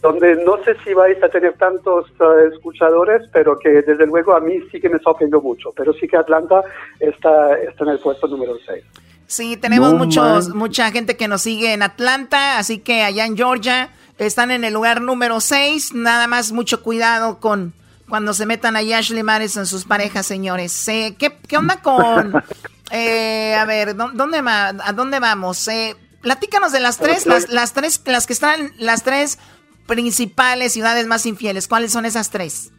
donde 0.01 0.43
no 0.43 0.61
sé 0.65 0.75
si 0.83 0.93
vais 0.93 1.21
a 1.23 1.29
tener 1.29 1.53
tantos 1.53 2.11
uh, 2.19 2.53
escuchadores, 2.53 3.21
pero 3.31 3.57
que 3.57 3.69
desde 3.69 4.05
luego 4.05 4.35
a 4.35 4.41
mí 4.41 4.59
sí 4.69 4.81
que 4.81 4.89
me 4.89 4.99
sorprendió 4.99 5.39
mucho. 5.39 5.71
Pero 5.73 5.93
sí 5.93 6.09
que 6.09 6.17
Atlanta 6.17 6.61
está, 6.99 7.57
está 7.59 7.85
en 7.85 7.91
el 7.91 7.99
puesto 7.99 8.27
número 8.27 8.57
6. 8.65 8.83
Sí, 9.27 9.55
tenemos 9.55 9.93
muchos, 9.93 10.49
mucha 10.49 10.91
gente 10.91 11.15
que 11.15 11.29
nos 11.29 11.43
sigue 11.43 11.71
en 11.71 11.83
Atlanta, 11.83 12.57
así 12.57 12.79
que 12.79 13.03
allá 13.03 13.25
en 13.25 13.37
Georgia 13.37 13.89
están 14.25 14.51
en 14.51 14.63
el 14.63 14.73
lugar 14.73 15.01
número 15.01 15.39
6. 15.39 15.93
Nada 15.93 16.27
más 16.27 16.51
mucho 16.51 16.81
cuidado 16.83 17.39
con 17.39 17.73
cuando 18.09 18.33
se 18.33 18.45
metan 18.45 18.75
a 18.75 18.79
Ashley 18.79 19.23
Madison 19.23 19.65
sus 19.65 19.85
parejas, 19.85 20.25
señores. 20.25 20.87
Eh, 20.87 21.15
¿qué, 21.17 21.37
¿qué, 21.47 21.57
onda 21.57 21.81
con... 21.81 22.43
Eh, 22.93 23.55
a 23.55 23.63
ver, 23.63 23.95
¿dónde, 23.95 24.41
¿a 24.45 24.91
dónde 24.93 25.21
vamos? 25.21 25.65
Eh, 25.69 25.95
Platícanos 26.21 26.71
de 26.71 26.79
las 26.79 26.99
tres, 26.99 27.25
las, 27.25 27.49
las, 27.49 27.73
tres, 27.73 28.01
las 28.05 28.27
que 28.27 28.33
están, 28.33 28.71
las 28.77 29.03
tres 29.03 29.39
principales 29.87 30.71
ciudades 30.71 31.07
más 31.07 31.25
infieles. 31.25 31.67
¿Cuáles 31.67 31.91
son 31.91 32.05
esas 32.05 32.29
tres? 32.29 32.71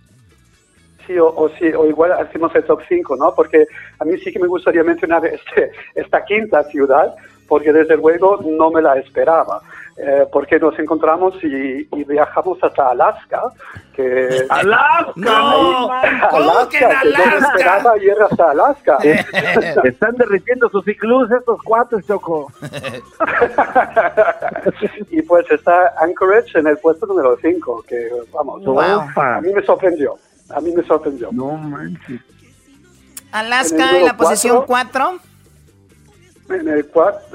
Sí, 1.07 1.19
o, 1.19 1.27
o, 1.27 1.49
sí, 1.59 1.67
o 1.77 1.87
igual 1.87 2.13
hacemos 2.13 2.55
el 2.55 2.65
top 2.65 2.81
5, 2.89 3.17
¿no? 3.17 3.35
Porque 3.35 3.67
a 3.99 4.05
mí 4.05 4.17
sí 4.19 4.33
que 4.33 4.39
me 4.39 4.47
gustaría 4.47 4.85
mencionar 4.85 5.27
este, 5.27 5.73
esta 5.97 6.25
quinta 6.25 6.63
ciudad, 6.65 7.13
porque 7.49 7.73
desde 7.73 7.97
luego 7.97 8.41
no 8.45 8.71
me 8.71 8.81
la 8.81 8.95
esperaba. 8.99 9.61
Eh, 9.97 10.27
porque 10.33 10.59
nos 10.59 10.77
encontramos 10.79 11.35
y, 11.45 11.85
viajamos 12.05 12.59
hasta 12.63 12.91
Alaska. 12.91 13.43
Que, 13.95 14.47
¡Alaska! 14.49 15.13
¡No! 15.17 15.91
¿Cómo 16.31 16.69
que 16.71 16.79
en 16.79 16.91
Alaska? 16.91 17.83
Que 17.99 18.15
no 18.19 18.27
hasta 18.27 18.51
Alaska. 18.51 18.99
Están 19.85 20.17
derritiendo 20.17 20.71
sus 20.71 20.85
ciclos 20.85 21.31
estos 21.31 21.61
cuatro, 21.63 22.01
Choco. 22.01 22.51
y 25.11 25.23
pues 25.23 25.51
está 25.51 25.95
Anchorage 25.99 26.59
en 26.59 26.69
el 26.69 26.79
puesto 26.79 27.07
número 27.07 27.37
5, 27.41 27.85
que 27.87 28.11
vamos, 28.33 28.63
a 29.17 29.41
mí 29.41 29.53
me 29.53 29.63
sorprendió. 29.63 30.17
A 30.49 30.61
mí 30.61 30.73
me 30.73 30.83
sorprendió. 30.85 31.29
No 31.33 31.57
manches. 31.57 32.21
Alaska 33.31 33.99
en, 33.99 34.07
la 34.07 34.17
posición 34.17 34.65
4. 34.67 35.21
En 36.49 36.69
el, 36.69 36.87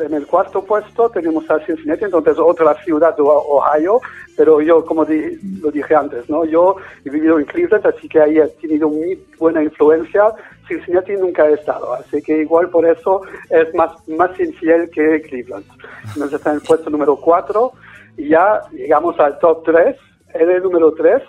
en 0.06 0.14
el 0.14 0.28
cuarto 0.28 0.64
puesto 0.64 1.10
tenemos 1.10 1.50
a 1.50 1.60
Cincinnati, 1.66 2.04
entonces 2.04 2.38
otra 2.38 2.74
ciudad 2.84 3.16
de 3.16 3.24
Ohio, 3.24 4.02
pero 4.36 4.62
yo, 4.62 4.86
como 4.86 5.06
lo 5.06 5.72
dije 5.72 5.96
antes, 5.96 6.30
¿no? 6.30 6.46
yo 6.46 6.76
he 7.06 7.10
vivido 7.10 7.40
en 7.40 7.46
Cleveland, 7.46 7.88
así 7.88 8.08
que 8.10 8.20
ahí 8.22 8.38
he 8.38 8.48
tenido 8.62 8.90
muy 8.90 9.18
buena 9.40 9.64
influencia. 9.64 10.34
Cincinnati 10.68 11.14
nunca 11.14 11.48
he 11.48 11.54
estado, 11.54 11.94
así 11.94 12.22
que 12.22 12.42
igual 12.42 12.70
por 12.70 12.86
eso 12.86 13.22
es 13.50 13.74
más, 13.74 13.92
más 14.10 14.38
infiel 14.40 14.90
que 14.90 15.22
Cleveland. 15.22 15.66
Entonces 16.14 16.34
está 16.34 16.50
en 16.52 16.58
el 16.58 16.62
puesto 16.62 16.90
número 16.90 17.16
4 17.16 17.72
y 18.18 18.30
ya 18.30 18.62
llegamos 18.72 19.18
al 19.20 19.40
top 19.40 19.64
3. 19.64 19.96
En 20.34 20.52
el 20.52 20.62
número 20.62 20.92
3 20.92 21.24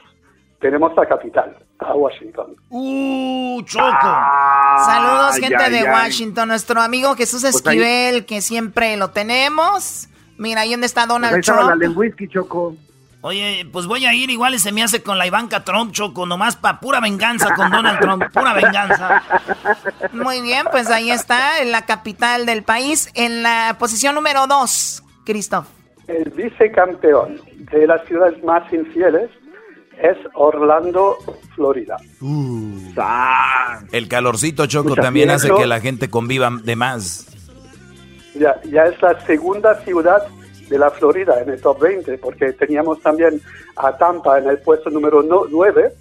tenemos 0.60 0.92
la 0.96 1.06
capital 1.06 1.56
a 1.78 1.94
Washington. 1.94 2.56
¡Uh, 2.70 3.62
Choco! 3.62 3.86
Saludos, 4.86 5.36
gente 5.36 5.70
de 5.70 5.84
Washington. 5.84 6.48
Nuestro 6.48 6.80
amigo 6.80 7.14
Jesús 7.14 7.42
pues 7.42 7.56
Esquivel, 7.56 8.26
que 8.26 8.40
siempre 8.40 8.96
lo 8.96 9.10
tenemos. 9.10 10.08
Mira, 10.36 10.62
ahí 10.62 10.72
donde 10.72 10.86
está 10.86 11.06
Donald 11.06 11.34
pues 11.34 11.46
Trump. 11.46 11.80
La 11.80 11.90
whisky, 11.90 12.28
Choco. 12.28 12.74
Oye, 13.20 13.66
pues 13.72 13.86
voy 13.86 14.06
a 14.06 14.14
ir 14.14 14.30
igual 14.30 14.54
y 14.54 14.60
se 14.60 14.70
me 14.70 14.82
hace 14.82 15.02
con 15.02 15.18
la 15.18 15.26
Ivanka 15.26 15.64
Trump, 15.64 15.92
Choco, 15.92 16.24
nomás 16.24 16.54
para 16.54 16.78
pura 16.78 17.00
venganza 17.00 17.52
con 17.56 17.68
Donald 17.68 17.98
Trump, 17.98 18.22
pura 18.32 18.54
venganza. 18.54 19.22
Muy 20.12 20.40
bien, 20.40 20.66
pues 20.70 20.88
ahí 20.88 21.10
está, 21.10 21.60
en 21.60 21.72
la 21.72 21.82
capital 21.82 22.46
del 22.46 22.62
país, 22.62 23.10
en 23.14 23.42
la 23.42 23.74
posición 23.76 24.14
número 24.14 24.46
dos, 24.46 25.02
Christoph. 25.24 25.66
El 26.06 26.30
vicecampeón 26.30 27.40
de 27.72 27.88
las 27.88 28.06
ciudades 28.06 28.42
más 28.44 28.72
infieles 28.72 29.30
es 30.00 30.16
Orlando, 30.34 31.18
Florida. 31.54 31.96
Uh. 32.20 32.78
el 33.92 34.08
calorcito 34.08 34.66
choco 34.66 34.94
también 34.94 35.30
hace 35.30 35.50
que 35.52 35.66
la 35.66 35.80
gente 35.80 36.08
conviva 36.08 36.50
de 36.62 36.76
más. 36.76 37.26
Ya, 38.34 38.60
ya 38.62 38.84
es 38.84 39.00
la 39.02 39.18
segunda 39.26 39.74
ciudad 39.82 40.22
de 40.68 40.78
la 40.78 40.90
Florida 40.90 41.40
en 41.40 41.50
el 41.50 41.60
top 41.60 41.80
20, 41.80 42.18
porque 42.18 42.52
teníamos 42.52 43.00
también 43.00 43.40
a 43.76 43.96
Tampa 43.96 44.38
en 44.38 44.48
el 44.48 44.58
puesto 44.58 44.90
número 44.90 45.22
9. 45.22 45.92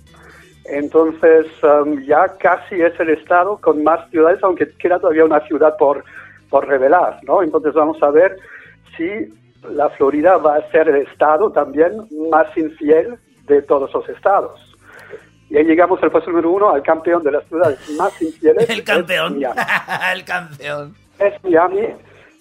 Entonces 0.66 1.48
um, 1.64 2.02
ya 2.04 2.28
casi 2.40 2.76
es 2.76 3.00
el 3.00 3.10
estado 3.10 3.58
con 3.58 3.84
más 3.84 4.10
ciudades, 4.10 4.40
aunque 4.44 4.70
queda 4.78 5.00
todavía 5.00 5.24
una 5.24 5.40
ciudad 5.48 5.76
por, 5.78 6.04
por 6.50 6.68
revelar, 6.68 7.20
¿no? 7.24 7.42
Entonces 7.42 7.74
vamos 7.74 8.02
a 8.04 8.12
ver 8.12 8.38
si 8.98 9.34
la 9.72 9.90
Florida 9.92 10.38
va 10.38 10.58
a 10.58 10.72
ser 10.72 10.90
el 10.90 11.08
estado 11.08 11.52
también 11.52 11.94
más 12.30 12.56
infiel 12.58 13.18
de 13.48 13.62
todos 13.62 13.92
los 13.94 14.08
estados. 14.10 14.60
Y 15.50 15.58
ahí 15.58 15.64
llegamos 15.64 16.02
al 16.04 16.12
puesto 16.12 16.30
número 16.30 16.52
uno, 16.52 16.70
al 16.70 16.84
campeón 16.84 17.24
de 17.24 17.32
las 17.32 17.46
ciudades 17.48 17.80
más 17.98 18.22
infieles. 18.22 18.70
El 18.70 18.84
campeón. 18.84 19.42
el 20.14 20.26
campeón. 20.26 20.96
Es 21.20 21.42
Miami, 21.44 21.88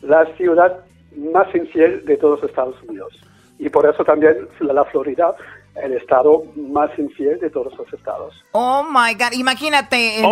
la 0.03 0.27
ciudad 0.37 0.85
más 1.17 1.55
infiel 1.55 2.05
de 2.05 2.17
todos 2.17 2.41
los 2.41 2.51
Estados 2.51 2.77
Unidos. 2.83 3.13
Y 3.59 3.69
por 3.71 3.89
eso 3.89 4.05
también 4.05 4.49
la 4.61 4.85
Florida, 4.85 5.35
el 5.83 5.93
estado 5.95 6.45
más 6.57 6.91
infiel 6.99 7.39
de 7.41 7.49
todos 7.49 7.73
los 7.79 7.93
estados. 7.93 8.35
Oh 8.53 8.85
my 8.85 9.15
God, 9.15 9.33
imagínate, 9.33 10.23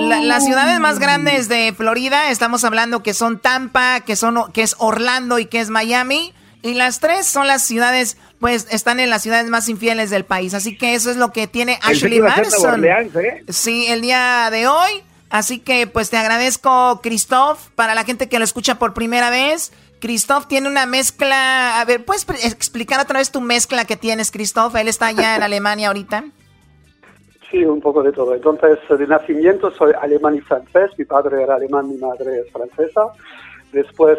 las 0.00 0.44
ciudades 0.44 0.80
más 0.80 0.98
grandes 0.98 1.48
de 1.48 1.72
Florida, 1.76 2.30
estamos 2.30 2.64
hablando 2.64 3.02
que 3.02 3.14
son 3.14 3.38
Tampa, 3.38 4.00
que, 4.00 4.16
son, 4.16 4.50
que 4.52 4.62
es 4.62 4.76
Orlando 4.78 5.38
y 5.38 5.46
que 5.46 5.60
es 5.60 5.70
Miami. 5.70 6.32
Y 6.62 6.74
las 6.74 6.98
tres 6.98 7.26
son 7.26 7.46
las 7.46 7.62
ciudades 7.62 8.18
pues 8.40 8.68
están 8.70 9.00
en 9.00 9.10
las 9.10 9.22
ciudades 9.22 9.48
más 9.48 9.68
infieles 9.68 10.10
del 10.10 10.24
país. 10.24 10.54
Así 10.54 10.76
que 10.76 10.94
eso 10.94 11.10
es 11.10 11.16
lo 11.16 11.32
que 11.32 11.46
tiene 11.46 11.78
Ashley 11.82 12.20
Madison. 12.20 12.84
¿eh? 12.84 13.44
Sí, 13.48 13.86
el 13.88 14.00
día 14.00 14.48
de 14.50 14.66
hoy. 14.66 15.02
Así 15.30 15.58
que 15.60 15.86
pues 15.86 16.08
te 16.08 16.16
agradezco, 16.16 17.00
Christoph, 17.02 17.68
para 17.74 17.94
la 17.94 18.04
gente 18.04 18.28
que 18.28 18.38
lo 18.38 18.44
escucha 18.44 18.78
por 18.78 18.94
primera 18.94 19.28
vez. 19.30 19.72
Christoph 20.00 20.46
tiene 20.46 20.68
una 20.68 20.86
mezcla. 20.86 21.80
A 21.80 21.84
ver, 21.84 22.04
¿puedes 22.04 22.26
explicar 22.44 23.00
otra 23.00 23.18
vez 23.18 23.30
tu 23.30 23.40
mezcla 23.40 23.84
que 23.84 23.96
tienes, 23.96 24.30
Christoph? 24.30 24.74
Él 24.76 24.88
está 24.88 25.08
allá 25.08 25.36
en 25.36 25.42
Alemania 25.42 25.88
ahorita. 25.88 26.24
Sí, 27.50 27.64
un 27.64 27.80
poco 27.80 28.02
de 28.02 28.12
todo. 28.12 28.34
Entonces, 28.34 28.78
de 28.88 29.06
nacimiento 29.06 29.70
soy 29.72 29.92
alemán 30.00 30.36
y 30.36 30.40
francés. 30.40 30.90
Mi 30.96 31.04
padre 31.04 31.42
era 31.42 31.56
alemán, 31.56 31.88
mi 31.88 31.96
madre 31.96 32.40
es 32.40 32.52
francesa. 32.52 33.08
Después 33.72 34.18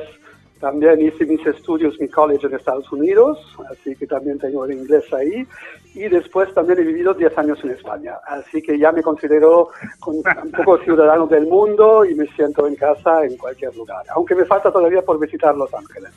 También 0.60 1.00
hice 1.00 1.26
mis 1.26 1.46
estudios, 1.46 1.96
mi 2.00 2.10
college 2.10 2.46
en 2.46 2.54
Estados 2.54 2.92
Unidos, 2.92 3.40
así 3.72 3.96
que 3.96 4.06
también 4.06 4.38
tengo 4.40 4.66
el 4.66 4.74
inglés 4.74 5.06
ahí. 5.14 5.48
Y 5.96 6.08
después 6.08 6.54
también 6.54 6.80
he 6.80 6.84
vivido 6.84 7.14
10 7.14 7.38
años 7.38 7.60
en 7.64 7.72
España, 7.72 8.14
así 8.28 8.62
que 8.62 8.78
ya 8.78 8.92
me 8.92 9.02
considero 9.02 9.70
un 10.06 10.22
poco 10.56 10.78
ciudadano 10.80 11.28
del 11.28 11.48
mundo 11.48 12.06
y 12.06 12.14
me 12.14 12.28
siento 12.28 12.68
en 12.68 12.76
casa 12.76 13.24
en 13.24 13.38
cualquier 13.38 13.76
lugar. 13.76 14.04
Aunque 14.16 14.36
me 14.36 14.46
falta 14.46 14.72
todavía 14.72 15.02
por 15.02 15.20
visitar 15.20 15.56
Los 15.56 15.70
Ángeles. 15.74 16.12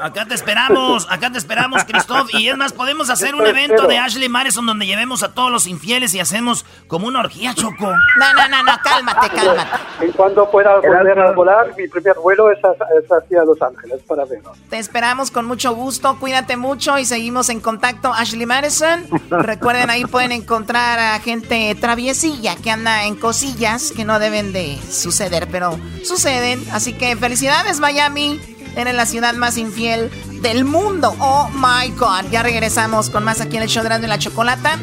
acá 0.00 0.26
te 0.26 0.34
esperamos, 0.34 1.10
acá 1.10 1.32
te 1.32 1.38
esperamos, 1.38 1.84
Christoph. 1.84 2.28
Y 2.34 2.48
es 2.48 2.56
más, 2.56 2.72
podemos 2.72 3.10
hacer 3.10 3.34
un 3.34 3.46
evento 3.46 3.86
de 3.86 3.98
Ashley 3.98 4.28
Madison 4.28 4.64
donde 4.64 4.86
llevemos 4.86 5.22
a 5.22 5.34
todos 5.34 5.50
los 5.50 5.66
infieles 5.66 6.14
y 6.14 6.20
hacemos 6.20 6.64
como 6.86 7.08
una 7.08 7.20
orgía, 7.20 7.54
Choco. 7.54 7.86
No, 7.86 8.34
no, 8.34 8.48
no, 8.48 8.62
no, 8.62 8.72
cálmate, 8.82 9.28
cálmate. 9.34 9.70
En 10.02 10.12
cuanto 10.12 10.50
pueda 10.50 10.76
volver 10.76 11.18
a 11.18 11.32
volar, 11.32 11.74
mi 11.76 11.88
primer 11.88 12.16
vuelo 12.16 12.50
es, 12.50 12.58
hacia 12.62 13.44
Los 13.44 13.60
Ángeles 13.60 13.69
para 14.06 14.24
vernos. 14.24 14.58
Te 14.68 14.78
esperamos 14.78 15.30
con 15.30 15.46
mucho 15.46 15.74
gusto, 15.74 16.18
cuídate 16.18 16.56
mucho 16.56 16.98
y 16.98 17.04
seguimos 17.04 17.48
en 17.48 17.60
contacto. 17.60 18.12
Ashley 18.12 18.46
Madison, 18.46 19.06
recuerden 19.30 19.90
ahí 19.90 20.04
pueden 20.04 20.32
encontrar 20.32 20.98
a 20.98 21.18
gente 21.20 21.74
traviesilla 21.74 22.56
que 22.56 22.70
anda 22.70 23.04
en 23.04 23.16
cosillas 23.16 23.92
que 23.92 24.04
no 24.04 24.18
deben 24.18 24.52
de 24.52 24.78
suceder, 24.90 25.48
pero 25.50 25.78
suceden. 26.04 26.64
Así 26.72 26.92
que 26.92 27.16
felicidades 27.16 27.80
Miami, 27.80 28.40
eres 28.76 28.94
la 28.94 29.06
ciudad 29.06 29.34
más 29.34 29.56
infiel 29.56 30.10
del 30.42 30.64
mundo. 30.64 31.14
Oh 31.18 31.48
my 31.54 31.90
God, 31.96 32.30
ya 32.30 32.42
regresamos 32.42 33.10
con 33.10 33.24
más 33.24 33.40
aquí 33.40 33.56
en 33.56 33.62
el 33.62 33.68
show 33.68 33.82
de 33.82 34.08
la 34.08 34.18
Chocolata. 34.18 34.78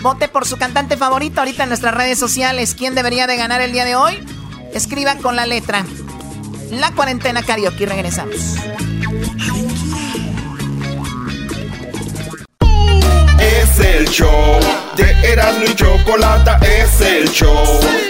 Vote 0.00 0.28
por 0.28 0.46
su 0.46 0.56
cantante 0.56 0.96
favorito 0.96 1.40
ahorita 1.40 1.64
en 1.64 1.70
nuestras 1.70 1.94
redes 1.94 2.18
sociales. 2.18 2.74
¿Quién 2.74 2.94
debería 2.94 3.26
de 3.26 3.36
ganar 3.36 3.60
el 3.60 3.72
día 3.72 3.84
de 3.84 3.96
hoy? 3.96 4.18
Escriba 4.72 5.16
con 5.16 5.34
la 5.34 5.46
letra. 5.46 5.84
La 6.70 6.92
cuarentena 6.92 7.42
karaoke. 7.42 7.86
Regresamos. 7.86 8.56
Es 13.40 13.78
el 13.78 14.08
show 14.08 14.60
de 14.96 15.10
Erasmo 15.32 15.64
y 15.64 15.74
Chocolata. 15.74 16.58
Es 16.58 17.00
el 17.00 17.28
show 17.30 17.64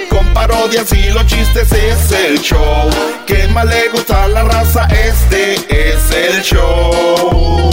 con 0.09 0.27
parodias 0.35 0.93
y 0.93 1.11
los 1.11 1.27
chistes. 1.27 1.71
Es 1.73 2.13
el 2.13 2.41
show 2.41 2.91
que 3.27 3.47
más 3.49 3.67
le 3.67 3.89
gusta 3.91 4.25
a 4.25 4.29
la 4.29 4.45
raza. 4.45 4.87
Este 4.87 5.55
es 5.95 6.11
el 6.11 6.43
show. 6.43 7.69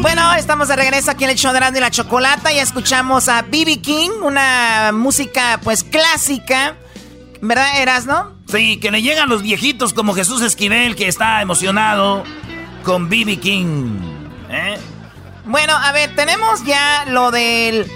Bueno, 0.00 0.32
estamos 0.34 0.68
de 0.68 0.76
regreso 0.76 1.10
aquí 1.10 1.24
en 1.24 1.30
el 1.30 1.36
show 1.36 1.52
de 1.52 1.58
y 1.58 1.80
la 1.80 1.90
Chocolata 1.90 2.52
y 2.52 2.60
escuchamos 2.60 3.28
a 3.28 3.42
B.B. 3.42 3.80
King, 3.80 4.10
una 4.22 4.92
música 4.94 5.58
pues 5.64 5.82
clásica. 5.82 6.76
¿Verdad, 7.40 7.80
Eras, 7.80 8.06
no? 8.06 8.32
Sí, 8.46 8.78
que 8.78 8.92
le 8.92 9.02
llegan 9.02 9.28
los 9.28 9.42
viejitos 9.42 9.92
como 9.92 10.14
Jesús 10.14 10.40
Esquivel, 10.40 10.94
que 10.94 11.08
está 11.08 11.42
emocionado 11.42 12.22
con 12.84 13.08
B.B. 13.08 13.38
King. 13.38 13.98
¿eh? 14.48 14.78
Bueno, 15.46 15.74
a 15.76 15.90
ver, 15.90 16.14
tenemos 16.14 16.64
ya 16.64 17.04
lo 17.08 17.32
del 17.32 17.90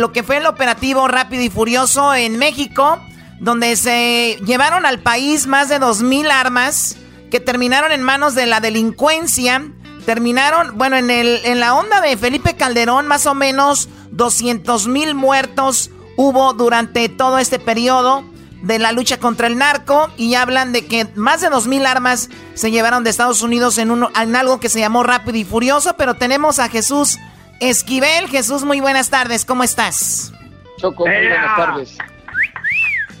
lo 0.00 0.12
que 0.12 0.24
fue 0.24 0.38
el 0.38 0.46
operativo 0.46 1.06
rápido 1.06 1.44
y 1.44 1.50
furioso 1.50 2.14
en 2.14 2.36
México, 2.36 3.00
donde 3.38 3.76
se 3.76 4.40
llevaron 4.44 4.84
al 4.84 4.98
país 4.98 5.46
más 5.46 5.68
de 5.68 5.78
2.000 5.78 6.32
armas 6.32 6.96
que 7.30 7.38
terminaron 7.38 7.92
en 7.92 8.02
manos 8.02 8.34
de 8.34 8.46
la 8.46 8.58
delincuencia 8.58 9.62
terminaron, 10.08 10.78
bueno, 10.78 10.96
en, 10.96 11.10
el, 11.10 11.42
en 11.44 11.60
la 11.60 11.74
onda 11.74 12.00
de 12.00 12.16
Felipe 12.16 12.56
Calderón, 12.56 13.06
más 13.06 13.26
o 13.26 13.34
menos 13.34 13.90
200 14.12 14.86
mil 14.86 15.14
muertos 15.14 15.90
hubo 16.16 16.54
durante 16.54 17.10
todo 17.10 17.36
este 17.36 17.58
periodo 17.58 18.24
de 18.62 18.78
la 18.78 18.92
lucha 18.92 19.18
contra 19.18 19.48
el 19.48 19.58
narco 19.58 20.08
y 20.16 20.34
hablan 20.34 20.72
de 20.72 20.86
que 20.86 21.06
más 21.14 21.42
de 21.42 21.50
2 21.50 21.66
mil 21.66 21.84
armas 21.84 22.30
se 22.54 22.70
llevaron 22.70 23.04
de 23.04 23.10
Estados 23.10 23.42
Unidos 23.42 23.76
en, 23.76 23.90
uno, 23.90 24.10
en 24.18 24.34
algo 24.34 24.60
que 24.60 24.70
se 24.70 24.80
llamó 24.80 25.02
Rápido 25.02 25.36
y 25.36 25.44
Furioso, 25.44 25.94
pero 25.98 26.14
tenemos 26.14 26.58
a 26.58 26.70
Jesús 26.70 27.18
Esquivel. 27.60 28.28
Jesús, 28.30 28.64
muy 28.64 28.80
buenas 28.80 29.10
tardes, 29.10 29.44
¿cómo 29.44 29.62
estás? 29.62 30.32
Choco, 30.78 31.04
muy 31.04 31.16
buenas 31.16 31.54
tardes. 31.54 31.98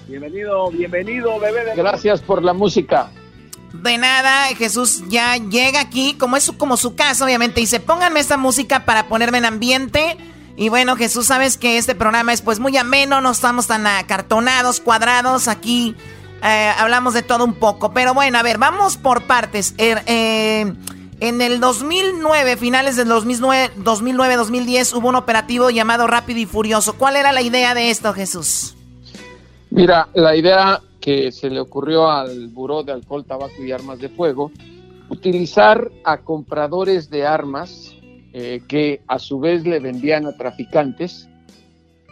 Bienvenido, 0.06 0.70
bienvenido, 0.70 1.38
bebé. 1.38 1.74
Gracias 1.76 2.22
por 2.22 2.42
la 2.42 2.54
música. 2.54 3.10
De 3.72 3.98
nada, 3.98 4.46
Jesús 4.56 5.02
ya 5.08 5.36
llega 5.36 5.80
aquí, 5.80 6.14
como 6.14 6.36
es 6.36 6.44
su, 6.44 6.56
como 6.56 6.76
su 6.76 6.94
casa, 6.94 7.24
obviamente, 7.24 7.60
dice, 7.60 7.80
pónganme 7.80 8.20
esta 8.20 8.36
música 8.36 8.84
para 8.84 9.08
ponerme 9.08 9.38
en 9.38 9.44
ambiente. 9.44 10.16
Y 10.56 10.70
bueno, 10.70 10.96
Jesús, 10.96 11.26
sabes 11.26 11.56
que 11.56 11.78
este 11.78 11.94
programa 11.94 12.32
es 12.32 12.42
pues 12.42 12.58
muy 12.58 12.76
ameno, 12.76 13.20
no 13.20 13.30
estamos 13.30 13.66
tan 13.66 13.86
acartonados, 13.86 14.80
cuadrados, 14.80 15.46
aquí 15.48 15.94
eh, 16.42 16.72
hablamos 16.78 17.14
de 17.14 17.22
todo 17.22 17.44
un 17.44 17.54
poco. 17.54 17.92
Pero 17.92 18.14
bueno, 18.14 18.38
a 18.38 18.42
ver, 18.42 18.58
vamos 18.58 18.96
por 18.96 19.22
partes. 19.22 19.74
Er, 19.76 20.02
eh, 20.06 20.72
en 21.20 21.40
el 21.40 21.60
2009, 21.60 22.56
finales 22.56 22.96
del 22.96 23.08
2009-2010, 23.08 24.96
hubo 24.96 25.08
un 25.08 25.16
operativo 25.16 25.70
llamado 25.70 26.06
Rápido 26.06 26.38
y 26.38 26.46
Furioso. 26.46 26.94
¿Cuál 26.94 27.16
era 27.16 27.32
la 27.32 27.42
idea 27.42 27.74
de 27.74 27.90
esto, 27.90 28.12
Jesús? 28.12 28.76
Mira, 29.70 30.08
la 30.14 30.34
idea 30.36 30.80
que 31.00 31.32
se 31.32 31.50
le 31.50 31.60
ocurrió 31.60 32.10
al 32.10 32.48
Buró 32.48 32.82
de 32.82 32.92
Alcohol, 32.92 33.24
Tabaco 33.24 33.62
y 33.62 33.72
Armas 33.72 33.98
de 34.00 34.08
Fuego, 34.08 34.50
utilizar 35.08 35.90
a 36.04 36.18
compradores 36.18 37.10
de 37.10 37.26
armas 37.26 37.94
eh, 38.32 38.60
que 38.68 39.00
a 39.06 39.18
su 39.18 39.40
vez 39.40 39.64
le 39.64 39.80
vendían 39.80 40.26
a 40.26 40.36
traficantes 40.36 41.28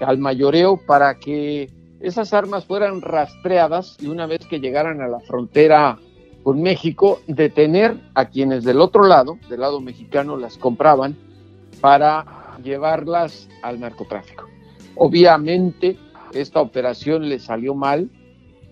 al 0.00 0.18
mayoreo 0.18 0.76
para 0.76 1.18
que 1.18 1.70
esas 2.00 2.32
armas 2.32 2.64
fueran 2.64 3.00
rastreadas 3.00 3.96
y 4.00 4.06
una 4.06 4.26
vez 4.26 4.40
que 4.46 4.60
llegaran 4.60 5.00
a 5.00 5.08
la 5.08 5.20
frontera 5.20 5.98
con 6.42 6.62
México, 6.62 7.20
detener 7.26 7.96
a 8.14 8.26
quienes 8.26 8.62
del 8.62 8.80
otro 8.80 9.04
lado, 9.04 9.38
del 9.48 9.60
lado 9.60 9.80
mexicano, 9.80 10.36
las 10.36 10.56
compraban 10.58 11.16
para 11.80 12.56
llevarlas 12.62 13.48
al 13.62 13.80
narcotráfico. 13.80 14.46
Obviamente, 14.94 15.96
esta 16.32 16.60
operación 16.60 17.28
le 17.28 17.40
salió 17.40 17.74
mal 17.74 18.08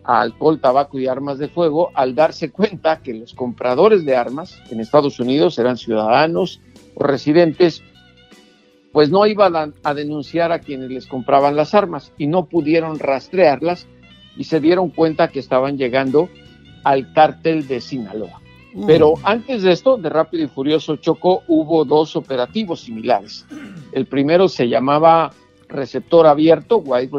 alcohol, 0.04 0.60
tabaco 0.60 0.98
y 0.98 1.06
armas 1.06 1.38
de 1.38 1.48
fuego 1.48 1.90
al 1.94 2.14
darse 2.14 2.50
cuenta 2.50 3.00
que 3.02 3.14
los 3.14 3.34
compradores 3.34 4.04
de 4.04 4.16
armas 4.16 4.60
en 4.70 4.80
Estados 4.80 5.18
Unidos 5.18 5.58
eran 5.58 5.76
ciudadanos 5.76 6.60
o 6.94 7.04
residentes, 7.04 7.82
pues 8.92 9.10
no 9.10 9.26
iban 9.26 9.74
a, 9.82 9.94
denunciar 9.94 10.52
a 10.52 10.60
quienes 10.60 10.90
les 10.90 11.06
compraban 11.06 11.56
las 11.56 11.74
armas 11.74 12.12
y 12.18 12.26
no 12.26 12.46
pudieron 12.46 12.98
rastrearlas 12.98 13.86
y 14.36 14.44
se 14.44 14.60
dieron 14.60 14.90
cuenta 14.90 15.28
que 15.28 15.40
estaban 15.40 15.78
llegando 15.78 16.28
al 16.84 17.12
cártel 17.12 17.66
de 17.66 17.80
Sinaloa. 17.80 18.40
Mm. 18.74 18.86
Pero 18.86 19.14
antes 19.22 19.62
de 19.62 19.72
esto, 19.72 19.96
de 19.96 20.10
Rápido 20.10 20.44
y 20.44 20.48
Furioso 20.48 20.96
Choco, 20.96 21.42
hubo 21.48 21.84
dos 21.84 22.14
operativos 22.14 22.80
similares. 22.82 23.46
El 23.92 24.06
primero 24.06 24.48
se 24.48 24.68
llamaba 24.68 25.32
Receptor 25.68 26.26
Abierto, 26.26 26.78
Wide 26.78 27.10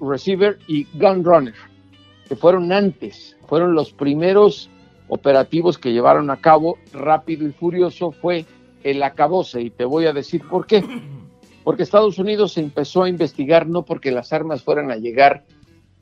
Receiver, 0.00 0.58
y 0.66 0.84
Gun 0.94 1.24
Runner 1.24 1.54
que 2.28 2.36
fueron 2.36 2.70
antes, 2.72 3.36
fueron 3.46 3.74
los 3.74 3.92
primeros 3.92 4.70
operativos 5.08 5.78
que 5.78 5.92
llevaron 5.92 6.30
a 6.30 6.40
cabo 6.40 6.76
rápido 6.92 7.48
y 7.48 7.52
furioso 7.52 8.12
fue 8.12 8.44
el 8.84 9.02
acabose 9.02 9.62
y 9.62 9.70
te 9.70 9.84
voy 9.84 10.06
a 10.06 10.12
decir 10.12 10.46
por 10.46 10.66
qué. 10.66 10.84
Porque 11.64 11.82
Estados 11.82 12.18
Unidos 12.18 12.56
empezó 12.56 13.02
a 13.02 13.08
investigar 13.08 13.66
no 13.66 13.84
porque 13.84 14.10
las 14.10 14.32
armas 14.32 14.62
fueran 14.62 14.90
a 14.90 14.96
llegar 14.96 15.44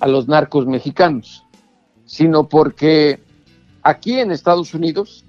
a 0.01 0.07
los 0.07 0.29
narcos 0.29 0.67
mexicanos, 0.67 1.45
sino 2.05 2.49
porque 2.49 3.21
aquí 3.83 4.19
en 4.21 4.31
Estados 4.31 4.75
Unidos 4.75 5.25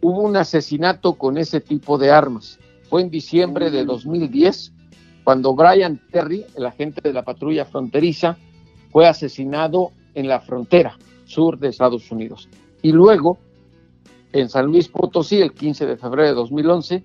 hubo 0.00 0.22
un 0.22 0.36
asesinato 0.36 1.14
con 1.14 1.38
ese 1.38 1.60
tipo 1.60 1.96
de 1.96 2.10
armas. 2.10 2.58
Fue 2.88 3.02
en 3.02 3.10
diciembre 3.10 3.70
de 3.70 3.84
2010 3.84 4.72
cuando 5.24 5.54
Brian 5.54 6.00
Terry, 6.10 6.44
el 6.56 6.66
agente 6.66 7.00
de 7.00 7.12
la 7.12 7.22
patrulla 7.22 7.64
fronteriza, 7.64 8.36
fue 8.90 9.06
asesinado 9.06 9.92
en 10.14 10.28
la 10.28 10.40
frontera 10.40 10.96
sur 11.24 11.58
de 11.58 11.68
Estados 11.68 12.10
Unidos. 12.10 12.48
Y 12.82 12.92
luego, 12.92 13.38
en 14.32 14.48
San 14.48 14.66
Luis 14.66 14.88
Potosí, 14.88 15.40
el 15.40 15.52
15 15.52 15.86
de 15.86 15.96
febrero 15.96 16.28
de 16.28 16.34
2011, 16.34 17.04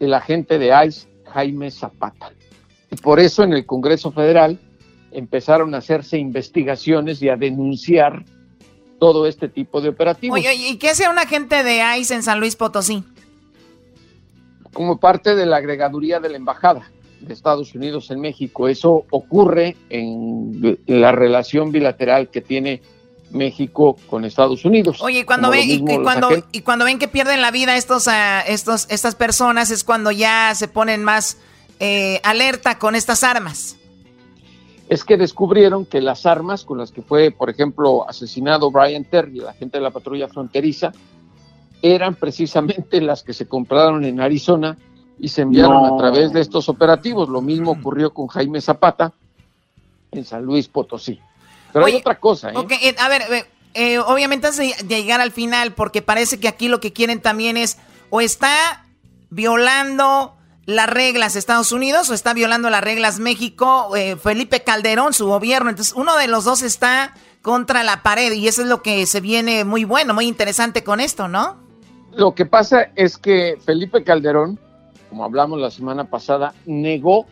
el 0.00 0.14
agente 0.14 0.58
de 0.58 0.72
ICE, 0.86 1.08
Jaime 1.26 1.70
Zapata. 1.70 2.32
Y 2.90 2.96
por 2.96 3.20
eso 3.20 3.42
en 3.42 3.52
el 3.52 3.64
Congreso 3.64 4.10
Federal 4.10 4.58
empezaron 5.12 5.74
a 5.74 5.78
hacerse 5.78 6.18
investigaciones 6.18 7.22
y 7.22 7.28
a 7.28 7.36
denunciar 7.36 8.24
todo 8.98 9.26
este 9.26 9.48
tipo 9.48 9.80
de 9.80 9.90
operativos. 9.90 10.38
Oye, 10.38 10.54
¿y 10.54 10.76
qué 10.76 10.90
hace 10.90 11.08
un 11.08 11.18
agente 11.18 11.62
de 11.62 11.82
ICE 11.98 12.14
en 12.14 12.22
San 12.22 12.40
Luis 12.40 12.56
Potosí? 12.56 13.04
Como 14.72 14.98
parte 14.98 15.34
de 15.34 15.44
la 15.44 15.56
agregaduría 15.56 16.20
de 16.20 16.30
la 16.30 16.36
embajada 16.36 16.91
de 17.26 17.32
Estados 17.32 17.74
Unidos 17.74 18.10
en 18.10 18.20
México. 18.20 18.68
Eso 18.68 19.04
ocurre 19.10 19.76
en 19.90 20.78
la 20.86 21.12
relación 21.12 21.72
bilateral 21.72 22.28
que 22.28 22.40
tiene 22.40 22.82
México 23.30 23.96
con 24.08 24.24
Estados 24.24 24.64
Unidos. 24.64 25.00
Oye, 25.00 25.20
y 25.20 25.24
cuando, 25.24 25.50
ven, 25.50 25.68
y, 25.68 25.98
cuando, 26.02 26.30
y 26.52 26.60
cuando 26.60 26.84
ven 26.84 26.98
que 26.98 27.08
pierden 27.08 27.40
la 27.40 27.50
vida 27.50 27.76
estos, 27.76 28.06
uh, 28.06 28.10
estos, 28.46 28.86
estas 28.90 29.14
personas 29.14 29.70
es 29.70 29.84
cuando 29.84 30.10
ya 30.10 30.54
se 30.54 30.68
ponen 30.68 31.02
más 31.02 31.38
eh, 31.80 32.20
alerta 32.22 32.78
con 32.78 32.94
estas 32.94 33.24
armas. 33.24 33.76
es 34.88 35.04
que 35.04 35.16
descubrieron 35.16 35.86
que 35.86 36.00
las 36.00 36.26
armas 36.26 36.64
con 36.64 36.78
las 36.78 36.92
que 36.92 37.02
fue, 37.02 37.30
por 37.30 37.48
ejemplo, 37.48 38.08
asesinado 38.08 38.70
Brian 38.70 39.04
Terry, 39.04 39.38
la 39.38 39.54
gente 39.54 39.78
de 39.78 39.82
la 39.82 39.90
patrulla 39.90 40.28
fronteriza, 40.28 40.92
eran 41.80 42.14
precisamente 42.14 43.00
las 43.00 43.22
que 43.22 43.32
se 43.32 43.46
compraron 43.46 44.04
en 44.04 44.20
Arizona 44.20 44.76
y 45.18 45.28
se 45.28 45.42
enviaron 45.42 45.82
No. 45.82 45.94
a 45.94 45.98
través 45.98 46.32
de 46.32 46.40
estos 46.40 46.68
operativos. 46.68 47.28
Lo 47.28 47.40
mismo 47.40 47.72
ocurrió 47.72 48.12
con 48.12 48.26
Jaime 48.28 48.60
Zapata 48.60 49.12
en 50.10 50.24
San 50.24 50.42
Luis 50.44 50.68
Potosí. 50.68 51.20
Pero 51.72 51.86
hay 51.86 51.96
otra 51.96 52.18
cosa, 52.18 52.50
¿eh? 52.50 52.94
A 52.98 53.08
ver, 53.08 53.22
eh, 53.74 53.98
obviamente 53.98 54.48
antes 54.48 54.58
de 54.78 54.84
de 54.86 55.00
llegar 55.02 55.20
al 55.20 55.30
final, 55.32 55.72
porque 55.72 56.02
parece 56.02 56.38
que 56.38 56.48
aquí 56.48 56.68
lo 56.68 56.80
que 56.80 56.92
quieren 56.92 57.20
también 57.20 57.56
es 57.56 57.78
o 58.10 58.20
está 58.20 58.84
violando 59.30 60.34
las 60.66 60.88
reglas 60.88 61.34
Estados 61.34 61.72
Unidos 61.72 62.08
o 62.10 62.14
está 62.14 62.34
violando 62.34 62.70
las 62.70 62.82
reglas 62.84 63.18
México, 63.18 63.96
eh, 63.96 64.16
Felipe 64.16 64.60
Calderón, 64.62 65.12
su 65.14 65.26
gobierno. 65.26 65.70
Entonces, 65.70 65.94
uno 65.96 66.16
de 66.16 66.28
los 66.28 66.44
dos 66.44 66.62
está 66.62 67.14
contra 67.40 67.82
la 67.82 68.02
pared 68.02 68.30
y 68.32 68.46
eso 68.46 68.62
es 68.62 68.68
lo 68.68 68.82
que 68.82 69.06
se 69.06 69.20
viene 69.20 69.64
muy 69.64 69.84
bueno, 69.84 70.14
muy 70.14 70.26
interesante 70.28 70.84
con 70.84 71.00
esto, 71.00 71.26
¿no? 71.26 71.56
Lo 72.14 72.34
que 72.34 72.44
pasa 72.46 72.90
es 72.94 73.16
que 73.18 73.58
Felipe 73.64 74.04
Calderón, 74.04 74.60
como 75.12 75.24
hablamos 75.24 75.60
la 75.60 75.70
semana 75.70 76.04
pasada, 76.08 76.54
negó 76.64 77.26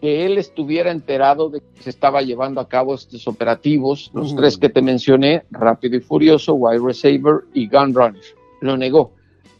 que 0.00 0.26
él 0.26 0.36
estuviera 0.36 0.90
enterado 0.90 1.48
de 1.48 1.60
que 1.60 1.82
se 1.84 1.90
estaba 1.90 2.22
llevando 2.22 2.60
a 2.60 2.66
cabo 2.66 2.92
estos 2.92 3.28
operativos, 3.28 4.10
los 4.12 4.34
tres 4.34 4.58
que 4.58 4.68
te 4.68 4.82
mencioné, 4.82 5.44
Rápido 5.52 5.96
y 5.96 6.00
Furioso, 6.00 6.54
Wide 6.54 6.84
Receiver 6.84 7.42
y 7.54 7.68
Gun 7.68 7.94
Runner. 7.94 8.20
Lo 8.60 8.76
negó, 8.76 9.12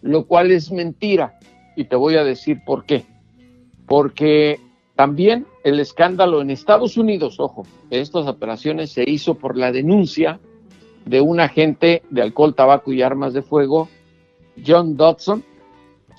lo 0.03 0.27
cual 0.27 0.51
es 0.51 0.73
mentira. 0.73 1.39
Y 1.77 1.85
te 1.85 1.95
voy 1.95 2.17
a 2.17 2.25
decir 2.25 2.61
por 2.67 2.85
qué. 2.87 3.05
Porque 3.87 4.59
también 4.97 5.47
el 5.63 5.79
escándalo 5.79 6.41
en 6.41 6.51
Estados 6.51 6.97
Unidos, 6.97 7.39
ojo, 7.39 7.63
de 7.89 8.01
estas 8.01 8.27
operaciones 8.27 8.91
se 8.91 9.09
hizo 9.09 9.35
por 9.35 9.57
la 9.57 9.71
denuncia 9.71 10.41
de 11.05 11.21
un 11.21 11.39
agente 11.39 12.03
de 12.11 12.23
alcohol, 12.23 12.53
tabaco 12.53 12.93
y 12.93 13.03
armas 13.03 13.33
de 13.33 13.43
fuego, 13.43 13.89
John 14.67 14.97
Dodson, 14.97 15.45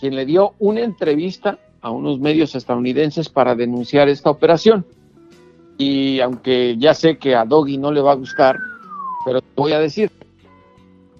quien 0.02 0.16
le 0.16 0.26
dio 0.26 0.56
una 0.58 0.82
entrevista 0.82 1.60
a 1.80 1.92
unos 1.92 2.20
medios 2.20 2.56
estadounidenses 2.56 3.30
para 3.30 3.54
denunciar 3.54 4.10
esta 4.10 4.32
operación. 4.32 4.84
Y 5.78 6.20
aunque 6.22 6.76
ya 6.78 6.96
sé 6.96 7.18
que 7.18 7.36
a 7.36 7.46
Doggy 7.46 7.78
no 7.78 7.92
le 7.92 8.02
va 8.02 8.14
a 8.14 8.16
gustar, 8.16 8.58
pero 9.24 9.42
te 9.42 9.48
voy 9.56 9.74
a 9.74 9.80
decir, 9.80 10.12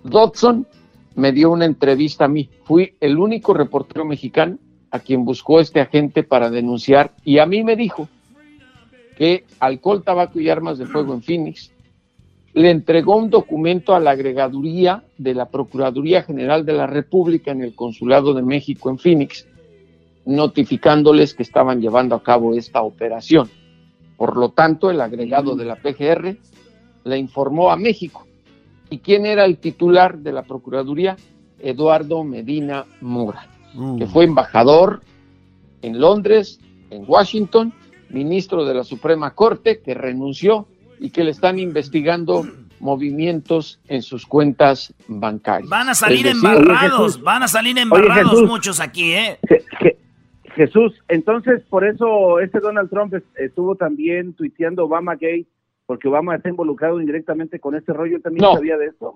Dodson 0.04 0.66
me 1.14 1.32
dio 1.32 1.52
una 1.52 1.66
entrevista 1.66 2.26
a 2.26 2.28
mí. 2.28 2.50
Fui 2.64 2.96
el 3.00 3.20
único 3.20 3.54
reportero 3.54 4.04
mexicano 4.04 4.58
a 4.90 5.00
quien 5.00 5.26
buscó 5.26 5.60
este 5.60 5.80
agente 5.80 6.24
para 6.24 6.50
denunciar 6.50 7.14
y 7.24 7.38
a 7.38 7.46
mí 7.46 7.64
me 7.64 7.76
dijo 7.76 8.10
que 9.16 9.46
alcohol, 9.60 10.04
tabaco 10.04 10.40
y 10.40 10.50
armas 10.50 10.80
de 10.80 10.88
fuego 10.88 11.14
en 11.14 11.22
Phoenix 11.22 11.71
le 12.54 12.70
entregó 12.70 13.16
un 13.16 13.30
documento 13.30 13.96
a 13.96 14.00
la 14.00 14.12
agregaduría 14.12 15.04
de 15.18 15.34
la 15.34 15.50
Procuraduría 15.50 16.24
General 16.24 16.66
de 16.66 16.74
la 16.74 16.88
República 16.88 17.52
en 17.52 17.62
el 17.62 17.76
Consulado 17.76 18.34
de 18.34 18.42
México 18.42 18.90
en 18.90 18.98
Phoenix, 18.98 19.48
notificándoles 20.26 21.34
que 21.34 21.44
estaban 21.44 21.82
llevando 21.82 22.16
a 22.16 22.24
cabo 22.24 22.54
esta 22.54 22.82
operación. 22.82 23.50
Por 24.18 24.38
lo 24.38 24.50
tanto, 24.50 24.92
el 24.92 25.02
agregado 25.02 25.56
de 25.56 25.66
la 25.66 25.78
PGR 25.78 26.38
le 27.06 27.18
informó 27.18 27.72
a 27.72 27.78
México. 27.78 28.28
¿Y 28.90 29.00
quién 29.00 29.26
era 29.26 29.46
el 29.46 29.58
titular 29.58 30.20
de 30.20 30.34
la 30.34 30.44
Procuraduría? 30.44 31.16
Eduardo 31.60 32.24
Medina 32.24 32.86
Mora, 33.02 33.48
que 33.98 34.08
fue 34.08 34.26
embajador 34.26 35.02
en 35.82 36.00
Londres, 36.00 36.60
en 36.90 37.06
Washington, 37.08 37.74
ministro 38.10 38.66
de 38.66 38.74
la 38.74 38.84
Suprema 38.84 39.34
Corte, 39.34 39.80
que 39.80 39.94
renunció 39.94 40.68
y 41.02 41.10
que 41.10 41.24
le 41.24 41.32
están 41.32 41.58
investigando 41.60 42.46
movimientos 42.80 43.80
en 43.88 44.02
sus 44.02 44.26
cuentas 44.26 44.94
bancarias. 45.08 45.70
Van 45.70 45.90
a 45.90 45.96
salir 45.96 46.24
decir, 46.24 46.32
embarrados, 46.38 47.22
van 47.22 47.44
a 47.44 47.48
salir 47.48 47.78
embarrados 47.78 48.32
Jesús. 48.32 48.50
muchos 48.50 48.80
aquí, 48.80 49.12
¿eh? 49.14 49.40
Je- 49.44 49.64
Je- 49.80 49.98
Jesús, 50.56 50.94
entonces 51.08 51.64
por 51.70 51.86
eso 51.86 52.40
este 52.40 52.60
Donald 52.60 52.90
Trump 52.90 53.14
es- 53.16 53.24
estuvo 53.36 53.76
también 53.76 54.34
tuiteando 54.34 54.86
Obama 54.86 55.14
Gate, 55.14 55.48
porque 55.86 56.08
Obama 56.08 56.36
está 56.36 56.50
involucrado 56.50 57.00
indirectamente 57.00 57.60
con 57.60 57.76
este 57.76 57.94
rollo, 57.94 58.18
¿Él 58.18 58.22
también 58.22 58.42
No. 58.44 58.54
sabía 58.54 58.78
de 58.78 58.88
esto. 58.88 59.16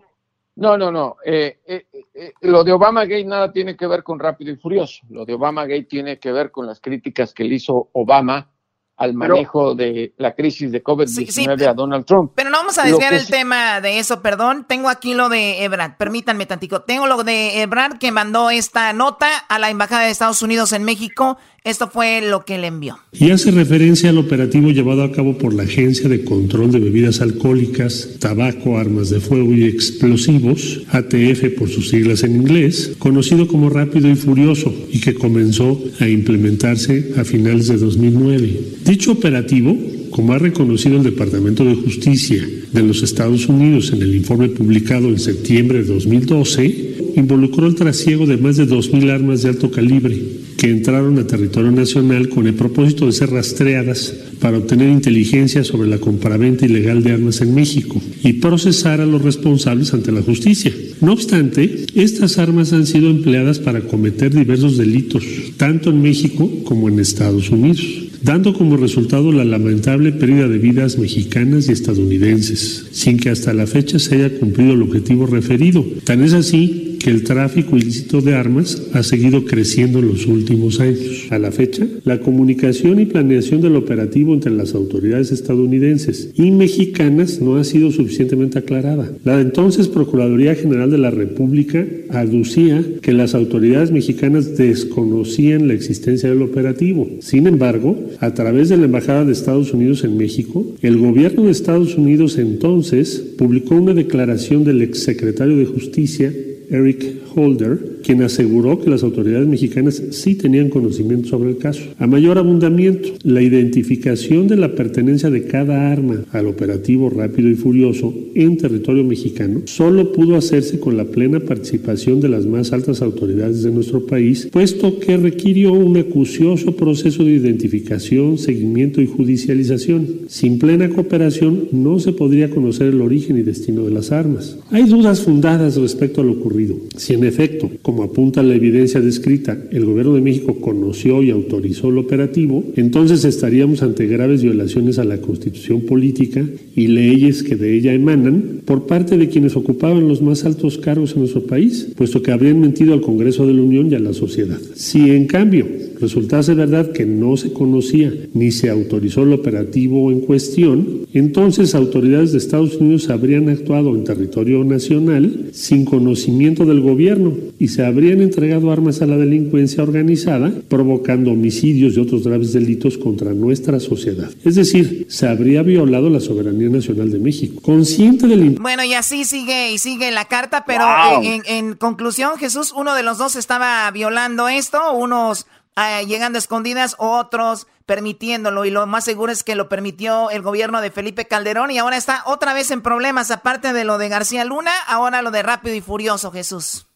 No, 0.56 0.78
no, 0.78 0.90
no. 0.91 1.18
Eh, 1.26 1.57
eh, 1.68 1.86
eh, 2.14 2.32
lo 2.41 2.64
de 2.64 2.72
Obama 2.72 3.02
Gate 3.03 3.26
nada 3.26 3.52
tiene 3.52 3.76
que 3.76 3.88
ver 3.88 4.03
con 4.03 4.18
Rápido 4.20 4.52
y 4.53 4.56
Furioso. 4.56 5.06
Lo 5.10 5.26
de 5.26 5.34
Obama 5.34 5.64
Gate 5.64 5.84
tiene 5.84 6.18
que 6.18 6.32
ver 6.32 6.49
con 6.52 6.66
las 6.66 6.80
críticas 6.80 7.34
que 7.34 7.44
le 7.44 7.56
hizo 7.56 7.90
Obama 7.91 8.49
al 8.97 9.13
manejo 9.13 9.76
de 9.76 10.13
la 10.17 10.34
crisis 10.35 10.72
de 10.72 10.81
COVID-19 10.84 11.67
a 11.67 11.73
Donald 11.73 12.05
Trump. 12.05 12.31
Pero 12.35 12.49
no 12.49 12.57
vamos 12.59 12.77
a 12.77 12.84
desviar 12.84 13.13
el 13.13 13.26
sí- 13.26 13.31
tema 13.31 13.81
de 13.81 13.99
eso, 13.99 14.22
perdón. 14.22 14.65
Tengo 14.67 14.88
aquí 14.89 15.13
lo 15.13 15.27
de 15.30 15.63
Ebrard, 15.63 15.97
permítanme 15.97 16.45
tantico. 16.45 16.81
Tengo 16.84 17.05
lo 17.07 17.23
de 17.23 17.61
Ebrard 17.61 17.97
que 17.97 18.11
mandó 18.11 18.49
esta 18.49 18.93
nota 18.93 19.27
a 19.49 19.59
la 19.59 19.69
Embajada 19.69 20.03
de 20.03 20.11
Estados 20.11 20.41
Unidos 20.41 20.72
en 20.72 20.84
México. 20.85 21.38
Esto 21.65 21.89
fue 21.91 22.21
lo 22.21 22.45
que 22.45 22.59
le 22.59 22.67
envió. 22.67 22.99
y 23.11 23.31
hace 23.31 23.49
referencia 23.49 24.11
al 24.11 24.19
operativo 24.19 24.69
llevado 24.69 25.01
a 25.01 25.11
cabo 25.11 25.35
por 25.39 25.51
la 25.51 25.63
Agencia 25.63 26.07
de 26.07 26.23
Control 26.23 26.71
de 26.71 26.77
Bebidas 26.77 27.21
Alcohólicas, 27.21 28.17
Tabaco, 28.19 28.77
Armas 28.77 29.09
de 29.09 29.19
Fuego 29.19 29.51
y 29.51 29.63
Explosivos, 29.63 30.83
ATF 30.91 31.57
por 31.57 31.67
sus 31.67 31.89
siglas 31.89 32.21
en 32.21 32.35
inglés, 32.35 32.91
conocido 32.99 33.47
como 33.47 33.71
Rápido 33.71 34.07
y 34.07 34.15
Furioso, 34.15 34.71
y 34.91 34.99
que 34.99 35.15
comenzó 35.15 35.81
a 35.99 36.07
implementarse 36.07 37.13
a 37.17 37.23
finales 37.23 37.67
de 37.67 37.77
2009. 37.77 38.59
Dicho 38.85 39.13
operativo, 39.13 39.75
como 40.11 40.33
ha 40.33 40.37
reconocido 40.37 40.97
el 40.97 41.03
Departamento 41.03 41.65
de 41.65 41.73
Justicia 41.73 42.47
de 42.73 42.83
los 42.83 43.01
Estados 43.01 43.47
Unidos 43.49 43.91
en 43.91 44.03
el 44.03 44.13
informe 44.13 44.49
publicado 44.49 45.07
en 45.07 45.17
septiembre 45.17 45.79
de 45.79 45.91
2012, 45.95 47.13
involucró 47.15 47.65
el 47.65 47.73
trasiego 47.73 48.27
de 48.27 48.37
más 48.37 48.55
de 48.57 48.67
2.000 48.67 49.09
armas 49.09 49.41
de 49.41 49.49
alto 49.49 49.71
calibre 49.71 50.44
que 50.57 50.69
entraron 50.69 51.18
a 51.19 51.27
territorio 51.27 51.72
nacional 51.72 52.30
con 52.30 52.48
el 52.48 52.53
propósito 52.53 53.06
de 53.06 53.11
ser 53.11 53.30
rastreadas 53.32 54.14
para 54.40 54.57
obtener 54.57 54.90
inteligencia 54.90 55.64
sobre 55.64 55.90
la 55.90 55.98
compraventa 55.98 56.65
ilegal 56.65 57.03
de 57.03 57.11
armas 57.11 57.41
en 57.41 57.53
México 57.53 58.02
y 58.23 58.34
procesar 58.34 59.02
a 59.02 59.06
los 59.06 59.22
responsables 59.22 59.94
ante 59.94 60.11
la 60.11 60.22
justicia. 60.22 60.72
No 61.02 61.14
obstante, 61.14 61.86
estas 61.95 62.38
armas 62.38 62.73
han 62.73 62.86
sido 62.86 63.10
empleadas 63.10 63.60
para 63.60 63.82
cometer 63.82 64.34
diversos 64.34 64.77
delitos, 64.77 65.23
tanto 65.57 65.90
en 65.90 66.02
México 66.02 66.49
como 66.64 66.90
en 66.90 66.99
Estados 66.99 67.49
Unidos 67.49 68.06
dando 68.26 68.53
como 68.56 68.76
resultado 68.76 69.32
la 69.32 69.45
lamentable 69.45 70.11
pérdida 70.11 70.48
de 70.48 70.57
vidas 70.57 70.98
mexicanas 70.98 71.69
y 71.69 71.73
estadounidenses, 71.73 72.88
sin 72.91 73.18
que 73.18 73.30
hasta 73.30 73.53
la 73.53 73.68
fecha 73.68 73.99
se 73.99 74.15
haya 74.15 74.40
cumplido 74.40 74.73
el 74.73 74.82
objetivo 74.82 75.27
referido. 75.27 75.86
Tan 76.03 76.23
es 76.23 76.34
así 76.34 76.94
que 77.06 77.11
el 77.11 77.23
tráfico 77.23 77.77
ilícito 77.77 78.19
de 78.19 78.34
armas 78.34 78.82
ha 78.94 79.03
seguido 79.03 79.45
creciendo 79.45 79.99
en 79.99 80.07
los 80.07 80.26
últimos 80.26 80.80
años. 80.80 81.27
A 81.30 81.38
la 81.38 81.52
fecha, 81.52 81.86
la 82.03 82.19
comunicación 82.19 82.99
y 82.99 83.06
planeación 83.06 83.61
del 83.61 83.76
operativo 83.76 84.34
entre 84.34 84.52
las 84.52 84.73
autoridades 84.73 85.32
estadounidenses 85.32 86.32
y 86.34 86.49
mexicanas 86.49 87.40
no 87.41 87.57
ha 87.57 87.64
sido 87.64 87.91
suficientemente 87.91 88.57
aclarada. 88.57 89.11
La 89.23 89.40
entonces 89.40 89.88
Procuraduría 89.88 90.56
General 90.56 90.90
de 90.90 90.98
la 90.98 91.11
República 91.11 91.86
aducía 92.10 92.84
que 93.03 93.14
las 93.14 93.36
autoridades 93.36 93.91
mexicanas 93.91 94.57
desconocían 94.57 95.68
la 95.68 95.76
existencia 95.76 96.30
del 96.30 96.41
operativo. 96.41 97.07
Sin 97.19 97.45
embargo, 97.45 97.99
a 98.19 98.34
través 98.34 98.69
de 98.69 98.77
la 98.77 98.86
Embajada 98.86 99.26
de 99.26 99.34
Estados 99.34 99.72
Unidos 99.73 100.03
en 100.03 100.18
México, 100.18 100.73
el 100.82 100.98
gobierno 100.98 101.44
de 101.44 101.52
Estados 101.52 101.99
Unidos 101.99 102.40
entonces 102.40 103.23
publicó 103.38 103.76
una 103.76 103.94
declaración 103.94 104.64
del 104.64 104.82
exsecretario 104.82 105.56
de 105.57 105.65
Justicia, 105.65 106.34
Eric 106.71 107.24
Holder, 107.36 107.98
quien 108.03 108.22
aseguró 108.22 108.80
que 108.80 108.90
las 108.90 109.03
autoridades 109.03 109.48
mexicanas 109.48 110.02
sí 110.12 110.36
tenían 110.36 110.70
conocimiento 110.70 111.30
sobre 111.30 111.49
el 111.49 111.57
caso. 111.57 111.82
A 111.98 112.07
mayor 112.07 112.38
abundamiento, 112.38 113.10
la 113.24 113.41
identificación 113.41 114.48
de 114.48 114.57
la 114.57 114.76
pertenencia 114.76 115.30
de 115.30 115.45
cada 115.45 115.91
arma 115.91 116.24
al 116.32 116.48
operativo 116.48 117.10
rápido 117.10 117.49
y 117.49 117.56
furioso 117.56 118.14
en 118.36 118.57
territorio 118.57 119.03
mexicano 119.03 119.62
solo 119.66 120.12
pudo 120.12 120.36
hacerse 120.36 120.80
con 120.80 120.98
la 120.98 121.06
plena 121.06 121.40
participación 121.40 122.22
de 122.22 122.30
las 122.30 122.45
más 122.45 122.74
altas 122.74 123.02
autoridades 123.02 123.64
de 123.64 123.72
nuestro 123.72 124.06
país, 124.06 124.49
puesto 124.52 124.99
que 124.99 125.18
requirió 125.18 125.74
un 125.74 125.98
acucioso 125.98 126.76
proceso 126.76 127.24
de 127.24 127.32
identificación, 127.32 128.38
seguimiento 128.38 129.02
y 129.02 129.07
judicialización. 129.07 130.07
Sin 130.28 130.60
plena 130.60 130.90
cooperación 130.90 131.70
no 131.72 131.99
se 131.99 132.14
podría 132.14 132.49
conocer 132.49 132.88
el 132.88 133.02
origen 133.02 133.38
y 133.38 133.44
destino 133.44 133.84
de 133.84 133.91
las 133.91 134.12
armas. 134.12 134.57
Hay 134.72 134.84
dudas 134.84 135.22
fundadas 135.22 135.76
respecto 135.76 136.22
a 136.22 136.24
lo 136.24 136.34
ocurrido. 136.34 136.76
Si 136.95 137.14
en 137.14 137.24
efecto, 137.26 137.69
como 137.81 138.03
apunta 138.03 138.43
la 138.43 138.56
evidencia 138.56 139.02
descrita, 139.02 139.57
el 139.72 139.85
gobierno 139.85 140.14
de 140.14 140.22
México 140.22 140.60
conoció 140.60 141.23
y 141.23 141.31
autorizó 141.31 141.89
el 141.89 141.97
operativo, 141.97 142.64
entonces 142.76 143.26
estaríamos 143.26 143.81
ante 143.81 144.07
graves 144.07 144.43
violaciones 144.43 144.99
a 144.99 145.03
la 145.03 145.18
constitución 145.18 145.81
política 145.81 146.43
y 146.76 146.88
leyes 146.88 147.43
que 147.43 147.56
de 147.56 147.73
ella 147.73 147.93
emanan 147.93 148.61
por 148.65 148.88
parte 148.88 149.18
de 149.18 149.30
quienes 149.30 149.56
ocupaban 149.56 150.07
los 150.07 150.22
más 150.22 150.45
altos 150.45 150.77
cargos 150.77 151.14
en 151.14 151.19
nuestro 151.19 151.45
país, 151.45 151.89
puesto 151.95 152.22
que 152.22 152.31
habrían 152.31 152.61
mentido 152.61 152.93
al 152.93 153.02
Congreso 153.02 153.45
de 153.45 153.53
la 153.53 153.61
Unión 153.61 153.91
y 153.91 153.95
a 153.95 153.99
la 153.99 154.14
sociedad. 154.14 154.60
Si 154.76 155.11
en 155.11 155.26
cambio 155.26 155.68
resultase 155.99 156.53
verdad 156.53 156.91
que 156.91 157.05
no 157.05 157.38
se 157.38 157.53
conocía 157.53 158.11
ni 158.34 158.51
se 158.51 158.69
autorizó 158.69 159.23
el 159.23 159.34
operativo 159.34 160.11
en 160.11 160.22
cuestión, 160.22 161.07
entonces 161.13 161.76
autoridades 161.76 162.31
de 162.31 162.38
Estados 162.38 162.76
Unidos 162.76 163.09
habrían 163.09 163.49
actuado 163.49 163.95
en 163.95 164.03
territorio 164.03 164.63
nacional 164.63 165.49
sin 165.53 165.85
conocimiento 165.85 166.65
del 166.65 166.81
gobierno 166.81 167.34
y 167.59 167.69
se 167.69 167.85
habrían 167.85 168.22
entregado 168.22 168.72
armas 168.72 169.01
a 169.01 169.05
la 169.05 169.17
delincuencia 169.17 169.84
organizada, 169.84 170.51
provocando 170.67 171.31
homicidios 171.31 171.95
y 171.95 171.99
otros 171.99 172.23
graves 172.23 172.53
delitos 172.53 172.97
contra 172.97 173.34
nuestra 173.34 173.80
sociedad. 173.80 174.30
Es 174.43 174.55
decir, 174.55 175.05
se 175.09 175.27
habría 175.27 175.63
violado 175.63 176.09
la 176.09 176.19
soberanía 176.19 176.69
nacional 176.69 177.11
de 177.11 177.19
México. 177.19 177.61
Consciente 177.61 178.27
del... 178.27 178.51
Bueno, 178.51 178.84
y 178.84 178.93
así 178.93 179.26
sigue 179.26 179.72
y 179.72 179.77
sigue 179.77 180.11
la 180.11 180.26
carta, 180.26 180.65
pero 180.65 180.85
en, 181.23 181.43
en 181.45 181.76
conclusión, 181.76 182.38
Jesús, 182.38 182.73
uno 182.76 182.95
de 182.95 183.03
los 183.03 183.17
dos 183.17 183.35
estaba 183.35 183.89
violando 183.91 184.47
esto, 184.49 184.93
unos 184.93 185.47
eh, 185.76 186.06
llegando 186.06 186.38
escondidas, 186.38 186.95
otros 186.97 187.68
permitiéndolo. 187.85 188.65
Y 188.65 188.72
lo 188.72 188.85
más 188.88 189.03
seguro 189.06 189.31
es 189.31 189.43
que 189.43 189.56
lo 189.56 189.69
permitió 189.69 190.30
el 190.30 190.41
gobierno 190.41 190.81
de 190.81 190.91
Felipe 190.91 191.26
Calderón 191.26 191.72
y 191.72 191.77
ahora 191.77 191.97
está 191.97 192.23
otra 192.26 192.53
vez 192.53 192.72
en 192.72 192.81
problemas, 192.81 193.31
aparte 193.31 193.73
de 193.73 193.84
lo 193.84 193.97
de 193.97 194.10
García 194.10 194.45
Luna, 194.45 194.72
ahora 194.88 195.22
lo 195.22 195.31
de 195.31 195.43
Rápido 195.43 195.76
y 195.76 195.81
Furioso, 195.81 196.31
Jesús. 196.31 196.88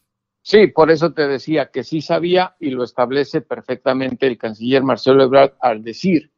Sí, 0.41 0.67
por 0.67 0.89
eso 0.89 1.13
te 1.13 1.27
decía 1.27 1.69
que 1.69 1.83
sí 1.83 2.01
sabía 2.01 2.55
y 2.59 2.71
lo 2.71 2.83
establece 2.83 3.41
perfectamente 3.41 4.25
el 4.25 4.37
canciller 4.37 4.83
Marcelo 4.83 5.23
Ebrard 5.23 5.53
al 5.59 5.83
decir 5.83 6.31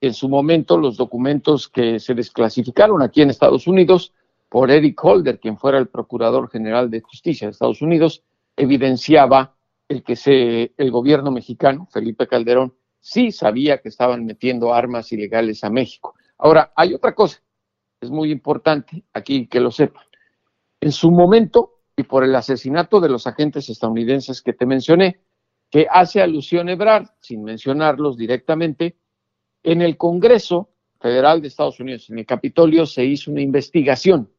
en 0.00 0.14
su 0.14 0.28
momento 0.28 0.78
los 0.78 0.96
documentos 0.96 1.68
que 1.68 1.98
se 1.98 2.14
desclasificaron 2.14 3.02
aquí 3.02 3.22
en 3.22 3.30
Estados 3.30 3.66
Unidos 3.66 4.12
por 4.48 4.70
Eric 4.70 5.02
Holder, 5.04 5.40
quien 5.40 5.58
fuera 5.58 5.78
el 5.78 5.88
Procurador 5.88 6.48
General 6.50 6.90
de 6.90 7.00
Justicia 7.00 7.46
de 7.46 7.52
Estados 7.52 7.82
Unidos, 7.82 8.22
evidenciaba 8.56 9.54
el 9.88 10.02
que 10.02 10.16
se, 10.16 10.74
el 10.76 10.90
gobierno 10.90 11.30
mexicano, 11.30 11.88
Felipe 11.90 12.26
Calderón, 12.26 12.74
sí 13.00 13.32
sabía 13.32 13.78
que 13.78 13.88
estaban 13.88 14.26
metiendo 14.26 14.74
armas 14.74 15.10
ilegales 15.12 15.64
a 15.64 15.70
México. 15.70 16.14
Ahora, 16.36 16.72
hay 16.76 16.94
otra 16.94 17.14
cosa, 17.14 17.42
es 18.00 18.10
muy 18.10 18.30
importante 18.30 19.04
aquí 19.12 19.46
que 19.46 19.60
lo 19.60 19.70
sepan. 19.70 20.04
En 20.80 20.92
su 20.92 21.10
momento, 21.10 21.80
y 21.96 22.04
por 22.04 22.22
el 22.22 22.34
asesinato 22.36 23.00
de 23.00 23.08
los 23.08 23.26
agentes 23.26 23.68
estadounidenses 23.68 24.42
que 24.42 24.52
te 24.52 24.66
mencioné, 24.66 25.20
que 25.70 25.86
hace 25.90 26.22
alusión 26.22 26.68
a 26.68 27.14
sin 27.20 27.42
mencionarlos 27.42 28.16
directamente, 28.16 28.96
en 29.62 29.82
el 29.82 29.96
Congreso 29.96 30.70
Federal 31.00 31.42
de 31.42 31.48
Estados 31.48 31.80
Unidos, 31.80 32.08
en 32.10 32.18
el 32.18 32.26
Capitolio, 32.26 32.86
se 32.86 33.04
hizo 33.04 33.30
una 33.30 33.40
investigación 33.40 34.30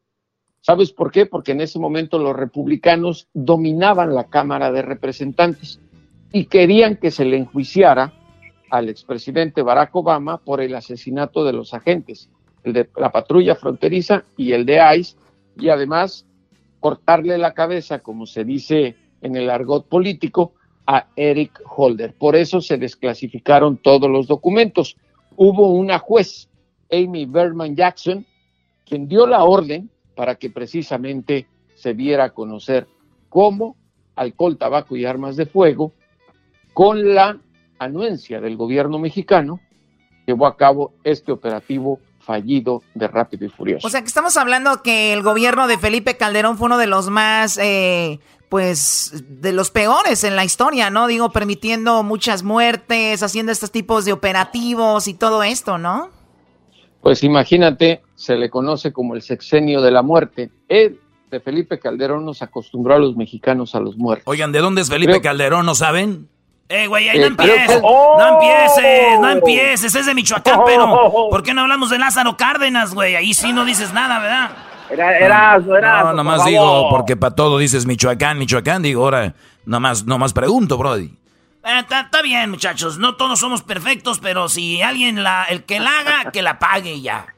¿Sabes 0.62 0.92
por 0.92 1.10
qué? 1.10 1.26
Porque 1.26 1.52
en 1.52 1.62
ese 1.62 1.78
momento 1.78 2.18
los 2.18 2.36
republicanos 2.36 3.28
dominaban 3.32 4.14
la 4.14 4.24
Cámara 4.24 4.70
de 4.70 4.82
Representantes 4.82 5.80
y 6.32 6.44
querían 6.46 6.96
que 6.96 7.10
se 7.10 7.24
le 7.24 7.38
enjuiciara 7.38 8.12
al 8.70 8.88
expresidente 8.88 9.62
Barack 9.62 9.96
Obama 9.96 10.38
por 10.38 10.60
el 10.60 10.74
asesinato 10.74 11.44
de 11.44 11.54
los 11.54 11.72
agentes, 11.74 12.30
el 12.62 12.74
de 12.74 12.88
la 12.96 13.10
patrulla 13.10 13.56
fronteriza 13.56 14.24
y 14.36 14.52
el 14.52 14.66
de 14.66 14.80
ICE, 14.96 15.16
y 15.56 15.70
además 15.70 16.26
cortarle 16.78 17.36
la 17.38 17.52
cabeza, 17.54 18.00
como 18.00 18.26
se 18.26 18.44
dice 18.44 18.96
en 19.22 19.36
el 19.36 19.50
argot 19.50 19.88
político, 19.88 20.52
a 20.86 21.08
Eric 21.16 21.60
Holder. 21.76 22.14
Por 22.14 22.36
eso 22.36 22.60
se 22.60 22.76
desclasificaron 22.76 23.76
todos 23.76 24.10
los 24.10 24.26
documentos. 24.26 24.96
Hubo 25.36 25.72
una 25.72 25.98
juez, 25.98 26.48
Amy 26.90 27.26
Berman 27.26 27.76
Jackson, 27.76 28.26
quien 28.86 29.08
dio 29.08 29.26
la 29.26 29.44
orden 29.44 29.90
para 30.20 30.34
que 30.34 30.50
precisamente 30.50 31.46
se 31.76 31.94
diera 31.94 32.24
a 32.24 32.30
conocer 32.34 32.86
cómo 33.30 33.78
alcohol, 34.16 34.58
tabaco 34.58 34.94
y 34.94 35.06
armas 35.06 35.34
de 35.34 35.46
fuego, 35.46 35.94
con 36.74 37.14
la 37.14 37.38
anuencia 37.78 38.38
del 38.38 38.58
gobierno 38.58 38.98
mexicano, 38.98 39.60
llevó 40.26 40.46
a 40.46 40.58
cabo 40.58 40.92
este 41.04 41.32
operativo 41.32 42.00
fallido 42.18 42.82
de 42.94 43.08
Rápido 43.08 43.46
y 43.46 43.48
Furioso. 43.48 43.86
O 43.86 43.90
sea 43.90 44.02
que 44.02 44.08
estamos 44.08 44.36
hablando 44.36 44.82
que 44.82 45.14
el 45.14 45.22
gobierno 45.22 45.66
de 45.68 45.78
Felipe 45.78 46.18
Calderón 46.18 46.58
fue 46.58 46.66
uno 46.66 46.76
de 46.76 46.86
los 46.86 47.08
más, 47.08 47.56
eh, 47.56 48.20
pues, 48.50 49.24
de 49.26 49.54
los 49.54 49.70
peores 49.70 50.22
en 50.22 50.36
la 50.36 50.44
historia, 50.44 50.90
¿no? 50.90 51.06
Digo, 51.06 51.30
permitiendo 51.30 52.02
muchas 52.02 52.42
muertes, 52.42 53.22
haciendo 53.22 53.52
estos 53.52 53.70
tipos 53.70 54.04
de 54.04 54.12
operativos 54.12 55.08
y 55.08 55.14
todo 55.14 55.42
esto, 55.42 55.78
¿no? 55.78 56.19
Pues 57.00 57.22
imagínate, 57.24 58.02
se 58.14 58.36
le 58.36 58.50
conoce 58.50 58.92
como 58.92 59.14
el 59.14 59.22
sexenio 59.22 59.80
de 59.80 59.90
la 59.90 60.02
muerte. 60.02 60.50
Él, 60.68 61.00
de 61.30 61.40
Felipe 61.40 61.78
Calderón, 61.78 62.24
nos 62.24 62.42
acostumbró 62.42 62.94
a 62.94 62.98
los 62.98 63.16
mexicanos 63.16 63.74
a 63.74 63.80
los 63.80 63.96
muertos. 63.96 64.26
Oigan, 64.26 64.52
¿de 64.52 64.58
dónde 64.58 64.82
es 64.82 64.90
Felipe 64.90 65.20
Calderón? 65.20 65.64
¿No 65.64 65.74
saben? 65.74 66.28
Eh, 66.68 66.86
güey, 66.86 67.08
ahí 67.08 67.18
no 67.18 67.26
empieces, 67.26 67.82
no 67.82 68.28
empieces, 68.28 69.20
no 69.20 69.30
empieces, 69.30 69.92
es 69.92 70.06
de 70.06 70.14
Michoacán, 70.14 70.60
pero 70.64 71.10
¿por 71.30 71.42
qué 71.42 71.52
no 71.52 71.62
hablamos 71.62 71.90
de 71.90 71.98
Lázaro 71.98 72.36
Cárdenas, 72.36 72.94
güey? 72.94 73.16
Ahí 73.16 73.34
sí 73.34 73.52
no 73.52 73.64
dices 73.64 73.92
nada, 73.92 74.20
¿verdad? 74.20 74.50
Era, 74.88 75.18
era, 75.18 75.60
era. 75.78 76.04
No, 76.04 76.12
nomás 76.12 76.44
digo, 76.44 76.88
porque 76.90 77.16
para 77.16 77.34
todo 77.34 77.58
dices 77.58 77.86
Michoacán, 77.86 78.38
Michoacán, 78.38 78.82
digo, 78.82 79.02
ahora, 79.02 79.34
nomás, 79.64 80.04
nomás 80.04 80.32
pregunto, 80.32 80.78
Brody. 80.78 81.10
Está 81.62 82.10
eh, 82.12 82.22
bien, 82.22 82.50
muchachos. 82.50 82.98
No 82.98 83.16
todos 83.16 83.38
somos 83.40 83.62
perfectos, 83.62 84.18
pero 84.20 84.48
si 84.48 84.82
alguien 84.82 85.22
la, 85.22 85.44
el 85.44 85.64
que 85.64 85.80
la 85.80 85.98
haga, 85.98 86.30
que 86.32 86.42
la 86.42 86.58
pague 86.58 87.00
ya. 87.00 87.34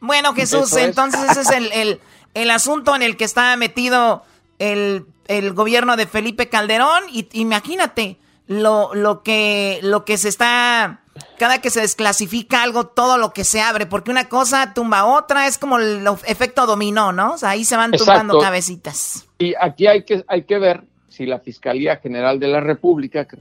Bueno, 0.00 0.34
Jesús, 0.34 0.72
entonces 0.76 1.22
ese 1.30 1.40
es 1.40 1.50
el, 1.50 2.00
el, 2.34 2.50
asunto 2.50 2.94
en 2.94 3.02
el 3.02 3.16
que 3.16 3.24
está 3.24 3.56
metido 3.56 4.24
el, 4.58 5.06
el 5.26 5.52
gobierno 5.52 5.96
de 5.96 6.06
Felipe 6.06 6.48
Calderón. 6.48 7.04
Y 7.10 7.28
imagínate 7.32 8.18
lo, 8.46 8.94
lo, 8.94 9.22
que, 9.22 9.80
lo 9.82 10.04
que 10.04 10.16
se 10.16 10.28
está. 10.28 11.02
Cada 11.36 11.60
que 11.60 11.70
se 11.70 11.80
desclasifica 11.80 12.62
algo, 12.62 12.86
todo 12.86 13.18
lo 13.18 13.32
que 13.32 13.42
se 13.42 13.60
abre, 13.60 13.86
porque 13.86 14.12
una 14.12 14.28
cosa 14.28 14.72
tumba 14.72 15.04
otra, 15.04 15.48
es 15.48 15.58
como 15.58 15.78
el 15.78 16.06
efecto 16.26 16.64
dominó, 16.64 17.12
¿no? 17.12 17.32
O 17.32 17.38
sea, 17.38 17.50
ahí 17.50 17.64
se 17.64 17.76
van 17.76 17.90
tumbando 17.90 18.38
cabecitas. 18.38 19.26
Y 19.38 19.52
aquí 19.60 19.88
hay 19.88 20.04
que, 20.04 20.24
hay 20.28 20.44
que 20.44 20.58
ver 20.58 20.84
si 21.18 21.26
la 21.26 21.40
Fiscalía 21.40 21.96
General 21.96 22.38
de 22.38 22.46
la 22.46 22.60
República, 22.60 23.24
que 23.24 23.36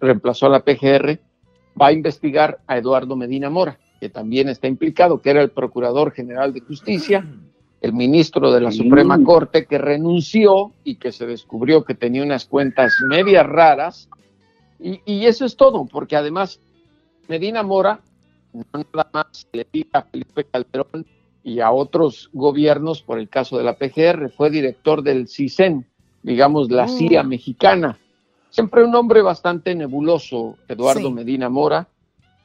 reemplazó 0.00 0.46
a 0.46 0.48
la 0.48 0.60
PGR, 0.60 1.20
va 1.80 1.88
a 1.88 1.92
investigar 1.92 2.60
a 2.66 2.78
Eduardo 2.78 3.16
Medina 3.16 3.50
Mora, 3.50 3.78
que 4.00 4.08
también 4.08 4.48
está 4.48 4.66
implicado, 4.66 5.20
que 5.20 5.28
era 5.28 5.42
el 5.42 5.50
Procurador 5.50 6.12
General 6.12 6.54
de 6.54 6.60
Justicia, 6.60 7.26
el 7.82 7.92
ministro 7.92 8.50
de 8.50 8.62
la 8.62 8.72
Suprema 8.72 9.22
Corte, 9.22 9.66
que 9.66 9.76
renunció 9.76 10.72
y 10.84 10.94
que 10.94 11.12
se 11.12 11.26
descubrió 11.26 11.84
que 11.84 11.94
tenía 11.94 12.22
unas 12.22 12.46
cuentas 12.46 12.94
medias 13.06 13.46
raras. 13.46 14.08
Y, 14.80 15.26
eso 15.26 15.44
es 15.44 15.54
todo, 15.54 15.84
porque 15.84 16.16
además 16.16 16.60
Medina 17.28 17.62
Mora 17.62 18.00
no 18.54 18.64
nada 18.72 19.10
más 19.12 19.46
le 19.52 19.66
diga 19.70 19.98
a 19.98 20.02
Felipe 20.02 20.44
Calderón 20.44 21.04
y 21.44 21.60
a 21.60 21.72
otros 21.72 22.30
gobiernos 22.32 23.02
por 23.02 23.18
el 23.18 23.28
caso 23.28 23.58
de 23.58 23.64
la 23.64 23.76
PGR, 23.76 24.30
fue 24.30 24.48
director 24.48 25.02
del 25.02 25.28
CISEN, 25.28 25.84
digamos, 26.22 26.70
la 26.70 26.86
mm. 26.86 26.98
CIA 26.98 27.22
mexicana. 27.22 27.98
Siempre 28.50 28.84
un 28.84 28.94
hombre 28.94 29.22
bastante 29.22 29.74
nebuloso, 29.74 30.56
Eduardo 30.68 31.10
Medina 31.10 31.48
Mora. 31.48 31.86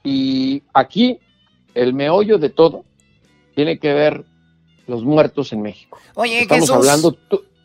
Y 0.04 0.64
aquí 0.74 1.20
el 1.74 1.94
meollo 1.94 2.38
de 2.38 2.50
todo 2.50 2.84
tiene 3.56 3.80
que 3.80 3.94
ver 3.94 4.26
los 4.88 5.04
muertos 5.04 5.54
en 5.54 5.62
México. 5.62 5.98
Oye, 6.16 6.42
Estamos 6.42 6.70
hablando. 6.70 7.18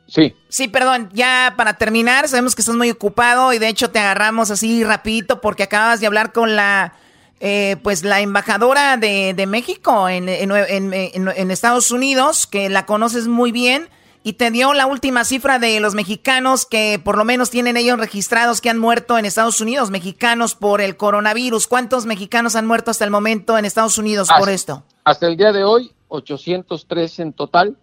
Sí. 0.07 0.35
Sí, 0.49 0.69
perdón, 0.69 1.11
ya 1.13 1.53
para 1.57 1.75
terminar, 1.75 2.29
sabemos 2.29 2.55
que 2.55 2.63
estás 2.63 2.77
muy 2.77 2.91
ocupado 2.91 3.53
y 3.53 3.59
de 3.59 3.69
hecho 3.69 3.91
te 3.91 3.99
agarramos 3.99 4.51
así 4.51 4.83
rapidito 4.83 5.43
porque 5.43 5.65
acabas 5.65 6.01
de 6.01 6.07
hablar 6.07 6.33
con 6.33 6.57
la, 6.57 6.95
eh, 7.41 7.77
pues 7.83 8.05
la 8.05 8.21
embajadora 8.21 8.97
de, 8.97 9.35
de 9.35 9.47
México 9.47 10.09
en, 10.09 10.31
en, 10.31 10.51
en, 10.51 11.51
Estados 11.51 11.91
Unidos, 11.91 12.47
que 12.47 12.71
la 12.71 12.87
conoces 12.87 13.29
muy 13.29 13.53
bien 13.53 13.91
y 14.29 14.35
te 14.35 14.51
dio 14.51 14.75
la 14.75 14.87
última 14.87 15.25
cifra 15.25 15.59
de 15.59 15.81
los 15.81 15.95
mexicanos 15.95 16.67
que 16.67 17.01
por 17.03 17.17
lo 17.17 17.25
menos 17.25 17.49
tienen 17.49 17.79
ellos 17.79 17.99
registrados 17.99 18.61
que 18.61 18.69
han 18.69 18.77
muerto 18.77 19.17
en 19.17 19.25
Estados 19.25 19.63
Unidos, 19.63 19.91
mexicanos 19.91 20.55
por 20.55 20.83
el 20.83 20.99
coronavirus. 20.99 21.67
¿Cuántos 21.67 22.05
mexicanos 22.05 22.55
han 22.55 22.67
muerto 22.67 22.91
hasta 22.91 23.07
el 23.07 23.11
momento 23.11 23.57
en 23.57 23.65
Estados 23.65 23.97
Unidos 23.97 24.29
por 24.39 24.51
esto? 24.51 24.83
Hasta 25.05 25.29
el 25.29 25.39
día 25.39 25.51
de 25.51 25.65
hoy, 25.65 25.93
803 26.09 27.21
en 27.21 27.33
total, 27.33 27.79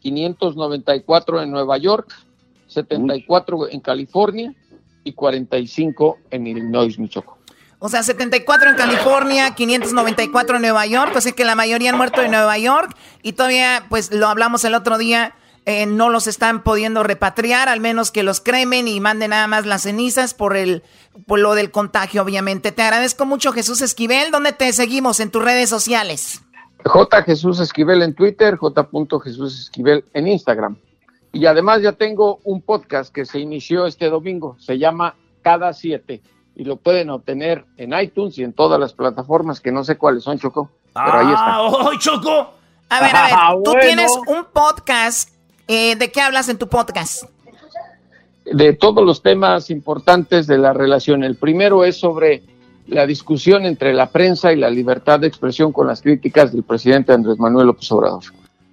594 0.00 1.42
en 1.42 1.52
Nueva 1.52 1.78
York, 1.78 2.12
74 2.66 3.68
en 3.70 3.78
California 3.78 4.52
y 5.04 5.12
45 5.12 6.18
en 6.32 6.48
Illinois, 6.48 6.98
Michoacán. 6.98 7.34
O 7.78 7.88
sea, 7.88 8.02
74 8.02 8.70
en 8.70 8.74
California, 8.74 9.54
594 9.54 10.56
en 10.56 10.62
Nueva 10.62 10.84
York, 10.84 11.12
o 11.14 11.20
sea 11.20 11.30
que 11.30 11.44
la 11.44 11.54
mayoría 11.54 11.90
han 11.90 11.96
muerto 11.96 12.22
en 12.22 12.32
Nueva 12.32 12.58
York 12.58 12.96
y 13.22 13.34
todavía, 13.34 13.86
pues 13.88 14.10
lo 14.10 14.26
hablamos 14.26 14.64
el 14.64 14.74
otro 14.74 14.98
día, 14.98 15.36
eh, 15.68 15.84
no 15.84 16.10
los 16.10 16.28
están 16.28 16.62
pudiendo 16.62 17.02
repatriar, 17.02 17.68
al 17.68 17.80
menos 17.80 18.12
que 18.12 18.22
los 18.22 18.40
cremen 18.40 18.86
y 18.86 19.00
manden 19.00 19.30
nada 19.30 19.48
más 19.48 19.66
las 19.66 19.82
cenizas 19.82 20.32
por, 20.32 20.56
el, 20.56 20.84
por 21.26 21.40
lo 21.40 21.56
del 21.56 21.72
contagio, 21.72 22.22
obviamente. 22.22 22.70
Te 22.70 22.82
agradezco 22.82 23.26
mucho, 23.26 23.50
Jesús 23.50 23.80
Esquivel. 23.80 24.30
¿Dónde 24.30 24.52
te 24.52 24.72
seguimos 24.72 25.18
en 25.18 25.32
tus 25.32 25.44
redes 25.44 25.68
sociales? 25.68 26.40
J. 26.84 27.22
Jesús 27.24 27.58
Esquivel 27.58 28.02
en 28.02 28.14
Twitter, 28.14 28.56
J. 28.56 28.88
Jesús 29.24 29.60
Esquivel 29.62 30.04
en 30.14 30.28
Instagram. 30.28 30.76
Y 31.32 31.46
además 31.46 31.82
ya 31.82 31.90
tengo 31.90 32.38
un 32.44 32.62
podcast 32.62 33.12
que 33.12 33.24
se 33.24 33.40
inició 33.40 33.86
este 33.86 34.08
domingo, 34.08 34.56
se 34.60 34.78
llama 34.78 35.16
Cada 35.42 35.72
Siete. 35.72 36.22
y 36.54 36.64
lo 36.64 36.76
pueden 36.76 37.10
obtener 37.10 37.66
en 37.76 37.92
iTunes 37.92 38.38
y 38.38 38.44
en 38.44 38.52
todas 38.52 38.78
las 38.80 38.92
plataformas 38.94 39.60
que 39.60 39.72
no 39.72 39.82
sé 39.82 39.98
cuáles 39.98 40.22
son, 40.22 40.38
Choco. 40.38 40.70
Pero 40.94 41.12
ahí 41.12 41.26
está. 41.26 41.56
¡Ah, 41.56 41.62
oh, 41.64 41.90
Choco! 41.98 42.54
A 42.88 43.00
ver, 43.00 43.16
a 43.16 43.24
ver, 43.24 43.62
tú 43.64 43.74
tienes 43.80 44.12
un 44.28 44.46
podcast. 44.52 45.35
Eh, 45.68 45.96
¿De 45.96 46.10
qué 46.10 46.20
hablas 46.20 46.48
en 46.48 46.58
tu 46.58 46.68
podcast? 46.68 47.24
de 48.52 48.72
todos 48.72 49.04
los 49.04 49.22
temas 49.22 49.70
importantes 49.70 50.46
de 50.46 50.58
la 50.58 50.72
relación. 50.72 51.24
El 51.24 51.36
primero 51.36 51.84
es 51.84 51.96
sobre 51.96 52.42
la 52.86 53.06
discusión 53.06 53.66
entre 53.66 53.92
la 53.92 54.10
prensa 54.10 54.52
y 54.52 54.56
la 54.56 54.70
libertad 54.70 55.18
de 55.20 55.26
expresión 55.26 55.72
con 55.72 55.88
las 55.88 56.02
críticas 56.02 56.52
del 56.52 56.62
presidente 56.62 57.12
Andrés 57.12 57.38
Manuel 57.38 57.66
López 57.66 57.90
Obrador. 57.90 58.22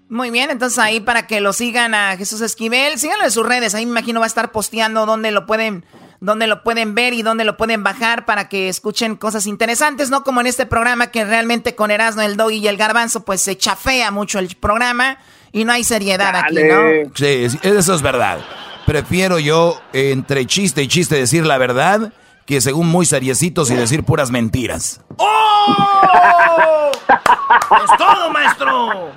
Muy 0.09 0.29
bien, 0.29 0.51
entonces 0.51 0.77
ahí 0.77 0.99
para 0.99 1.25
que 1.25 1.41
lo 1.41 1.53
sigan 1.53 1.95
a 1.95 2.15
Jesús 2.17 2.41
Esquivel, 2.41 2.99
síganlo 2.99 3.23
en 3.23 3.31
sus 3.31 3.47
redes, 3.47 3.73
ahí 3.73 3.85
me 3.85 3.91
imagino 3.91 4.19
va 4.19 4.27
a 4.27 4.27
estar 4.27 4.51
posteando 4.51 5.07
dónde 5.07 5.31
lo 5.31 5.45
pueden 5.47 5.85
dónde 6.19 6.47
lo 6.47 6.63
pueden 6.63 6.95
ver 6.95 7.13
y 7.13 7.21
dónde 7.21 7.43
lo 7.43 7.57
pueden 7.57 7.83
bajar 7.83 8.25
para 8.25 8.47
que 8.47 8.69
escuchen 8.69 9.17
cosas 9.17 9.45
interesantes, 9.45 10.09
no 10.09 10.23
como 10.23 10.39
en 10.39 10.47
este 10.47 10.65
programa 10.65 11.07
que 11.07 11.25
realmente 11.25 11.75
con 11.75 11.91
Erasmo, 11.91 12.21
el 12.21 12.37
Doggy 12.37 12.57
y 12.57 12.67
el 12.67 12.77
Garbanzo 12.77 13.25
pues 13.25 13.41
se 13.41 13.57
chafea 13.57 14.11
mucho 14.11 14.39
el 14.39 14.55
programa 14.55 15.17
y 15.53 15.63
no 15.63 15.71
hay 15.71 15.85
seriedad 15.85 16.35
aquí, 16.35 16.55
¿no? 16.55 17.11
Sí, 17.13 17.49
sí, 17.49 17.59
eso 17.61 17.93
es 17.93 18.01
verdad. 18.01 18.39
Prefiero 18.85 19.39
yo 19.39 19.79
eh, 19.93 20.11
entre 20.11 20.45
chiste 20.45 20.83
y 20.83 20.89
chiste 20.89 21.15
decir 21.15 21.45
la 21.45 21.57
verdad 21.57 22.11
que 22.45 22.59
según 22.59 22.87
muy 22.87 23.05
seriecitos 23.05 23.71
y 23.71 23.75
decir 23.75 24.03
puras 24.03 24.29
mentiras. 24.29 24.99
¡Oh! 25.17 26.91
¡Es 27.07 27.97
todo, 27.97 28.29
maestro! 28.31 29.11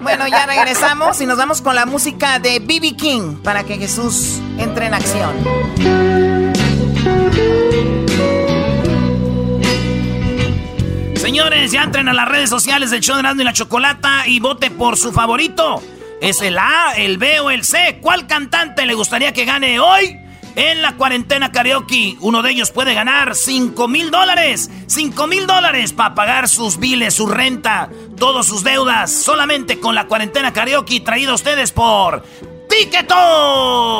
Bueno, 0.00 0.28
ya 0.28 0.46
regresamos 0.46 1.20
y 1.20 1.26
nos 1.26 1.36
vamos 1.36 1.60
con 1.60 1.74
la 1.74 1.84
música 1.84 2.38
de 2.38 2.60
BB 2.60 2.96
King 2.96 3.36
para 3.42 3.64
que 3.64 3.78
Jesús 3.78 4.40
entre 4.58 4.86
en 4.86 4.94
acción. 4.94 6.17
Señores, 11.28 11.70
ya 11.72 11.82
entren 11.82 12.08
a 12.08 12.14
las 12.14 12.26
redes 12.26 12.48
sociales 12.48 12.90
del 12.90 13.02
show 13.02 13.14
de 13.14 13.20
Erasmo 13.20 13.42
y 13.42 13.44
la 13.44 13.52
Chocolata 13.52 14.26
y 14.26 14.40
vote 14.40 14.70
por 14.70 14.96
su 14.96 15.12
favorito. 15.12 15.82
¿Es 16.22 16.40
el 16.40 16.56
A, 16.56 16.94
el 16.96 17.18
B 17.18 17.40
o 17.40 17.50
el 17.50 17.64
C? 17.64 17.98
¿Cuál 18.00 18.26
cantante 18.26 18.86
le 18.86 18.94
gustaría 18.94 19.34
que 19.34 19.44
gane 19.44 19.78
hoy? 19.78 20.18
En 20.56 20.80
la 20.80 20.96
cuarentena 20.96 21.52
karaoke, 21.52 22.16
uno 22.20 22.40
de 22.40 22.52
ellos 22.52 22.70
puede 22.70 22.94
ganar 22.94 23.34
5 23.34 23.88
mil 23.88 24.10
dólares. 24.10 24.70
5 24.86 25.26
mil 25.26 25.46
dólares 25.46 25.92
para 25.92 26.14
pagar 26.14 26.48
sus 26.48 26.78
biles, 26.78 27.12
su 27.12 27.26
renta, 27.26 27.90
todas 28.16 28.46
sus 28.46 28.64
deudas. 28.64 29.12
Solamente 29.12 29.80
con 29.80 29.94
la 29.94 30.06
cuarentena 30.06 30.54
karaoke 30.54 31.00
traído 31.00 31.32
a 31.32 31.34
ustedes 31.34 31.72
por 31.72 32.24
Tiquetón. 32.70 33.98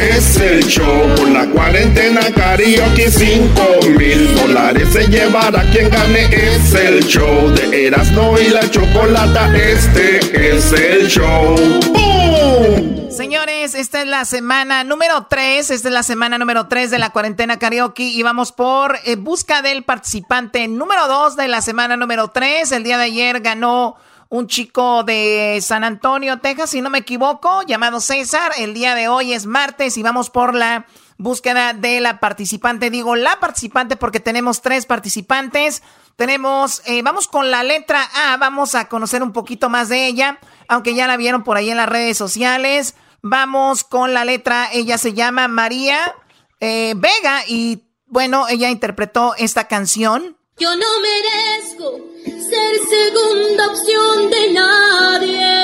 Es 0.00 0.36
el 0.38 0.64
show 0.64 1.14
con 1.16 1.34
la 1.34 1.44
cuarentena 1.46 2.22
karaoke 2.34 3.10
5 3.10 3.62
mil 3.98 4.34
dólares 4.34 4.88
se 4.90 5.06
llevará 5.08 5.62
quien 5.70 5.90
gane 5.90 6.24
Es 6.24 6.72
el 6.72 7.04
show 7.04 7.50
de 7.50 7.88
Erasmo 7.88 8.38
y 8.38 8.48
la 8.48 8.70
Chocolata 8.70 9.54
Este 9.54 10.56
es 10.56 10.72
el 10.72 11.06
show 11.06 11.54
¡Bum! 11.92 13.10
Señores, 13.10 13.74
esta 13.74 14.00
es 14.00 14.06
la 14.06 14.24
semana 14.24 14.84
número 14.84 15.26
3, 15.28 15.70
esta 15.70 15.88
es 15.88 15.92
la 15.92 16.02
semana 16.02 16.38
número 16.38 16.68
3 16.68 16.90
de 16.90 16.98
la 16.98 17.10
cuarentena 17.10 17.58
karaoke 17.58 18.04
y 18.04 18.22
vamos 18.22 18.52
por 18.52 18.98
eh, 19.04 19.16
busca 19.16 19.60
del 19.60 19.84
participante 19.84 20.66
número 20.68 21.06
2 21.08 21.36
de 21.36 21.48
la 21.48 21.60
semana 21.60 21.98
número 21.98 22.28
3. 22.28 22.72
El 22.72 22.84
día 22.84 22.96
de 22.96 23.04
ayer 23.04 23.40
ganó 23.40 23.96
un 24.30 24.46
chico 24.46 25.02
de 25.02 25.58
San 25.60 25.82
Antonio, 25.82 26.38
Texas, 26.38 26.70
si 26.70 26.80
no 26.80 26.88
me 26.88 26.98
equivoco, 26.98 27.62
llamado 27.62 28.00
César. 28.00 28.52
El 28.56 28.74
día 28.74 28.94
de 28.94 29.08
hoy 29.08 29.32
es 29.32 29.44
martes 29.44 29.98
y 29.98 30.04
vamos 30.04 30.30
por 30.30 30.54
la 30.54 30.86
búsqueda 31.18 31.72
de 31.74 32.00
la 32.00 32.20
participante. 32.20 32.90
Digo 32.90 33.16
la 33.16 33.40
participante 33.40 33.96
porque 33.96 34.20
tenemos 34.20 34.62
tres 34.62 34.86
participantes. 34.86 35.82
Tenemos, 36.14 36.80
eh, 36.86 37.02
vamos 37.02 37.26
con 37.26 37.50
la 37.50 37.64
letra 37.64 38.08
A, 38.14 38.36
vamos 38.36 38.76
a 38.76 38.88
conocer 38.88 39.24
un 39.24 39.32
poquito 39.32 39.68
más 39.68 39.88
de 39.88 40.06
ella, 40.06 40.38
aunque 40.68 40.94
ya 40.94 41.08
la 41.08 41.16
vieron 41.16 41.42
por 41.42 41.56
ahí 41.56 41.68
en 41.68 41.76
las 41.76 41.88
redes 41.88 42.16
sociales. 42.16 42.94
Vamos 43.22 43.82
con 43.82 44.14
la 44.14 44.24
letra, 44.24 44.68
ella 44.72 44.96
se 44.96 45.12
llama 45.12 45.48
María 45.48 46.14
eh, 46.60 46.94
Vega 46.96 47.42
y 47.48 47.82
bueno, 48.06 48.46
ella 48.48 48.70
interpretó 48.70 49.34
esta 49.38 49.66
canción. 49.66 50.36
Yo 50.60 50.68
no 50.76 51.00
merezco 51.00 51.98
ser 52.22 52.78
segunda 52.86 53.66
opción 53.68 54.28
de 54.28 54.52
nadie. 54.52 55.54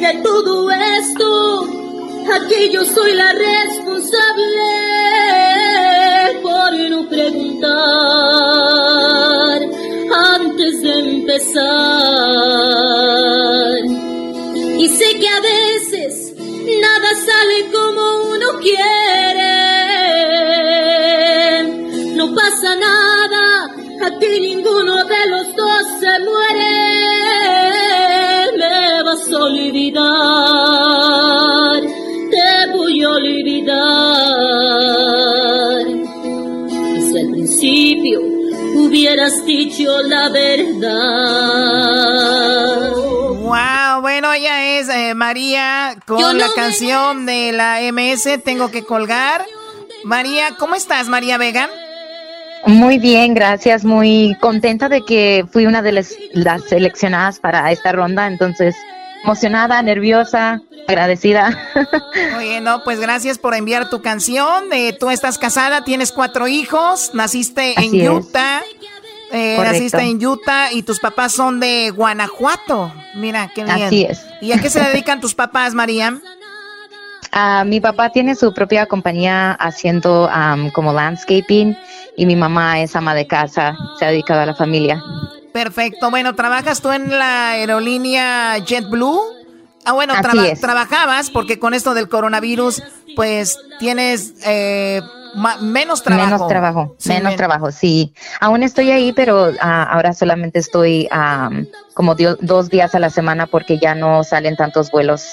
De 0.00 0.12
todo 0.24 0.68
esto, 0.72 1.68
aquí 2.34 2.68
yo 2.72 2.84
soy 2.84 3.12
la 3.14 3.32
responsable 3.32 4.72
por 6.42 6.72
no 6.90 7.08
preguntar 7.08 7.70
antes 10.34 10.82
de 10.82 10.98
empezar. 10.98 11.64
Y 14.78 14.88
sé 14.88 15.16
que 15.20 15.28
a 15.28 15.40
veces 15.40 16.34
nada 16.36 17.14
sale 17.24 17.70
como 17.70 18.32
uno 18.32 18.58
quiere. 18.60 20.57
Aquí 24.18 24.40
ninguno 24.40 25.04
de 25.04 25.26
los 25.28 25.54
dos 25.54 25.82
se 26.00 26.18
muere. 26.20 26.74
Me 28.58 29.02
vas 29.04 29.32
a 29.32 29.38
olvidar, 29.38 30.04
te 32.30 32.66
voy 32.72 33.02
a 33.02 33.10
olvidar. 33.10 33.76
Desde 36.94 37.20
el 37.20 37.30
principio 37.30 38.20
hubieras 38.76 39.44
dicho 39.44 40.02
la 40.02 40.28
verdad. 40.30 40.88
Wow, 43.40 44.00
bueno, 44.02 44.32
ella 44.32 44.78
es 44.78 44.88
eh, 44.88 45.14
María 45.14 45.96
con 46.06 46.20
no 46.20 46.32
la 46.32 46.48
canción 46.54 47.24
de 47.24 47.52
la 47.52 47.80
MS, 47.92 48.42
Tengo 48.44 48.70
que 48.70 48.84
colgar. 48.84 49.46
María, 50.04 50.56
¿cómo 50.58 50.74
estás, 50.74 51.08
María 51.08 51.38
Vega? 51.38 51.70
Muy 52.66 52.98
bien, 52.98 53.34
gracias. 53.34 53.84
Muy 53.84 54.36
contenta 54.40 54.88
de 54.88 55.04
que 55.04 55.46
fui 55.50 55.66
una 55.66 55.82
de 55.82 55.92
las, 55.92 56.14
las 56.32 56.64
seleccionadas 56.64 57.38
para 57.38 57.70
esta 57.72 57.92
ronda. 57.92 58.26
Entonces, 58.26 58.74
emocionada, 59.24 59.80
nerviosa, 59.82 60.60
agradecida. 60.86 61.56
Oye, 62.36 62.60
no, 62.60 62.82
pues 62.84 63.00
gracias 63.00 63.38
por 63.38 63.54
enviar 63.54 63.90
tu 63.90 64.02
canción. 64.02 64.72
Eh, 64.72 64.96
tú 64.98 65.10
estás 65.10 65.38
casada, 65.38 65.84
tienes 65.84 66.12
cuatro 66.12 66.48
hijos, 66.48 67.12
naciste 67.14 67.74
Así 67.76 68.00
en. 68.00 68.10
Utah. 68.12 68.62
eh, 69.32 69.58
naciste 69.58 70.02
en 70.02 70.24
Utah 70.24 70.72
y 70.72 70.82
tus 70.82 70.98
papás 71.00 71.32
son 71.32 71.60
de 71.60 71.90
Guanajuato. 71.90 72.92
Mira, 73.14 73.50
qué 73.54 73.64
bien. 73.64 73.82
Así 73.82 74.04
es. 74.04 74.24
¿Y 74.40 74.52
a 74.52 74.60
qué 74.60 74.70
se 74.70 74.80
dedican 74.80 75.20
tus 75.20 75.34
papás, 75.34 75.74
María? 75.74 76.18
Ah, 77.30 77.64
mi 77.66 77.80
papá 77.80 78.10
tiene 78.10 78.34
su 78.34 78.54
propia 78.54 78.86
compañía 78.86 79.52
haciendo 79.52 80.28
am, 80.32 80.70
como 80.70 80.92
landscaping 80.94 81.76
y 82.18 82.26
mi 82.26 82.36
mamá 82.36 82.80
es 82.80 82.94
ama 82.96 83.14
de 83.14 83.26
casa, 83.26 83.74
se 83.98 84.04
ha 84.04 84.10
dedicado 84.10 84.40
a 84.42 84.46
la 84.46 84.54
familia. 84.54 85.02
Perfecto. 85.52 86.10
Bueno, 86.10 86.34
¿trabajas 86.34 86.82
tú 86.82 86.92
en 86.92 87.18
la 87.18 87.50
aerolínea 87.52 88.58
JetBlue? 88.58 89.18
Ah, 89.86 89.92
bueno, 89.92 90.12
Así 90.12 90.22
traba- 90.22 90.46
es. 90.48 90.60
trabajabas 90.60 91.30
porque 91.30 91.58
con 91.58 91.72
esto 91.72 91.94
del 91.94 92.08
coronavirus, 92.10 92.82
pues 93.16 93.58
tienes 93.78 94.34
eh, 94.44 95.00
menos 95.62 96.02
trabajo. 96.02 96.26
Menos 96.30 96.48
trabajo, 96.48 96.94
Sí, 96.98 97.08
menos 97.10 97.30
men- 97.30 97.36
trabajo, 97.36 97.70
sí. 97.72 98.12
Aún 98.40 98.62
estoy 98.62 98.90
ahí, 98.90 99.12
pero 99.12 99.52
ah, 99.60 99.84
ahora 99.84 100.12
solamente 100.12 100.58
estoy 100.58 101.08
am, 101.10 101.66
como 101.94 102.14
dos 102.40 102.68
días 102.68 102.94
a 102.94 102.98
la 102.98 103.08
semana 103.10 103.46
porque 103.46 103.78
ya 103.78 103.94
no 103.94 104.24
salen 104.24 104.56
tantos 104.56 104.90
vuelos 104.90 105.24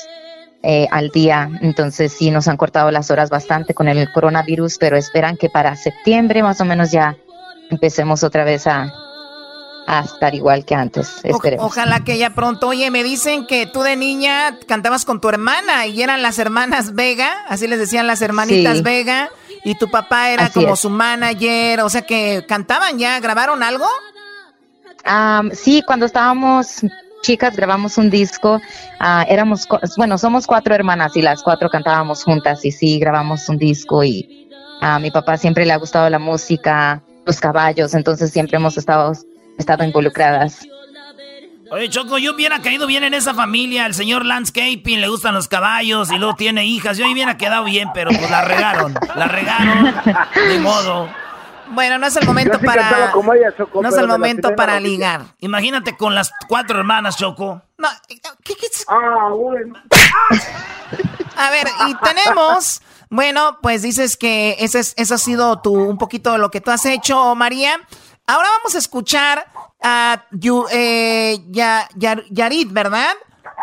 eh, 0.66 0.88
al 0.92 1.10
día. 1.10 1.50
Entonces 1.62 2.12
sí 2.12 2.32
nos 2.32 2.48
han 2.48 2.58
cortado 2.58 2.90
las 2.92 3.12
horas 3.12 3.30
bastante 3.30 3.74
con 3.74 3.88
el 3.88 4.12
coronavirus, 4.12 4.78
pero 4.80 4.98
esperan 4.98 5.38
que 5.38 5.50
para 5.50 5.76
septiembre 5.76 6.42
más 6.44 6.60
o 6.62 6.66
menos 6.66 6.92
ya 6.92 7.16
empecemos 7.70 8.24
otra 8.24 8.44
vez 8.44 8.66
a, 8.68 8.92
a 9.88 10.00
estar 10.02 10.34
igual 10.34 10.66
que 10.66 10.74
antes. 10.76 11.22
O- 11.32 11.40
ojalá 11.66 12.00
que 12.04 12.18
ya 12.18 12.32
pronto. 12.32 12.68
Oye, 12.70 12.90
me 12.90 13.04
dicen 13.04 13.46
que 13.46 13.68
tú 13.68 13.82
de 13.84 13.96
niña 13.96 14.58
cantabas 14.68 15.06
con 15.06 15.22
tu 15.22 15.30
hermana 15.30 15.86
y 15.86 16.02
eran 16.02 16.22
las 16.24 16.40
hermanas 16.40 16.96
Vega, 16.96 17.46
así 17.48 17.68
les 17.68 17.78
decían 17.80 18.08
las 18.08 18.22
hermanitas 18.22 18.78
Sí. 18.78 18.84
Vega, 18.84 19.30
y 19.64 19.76
tu 19.76 19.90
papá 19.90 20.30
era 20.32 20.46
Así 20.46 20.60
como 20.62 20.74
es. 20.76 20.80
su 20.80 20.90
manager, 20.90 21.82
o 21.82 21.90
sea 21.90 22.02
que 22.04 22.46
cantaban 22.48 22.98
ya, 23.00 23.20
grabaron 23.20 23.62
algo. 23.64 23.88
Sí, 25.54 25.84
cuando 25.86 26.06
estábamos 26.08 26.82
chicas 27.26 27.56
grabamos 27.56 27.97
un 27.97 28.10
disco. 28.10 28.61
ah, 28.99 29.26
éramos, 29.27 29.68
bueno, 29.97 30.18
somos 30.18 30.45
cuatro 30.45 30.76
hermanas 30.76 31.18
y 31.18 31.22
las 31.22 31.41
cuatro 31.41 31.69
cantábamos 31.69 32.23
juntas 32.23 32.64
y 32.64 32.72
sí, 32.72 32.99
grabamos 32.99 33.49
un 33.49 33.57
disco 33.57 34.03
y 34.03 34.47
a 34.81 34.99
mi 34.99 35.10
papá 35.10 35.38
siempre 35.38 35.65
le 35.65 35.73
ha 35.73 35.77
gustado 35.77 36.07
la 36.10 36.19
música, 36.19 37.02
los 37.26 37.39
caballos, 37.39 37.95
entonces 37.95 38.31
siempre 38.31 38.57
hemos 38.57 38.77
estado, 38.77 39.14
estado 39.57 39.84
involucradas. 39.84 40.68
Oye, 41.72 41.89
Choco, 41.89 42.19
yo 42.19 42.35
hubiera 42.35 42.61
caído 42.61 42.85
bien 42.85 43.03
en 43.03 43.15
esa 43.15 43.34
familia. 43.34 43.88
El 43.88 43.95
señor 43.95 44.23
landscaping 44.23 45.02
le 45.02 45.07
gustan 45.07 45.34
los 45.34 45.47
caballos 45.47 46.11
y 46.11 46.18
luego 46.19 46.35
tiene 46.35 46.64
hijas. 46.64 46.95
Yo 46.95 47.10
hubiera 47.11 47.38
quedado 47.38 47.64
bien, 47.64 47.89
pero 47.91 48.11
pues 48.11 48.30
la 48.30 48.43
regaron. 48.43 48.93
La 49.15 49.27
regaron. 49.27 49.95
De 50.47 50.60
modo. 50.60 51.10
Bueno, 51.70 51.98
no 51.98 52.08
es 52.08 52.16
el 52.16 52.26
momento 52.26 52.60
para. 52.60 53.12
no 53.14 53.90
es 53.90 53.98
el 53.98 54.08
momento 54.08 54.56
para 54.56 54.80
ligar. 54.80 55.26
Imagínate 55.40 55.98
con 55.98 56.16
las 56.16 56.32
cuatro 56.48 56.80
hermanas, 56.80 57.18
Choco. 57.18 57.62
No, 57.78 57.88
¿qué, 58.08 58.56
qué 58.56 58.68
Ah, 58.88 59.30
bueno. 59.34 59.76
A 61.38 61.50
ver, 61.50 61.68
y 61.88 61.96
tenemos. 61.96 62.82
Bueno, 63.10 63.60
pues 63.62 63.82
dices 63.82 64.18
que 64.18 64.56
ese, 64.60 64.80
es, 64.80 64.94
eso 64.98 65.16
ha 65.16 65.18
sido 65.18 65.62
tu, 65.62 65.74
un 65.74 65.98
poquito 65.98 66.38
lo 66.38 66.50
que 66.50 66.62
tú 66.62 66.72
has 66.72 66.86
hecho, 66.86 67.36
María. 67.36 67.80
Ahora 68.28 68.50
vamos 68.58 68.74
a 68.76 68.80
escuchar 68.80 69.46
a 69.82 70.26
eh, 70.72 71.40
Yarit, 71.50 72.72
¿verdad? 72.72 73.14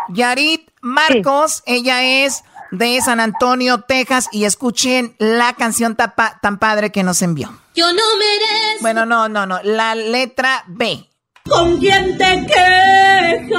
Yarit 0.09 0.69
Marcos, 0.81 1.63
ella 1.65 2.03
es 2.03 2.43
de 2.73 2.99
San 3.01 3.19
Antonio, 3.19 3.81
Texas, 3.81 4.29
y 4.31 4.45
escuchen 4.45 5.15
la 5.19 5.53
canción 5.53 5.95
tan 5.95 6.57
padre 6.57 6.91
que 6.91 7.03
nos 7.03 7.21
envió. 7.21 7.53
Yo 7.75 7.85
no 7.93 8.01
merezco. 8.17 8.81
Bueno, 8.81 9.05
no, 9.05 9.29
no, 9.29 9.45
no, 9.45 9.59
la 9.63 9.93
letra 9.93 10.63
B. 10.67 11.07
¿Con 11.47 11.77
quién 11.77 12.17
te 12.17 12.45
quejas? 12.47 13.53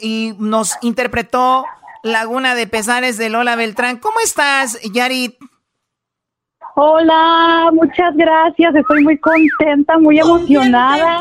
Y 0.00 0.34
nos 0.38 0.76
interpretó 0.82 1.64
Laguna 2.02 2.54
de 2.54 2.66
Pesares 2.66 3.18
de 3.18 3.28
Lola 3.28 3.56
Beltrán. 3.56 3.98
¿Cómo 3.98 4.20
estás, 4.20 4.80
Yarit? 4.92 5.36
Hola, 6.76 7.70
muchas 7.72 8.14
gracias. 8.14 8.74
Estoy 8.74 9.02
muy 9.02 9.18
contenta, 9.18 9.98
muy 9.98 10.18
emocionada, 10.18 11.20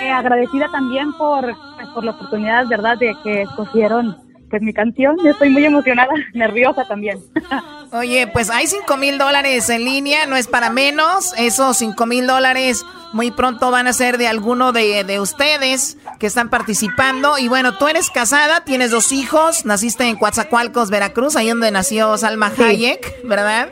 eh, 0.00 0.10
agradecida 0.10 0.68
también 0.70 1.12
por, 1.18 1.44
pues, 1.76 1.88
por 1.94 2.04
la 2.04 2.12
oportunidad, 2.12 2.66
¿verdad?, 2.66 2.96
de 2.98 3.14
que 3.22 3.42
escogieron 3.42 4.16
pues 4.50 4.62
mi 4.62 4.72
canción. 4.72 5.16
Estoy 5.26 5.50
muy 5.50 5.64
emocionada, 5.64 6.12
nerviosa 6.34 6.84
también. 6.84 7.18
Oye, 7.92 8.26
pues 8.26 8.50
hay 8.50 8.66
cinco 8.66 8.96
mil 8.96 9.18
dólares 9.18 9.68
en 9.70 9.84
línea, 9.84 10.26
no 10.26 10.36
es 10.36 10.48
para 10.48 10.70
menos. 10.70 11.32
Esos 11.38 11.78
cinco 11.78 12.06
mil 12.06 12.26
dólares 12.26 12.84
muy 13.12 13.30
pronto 13.30 13.70
van 13.70 13.86
a 13.86 13.92
ser 13.92 14.18
de 14.18 14.28
alguno 14.28 14.72
de, 14.72 15.04
de, 15.04 15.20
ustedes 15.20 15.96
que 16.18 16.26
están 16.26 16.50
participando. 16.50 17.38
Y 17.38 17.48
bueno, 17.48 17.76
tú 17.78 17.88
eres 17.88 18.10
casada, 18.10 18.64
tienes 18.64 18.90
dos 18.90 19.12
hijos, 19.12 19.64
naciste 19.64 20.04
en 20.04 20.16
Coatzacoalcos, 20.16 20.90
Veracruz, 20.90 21.36
ahí 21.36 21.48
donde 21.48 21.70
nació 21.70 22.16
Salma 22.18 22.52
Hayek, 22.58 23.24
¿verdad? 23.24 23.68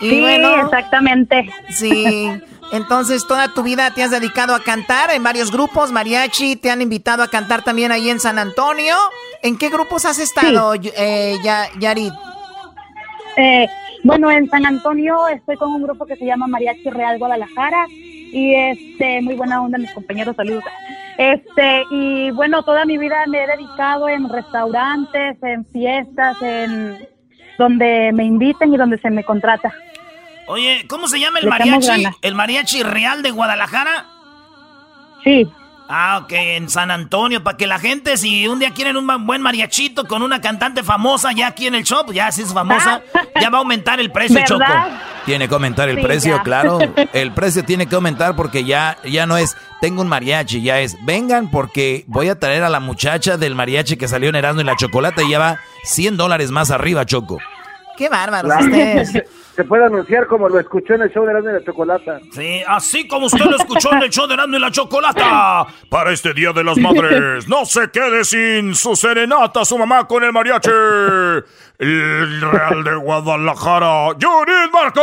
Y 0.00 0.10
sí, 0.10 0.20
bueno, 0.20 0.64
exactamente. 0.64 1.50
Sí. 1.70 2.30
Entonces, 2.72 3.26
toda 3.26 3.52
tu 3.52 3.62
vida 3.62 3.90
te 3.92 4.02
has 4.02 4.10
dedicado 4.10 4.54
a 4.54 4.60
cantar 4.60 5.10
en 5.10 5.22
varios 5.22 5.50
grupos, 5.50 5.90
mariachi, 5.90 6.56
te 6.56 6.70
han 6.70 6.82
invitado 6.82 7.22
a 7.22 7.28
cantar 7.28 7.62
también 7.62 7.90
ahí 7.90 8.10
en 8.10 8.20
San 8.20 8.38
Antonio. 8.38 8.96
¿En 9.42 9.58
qué 9.58 9.70
grupos 9.70 10.04
has 10.04 10.18
estado, 10.18 10.74
sí. 10.74 10.90
eh, 10.96 11.36
Yarit? 11.78 12.12
Eh, 13.36 13.66
bueno, 14.04 14.30
en 14.30 14.48
San 14.48 14.66
Antonio 14.66 15.28
estoy 15.28 15.56
con 15.56 15.72
un 15.72 15.82
grupo 15.82 16.06
que 16.06 16.16
se 16.16 16.24
llama 16.24 16.46
Mariachi 16.46 16.90
Real 16.90 17.18
Guadalajara 17.18 17.86
y 18.32 18.54
este 18.54 19.20
muy 19.22 19.34
buena 19.34 19.60
onda 19.60 19.78
mis 19.78 19.92
compañeros, 19.92 20.36
saludos. 20.36 20.64
Este 21.18 21.82
y 21.90 22.30
bueno, 22.30 22.62
toda 22.62 22.84
mi 22.84 22.96
vida 22.96 23.24
me 23.26 23.42
he 23.42 23.46
dedicado 23.46 24.08
en 24.08 24.28
restaurantes, 24.28 25.36
en 25.42 25.66
fiestas, 25.66 26.36
en 26.40 27.08
donde 27.58 28.10
me 28.14 28.24
inviten 28.24 28.72
y 28.72 28.76
donde 28.76 28.98
se 28.98 29.10
me 29.10 29.24
contrata. 29.24 29.72
Oye, 30.50 30.84
¿cómo 30.88 31.06
se 31.08 31.20
llama 31.20 31.38
el 31.38 31.48
mariachi? 31.48 32.04
¿El 32.22 32.34
mariachi 32.34 32.82
real 32.82 33.22
de 33.22 33.30
Guadalajara? 33.30 34.06
Sí. 35.22 35.48
Ah, 35.92 36.20
ok, 36.22 36.32
en 36.32 36.68
San 36.68 36.90
Antonio, 36.92 37.42
para 37.42 37.56
que 37.56 37.66
la 37.66 37.80
gente, 37.80 38.16
si 38.16 38.46
un 38.46 38.60
día 38.60 38.70
quieren 38.72 38.96
un 38.96 39.26
buen 39.26 39.42
mariachito 39.42 40.06
con 40.06 40.22
una 40.22 40.40
cantante 40.40 40.84
famosa 40.84 41.32
ya 41.32 41.48
aquí 41.48 41.66
en 41.66 41.74
el 41.74 41.82
shop, 41.82 42.12
ya 42.12 42.30
si 42.30 42.42
es 42.42 42.52
famosa, 42.54 43.02
ya 43.40 43.50
va 43.50 43.58
a 43.58 43.60
aumentar 43.60 43.98
el 43.98 44.12
precio, 44.12 44.36
¿verdad? 44.56 44.84
Choco. 44.88 44.96
Tiene 45.26 45.48
que 45.48 45.54
aumentar 45.54 45.88
el 45.88 45.96
Sí, 45.96 46.02
precio, 46.02 46.36
ya. 46.36 46.42
claro. 46.42 46.78
El 47.12 47.32
precio 47.32 47.64
tiene 47.64 47.86
que 47.86 47.94
aumentar 47.96 48.34
porque 48.36 48.64
ya, 48.64 48.98
ya 49.04 49.26
no 49.26 49.36
es, 49.36 49.56
tengo 49.80 50.00
un 50.02 50.08
mariachi, 50.08 50.62
ya 50.62 50.80
es, 50.80 50.96
vengan 51.04 51.50
porque 51.50 52.04
voy 52.06 52.28
a 52.28 52.38
traer 52.38 52.62
a 52.62 52.68
la 52.70 52.80
muchacha 52.80 53.36
del 53.36 53.54
mariachi 53.56 53.96
que 53.96 54.06
salió 54.08 54.28
en 54.30 54.36
Erasmo 54.36 54.60
y 54.62 54.64
la 54.64 54.76
Chocolata 54.76 55.22
y 55.22 55.30
ya 55.30 55.38
va 55.40 55.58
100 55.84 56.16
dólares 56.16 56.50
más 56.52 56.70
arriba, 56.70 57.04
Choco. 57.04 57.38
Qué 58.00 58.08
bárbaros 58.08 58.50
Claro. 58.50 58.64
ustedes. 58.64 59.12
Se, 59.54 59.64
puede 59.64 59.84
anunciar 59.84 60.26
como 60.26 60.48
lo 60.48 60.58
escuchó 60.58 60.94
en 60.94 61.02
el 61.02 61.10
show 61.12 61.26
de 61.26 61.34
la 61.34 61.42
de 61.42 61.52
la 61.52 61.62
chocolata. 61.62 62.18
Sí, 62.32 62.62
así 62.66 63.06
como 63.06 63.26
usted 63.26 63.44
lo 63.44 63.56
escuchó 63.58 63.92
en 63.92 64.04
el 64.04 64.08
show 64.08 64.26
de 64.26 64.32
Erasmo 64.32 64.56
y 64.56 64.60
la 64.60 64.70
Chocolata. 64.70 65.66
Para 65.90 66.12
este 66.12 66.32
Día 66.32 66.50
de 66.52 66.64
las 66.64 66.78
Madres, 66.78 67.46
no 67.46 67.66
se 67.66 67.90
quede 67.90 68.24
sin 68.24 68.74
su 68.74 68.96
serenata, 68.96 69.66
su 69.66 69.76
mamá 69.76 70.08
con 70.08 70.24
el 70.24 70.32
mariachi. 70.32 70.70
El 71.78 72.40
Real 72.40 72.84
de 72.84 72.94
Guadalajara, 72.94 74.14
Judith 74.18 74.72
Marco. 74.72 75.02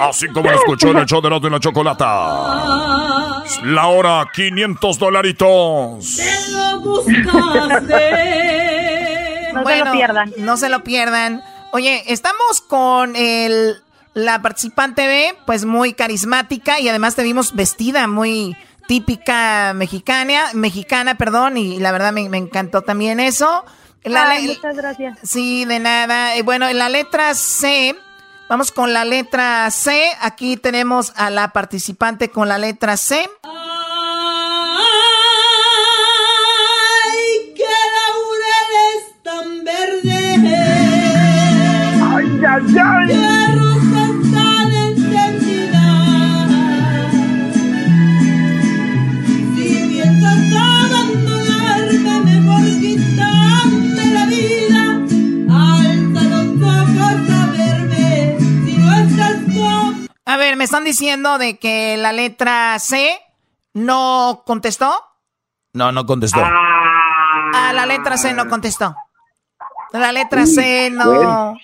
Así 0.00 0.28
como 0.28 0.50
lo 0.50 0.56
escuchó 0.56 0.92
en 0.92 0.96
el 0.96 1.04
show 1.04 1.20
de 1.20 1.28
Erasmo 1.28 1.48
y 1.48 1.50
la 1.50 1.60
Chocolata. 1.60 3.44
La 3.64 3.86
hora, 3.88 4.24
500 4.32 4.98
dolaritos. 4.98 6.16
Te 6.16 6.52
lo 6.52 6.80
buscaste. 6.80 8.77
No 9.62 9.68
se 9.68 9.84
lo 9.84 9.92
pierdan. 9.92 10.32
No 10.38 10.56
se 10.56 10.68
lo 10.68 10.84
pierdan. 10.84 11.42
Oye, 11.72 12.02
estamos 12.06 12.60
con 12.60 13.14
el, 13.16 13.76
la 14.14 14.40
participante 14.42 15.06
B, 15.06 15.34
pues 15.46 15.64
muy 15.64 15.92
carismática 15.92 16.80
y 16.80 16.88
además 16.88 17.14
te 17.14 17.22
vimos 17.22 17.54
vestida 17.54 18.06
muy 18.06 18.56
típica 18.86 19.72
mexicana, 19.74 20.44
mexicana, 20.54 21.16
perdón, 21.16 21.56
y 21.58 21.78
la 21.78 21.92
verdad 21.92 22.12
me, 22.12 22.28
me 22.30 22.38
encantó 22.38 22.80
también 22.82 23.20
eso. 23.20 23.64
La 24.04 24.30
Ay, 24.30 24.46
le- 24.46 24.54
muchas 24.54 24.76
gracias. 24.76 25.18
Sí, 25.22 25.64
de 25.66 25.78
nada. 25.78 26.36
Eh, 26.36 26.42
Bueno, 26.42 26.66
en 26.68 26.78
la 26.78 26.88
letra 26.88 27.34
C, 27.34 27.94
vamos 28.48 28.72
con 28.72 28.94
la 28.94 29.04
letra 29.04 29.70
C. 29.70 30.10
Aquí 30.22 30.56
tenemos 30.56 31.12
a 31.16 31.28
la 31.28 31.48
participante 31.52 32.30
con 32.30 32.48
la 32.48 32.56
letra 32.56 32.96
C. 32.96 33.28
los 56.24 56.62
ojos 56.62 57.30
a 57.30 57.46
verme. 57.52 58.38
Si 58.64 58.76
no 58.76 58.92
estás 58.94 59.36
con 59.54 60.08
A 60.24 60.36
ver, 60.36 60.56
me 60.56 60.64
están 60.64 60.84
diciendo 60.84 61.38
de 61.38 61.58
que 61.58 61.96
la 61.96 62.12
letra 62.12 62.78
C 62.78 63.20
no 63.74 64.42
contestó. 64.46 64.92
No, 65.72 65.92
no 65.92 66.06
contestó. 66.06 66.40
Ah, 66.42 67.72
la 67.74 67.86
letra 67.86 68.16
C 68.16 68.32
no 68.32 68.48
contestó. 68.48 68.96
La 69.92 70.12
letra 70.12 70.46
C 70.46 70.90
no. 70.90 71.54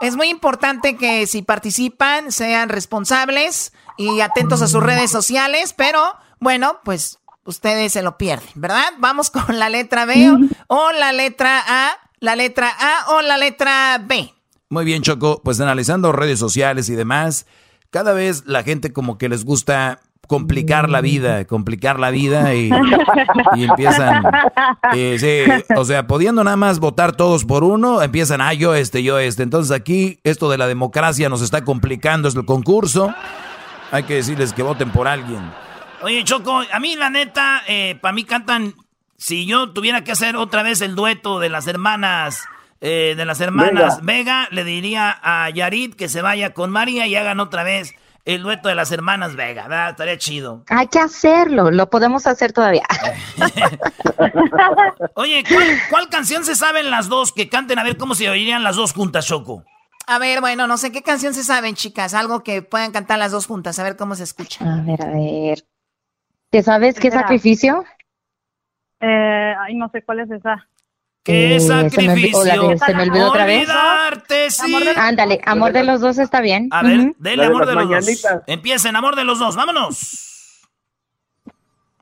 Es 0.00 0.16
muy 0.16 0.28
importante 0.28 0.96
que 0.96 1.26
si 1.26 1.42
participan 1.42 2.32
sean 2.32 2.70
responsables 2.70 3.72
y 3.98 4.20
atentos 4.20 4.62
a 4.62 4.68
sus 4.68 4.82
redes 4.82 5.10
sociales, 5.10 5.74
pero 5.76 6.02
bueno, 6.38 6.80
pues 6.84 7.18
ustedes 7.44 7.92
se 7.92 8.02
lo 8.02 8.16
pierden, 8.16 8.48
¿verdad? 8.54 8.86
Vamos 8.98 9.30
con 9.30 9.58
la 9.58 9.68
letra 9.68 10.06
B 10.06 10.30
o 10.68 10.92
la 10.92 11.12
letra 11.12 11.62
A, 11.66 11.98
la 12.18 12.34
letra 12.34 12.70
A 12.78 13.10
o 13.14 13.20
la 13.20 13.36
letra 13.36 14.02
B. 14.02 14.32
Muy 14.70 14.86
bien, 14.86 15.02
Choco. 15.02 15.42
Pues 15.42 15.60
analizando 15.60 16.12
redes 16.12 16.38
sociales 16.38 16.88
y 16.88 16.94
demás, 16.94 17.44
cada 17.90 18.12
vez 18.14 18.44
la 18.46 18.62
gente 18.62 18.94
como 18.94 19.18
que 19.18 19.28
les 19.28 19.44
gusta 19.44 20.00
complicar 20.30 20.88
la 20.88 21.00
vida, 21.00 21.44
complicar 21.44 21.98
la 21.98 22.12
vida 22.12 22.54
y, 22.54 22.70
empiezan, 23.56 24.22
eh, 24.94 25.16
sí, 25.18 25.74
o 25.74 25.84
sea, 25.84 26.06
pudiendo 26.06 26.44
nada 26.44 26.56
más 26.56 26.78
votar 26.78 27.16
todos 27.16 27.44
por 27.44 27.64
uno, 27.64 28.00
empiezan, 28.00 28.40
ah, 28.40 28.54
yo 28.54 28.76
este, 28.76 29.02
yo 29.02 29.18
este. 29.18 29.42
Entonces 29.42 29.72
aquí 29.72 30.20
esto 30.22 30.48
de 30.48 30.56
la 30.56 30.68
democracia 30.68 31.28
nos 31.28 31.42
está 31.42 31.64
complicando, 31.64 32.28
es 32.28 32.36
el 32.36 32.44
concurso. 32.44 33.12
Hay 33.90 34.04
que 34.04 34.14
decirles 34.14 34.52
que 34.52 34.62
voten 34.62 34.90
por 34.90 35.08
alguien. 35.08 35.50
Oye, 36.00 36.22
Choco, 36.22 36.62
a 36.72 36.78
mí 36.78 36.94
la 36.94 37.10
neta, 37.10 37.64
eh, 37.66 37.98
para 38.00 38.14
mí 38.14 38.22
cantan, 38.22 38.74
si 39.16 39.46
yo 39.46 39.70
tuviera 39.70 40.04
que 40.04 40.12
hacer 40.12 40.36
otra 40.36 40.62
vez 40.62 40.80
el 40.80 40.94
dueto 40.94 41.40
de 41.40 41.48
las 41.48 41.66
hermanas... 41.66 42.44
Eh, 42.82 43.12
de 43.14 43.26
las 43.26 43.42
hermanas 43.42 44.02
Vega. 44.02 44.48
le 44.52 44.64
diría 44.64 45.18
a 45.22 45.50
Yarit 45.50 45.96
que 45.96 46.08
se 46.08 46.22
vaya 46.22 46.54
con 46.54 46.70
María 46.70 47.06
y 47.06 47.14
hagan 47.14 47.38
otra 47.38 47.62
vez 47.62 47.94
el 48.24 48.42
dueto 48.42 48.68
de 48.68 48.74
las 48.74 48.92
hermanas 48.92 49.36
Vega, 49.36 49.62
¿verdad? 49.68 49.90
Estaría 49.90 50.18
chido. 50.18 50.64
Hay 50.68 50.86
que 50.88 50.98
hacerlo, 50.98 51.70
lo 51.70 51.90
podemos 51.90 52.26
hacer 52.26 52.52
todavía. 52.52 52.84
Oye, 55.14 55.44
¿cuál, 55.90 56.08
canción 56.08 56.44
se 56.44 56.54
saben 56.54 56.90
las 56.90 57.08
dos 57.08 57.32
que 57.32 57.48
canten? 57.48 57.78
A 57.78 57.84
ver 57.84 57.96
cómo 57.96 58.14
se 58.14 58.28
oirían 58.28 58.62
las 58.62 58.76
dos 58.76 58.92
juntas, 58.92 59.26
Choco. 59.26 59.64
A 60.06 60.18
ver, 60.18 60.40
bueno, 60.40 60.66
no 60.66 60.76
sé 60.76 60.92
qué 60.92 61.02
canción 61.02 61.34
se 61.34 61.44
saben, 61.44 61.74
chicas. 61.74 62.14
Algo 62.14 62.42
que 62.42 62.62
puedan 62.62 62.92
cantar 62.92 63.18
las 63.18 63.32
dos 63.32 63.46
juntas, 63.46 63.78
a 63.78 63.84
ver 63.84 63.96
cómo 63.96 64.14
se 64.14 64.24
escucha. 64.24 64.64
A 64.64 64.82
ver, 64.82 65.02
a 65.02 65.10
ver. 65.10 65.64
¿Te 66.50 66.62
sabes 66.62 66.98
qué 66.98 67.10
sacrificio? 67.10 67.84
Eh, 69.00 69.54
ay, 69.58 69.76
no 69.76 69.88
sé 69.90 70.02
cuál 70.02 70.20
es 70.20 70.30
esa. 70.30 70.68
¿Qué 71.22 71.56
eh, 71.56 71.60
sacrificio? 71.60 72.78
Se 72.78 72.94
me, 72.94 73.02
olvidó, 73.02 73.28
otra 73.28 73.44
vez. 73.44 73.68
sí. 74.48 74.74
Ándale, 74.96 75.40
amor 75.44 75.72
de 75.72 75.84
los 75.84 76.00
dos 76.00 76.18
está 76.18 76.40
bien. 76.40 76.68
A 76.70 76.82
ver, 76.82 77.12
dele 77.18 77.44
amor 77.44 77.66
de, 77.66 77.74
los 77.74 77.88
dos. 77.88 78.26
Empiecen, 78.46 78.96
amor 78.96 79.16
de 79.16 79.24
los 79.24 79.38
dos, 79.38 79.54
vámonos. 79.54 80.66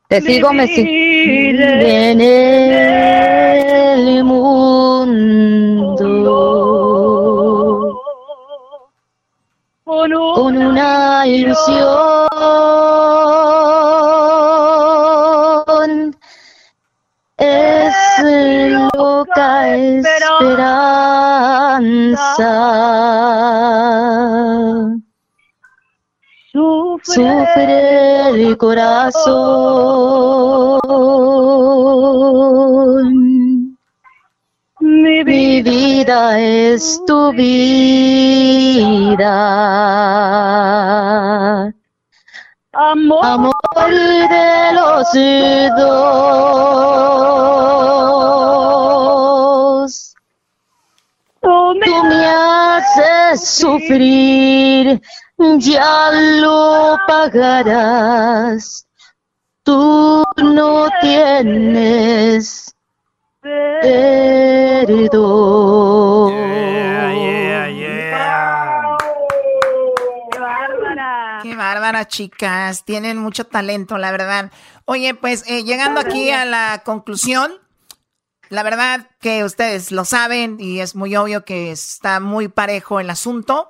Te 0.08 0.20
sigo, 0.20 0.52
me 0.52 0.68
sigo. 0.68 0.88
En 0.88 2.20
el 2.20 4.24
mundo 4.24 4.58
con 9.88 10.56
una 10.56 11.26
ilusión 11.26 12.27
esperanza. 19.78 20.88
Sufre 26.52 28.30
el 28.30 28.56
corazón. 28.56 29.28
Mi 34.80 35.22
vida 35.62 36.38
es 36.38 37.00
tu 37.06 37.32
vida. 37.32 38.08
Amor, 42.72 43.54
de 43.90 44.72
los 44.72 45.12
dos. 45.76 46.78
Tú 51.40 51.74
me, 51.74 52.26
haces 52.26 53.48
sufrir, 53.48 55.00
ya 55.58 56.10
lo 56.12 56.96
pagarás. 57.06 58.86
Tú 59.62 60.24
no 60.36 60.88
tienes 61.00 62.74
perdón. 63.40 65.28
bárbara, 71.58 72.08
chicas. 72.08 72.84
Tienen 72.84 73.18
mucho 73.18 73.44
talento, 73.44 73.98
la 73.98 74.10
verdad. 74.10 74.50
Oye, 74.86 75.14
pues 75.14 75.44
eh, 75.46 75.64
llegando 75.64 76.00
aquí 76.00 76.30
a 76.30 76.46
la 76.46 76.82
conclusión, 76.84 77.52
la 78.48 78.62
verdad 78.62 79.10
que 79.20 79.44
ustedes 79.44 79.92
lo 79.92 80.04
saben 80.04 80.58
y 80.58 80.80
es 80.80 80.94
muy 80.94 81.14
obvio 81.16 81.44
que 81.44 81.70
está 81.70 82.20
muy 82.20 82.48
parejo 82.48 83.00
el 83.00 83.10
asunto. 83.10 83.68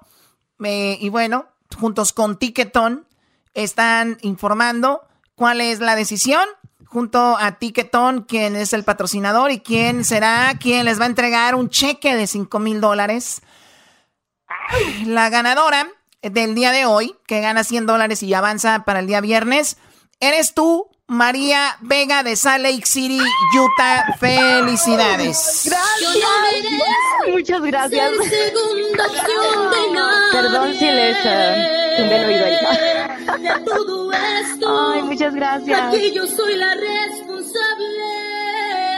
Eh, 0.63 0.99
y 1.01 1.09
bueno, 1.09 1.47
juntos 1.77 2.13
con 2.13 2.39
Ticketon 2.39 3.07
están 3.55 4.19
informando 4.23 5.03
cuál 5.35 5.61
es 5.61 5.81
la 5.81 5.97
decisión. 5.97 6.47
Junto 6.87 7.37
a 7.37 7.59
Ticketon, 7.59 8.23
quién 8.23 8.57
es 8.57 8.73
el 8.73 8.83
patrocinador 8.83 9.51
y 9.51 9.61
quién 9.61 10.05
será 10.05 10.55
quien 10.59 10.87
les 10.87 10.99
va 10.99 11.05
a 11.05 11.09
entregar 11.09 11.55
un 11.55 11.69
cheque 11.69 12.17
de 12.17 12.27
5 12.27 12.59
mil 12.61 12.81
dólares. 12.81 13.43
La 15.05 15.29
ganadora 15.29 15.87
del 16.23 16.55
día 16.55 16.73
de 16.73 16.87
hoy, 16.87 17.15
que 17.27 17.41
gana 17.41 17.63
100 17.63 17.85
dólares 17.85 18.23
y 18.23 18.33
avanza 18.33 18.85
para 18.85 19.01
el 19.01 19.07
día 19.07 19.21
viernes, 19.21 19.77
eres 20.21 20.55
tú, 20.55 20.89
María 21.09 21.79
Vega 21.81 22.23
de 22.23 22.37
Salt 22.37 22.63
Lake 22.63 22.85
City, 22.85 23.19
Utah. 23.19 24.15
Felicidades. 24.19 25.63
Gracias. 25.65 26.19
Muchas 27.33 27.63
gracias. 27.63 28.11
Perdón 30.33 30.75
si 30.75 30.85
les 30.85 31.17
uh, 31.25 31.29
el 31.99 32.25
oído 32.27 32.45
Ay, 34.69 35.03
muchas 35.03 35.35
gracias. 35.35 35.81
Aquí 35.81 36.13
yo 36.13 36.27
soy 36.27 36.57
la 36.57 36.75
responsable. 36.75 37.89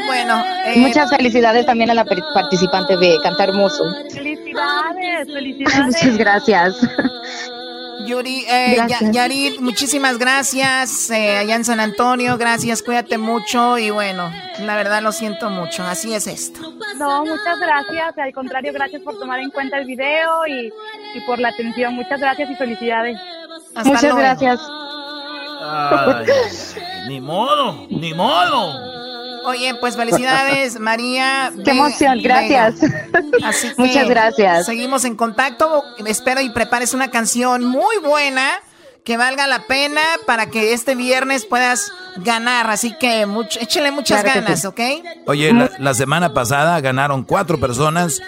Bueno, 0.07 0.43
eh, 0.65 0.74
muchas 0.78 1.11
felicidades 1.11 1.65
también 1.65 1.91
a 1.91 1.95
la 1.95 2.05
participante 2.05 2.97
de 2.97 3.19
Cantar 3.23 3.51
Hermoso. 3.51 3.85
Felicidades, 4.12 5.32
felicidades. 5.32 5.87
Muchas 6.03 6.19
gracias. 6.19 6.77
Yuri, 8.06 8.44
eh, 8.48 8.77
Yarit, 9.12 9.60
muchísimas 9.60 10.18
gracias 10.18 11.10
eh, 11.10 11.39
allá 11.39 11.55
en 11.56 11.64
San 11.64 11.81
Antonio, 11.81 12.36
gracias, 12.39 12.82
cuídate 12.82 13.18
mucho 13.18 13.78
y 13.78 13.90
bueno, 13.90 14.32
la 14.60 14.77
verdad 14.77 15.02
lo 15.02 15.12
siento 15.12 15.51
mucho, 15.51 15.82
así 15.85 16.14
es 16.14 16.27
esto. 16.27 16.60
No, 16.97 17.24
muchas 17.24 17.59
gracias, 17.60 18.18
al 18.18 18.32
contrario, 18.32 18.72
gracias 18.72 19.02
por 19.02 19.18
tomar 19.18 19.40
en 19.40 19.51
cuenta 19.51 19.78
el 19.78 19.86
video 19.86 20.47
y, 20.47 20.72
y 21.14 21.20
por 21.27 21.39
la 21.39 21.48
atención, 21.48 21.94
muchas 21.94 22.20
gracias 22.20 22.51
y 22.51 22.55
felicidades. 22.56 23.18
muchas 23.85 24.14
gracias. 24.14 24.60
ni 27.09 27.20
modo, 27.20 27.86
ni 27.90 28.14
modo. 28.14 28.90
Oye, 29.45 29.75
pues 29.81 29.97
felicidades, 29.97 30.79
María. 30.81 31.53
Qué 31.65 31.71
emoción, 31.71 32.21
gracias. 32.23 32.77
Así 33.43 33.69
Muchas 33.77 34.09
gracias. 34.09 34.67
Seguimos 34.67 35.05
en 35.05 35.17
contacto. 35.17 35.85
Espero 36.07 36.41
y 36.41 36.51
prepares 36.51 36.95
una 36.95 37.11
canción 37.11 37.65
muy 37.65 37.97
buena 37.99 38.51
que 39.05 39.17
valga 39.17 39.47
la 39.47 39.67
pena 39.67 40.03
para 40.27 40.47
que 40.47 40.73
este 40.73 40.95
viernes 40.95 41.47
puedas 41.47 41.93
ganar. 42.17 42.71
Así 42.71 42.95
que 42.99 43.27
mucho, 43.27 43.59
échale 43.61 43.91
muchas 43.91 44.23
ganas, 44.23 44.65
¿ok? 44.65 44.81
Oye, 45.27 45.53
la, 45.79 45.95
semana 45.95 46.35
pasada 46.35 46.81
ganaron 46.81 47.25
cuatro 47.25 47.59
personas 47.59 48.21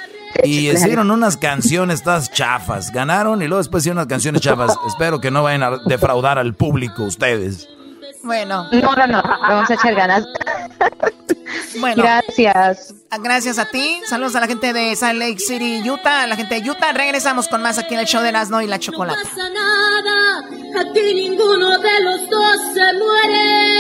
y 0.42 0.70
hicieron 0.70 1.10
unas 1.10 1.36
canciones 1.36 2.02
todas 2.02 2.30
chafas. 2.30 2.90
Ganaron 2.90 3.42
y 3.42 3.48
luego 3.48 3.58
después 3.58 3.82
hicieron 3.82 3.98
unas 3.98 4.08
canciones 4.08 4.40
chafas. 4.40 4.74
Espero 4.86 5.20
que 5.20 5.30
no 5.30 5.42
vayan 5.42 5.62
a 5.62 5.78
defraudar 5.86 6.38
al 6.38 6.54
público 6.54 7.04
ustedes. 7.04 7.68
Bueno. 8.22 8.68
No, 8.72 8.94
no, 8.94 9.06
no. 9.06 9.22
Vamos 9.22 9.70
a 9.70 9.74
echar 9.74 9.94
ganas. 9.94 10.24
Bueno. 11.78 12.02
Gracias. 12.02 12.94
Gracias 13.22 13.58
a 13.58 13.64
ti. 13.66 14.00
Saludos 14.06 14.36
a 14.36 14.40
la 14.40 14.46
gente 14.46 14.72
de 14.72 14.94
Salt 14.96 15.18
Lake 15.18 15.38
City, 15.38 15.82
Utah. 15.88 16.22
A 16.22 16.26
la 16.26 16.36
gente 16.36 16.60
de 16.60 16.70
Utah. 16.70 16.92
Regresamos 16.92 17.48
con 17.48 17.62
más 17.62 17.78
aquí 17.78 17.94
en 17.94 18.00
el 18.00 18.06
show 18.06 18.22
de 18.22 18.28
Erasmo 18.28 18.60
y 18.60 18.66
la 18.66 18.78
Chocolate. 18.78 19.18
No 19.18 19.24
pasa 19.28 19.48
nada. 19.50 20.44
Aquí 20.80 21.14
ninguno 21.14 21.78
de 21.78 22.00
los 22.00 22.28
dos 22.30 22.56
se 22.74 22.92
muere. 22.98 23.72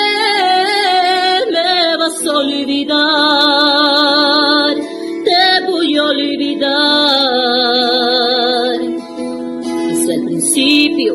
Me 1.50 1.96
vas 1.96 2.26
a 2.26 2.30
olvidar. 2.32 2.98
Te 5.24 5.60
voy 5.66 5.96
a 5.96 6.04
olvidar. 6.04 6.72
Desde 9.88 10.14
el 10.14 10.24
principio 10.24 11.14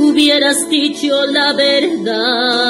hubieras 0.00 0.68
dicho 0.68 1.26
la 1.26 1.52
verdad. 1.52 2.62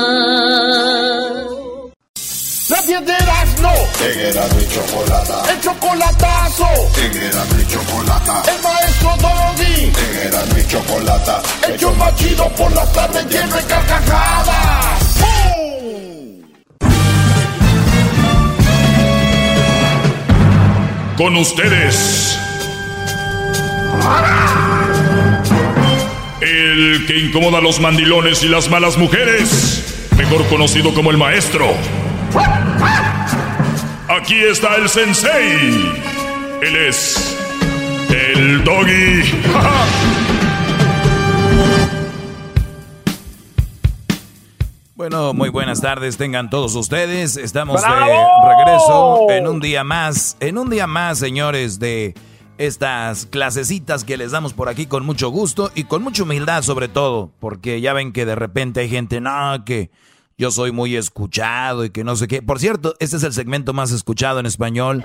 La 2.88 3.00
piedra 3.00 3.44
no. 3.60 3.72
En 4.04 4.56
mi 4.56 4.66
chocolata. 4.66 5.52
El 5.52 5.60
chocolatazo. 5.60 6.66
En 6.96 7.56
mi 7.56 7.66
chocolata. 7.66 8.42
El 8.50 8.60
maestro 8.60 9.16
Doggy. 9.20 9.92
En 10.24 10.56
mi 10.56 10.66
chocolata. 10.66 11.42
El 11.68 11.78
yo 11.78 11.94
machido 11.94 12.48
por 12.56 12.72
las 12.72 12.92
tardes 12.92 13.24
lleno 13.26 13.54
de 13.54 13.62
carcajadas. 13.62 15.22
Con 21.16 21.36
ustedes 21.36 22.36
El 26.40 27.04
que 27.06 27.18
incomoda 27.18 27.58
a 27.58 27.60
los 27.60 27.78
mandilones 27.78 28.42
y 28.42 28.48
las 28.48 28.68
malas 28.68 28.98
mujeres, 28.98 30.08
mejor 30.16 30.44
conocido 30.48 30.92
como 30.94 31.12
el 31.12 31.16
maestro. 31.18 31.72
Aquí 34.14 34.42
está 34.42 34.76
el 34.76 34.90
sensei. 34.90 35.90
Él 36.60 36.76
es 36.76 37.34
el 38.10 38.62
doggy. 38.62 39.22
Bueno, 44.94 45.32
muy 45.34 45.48
buenas 45.48 45.80
tardes 45.80 46.16
tengan 46.16 46.48
todos 46.48 46.76
ustedes. 46.76 47.36
Estamos 47.36 47.82
de 47.82 47.88
regreso 47.88 49.26
en 49.30 49.48
un 49.48 49.58
día 49.58 49.82
más, 49.82 50.36
en 50.38 50.58
un 50.58 50.70
día 50.70 50.86
más, 50.86 51.18
señores, 51.18 51.80
de 51.80 52.14
estas 52.56 53.26
clasecitas 53.26 54.04
que 54.04 54.16
les 54.16 54.30
damos 54.30 54.52
por 54.52 54.68
aquí 54.68 54.86
con 54.86 55.04
mucho 55.04 55.30
gusto 55.30 55.72
y 55.74 55.84
con 55.84 56.04
mucha 56.04 56.22
humildad 56.22 56.62
sobre 56.62 56.86
todo, 56.86 57.32
porque 57.40 57.80
ya 57.80 57.94
ven 57.94 58.12
que 58.12 58.24
de 58.24 58.36
repente 58.36 58.78
hay 58.80 58.88
gente, 58.88 59.20
no, 59.20 59.64
que 59.64 59.90
yo 60.42 60.50
soy 60.50 60.72
muy 60.72 60.96
escuchado 60.96 61.84
y 61.84 61.90
que 61.90 62.02
no 62.02 62.16
sé 62.16 62.26
qué. 62.26 62.42
Por 62.42 62.58
cierto, 62.58 62.96
este 62.98 63.16
es 63.16 63.22
el 63.22 63.32
segmento 63.32 63.72
más 63.72 63.92
escuchado 63.92 64.40
en 64.40 64.46
español 64.46 65.04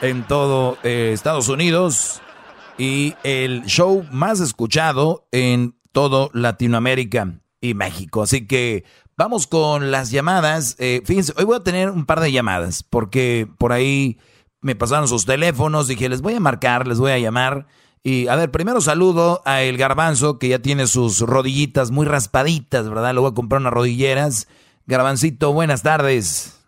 en 0.00 0.26
todo 0.26 0.76
eh, 0.82 1.12
Estados 1.14 1.48
Unidos 1.48 2.20
y 2.76 3.14
el 3.22 3.64
show 3.66 4.04
más 4.10 4.40
escuchado 4.40 5.28
en 5.30 5.76
todo 5.92 6.28
Latinoamérica 6.34 7.40
y 7.60 7.74
México. 7.74 8.22
Así 8.22 8.48
que 8.48 8.84
Vamos 9.16 9.46
con 9.46 9.92
las 9.92 10.10
llamadas. 10.10 10.74
Eh, 10.80 11.00
fíjense, 11.04 11.32
hoy 11.36 11.44
voy 11.44 11.54
a 11.56 11.62
tener 11.62 11.88
un 11.88 12.04
par 12.04 12.18
de 12.18 12.32
llamadas 12.32 12.82
porque 12.82 13.48
por 13.58 13.72
ahí 13.72 14.18
me 14.60 14.74
pasaron 14.74 15.06
sus 15.06 15.24
teléfonos. 15.24 15.86
Dije, 15.86 16.08
les 16.08 16.20
voy 16.20 16.34
a 16.34 16.40
marcar, 16.40 16.88
les 16.88 16.98
voy 16.98 17.12
a 17.12 17.18
llamar. 17.20 17.68
Y 18.02 18.26
a 18.26 18.34
ver, 18.34 18.50
primero 18.50 18.80
saludo 18.80 19.40
a 19.44 19.62
el 19.62 19.76
garbanzo 19.76 20.40
que 20.40 20.48
ya 20.48 20.58
tiene 20.58 20.88
sus 20.88 21.20
rodillitas 21.20 21.92
muy 21.92 22.06
raspaditas, 22.06 22.88
¿verdad? 22.88 23.14
Le 23.14 23.20
voy 23.20 23.30
a 23.30 23.34
comprar 23.34 23.60
unas 23.60 23.72
rodilleras. 23.72 24.48
Garbancito, 24.86 25.52
buenas 25.52 25.82
tardes. 25.82 26.60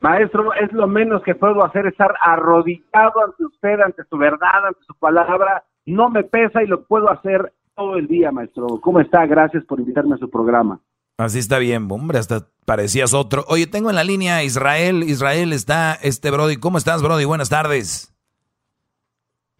Maestro, 0.00 0.52
es 0.54 0.72
lo 0.72 0.86
menos 0.86 1.22
que 1.22 1.34
puedo 1.34 1.64
hacer, 1.64 1.86
estar 1.86 2.14
arrodillado 2.22 3.24
ante 3.24 3.44
usted, 3.44 3.80
ante 3.80 4.04
su 4.08 4.16
verdad, 4.16 4.66
ante 4.66 4.80
su 4.86 4.94
palabra. 4.94 5.64
No 5.84 6.10
me 6.10 6.22
pesa 6.22 6.62
y 6.62 6.66
lo 6.66 6.84
puedo 6.84 7.10
hacer 7.10 7.52
todo 7.74 7.96
el 7.96 8.06
día, 8.06 8.30
maestro. 8.30 8.66
¿Cómo 8.80 9.00
está? 9.00 9.26
Gracias 9.26 9.64
por 9.64 9.80
invitarme 9.80 10.14
a 10.14 10.18
su 10.18 10.30
programa. 10.30 10.80
Así 11.18 11.38
está 11.38 11.58
bien, 11.58 11.88
hombre, 11.90 12.18
hasta 12.18 12.48
parecías 12.66 13.14
otro. 13.14 13.44
Oye, 13.48 13.66
tengo 13.66 13.88
en 13.88 13.96
la 13.96 14.04
línea 14.04 14.42
Israel. 14.42 15.02
Israel 15.02 15.52
está, 15.52 15.94
este 15.94 16.30
Brody. 16.30 16.58
¿Cómo 16.58 16.76
estás, 16.76 17.02
Brody? 17.02 17.24
Buenas 17.24 17.48
tardes. 17.48 18.15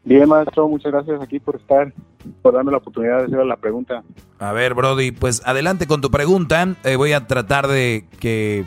Bien, 0.06 0.28
maestro, 0.28 0.68
muchas 0.68 0.92
gracias 0.92 1.20
aquí 1.20 1.40
por 1.40 1.56
estar, 1.56 1.92
por 2.40 2.54
darme 2.54 2.70
la 2.70 2.78
oportunidad 2.78 3.18
de 3.18 3.24
hacer 3.24 3.44
la 3.44 3.56
pregunta. 3.56 4.04
A 4.38 4.52
ver, 4.52 4.74
Brody, 4.74 5.10
pues 5.10 5.42
adelante 5.44 5.88
con 5.88 6.00
tu 6.00 6.12
pregunta. 6.12 6.76
Eh, 6.84 6.94
voy 6.94 7.12
a 7.12 7.26
tratar 7.26 7.66
de 7.66 8.04
que 8.20 8.64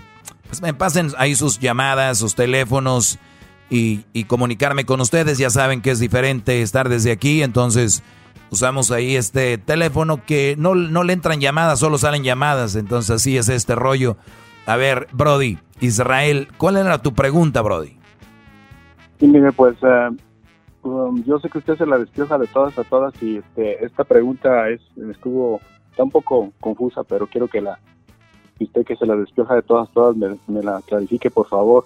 pues, 0.48 0.62
me 0.62 0.74
pasen 0.74 1.12
ahí 1.18 1.36
sus 1.36 1.58
llamadas, 1.58 2.18
sus 2.18 2.36
teléfonos 2.36 3.20
y, 3.70 4.02
y 4.12 4.26
comunicarme 4.26 4.86
con 4.86 5.00
ustedes. 5.00 5.38
Ya 5.38 5.50
saben 5.50 5.82
que 5.82 5.92
es 5.92 6.00
diferente 6.00 6.62
estar 6.62 6.90
desde 6.90 7.14
aquí, 7.14 7.42
entonces 7.42 8.04
usamos 8.52 8.92
ahí 8.92 9.16
este 9.16 9.58
teléfono 9.58 10.26
que 10.26 10.56
no, 10.58 10.76
no 10.76 11.06
le 11.06 11.14
entran 11.14 11.40
llamadas, 11.40 11.80
solo 11.80 11.98
salen 11.98 12.26
llamadas. 12.26 12.76
Entonces 12.76 13.12
así 13.12 13.38
es 13.38 13.48
este 13.48 13.76
rollo. 13.76 14.18
A 14.66 14.76
ver, 14.76 15.08
Brody, 15.14 15.58
Israel, 15.80 16.50
¿cuál 16.58 16.76
era 16.76 17.02
tu 17.02 17.14
pregunta, 17.14 17.62
Brody? 17.62 17.98
Sí, 19.22 19.28
mire, 19.28 19.54
pues 19.54 19.78
eh, 19.84 20.10
um, 20.84 21.24
yo 21.24 21.40
sé 21.40 21.50
que 21.50 21.60
usted 21.60 21.78
se 21.78 21.86
la 21.86 21.98
despioja 21.98 22.38
de 22.38 22.48
todas 22.48 22.78
a 22.78 22.84
todas 22.84 23.14
y 23.22 23.38
este, 23.38 23.84
esta 23.86 24.04
pregunta 24.04 24.70
es 24.70 24.82
estuvo 25.12 25.60
está 25.90 26.04
un 26.04 26.12
poco 26.12 26.52
confusa, 26.60 27.04
pero 27.04 27.28
quiero 27.28 27.48
que 27.48 27.62
la 27.62 27.80
usted 28.60 28.86
que 28.86 28.96
se 28.96 29.06
la 29.06 29.16
despioja 29.16 29.56
de 29.56 29.62
todas 29.62 29.90
a 29.90 29.94
todas 29.94 30.16
me, 30.16 30.38
me 30.48 30.62
la 30.62 30.82
clarifique, 30.82 31.32
por 31.32 31.48
favor. 31.48 31.86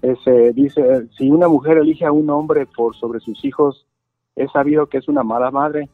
Ese, 0.00 0.52
dice, 0.52 1.08
si 1.16 1.30
una 1.30 1.46
mujer 1.48 1.78
elige 1.78 2.04
a 2.04 2.12
un 2.12 2.28
hombre 2.30 2.66
por 2.66 2.96
sobre 2.96 3.20
sus 3.20 3.44
hijos, 3.44 3.86
es 4.34 4.50
sabido 4.50 4.86
que 4.86 4.98
es 4.98 5.08
una 5.08 5.22
mala 5.22 5.50
madre 5.50 5.88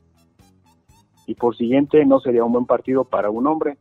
y 1.27 1.35
por 1.35 1.55
siguiente 1.55 2.07
no 2.07 2.21
sería 2.21 2.45
un 2.45 2.53
buen 2.53 2.65
partido 2.65 3.05
para 3.05 3.29
un 3.29 3.47
hombre, 3.47 3.77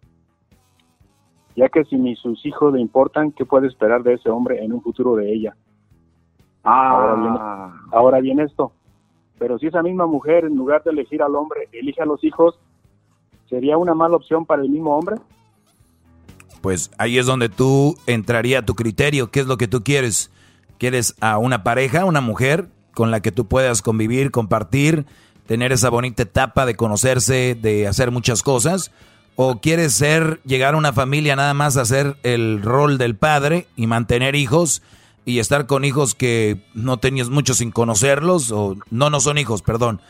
ya 1.55 1.69
que 1.69 1.85
si 1.85 1.95
ni 1.95 2.15
sus 2.15 2.45
hijos 2.45 2.73
le 2.73 2.81
importan, 2.81 3.31
¿qué 3.31 3.45
puede 3.45 3.67
esperar 3.67 4.03
de 4.03 4.15
ese 4.15 4.29
hombre 4.29 4.63
en 4.63 4.73
un 4.73 4.81
futuro 4.81 5.15
de 5.15 5.33
ella? 5.33 5.55
Ah. 6.69 7.71
Ahora 7.93 8.19
viene, 8.19 8.43
esto, 8.43 8.73
pero 9.39 9.57
si 9.57 9.67
esa 9.67 9.81
misma 9.81 10.05
mujer 10.05 10.43
en 10.43 10.55
lugar 10.55 10.83
de 10.83 10.91
elegir 10.91 11.21
al 11.23 11.35
hombre 11.35 11.69
elige 11.71 12.01
a 12.01 12.05
los 12.05 12.21
hijos, 12.23 12.59
¿sería 13.49 13.77
una 13.77 13.93
mala 13.93 14.17
opción 14.17 14.45
para 14.45 14.61
el 14.61 14.69
mismo 14.69 14.97
hombre? 14.97 15.15
Pues 16.61 16.91
ahí 16.97 17.17
es 17.17 17.25
donde 17.25 17.47
tú 17.47 17.95
entraría 18.05 18.59
a 18.59 18.65
tu 18.65 18.75
criterio, 18.75 19.31
¿qué 19.31 19.39
es 19.39 19.47
lo 19.47 19.57
que 19.57 19.69
tú 19.69 19.83
quieres? 19.83 20.29
¿Quieres 20.77 21.15
a 21.21 21.37
una 21.37 21.63
pareja, 21.63 22.03
una 22.03 22.19
mujer 22.19 22.67
con 22.93 23.11
la 23.11 23.21
que 23.21 23.31
tú 23.31 23.45
puedas 23.45 23.81
convivir, 23.81 24.31
compartir, 24.31 25.05
tener 25.45 25.71
esa 25.71 25.89
bonita 25.89 26.23
etapa 26.23 26.65
de 26.65 26.75
conocerse, 26.75 27.55
de 27.55 27.87
hacer 27.87 28.11
muchas 28.11 28.43
cosas? 28.43 28.91
¿O 29.37 29.61
quieres 29.61 29.93
ser, 29.93 30.41
llegar 30.43 30.73
a 30.73 30.77
una 30.77 30.91
familia 30.91 31.35
nada 31.37 31.53
más 31.53 31.77
a 31.77 31.81
hacer 31.81 32.17
el 32.23 32.61
rol 32.61 32.97
del 32.97 33.15
padre 33.15 33.67
y 33.77 33.87
mantener 33.87 34.35
hijos 34.35 34.81
y 35.27 35.39
estar 35.39 35.67
con 35.67 35.83
hijos 35.83 36.15
que 36.15 36.61
no 36.73 36.99
tenías 36.99 37.29
mucho 37.29 37.53
sin 37.53 37.71
conocerlos? 37.71 38.49
O 38.51 38.77
no, 38.89 39.09
no 39.09 39.19
son 39.19 39.37
hijos, 39.37 39.61
perdón. 39.61 40.01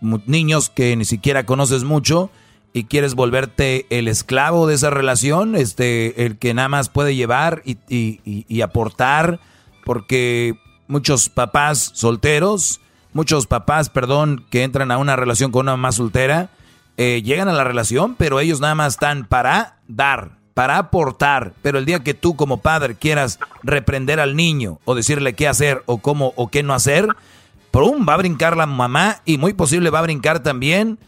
Niños 0.00 0.68
que 0.68 0.96
ni 0.96 1.04
siquiera 1.04 1.46
conoces 1.46 1.84
mucho 1.84 2.28
y 2.72 2.84
quieres 2.84 3.14
volverte 3.14 3.86
el 3.90 4.08
esclavo 4.08 4.66
de 4.66 4.74
esa 4.74 4.90
relación, 4.90 5.54
este, 5.54 6.26
el 6.26 6.38
que 6.38 6.54
nada 6.54 6.68
más 6.68 6.88
puede 6.88 7.14
llevar 7.14 7.62
y, 7.64 7.78
y, 7.88 8.60
aportar, 8.62 9.38
porque 9.84 10.58
muchos 10.88 11.28
papás 11.28 11.92
solteros, 11.94 12.80
muchos 13.12 13.46
papás, 13.46 13.90
perdón, 13.90 14.44
que 14.50 14.64
entran 14.64 14.90
a 14.90 14.98
una 14.98 15.14
relación 15.14 15.52
con 15.52 15.66
una 15.66 15.76
mamá 15.76 15.92
soltera, 15.92 16.50
eh, 16.96 17.22
llegan 17.24 17.46
a 17.46 17.52
la 17.52 17.62
relación, 17.62 18.16
pero 18.16 18.40
ellos 18.40 18.60
nada 18.60 18.74
más 18.74 18.94
están 18.94 19.24
para 19.24 19.78
dar, 19.86 20.38
para 20.54 20.78
aportar. 20.78 21.52
Pero 21.62 21.78
el 21.78 21.84
día 21.84 22.02
que 22.02 22.14
tú 22.14 22.36
como 22.36 22.58
padre 22.58 22.94
quieras 22.94 23.38
reprender 23.62 24.20
al 24.20 24.36
niño 24.36 24.78
o 24.84 24.94
decirle 24.94 25.34
qué 25.34 25.48
hacer 25.48 25.82
o 25.86 25.98
cómo 25.98 26.32
o 26.36 26.48
qué 26.48 26.62
no 26.62 26.72
hacer, 26.72 27.08
¡prum! 27.70 28.06
va 28.08 28.14
a 28.14 28.18
brincar 28.18 28.56
la 28.56 28.66
mamá 28.66 29.20
y 29.24 29.36
muy 29.36 29.52
posible 29.52 29.90
va 29.90 29.98
a 29.98 30.02
brincar 30.02 30.40
también 30.40 30.98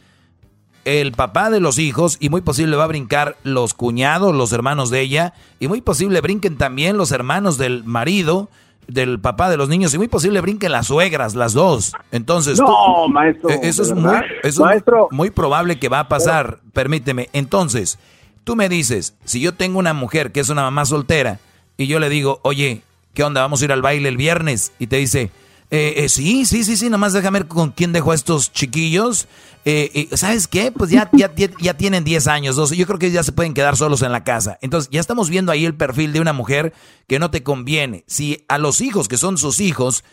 el 0.85 1.13
papá 1.13 1.51
de 1.51 1.59
los 1.59 1.79
hijos 1.79 2.17
y 2.21 2.29
muy 2.29 2.43
posible 2.43 2.77
va 2.77 2.85
a 2.85 2.89
brincar 2.89 3.37
los 3.43 3.75
cuñados, 3.75 4.35
los 4.35 4.53
hermanos 4.53 4.91
de 4.91 5.01
ella 5.01 5.35
y 5.59 5.67
muy 5.67 5.81
posible 5.81 6.21
brinquen 6.21 6.57
también 6.57 6.97
los 6.97 7.11
hermanos 7.11 7.59
del 7.59 7.83
marido 7.83 8.49
del 8.87 9.19
papá 9.19 9.51
de 9.51 9.57
los 9.57 9.69
niños 9.69 9.93
y 9.95 9.99
muy 9.99 10.07
posible 10.07 10.41
brinquen 10.41 10.71
las 10.71 10.87
suegras, 10.87 11.35
las 11.35 11.55
dos. 11.55 11.93
Entonces, 12.13 12.61
no, 12.61 13.09
maestro, 13.09 13.51
eh, 13.51 13.61
eso 13.63 13.83
es, 13.83 13.93
muy, 13.93 14.15
eso 14.45 14.65
muy 15.11 15.31
probable 15.31 15.81
que 15.81 15.89
va 15.89 16.01
a 16.01 16.09
pasar. 16.09 16.61
Permíteme. 16.73 17.29
Entonces, 17.33 17.99
tú 18.47 18.55
me 18.55 18.69
dices, 18.69 19.15
si 19.25 19.41
yo 19.41 19.55
tengo 19.55 19.81
una 19.81 19.93
mujer 19.93 20.31
que 20.31 20.39
es 20.39 20.51
una 20.51 20.63
mamá 20.63 20.85
soltera 20.85 21.41
y 21.77 21.89
yo 21.89 21.99
le 21.99 22.09
digo, 22.09 22.39
oye, 22.45 22.83
¿qué 23.13 23.25
onda? 23.25 23.41
Vamos 23.41 23.61
a 23.61 23.65
ir 23.65 23.73
al 23.73 23.83
baile 23.83 24.09
el 24.09 24.17
viernes. 24.17 24.71
Y 24.79 24.87
te 24.87 24.99
dice, 24.99 25.33
eh, 25.73 25.95
eh, 25.97 26.09
sí, 26.09 26.47
sí, 26.47 26.63
sí, 26.63 26.77
sí, 26.77 26.89
nomás 26.89 27.13
déjame 27.13 27.41
ver 27.41 27.49
con 27.49 27.73
quién 27.73 27.93
dejó 27.93 28.13
a 28.13 28.15
estos 28.15 28.53
chiquillos. 28.53 29.27
Eh, 29.65 30.09
¿Sabes 30.13 30.47
qué? 30.47 30.71
Pues 30.71 30.91
ya, 30.91 31.11
ya, 31.13 31.33
ya 31.35 31.75
tienen 31.75 32.05
10 32.05 32.29
años, 32.29 32.55
12. 32.55 32.77
Yo 32.77 32.87
creo 32.87 33.01
que 33.01 33.11
ya 33.11 33.25
se 33.25 33.33
pueden 33.33 33.53
quedar 33.53 33.77
solos 33.77 34.03
en 34.03 34.13
la 34.13 34.23
casa. 34.23 34.61
Entonces, 34.63 34.91
ya 34.93 35.01
estamos 35.01 35.29
viendo 35.29 35.51
ahí 35.51 35.65
el 35.65 35.75
perfil 35.75 36.13
de 36.13 36.21
una 36.21 36.33
mujer 36.33 36.73
que 37.09 37.19
no 37.19 37.33
te 37.33 37.43
conviene. 37.43 38.05
Si 38.07 38.45
a 38.47 38.59
los 38.59 38.81
hijos, 38.81 39.09
que 39.09 39.17
son 39.17 39.39
sus 39.39 39.59
hijos, 39.59 40.05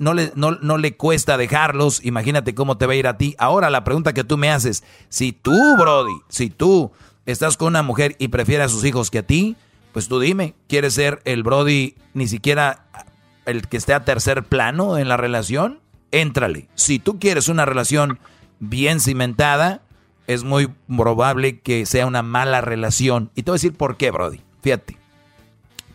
no, 0.00 0.14
le, 0.14 0.32
no, 0.34 0.58
no 0.60 0.78
le 0.78 0.96
cuesta 0.96 1.36
dejarlos, 1.36 2.04
imagínate 2.04 2.52
cómo 2.56 2.76
te 2.76 2.86
va 2.86 2.94
a 2.94 2.96
ir 2.96 3.06
a 3.06 3.18
ti. 3.18 3.36
Ahora, 3.38 3.70
la 3.70 3.84
pregunta 3.84 4.12
que 4.12 4.24
tú 4.24 4.36
me 4.36 4.50
haces, 4.50 4.82
si 5.08 5.30
tú, 5.30 5.56
Brody, 5.78 6.20
si 6.28 6.50
tú 6.50 6.90
estás 7.32 7.56
con 7.56 7.68
una 7.68 7.82
mujer 7.82 8.16
y 8.18 8.28
prefieres 8.28 8.66
a 8.66 8.68
sus 8.68 8.84
hijos 8.84 9.10
que 9.10 9.18
a 9.18 9.22
ti, 9.22 9.56
pues 9.92 10.08
tú 10.08 10.20
dime, 10.20 10.54
¿quieres 10.68 10.94
ser 10.94 11.20
el 11.24 11.42
Brody 11.42 11.94
ni 12.14 12.28
siquiera 12.28 12.86
el 13.48 13.66
que 13.66 13.78
esté 13.78 13.94
a 13.94 14.04
tercer 14.04 14.44
plano 14.44 14.98
en 14.98 15.08
la 15.08 15.16
relación, 15.16 15.80
éntrale. 16.10 16.68
Si 16.74 16.98
tú 16.98 17.18
quieres 17.18 17.48
una 17.48 17.64
relación 17.64 18.18
bien 18.60 19.00
cimentada, 19.00 19.80
es 20.26 20.44
muy 20.44 20.68
probable 20.86 21.60
que 21.60 21.86
sea 21.86 22.04
una 22.04 22.22
mala 22.22 22.60
relación. 22.60 23.30
Y 23.34 23.42
te 23.42 23.50
voy 23.50 23.56
a 23.56 23.60
decir 23.60 23.72
por 23.72 23.96
qué, 23.96 24.10
Brody. 24.10 24.42
Fíjate. 24.62 24.98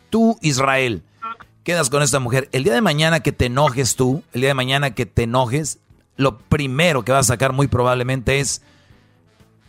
Tú, 0.10 0.39
Israel, 0.41 1.03
quedas 1.64 1.91
con 1.91 2.01
esta 2.01 2.18
mujer. 2.18 2.49
El 2.51 2.64
día 2.64 2.73
de 2.73 2.81
mañana 2.81 3.19
que 3.19 3.31
te 3.31 3.45
enojes 3.45 3.95
tú, 3.95 4.23
el 4.34 4.41
día 4.41 4.49
de 4.49 4.55
mañana 4.55 4.95
que 4.95 5.05
te 5.05 5.23
enojes, 5.23 5.77
lo 6.18 6.39
primero 6.39 7.05
que 7.05 7.11
vas 7.11 7.27
a 7.27 7.34
sacar 7.34 7.53
muy 7.53 7.68
probablemente 7.68 8.39
es, 8.39 8.64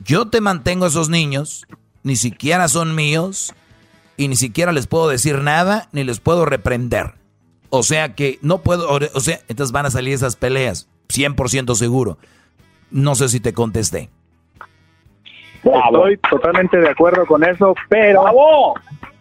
yo 0.00 0.28
te 0.28 0.40
mantengo 0.40 0.84
a 0.84 0.88
esos 0.88 1.08
niños, 1.08 1.66
ni 2.02 2.16
siquiera 2.16 2.68
son 2.68 2.94
míos, 2.94 3.54
y 4.16 4.28
ni 4.28 4.36
siquiera 4.36 4.72
les 4.72 4.86
puedo 4.86 5.08
decir 5.08 5.38
nada, 5.38 5.88
ni 5.92 6.04
les 6.04 6.20
puedo 6.20 6.44
reprender. 6.44 7.14
O 7.70 7.82
sea 7.82 8.14
que 8.14 8.38
no 8.42 8.58
puedo, 8.58 8.88
o 8.88 9.20
sea, 9.20 9.40
entonces 9.48 9.72
van 9.72 9.86
a 9.86 9.90
salir 9.90 10.14
esas 10.14 10.36
peleas, 10.36 10.88
100% 11.08 11.74
seguro. 11.74 12.18
No 12.90 13.14
sé 13.14 13.28
si 13.28 13.40
te 13.40 13.52
contesté. 13.52 14.10
Estoy 15.64 16.18
totalmente 16.30 16.76
de 16.78 16.88
acuerdo 16.88 17.26
con 17.26 17.42
eso, 17.42 17.74
pero 17.88 18.74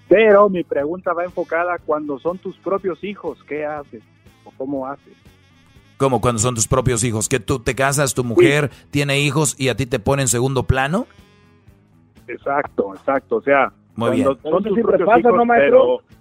pero 0.10 0.50
mi 0.50 0.64
pregunta 0.64 1.14
va 1.14 1.24
enfocada 1.24 1.78
cuando 1.84 2.20
son 2.20 2.38
tus 2.38 2.56
propios 2.58 3.04
hijos, 3.04 3.40
¿qué 3.48 3.66
haces 3.66 4.04
o 4.44 4.52
cómo 4.52 4.86
haces? 4.86 5.14
Como 6.04 6.20
cuando 6.20 6.42
son 6.42 6.54
tus 6.54 6.68
propios 6.68 7.02
hijos, 7.06 7.30
que 7.30 7.40
tú 7.40 7.60
te 7.60 7.76
casas, 7.76 8.14
tu 8.14 8.26
mujer 8.26 8.72
tiene 8.92 9.22
hijos 9.22 9.56
y 9.58 9.70
a 9.70 9.78
ti 9.78 9.86
te 9.86 10.00
pone 10.00 10.24
en 10.24 10.28
segundo 10.28 10.64
plano. 10.64 11.08
Exacto, 12.28 12.94
exacto, 12.94 13.38
o 13.38 13.42
sea, 13.42 13.72
Muy 13.96 14.18
bien. 14.18 14.28
siempre 14.74 15.00
pasa, 15.06 15.20
hijos, 15.20 15.32
¿no, 15.34 15.46
maestro? 15.46 16.02
pero 16.04 16.18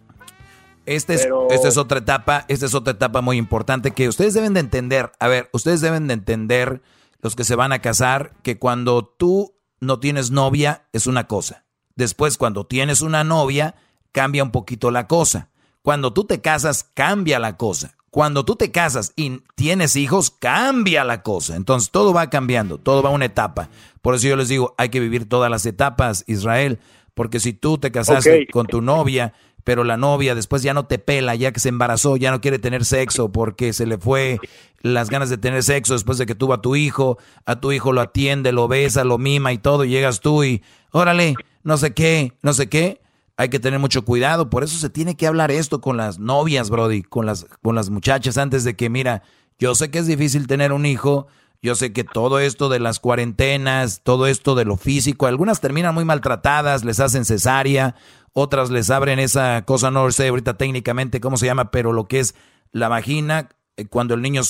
Este 0.86 1.14
es, 1.14 1.22
Pero- 1.24 1.48
esta 1.50 1.66
es 1.66 1.76
otra 1.76 1.98
etapa, 1.98 2.44
esta 2.46 2.66
es 2.66 2.74
otra 2.76 2.92
etapa 2.92 3.22
muy 3.22 3.38
importante 3.38 3.90
que 3.90 4.08
ustedes 4.08 4.34
deben 4.34 4.54
de 4.54 4.60
entender. 4.60 5.10
A 5.18 5.26
ver, 5.26 5.50
ustedes 5.52 5.80
deben 5.80 6.06
de 6.06 6.14
entender, 6.14 6.80
los 7.20 7.34
que 7.34 7.42
se 7.42 7.56
van 7.56 7.72
a 7.72 7.80
casar, 7.80 8.34
que 8.44 8.60
cuando 8.60 9.04
tú 9.04 9.52
no 9.80 9.98
tienes 9.98 10.30
novia 10.30 10.84
es 10.92 11.08
una 11.08 11.26
cosa. 11.26 11.64
Después, 11.96 12.38
cuando 12.38 12.66
tienes 12.68 13.00
una 13.00 13.24
novia, 13.24 13.74
cambia 14.12 14.44
un 14.44 14.52
poquito 14.52 14.92
la 14.92 15.08
cosa. 15.08 15.50
Cuando 15.82 16.12
tú 16.12 16.22
te 16.22 16.40
casas, 16.40 16.84
cambia 16.94 17.40
la 17.40 17.56
cosa. 17.56 17.96
Cuando 18.12 18.44
tú 18.44 18.56
te 18.56 18.70
casas 18.70 19.14
y 19.16 19.40
tienes 19.54 19.96
hijos, 19.96 20.30
cambia 20.30 21.02
la 21.02 21.22
cosa. 21.22 21.56
Entonces, 21.56 21.90
todo 21.90 22.12
va 22.12 22.28
cambiando, 22.28 22.76
todo 22.76 23.02
va 23.02 23.08
a 23.08 23.12
una 23.12 23.24
etapa. 23.24 23.70
Por 24.02 24.14
eso 24.14 24.28
yo 24.28 24.36
les 24.36 24.48
digo, 24.48 24.74
hay 24.76 24.90
que 24.90 25.00
vivir 25.00 25.26
todas 25.26 25.50
las 25.50 25.64
etapas, 25.64 26.22
Israel. 26.26 26.78
Porque 27.14 27.40
si 27.40 27.54
tú 27.54 27.78
te 27.78 27.90
casaste 27.90 28.48
con 28.48 28.66
tu 28.66 28.82
novia, 28.82 29.32
pero 29.64 29.82
la 29.82 29.96
novia 29.96 30.34
después 30.34 30.62
ya 30.62 30.74
no 30.74 30.84
te 30.84 30.98
pela, 30.98 31.34
ya 31.36 31.52
que 31.52 31.60
se 31.60 31.70
embarazó, 31.70 32.18
ya 32.18 32.30
no 32.30 32.42
quiere 32.42 32.58
tener 32.58 32.84
sexo 32.84 33.32
porque 33.32 33.72
se 33.72 33.86
le 33.86 33.96
fue 33.96 34.40
las 34.82 35.08
ganas 35.08 35.30
de 35.30 35.38
tener 35.38 35.62
sexo 35.62 35.94
después 35.94 36.18
de 36.18 36.26
que 36.26 36.34
tuvo 36.34 36.52
a 36.52 36.60
tu 36.60 36.76
hijo, 36.76 37.16
a 37.46 37.60
tu 37.60 37.72
hijo 37.72 37.92
lo 37.92 38.02
atiende, 38.02 38.52
lo 38.52 38.68
besa, 38.68 39.04
lo 39.04 39.16
mima 39.16 39.54
y 39.54 39.58
todo, 39.58 39.86
y 39.86 39.88
llegas 39.88 40.20
tú 40.20 40.44
y, 40.44 40.62
órale, 40.90 41.34
no 41.62 41.78
sé 41.78 41.94
qué, 41.94 42.34
no 42.42 42.52
sé 42.52 42.68
qué. 42.68 43.00
Hay 43.42 43.48
que 43.48 43.58
tener 43.58 43.80
mucho 43.80 44.04
cuidado, 44.04 44.50
por 44.50 44.62
eso 44.62 44.78
se 44.78 44.88
tiene 44.88 45.16
que 45.16 45.26
hablar 45.26 45.50
esto 45.50 45.80
con 45.80 45.96
las 45.96 46.20
novias, 46.20 46.70
Brody, 46.70 47.02
con 47.02 47.26
las, 47.26 47.44
con 47.60 47.74
las 47.74 47.90
muchachas 47.90 48.38
antes 48.38 48.62
de 48.62 48.76
que, 48.76 48.88
mira, 48.88 49.24
yo 49.58 49.74
sé 49.74 49.90
que 49.90 49.98
es 49.98 50.06
difícil 50.06 50.46
tener 50.46 50.72
un 50.72 50.86
hijo, 50.86 51.26
yo 51.60 51.74
sé 51.74 51.92
que 51.92 52.04
todo 52.04 52.38
esto 52.38 52.68
de 52.68 52.78
las 52.78 53.00
cuarentenas, 53.00 54.02
todo 54.04 54.28
esto 54.28 54.54
de 54.54 54.64
lo 54.64 54.76
físico, 54.76 55.26
algunas 55.26 55.60
terminan 55.60 55.92
muy 55.92 56.04
maltratadas, 56.04 56.84
les 56.84 57.00
hacen 57.00 57.24
cesárea, 57.24 57.96
otras 58.32 58.70
les 58.70 58.90
abren 58.90 59.18
esa 59.18 59.62
cosa, 59.64 59.90
no 59.90 60.08
sé 60.12 60.28
ahorita 60.28 60.56
técnicamente 60.56 61.20
cómo 61.20 61.36
se 61.36 61.46
llama, 61.46 61.72
pero 61.72 61.92
lo 61.92 62.06
que 62.06 62.20
es 62.20 62.36
la 62.70 62.86
vagina, 62.86 63.48
eh, 63.76 63.86
cuando 63.86 64.14
el 64.14 64.22
niño 64.22 64.42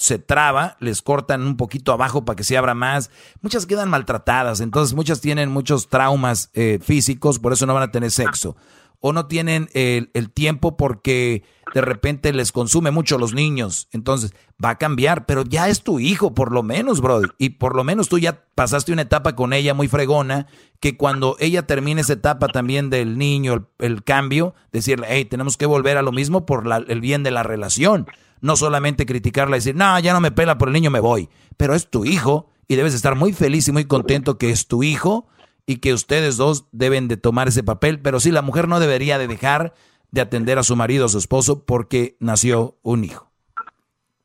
se 0.00 0.18
traba, 0.18 0.78
les 0.80 1.02
cortan 1.02 1.42
un 1.42 1.58
poquito 1.58 1.92
abajo 1.92 2.24
para 2.24 2.34
que 2.34 2.42
se 2.42 2.56
abra 2.56 2.72
más. 2.72 3.10
Muchas 3.42 3.66
quedan 3.66 3.90
maltratadas, 3.90 4.60
entonces 4.60 4.94
muchas 4.94 5.20
tienen 5.20 5.50
muchos 5.50 5.90
traumas 5.90 6.48
eh, 6.54 6.78
físicos, 6.82 7.38
por 7.38 7.52
eso 7.52 7.66
no 7.66 7.74
van 7.74 7.82
a 7.82 7.92
tener 7.92 8.10
sexo. 8.10 8.56
O 9.00 9.12
no 9.12 9.26
tienen 9.26 9.68
el, 9.72 10.10
el 10.14 10.30
tiempo 10.30 10.76
porque 10.76 11.42
de 11.74 11.80
repente 11.80 12.32
les 12.32 12.52
consume 12.52 12.90
mucho 12.90 13.18
los 13.18 13.34
niños. 13.34 13.88
Entonces 13.92 14.32
va 14.62 14.70
a 14.70 14.78
cambiar, 14.78 15.26
pero 15.26 15.44
ya 15.44 15.68
es 15.68 15.82
tu 15.82 16.00
hijo, 16.00 16.34
por 16.34 16.52
lo 16.52 16.62
menos, 16.62 17.00
bro. 17.00 17.22
Y 17.38 17.50
por 17.50 17.76
lo 17.76 17.84
menos 17.84 18.08
tú 18.08 18.18
ya 18.18 18.44
pasaste 18.54 18.92
una 18.92 19.02
etapa 19.02 19.34
con 19.34 19.52
ella 19.52 19.74
muy 19.74 19.88
fregona, 19.88 20.46
que 20.80 20.96
cuando 20.96 21.36
ella 21.38 21.66
termine 21.66 22.00
esa 22.00 22.14
etapa 22.14 22.48
también 22.48 22.90
del 22.90 23.18
niño, 23.18 23.68
el, 23.78 24.02
cambio, 24.02 24.54
decirle, 24.72 25.06
hey, 25.10 25.24
tenemos 25.24 25.56
que 25.56 25.66
volver 25.66 25.96
a 25.96 26.02
lo 26.02 26.12
mismo 26.12 26.46
por 26.46 26.68
el 26.88 27.00
bien 27.00 27.22
de 27.22 27.30
la 27.30 27.42
relación. 27.42 28.06
No 28.40 28.56
solamente 28.56 29.06
criticarla 29.06 29.56
y 29.56 29.60
decir, 29.60 29.76
no, 29.76 29.98
ya 29.98 30.12
no 30.12 30.20
me 30.20 30.30
pela 30.30 30.58
por 30.58 30.68
el 30.68 30.74
niño, 30.74 30.90
me 30.90 31.00
voy. 31.00 31.28
Pero 31.56 31.74
es 31.74 31.90
tu 31.90 32.04
hijo 32.04 32.50
y 32.68 32.76
debes 32.76 32.94
estar 32.94 33.14
muy 33.14 33.32
feliz 33.32 33.68
y 33.68 33.72
muy 33.72 33.84
contento 33.84 34.38
que 34.38 34.50
es 34.50 34.66
tu 34.66 34.82
hijo 34.82 35.26
y 35.70 35.76
que 35.76 35.94
ustedes 35.94 36.36
dos 36.36 36.66
deben 36.72 37.06
de 37.06 37.16
tomar 37.16 37.46
ese 37.46 37.62
papel. 37.62 38.00
Pero 38.00 38.18
sí, 38.18 38.32
la 38.32 38.42
mujer 38.42 38.66
no 38.66 38.80
debería 38.80 39.18
de 39.18 39.28
dejar 39.28 39.72
de 40.10 40.20
atender 40.20 40.58
a 40.58 40.64
su 40.64 40.74
marido 40.74 41.06
o 41.06 41.08
su 41.08 41.18
esposo 41.18 41.64
porque 41.64 42.16
nació 42.18 42.74
un 42.82 43.04
hijo. 43.04 43.30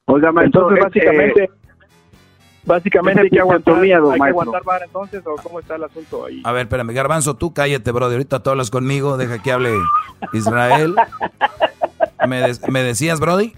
Oiga, 0.06 0.32
maestro, 0.32 0.62
Entonces, 0.72 0.84
básicamente, 0.86 1.44
eh, 1.44 1.50
básicamente 2.64 3.22
hay 3.22 3.30
que 3.30 3.40
aguantar, 3.40 3.80
miedo, 3.80 4.12
hay 4.12 4.20
que 4.20 4.28
aguantar 4.30 4.64
entonces, 4.84 5.22
o 5.28 5.36
cómo 5.36 5.60
está 5.60 5.76
el 5.76 5.84
asunto 5.84 6.26
ahí. 6.26 6.42
A 6.44 6.52
ver, 6.52 6.64
espérame, 6.64 6.94
Garbanzo, 6.94 7.36
tú 7.36 7.54
cállate, 7.54 7.92
brother. 7.92 8.16
Ahorita 8.16 8.42
tú 8.42 8.50
hablas 8.50 8.72
conmigo, 8.72 9.16
deja 9.18 9.38
que 9.44 9.52
hable 9.52 9.72
Israel. 10.34 10.96
¿Me, 12.28 12.42
des- 12.42 12.68
me 12.70 12.82
decías, 12.82 13.20
Brody? 13.20 13.54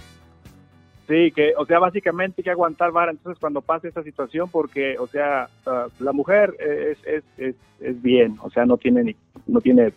Sí, 1.08 1.32
que, 1.32 1.54
o 1.58 1.66
sea, 1.66 1.80
básicamente 1.80 2.42
hay 2.42 2.44
que 2.44 2.52
aguantar 2.52 2.92
vara 2.92 3.12
entonces 3.12 3.40
cuando 3.40 3.62
pase 3.62 3.88
esta 3.88 4.04
situación 4.04 4.50
porque, 4.50 4.98
o 5.00 5.08
sea, 5.08 5.48
ah, 5.66 5.88
la 6.00 6.12
mujer 6.12 6.54
es, 6.60 6.98
es, 7.06 7.24
es, 7.38 7.56
es 7.80 8.02
bien, 8.02 8.38
o 8.42 8.50
sea, 8.50 8.66
no 8.66 8.76
tiene 8.76 9.04
ni, 9.04 9.16
no 9.46 9.62
tiene 9.62 9.94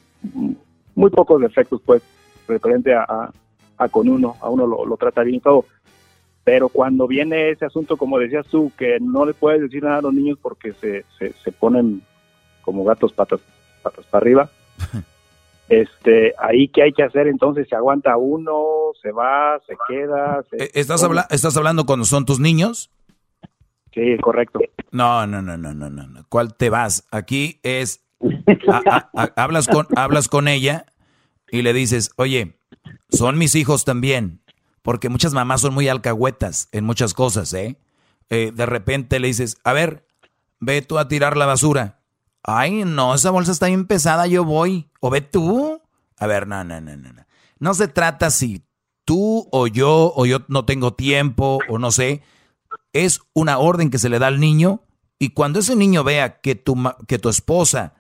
muy 0.95 1.11
pocos 1.11 1.41
defectos, 1.41 1.81
pues, 1.85 2.03
referente 2.47 2.95
a, 2.95 3.32
a, 3.77 3.89
con 3.89 4.09
uno, 4.09 4.37
a 4.41 4.49
uno 4.51 4.66
lo, 4.66 4.97
trata 4.97 5.23
bien 5.23 5.41
todo. 5.41 5.65
Pero 6.45 6.69
cuando 6.69 7.07
viene 7.07 7.51
ese 7.51 7.65
asunto, 7.65 7.97
como 7.97 8.19
decías 8.19 8.47
tú, 8.47 8.70
que 8.77 8.99
no 9.01 9.24
le 9.24 9.35
puedes 9.35 9.62
decir 9.62 9.82
nada 9.82 9.99
a 9.99 10.03
los 10.03 10.15
niños 10.15 10.39
porque 10.41 10.73
se, 10.74 11.05
se, 11.19 11.32
se 11.32 11.53
ponen 11.53 12.03
como 12.62 12.85
gatos 12.85 13.12
patas, 13.12 13.41
patas 13.82 14.05
para 14.07 14.23
arriba, 14.23 14.51
este, 15.70 16.34
ahí 16.38 16.68
qué 16.68 16.82
hay 16.82 16.92
que 16.92 17.05
hacer 17.05 17.28
entonces, 17.28 17.66
se 17.68 17.76
aguanta 17.76 18.16
uno, 18.16 18.90
se 19.01 19.12
va, 19.12 19.59
se 19.66 19.74
queda, 19.88 20.44
se- 20.51 20.64
Eh, 20.64 20.70
¿Estás, 20.74 21.02
habla- 21.05 21.26
¿Estás 21.30 21.56
hablando 21.56 21.86
cuando 21.86 22.05
son 22.05 22.26
tus 22.26 22.40
niños? 22.40 22.90
Sí, 23.94 24.16
correcto. 24.20 24.59
No, 24.90 25.26
no, 25.28 25.40
no, 25.42 25.56
no, 25.56 25.72
no, 25.72 25.88
no. 25.88 26.06
no. 26.09 26.24
¿Cuál 26.28 26.55
te 26.56 26.70
vas? 26.70 27.06
Aquí 27.12 27.60
es, 27.62 28.05
a- 28.68 28.82
a- 29.16 29.22
a- 29.22 29.42
hablas, 29.42 29.68
con, 29.68 29.86
hablas 29.94 30.28
con 30.28 30.48
ella 30.48 30.86
y 31.52 31.62
le 31.62 31.72
dices, 31.72 32.10
oye, 32.16 32.56
son 33.09 33.38
mis 33.38 33.55
hijos 33.55 33.84
también, 33.84 34.40
porque 34.82 35.09
muchas 35.09 35.34
mamás 35.34 35.60
son 35.60 35.72
muy 35.72 35.86
alcahuetas 35.88 36.68
en 36.72 36.84
muchas 36.84 37.14
cosas, 37.14 37.55
¿eh? 37.55 37.76
Eh, 38.28 38.51
de 38.52 38.66
repente 38.66 39.20
le 39.20 39.28
dices, 39.28 39.56
a 39.62 39.72
ver, 39.72 40.05
ve 40.59 40.82
tú 40.82 40.98
a 40.98 41.06
tirar 41.06 41.36
la 41.36 41.47
basura. 41.47 41.99
Ay, 42.43 42.85
no, 42.85 43.15
esa 43.15 43.31
bolsa 43.31 43.53
está 43.53 43.67
bien 43.67 43.87
pesada, 43.87 44.27
yo 44.27 44.45
voy. 44.45 44.89
O 45.01 45.11
ve 45.11 45.21
tú. 45.21 45.81
A 46.19 46.27
ver, 46.27 46.47
no, 46.47 46.65
no, 46.65 46.81
no, 46.81 46.97
no. 46.97 47.12
No, 47.12 47.25
no 47.59 47.75
se 47.75 47.89
trata 47.89 48.31
si 48.31 48.65
tú 49.05 49.49
o 49.53 49.67
yo 49.67 50.12
o 50.15 50.27
yo 50.27 50.39
no 50.49 50.65
tengo 50.65 50.95
tiempo 50.95 51.59
o 51.69 51.79
no 51.79 51.91
sé. 51.91 52.23
Es 52.93 53.21
una 53.35 53.59
orden 53.59 53.91
que 53.91 53.99
se 53.99 54.09
le 54.09 54.19
da 54.19 54.29
al 54.29 54.41
niño 54.41 54.83
y 55.19 55.31
cuando 55.31 55.59
ese 55.61 55.77
niño 55.77 56.03
vea 56.05 56.41
que 56.41 56.55
tu, 56.55 56.77
que 57.07 57.19
tu 57.19 57.29
esposa 57.29 57.95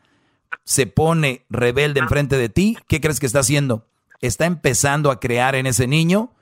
se 0.64 0.86
pone 0.86 1.44
rebelde 1.48 2.00
enfrente 2.00 2.36
de 2.36 2.48
ti, 2.48 2.76
¿qué 2.88 3.00
crees 3.00 3.20
que 3.20 3.26
está 3.26 3.40
haciendo? 3.40 3.86
Está 4.20 4.46
empezando 4.46 5.10
a 5.10 5.20
crear 5.20 5.54
en 5.54 5.66
ese 5.66 5.86
niño 5.86 6.32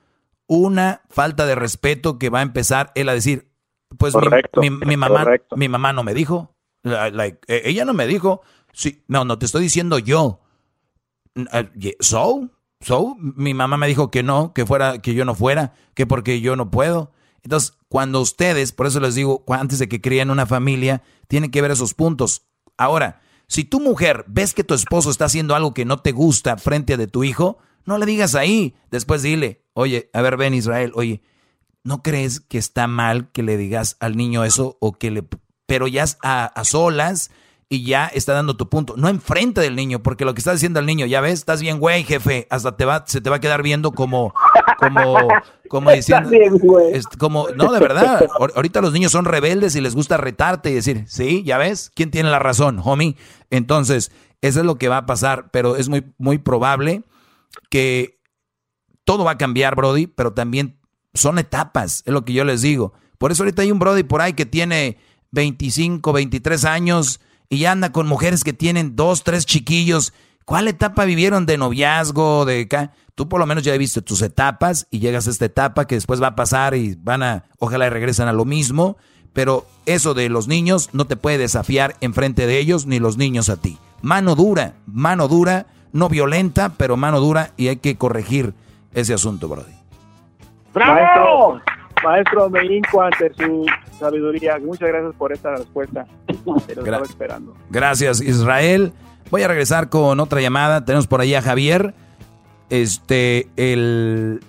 una 0.47 1.01
falta 1.09 1.45
de 1.45 1.55
respeto 1.55 2.17
que 2.17 2.29
va 2.29 2.39
a 2.39 2.43
empezar 2.43 2.91
él 2.95 3.07
a 3.09 3.13
decir, 3.13 3.51
pues 3.97 4.15
mi- 4.15 4.21
Correcto, 4.21 4.61
mi, 4.61 4.69
mi 4.69 4.97
mamá, 4.97 5.23
correcto. 5.23 5.55
mi 5.57 5.69
mamá 5.69 5.93
no 5.93 6.03
me 6.03 6.13
dijo, 6.13 6.55
Like, 6.83 7.39
eh, 7.47 7.61
ella 7.65 7.85
no 7.85 7.93
me 7.93 8.07
dijo, 8.07 8.41
sí, 8.73 9.03
no, 9.07 9.25
no 9.25 9.37
te 9.37 9.45
estoy 9.45 9.63
diciendo 9.63 9.99
yo. 9.99 10.41
Ye- 11.75 11.95
So, 11.99 12.49
so, 12.81 13.15
mi 13.19 13.53
mamá 13.53 13.77
me 13.77 13.87
dijo 13.87 14.11
que 14.11 14.23
no, 14.23 14.53
que 14.53 14.65
fuera, 14.65 14.99
que 14.99 15.13
yo 15.13 15.25
no 15.25 15.35
fuera, 15.35 15.73
que 15.93 16.05
porque 16.07 16.41
yo 16.41 16.55
no 16.55 16.71
puedo. 16.71 17.11
Entonces, 17.43 17.73
cuando 17.87 18.19
ustedes, 18.21 18.71
por 18.71 18.87
eso 18.87 18.99
les 18.99 19.15
digo, 19.15 19.43
antes 19.47 19.79
de 19.79 19.87
que 19.87 20.01
críen 20.01 20.29
una 20.29 20.45
familia, 20.45 21.03
tienen 21.27 21.51
que 21.51 21.61
ver 21.61 21.71
esos 21.71 21.93
puntos. 21.93 22.47
Ahora, 22.77 23.21
si 23.47 23.63
tu 23.63 23.79
mujer 23.79 24.25
ves 24.27 24.53
que 24.53 24.63
tu 24.63 24.73
esposo 24.73 25.09
está 25.09 25.25
haciendo 25.25 25.55
algo 25.55 25.73
que 25.73 25.85
no 25.85 25.99
te 25.99 26.11
gusta 26.11 26.57
frente 26.57 26.97
de 26.97 27.07
tu 27.07 27.23
hijo, 27.23 27.57
no 27.85 27.97
le 27.97 28.05
digas 28.05 28.35
ahí. 28.35 28.75
Después 28.91 29.21
dile, 29.21 29.65
oye, 29.73 30.09
a 30.13 30.21
ver, 30.21 30.37
ven 30.37 30.53
Israel, 30.53 30.91
oye, 30.95 31.21
¿no 31.83 32.03
crees 32.03 32.41
que 32.41 32.57
está 32.57 32.87
mal 32.87 33.31
que 33.31 33.41
le 33.43 33.57
digas 33.57 33.95
al 33.99 34.17
niño 34.17 34.43
eso 34.43 34.77
o 34.81 34.93
que 34.93 35.11
le... 35.11 35.23
Pero 35.69 35.87
ya 35.87 36.03
es 36.03 36.17
a, 36.21 36.45
a 36.45 36.63
solas 36.65 37.31
y 37.69 37.83
ya 37.85 38.07
está 38.07 38.33
dando 38.33 38.57
tu 38.57 38.67
punto. 38.67 38.95
No 38.97 39.07
enfrente 39.07 39.61
del 39.61 39.75
niño, 39.75 40.01
porque 40.03 40.25
lo 40.25 40.33
que 40.33 40.39
está 40.39 40.51
diciendo 40.51 40.79
al 40.79 40.85
niño, 40.87 41.05
ya 41.05 41.21
ves, 41.21 41.33
estás 41.35 41.61
bien, 41.61 41.79
güey, 41.79 42.03
jefe, 42.03 42.47
hasta 42.49 42.75
te 42.75 42.83
va, 42.83 43.03
se 43.07 43.21
te 43.21 43.29
va 43.29 43.35
a 43.35 43.39
quedar 43.39 43.61
viendo 43.61 43.91
como, 43.91 44.33
como, 44.79 45.15
como 45.69 45.91
diciendo, 45.91 46.29
es 46.95 47.05
como, 47.07 47.47
no, 47.55 47.71
de 47.71 47.79
verdad, 47.79 48.27
ahor- 48.39 48.53
ahorita 48.55 48.81
los 48.81 48.91
niños 48.91 49.11
son 49.11 49.25
rebeldes 49.25 49.75
y 49.75 49.81
les 49.81 49.93
gusta 49.93 50.17
retarte 50.17 50.71
y 50.71 50.73
decir, 50.73 51.05
sí, 51.07 51.43
ya 51.43 51.59
ves, 51.59 51.91
¿quién 51.93 52.09
tiene 52.09 52.31
la 52.31 52.39
razón, 52.39 52.81
homie? 52.83 53.15
Entonces, 53.51 54.11
eso 54.41 54.59
es 54.61 54.65
lo 54.65 54.77
que 54.79 54.89
va 54.89 54.97
a 54.97 55.05
pasar, 55.05 55.51
pero 55.51 55.75
es 55.75 55.89
muy, 55.89 56.11
muy 56.17 56.39
probable 56.39 57.03
que 57.69 58.19
todo 59.03 59.23
va 59.23 59.31
a 59.31 59.37
cambiar, 59.37 59.75
Brody, 59.75 60.07
pero 60.07 60.33
también 60.33 60.79
son 61.13 61.37
etapas, 61.37 62.01
es 62.05 62.13
lo 62.13 62.25
que 62.25 62.33
yo 62.33 62.45
les 62.45 62.61
digo. 62.63 62.93
Por 63.19 63.31
eso 63.31 63.43
ahorita 63.43 63.61
hay 63.61 63.71
un 63.71 63.79
Brody 63.79 64.03
por 64.03 64.21
ahí 64.21 64.33
que 64.33 64.45
tiene 64.45 64.97
25, 65.31 66.11
23 66.13 66.65
años 66.65 67.19
y 67.49 67.59
ya 67.59 67.71
anda 67.71 67.91
con 67.91 68.07
mujeres 68.07 68.43
que 68.43 68.53
tienen 68.53 68.95
dos, 68.95 69.23
tres 69.23 69.45
chiquillos. 69.45 70.13
¿Cuál 70.45 70.67
etapa 70.67 71.05
vivieron 71.05 71.45
de 71.45 71.57
noviazgo, 71.57 72.45
de 72.45 72.61
acá? 72.61 72.93
Tú 73.15 73.27
por 73.27 73.39
lo 73.39 73.45
menos 73.45 73.63
ya 73.63 73.75
viste 73.77 74.01
tus 74.01 74.21
etapas 74.21 74.87
y 74.91 74.99
llegas 74.99 75.27
a 75.27 75.31
esta 75.31 75.45
etapa 75.45 75.85
que 75.85 75.95
después 75.95 76.21
va 76.21 76.27
a 76.27 76.35
pasar 76.35 76.75
y 76.75 76.95
van 76.95 77.21
a, 77.21 77.45
ojalá 77.59 77.87
y 77.87 77.89
regresen 77.89 78.27
a 78.27 78.33
lo 78.33 78.45
mismo. 78.45 78.97
Pero 79.33 79.67
eso 79.85 80.13
de 80.13 80.29
los 80.29 80.47
niños 80.47 80.89
no 80.93 81.05
te 81.05 81.17
puede 81.17 81.37
desafiar 81.37 81.95
enfrente 82.01 82.47
de 82.47 82.59
ellos 82.59 82.85
ni 82.85 82.99
los 82.99 83.17
niños 83.17 83.49
a 83.49 83.57
ti. 83.57 83.77
Mano 84.01 84.35
dura, 84.35 84.73
mano 84.85 85.27
dura, 85.27 85.67
no 85.91 86.09
violenta, 86.09 86.73
pero 86.77 86.97
mano 86.97 87.19
dura 87.19 87.51
y 87.57 87.67
hay 87.67 87.77
que 87.77 87.97
corregir 87.97 88.53
ese 88.93 89.13
asunto, 89.13 89.47
Brody. 89.47 89.73
¡Bravo! 90.73 91.61
Maestro, 92.03 92.49
me 92.49 92.65
hinco 92.65 93.01
ante 93.01 93.33
su 93.33 93.65
sabiduría. 93.99 94.57
Muchas 94.59 94.89
gracias 94.89 95.15
por 95.15 95.33
esta 95.33 95.55
respuesta. 95.55 96.05
Te 96.67 96.75
lo 96.75 96.83
estaba 96.83 97.05
esperando. 97.05 97.55
Gracias, 97.69 98.21
Israel. 98.21 98.93
Voy 99.29 99.43
a 99.43 99.47
regresar 99.47 99.89
con 99.89 100.19
otra 100.19 100.41
llamada. 100.41 100.85
Tenemos 100.85 101.07
por 101.07 101.21
ahí 101.21 101.35
a 101.35 101.41
Javier. 101.41 101.93
Este, 102.69 103.47
el. 103.57 104.41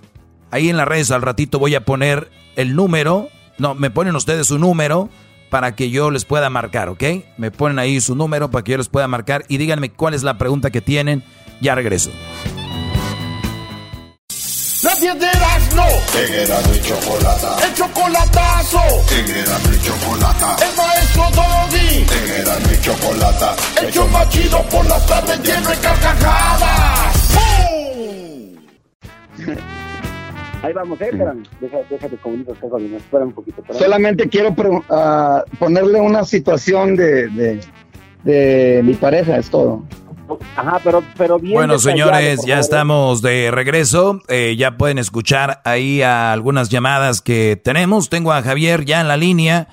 Ahí 0.50 0.68
en 0.68 0.76
las 0.76 0.88
redes 0.88 1.10
al 1.10 1.22
ratito 1.22 1.58
voy 1.58 1.74
a 1.74 1.84
poner 1.84 2.28
el 2.56 2.74
número. 2.74 3.28
No, 3.58 3.74
me 3.74 3.90
ponen 3.90 4.16
ustedes 4.16 4.46
su 4.46 4.58
número 4.58 5.08
para 5.50 5.74
que 5.74 5.90
yo 5.90 6.10
les 6.10 6.24
pueda 6.24 6.48
marcar, 6.48 6.88
¿ok? 6.88 7.02
Me 7.36 7.50
ponen 7.50 7.78
ahí 7.78 8.00
su 8.00 8.14
número 8.14 8.50
para 8.50 8.64
que 8.64 8.72
yo 8.72 8.78
les 8.78 8.88
pueda 8.88 9.06
marcar 9.08 9.44
y 9.48 9.58
díganme 9.58 9.90
cuál 9.90 10.14
es 10.14 10.22
la 10.22 10.38
pregunta 10.38 10.70
que 10.70 10.80
tienen. 10.80 11.22
Ya 11.60 11.74
regreso. 11.74 12.10
Nadie 14.82 15.12
de 15.14 15.26
no. 15.76 15.84
En 16.18 16.34
Erasmo 16.34 16.74
y 16.74 16.80
Chocolata. 16.80 17.56
El 17.66 17.74
chocolatazo. 17.74 18.80
En 19.18 19.36
Erasmo 19.36 19.72
y 19.74 19.80
Chocolata. 19.82 20.56
El 20.64 20.76
maestro 20.76 21.24
Doggy. 21.34 22.06
En 22.16 22.40
Erasmo 22.40 22.72
y 22.72 22.80
Chocolata. 22.80 23.56
El 23.82 23.92
show 23.92 24.08
más 24.08 24.28
chido 24.30 24.62
por 24.70 24.86
las 24.86 25.06
tardes 25.06 25.38
lleno 25.42 25.68
de 25.68 25.76
carcajadas. 25.76 27.16
Ahí 30.62 30.72
vamos, 30.74 31.00
eh, 31.00 31.08
espérame. 31.10 31.42
Deja, 31.60 31.78
déjate 31.90 32.16
comunicar, 32.18 32.54
espera 32.54 33.24
un 33.24 33.32
poquito. 33.32 33.60
espérame. 33.62 33.82
Solamente 33.82 34.28
quiero 34.28 34.54
pre- 34.54 34.82
ah, 34.90 35.44
ponerle 35.58 36.00
una 36.00 36.24
situación 36.24 36.96
de, 36.96 37.28
de, 37.28 37.60
de 38.24 38.82
mi 38.84 38.94
pareja, 38.94 39.36
es 39.38 39.48
todo. 39.50 39.82
Ajá, 40.56 40.80
pero, 40.84 41.02
pero 41.16 41.38
bien 41.38 41.54
Bueno, 41.54 41.78
señores, 41.78 42.40
ya 42.46 42.54
favor. 42.56 42.58
estamos 42.60 43.22
de 43.22 43.50
regreso. 43.50 44.20
Eh, 44.28 44.56
ya 44.58 44.76
pueden 44.76 44.98
escuchar 44.98 45.60
ahí 45.64 46.02
a 46.02 46.32
algunas 46.32 46.68
llamadas 46.68 47.20
que 47.22 47.60
tenemos. 47.62 48.08
Tengo 48.08 48.32
a 48.32 48.42
Javier 48.42 48.84
ya 48.84 49.00
en 49.00 49.08
la 49.08 49.16
línea. 49.16 49.68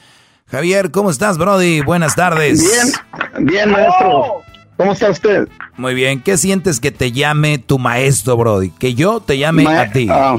Javier, 0.48 0.92
¿cómo 0.92 1.10
estás, 1.12 1.38
Brody? 1.38 1.82
Buenas 1.82 2.16
tardes. 2.16 2.60
Bien, 2.62 3.48
bien, 3.48 3.72
maestro. 3.72 4.42
¿Cómo 4.78 4.94
está 4.94 5.10
usted? 5.10 5.48
Muy 5.76 5.94
bien. 5.94 6.22
¿Qué 6.22 6.38
sientes 6.38 6.80
que 6.80 6.92
te 6.92 7.12
llame 7.12 7.58
tu 7.58 7.80
maestro, 7.80 8.38
Brody? 8.38 8.70
Que 8.70 8.94
yo 8.94 9.20
te 9.20 9.38
llame 9.38 9.64
Ma- 9.64 9.82
a 9.82 9.92
ti. 9.92 10.08
ah, 10.10 10.38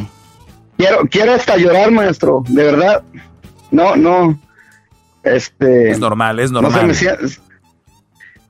quiero, 0.77 0.99
quiero 1.11 1.33
hasta 1.35 1.57
llorar, 1.57 1.91
maestro, 1.91 2.43
de 2.49 2.63
verdad. 2.65 3.03
No, 3.71 3.97
no. 3.97 4.39
Este. 5.25 5.91
Es 5.91 5.99
normal, 5.99 6.39
es 6.41 6.51
no 6.53 6.63
normal. 6.63 6.81
se 6.81 6.87
me 6.87 6.95
sien- 6.95 7.41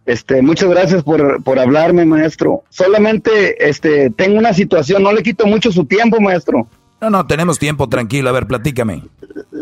este, 0.08 0.42
muchas 0.42 0.68
gracias 0.70 1.02
por, 1.04 1.42
por 1.44 1.58
hablarme, 1.58 2.04
maestro. 2.04 2.64
Solamente, 2.70 3.68
este, 3.68 4.10
tengo 4.10 4.38
una 4.38 4.52
situación, 4.52 5.02
no 5.02 5.12
le 5.12 5.22
quito 5.22 5.46
mucho 5.46 5.70
su 5.70 5.84
tiempo, 5.84 6.20
maestro. 6.20 6.66
No, 7.00 7.10
no, 7.10 7.26
tenemos 7.26 7.58
tiempo, 7.58 7.88
tranquilo. 7.88 8.28
A 8.28 8.32
ver, 8.32 8.46
platícame. 8.46 9.02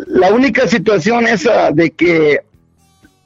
La 0.06 0.32
única 0.32 0.66
situación 0.68 1.26
es 1.26 1.46
ah, 1.46 1.70
de 1.72 1.90
que 1.90 2.40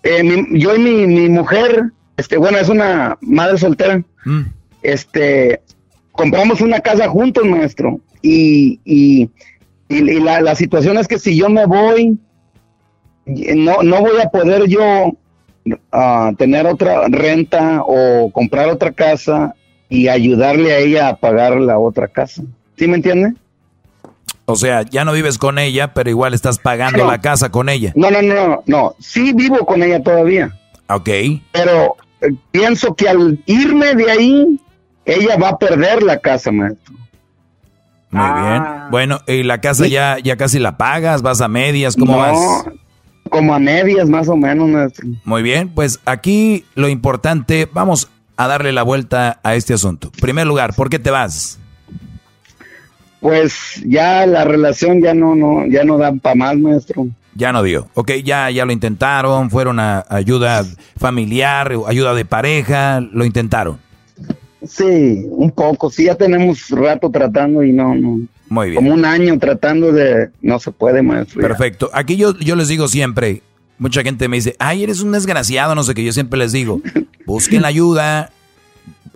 eh, 0.03 0.23
mi- 0.25 0.59
yo 0.61 0.75
y 0.75 0.79
mi, 0.81 1.07
mi 1.07 1.29
mujer, 1.29 1.91
este, 2.17 2.37
bueno, 2.39 2.59
es 2.59 2.69
una 2.69 3.17
madre 3.21 3.59
soltera, 3.59 4.03
Mm. 4.25 4.41
este, 4.83 5.61
compramos 6.13 6.61
una 6.61 6.81
casa 6.81 7.09
juntos, 7.09 7.45
maestro, 7.45 8.01
y, 8.23 8.81
y, 8.85 9.31
y- 9.89 10.11
y 10.11 10.21
la, 10.21 10.41
la 10.41 10.55
situación 10.55 10.99
es 10.99 11.07
que 11.07 11.19
si 11.19 11.37
yo 11.37 11.49
me 11.49 11.67
voy, 11.67 12.19
no, 13.27 13.83
no 13.83 14.01
voy 14.01 14.21
a 14.23 14.29
poder 14.31 14.67
yo 14.69 15.13
ah, 15.93 16.33
tener 16.39 16.67
otra 16.67 17.09
renta 17.09 17.83
o 17.85 18.31
comprar 18.33 18.69
otra 18.69 18.93
casa 18.93 19.55
y 19.89 20.09
ayudarle 20.09 20.73
a 20.73 20.79
ella 20.79 21.09
a 21.09 21.17
pagar 21.17 21.57
la 21.61 21.79
otra 21.79 22.09
casa. 22.09 22.43
¿Sí 22.77 22.87
me 22.87 22.97
entiende? 22.97 23.35
O 24.47 24.57
sea, 24.57 24.83
ya 24.83 25.05
no 25.05 25.13
vives 25.13 25.39
con 25.39 25.59
ella, 25.59 25.95
pero 25.95 26.11
igual 26.11 26.35
estás 26.35 26.59
pagando 26.59 27.05
No. 27.05 27.11
la 27.11 27.21
casa 27.21 27.51
con 27.51 27.69
ella. 27.69 27.93
No, 27.95 28.11
no, 28.11 28.21
no, 28.23 28.63
no, 28.67 28.95
sí 28.99 29.33
vivo 29.33 29.59
con 29.67 29.83
ella 29.83 30.03
todavía. 30.03 30.57
Ok. 30.89 31.09
pero 31.53 31.97
eh, 32.21 32.31
pienso 32.51 32.95
que 32.97 33.09
al 33.09 33.39
irme 33.47 33.95
de 33.95 34.11
ahí, 34.11 34.61
ella 35.05 35.37
va 35.37 35.51
a 35.51 35.59
perder 35.59 36.03
la 36.03 36.19
casa, 36.19 36.51
maestro. 36.51 36.95
Muy 38.11 38.21
Ah. 38.25 38.41
bien. 38.81 38.91
Bueno, 38.91 39.21
¿y 39.29 39.45
la 39.45 39.61
casa 39.61 39.87
ya, 39.87 40.19
ya 40.19 40.37
casi 40.37 40.59
la 40.59 40.77
pagas? 40.77 41.23
¿Vas 41.23 41.41
a 41.41 41.47
medias? 41.49 41.95
¿Cómo 41.97 42.13
No, 42.13 42.19
vas? 42.19 42.65
Como 43.31 43.55
a 43.55 43.59
medias, 43.59 44.09
más 44.09 44.29
o 44.29 44.37
menos, 44.37 44.69
maestro. 44.69 45.09
Muy 45.25 45.43
bien, 45.43 45.69
pues 45.71 46.01
aquí 46.05 46.65
lo 46.75 46.89
importante, 46.89 47.69
vamos 47.73 48.11
a 48.37 48.47
darle 48.47 48.73
la 48.73 48.83
vuelta 48.83 49.41
a 49.43 49.55
este 49.55 49.75
asunto. 49.75 50.11
Primer 50.21 50.47
lugar, 50.47 50.75
¿por 50.75 50.91
qué 50.91 50.99
te 50.99 51.11
vas? 51.11 51.59
Pues 53.21 53.83
ya 53.87 54.27
la 54.27 54.45
relación 54.45 55.03
ya 55.03 55.15
no, 55.15 55.35
no, 55.35 55.67
ya 55.67 55.85
no 55.85 55.99
da 55.99 56.13
para 56.13 56.35
más, 56.35 56.57
maestro. 56.57 57.07
Ya 57.35 57.53
no 57.53 57.63
dio. 57.63 57.89
Ok, 57.95 58.13
ya, 58.25 58.51
ya 58.51 58.65
lo 58.65 58.73
intentaron, 58.73 59.51
fueron 59.51 59.79
a 59.79 60.05
ayuda 60.09 60.65
familiar, 60.97 61.73
ayuda 61.87 62.15
de 62.15 62.25
pareja, 62.25 63.01
lo 63.01 63.25
intentaron. 63.25 63.79
Sí, 64.67 65.27
un 65.31 65.51
poco. 65.51 65.91
Sí, 65.91 66.05
ya 66.05 66.15
tenemos 66.15 66.69
rato 66.71 67.11
tratando 67.11 67.63
y 67.63 67.73
no, 67.73 67.95
no. 67.95 68.21
Muy 68.49 68.71
bien. 68.71 68.77
Como 68.77 68.95
un 68.95 69.05
año 69.05 69.39
tratando 69.39 69.93
de, 69.93 70.31
no 70.43 70.59
se 70.59 70.71
puede, 70.71 71.03
maestro. 71.03 71.41
ya. 71.41 71.49
Perfecto. 71.49 71.91
Aquí 71.93 72.17
yo, 72.17 72.37
yo 72.39 72.57
les 72.57 72.69
digo 72.69 72.89
siempre, 72.89 73.43
mucha 73.79 74.03
gente 74.03 74.29
me 74.29 74.37
dice, 74.37 74.57
ay, 74.59 74.83
eres 74.83 75.01
un 75.01 75.13
desgraciado, 75.13 75.75
no 75.75 75.83
sé 75.83 75.95
qué. 75.95 76.05
Yo 76.05 76.13
siempre 76.13 76.39
les 76.39 76.53
digo, 76.53 76.81
busquen 77.27 77.63
la 77.63 77.69
ayuda 77.69 78.31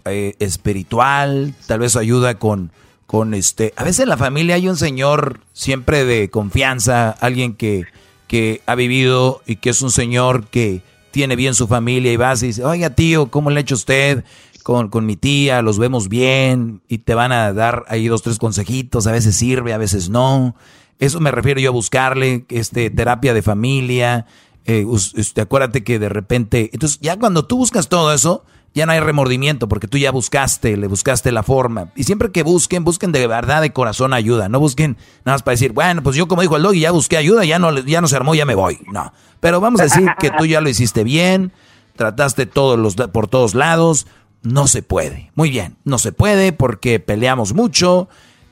eh, 0.07 0.35
espiritual, 0.39 1.55
tal 1.67 1.81
vez 1.81 1.97
ayuda 1.97 2.39
con, 2.39 2.71
con 3.07 3.35
este. 3.35 3.75
A 3.77 3.85
veces 3.85 4.01
en 4.01 4.09
la 4.09 4.17
familia 4.17 4.55
hay 4.55 4.69
un 4.69 4.77
señor 4.77 5.41
siempre 5.53 6.05
de 6.05 6.31
confianza, 6.31 7.11
alguien 7.11 7.55
que, 7.55 7.85
que 8.27 8.63
ha 8.67 8.75
vivido 8.75 9.43
y 9.47 9.57
que 9.57 9.71
es 9.71 9.83
un 9.83 9.91
señor 9.91 10.47
que 10.47 10.81
tiene 11.11 11.37
bien 11.37 11.55
su 11.55 11.69
familia 11.69 12.13
y 12.13 12.17
vas 12.17 12.43
y 12.43 12.49
dice, 12.49 12.65
oiga 12.65 12.91
tío, 12.91 13.27
¿cómo 13.31 13.51
le 13.51 13.59
ha 13.59 13.61
hecho 13.61 13.77
usted? 13.77 14.25
Con, 14.65 14.89
con 14.89 15.05
mi 15.05 15.15
tía, 15.15 15.61
los 15.63 15.79
vemos 15.79 16.09
bien 16.09 16.81
y 16.89 16.99
te 16.99 17.15
van 17.15 17.33
a 17.33 17.53
dar 17.53 17.85
ahí 17.87 18.09
dos, 18.09 18.23
tres 18.23 18.39
consejitos, 18.39 19.07
a 19.07 19.13
veces 19.13 19.37
sirve, 19.37 19.75
a 19.75 19.79
veces 19.79 20.09
no. 20.09 20.57
Eso 20.99 21.21
me 21.21 21.31
refiero 21.31 21.61
yo 21.61 21.69
a 21.69 21.73
buscarle, 21.73 22.47
este, 22.49 22.89
terapia 22.91 23.35
de 23.35 23.43
familia. 23.43 24.25
eh, 24.65 24.87
este, 25.17 25.43
acuérdate 25.43 25.85
que 25.85 25.99
de 25.99 26.09
repente, 26.09 26.71
entonces 26.73 26.99
ya 27.03 27.19
cuando 27.19 27.45
tú 27.45 27.59
buscas 27.59 27.89
todo 27.89 28.13
eso, 28.13 28.45
ya 28.75 28.87
no 28.87 28.93
hay 28.93 29.01
remordimiento 29.01 29.69
porque 29.69 29.87
tú 29.87 29.99
ya 29.99 30.11
buscaste, 30.11 30.77
le 30.77 30.89
buscaste 30.89 31.31
la 31.31 31.43
forma. 31.43 31.93
Y 31.95 32.05
siempre 32.05 32.33
que 32.33 32.43
busquen, 32.43 32.85
busquen 32.85 33.13
de 33.13 33.27
verdad, 33.27 33.63
de 33.63 33.73
corazón 33.73 34.13
ayuda. 34.13 34.49
No 34.49 34.59
busquen 34.61 34.97
nada 35.25 35.35
más 35.37 35.43
para 35.43 35.53
decir, 35.53 35.73
bueno, 35.73 36.03
pues 36.03 36.17
yo 36.17 36.27
como 36.27 36.43
dijo 36.43 36.57
el 36.57 36.63
doggy, 36.63 36.81
ya 36.81 36.91
busqué 36.91 37.17
ayuda, 37.17 37.45
ya 37.45 37.59
no, 37.59 37.79
ya 37.81 38.01
no 38.01 38.09
se 38.09 38.17
armó, 38.17 38.35
ya 38.35 38.47
me 38.47 38.57
voy. 38.57 38.81
No. 38.91 39.13
Pero 39.41 39.61
vamos 39.61 39.81
a 39.81 39.85
decir 39.85 40.09
que 40.19 40.31
tú 40.31 40.47
ya 40.47 40.61
lo 40.61 40.69
hiciste 40.71 41.05
bien, 41.05 41.53
trataste 41.97 42.47
todos 42.47 42.79
los, 42.79 42.97
por 42.97 43.29
todos 43.29 43.55
lados. 43.55 44.07
No 44.45 44.69
se 44.69 44.83
puede. 44.83 45.31
Muy 45.35 45.51
bien, 45.51 45.77
no 45.85 45.99
se 45.99 46.13
puede 46.13 46.53
porque 46.53 47.01
peleamos 47.01 47.55
mucho 47.55 48.09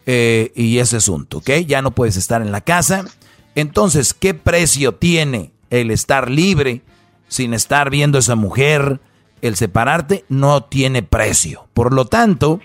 eh, 0.07 0.51
y 0.57 0.79
ese 0.79 0.97
asunto, 0.97 1.39
¿ok? 1.39 1.51
Ya 1.67 1.83
no 1.83 1.93
puedes 1.93 2.17
estar 2.17 2.43
en 2.43 2.51
la 2.51 2.63
casa. 2.63 3.05
Entonces, 3.55 4.15
¿qué 4.15 4.33
precio 4.33 4.95
tiene 4.95 5.53
el 5.69 5.91
estar 5.91 6.31
libre 6.31 6.81
sin 7.29 7.53
estar 7.53 7.91
viendo 7.91 8.17
a 8.17 8.21
esa 8.21 8.35
mujer? 8.35 9.01
El 9.43 9.55
separarte 9.57 10.25
no 10.31 10.65
tiene 10.65 11.03
precio. 11.03 11.69
Por 11.75 11.93
lo 11.93 12.07
tanto, 12.07 12.61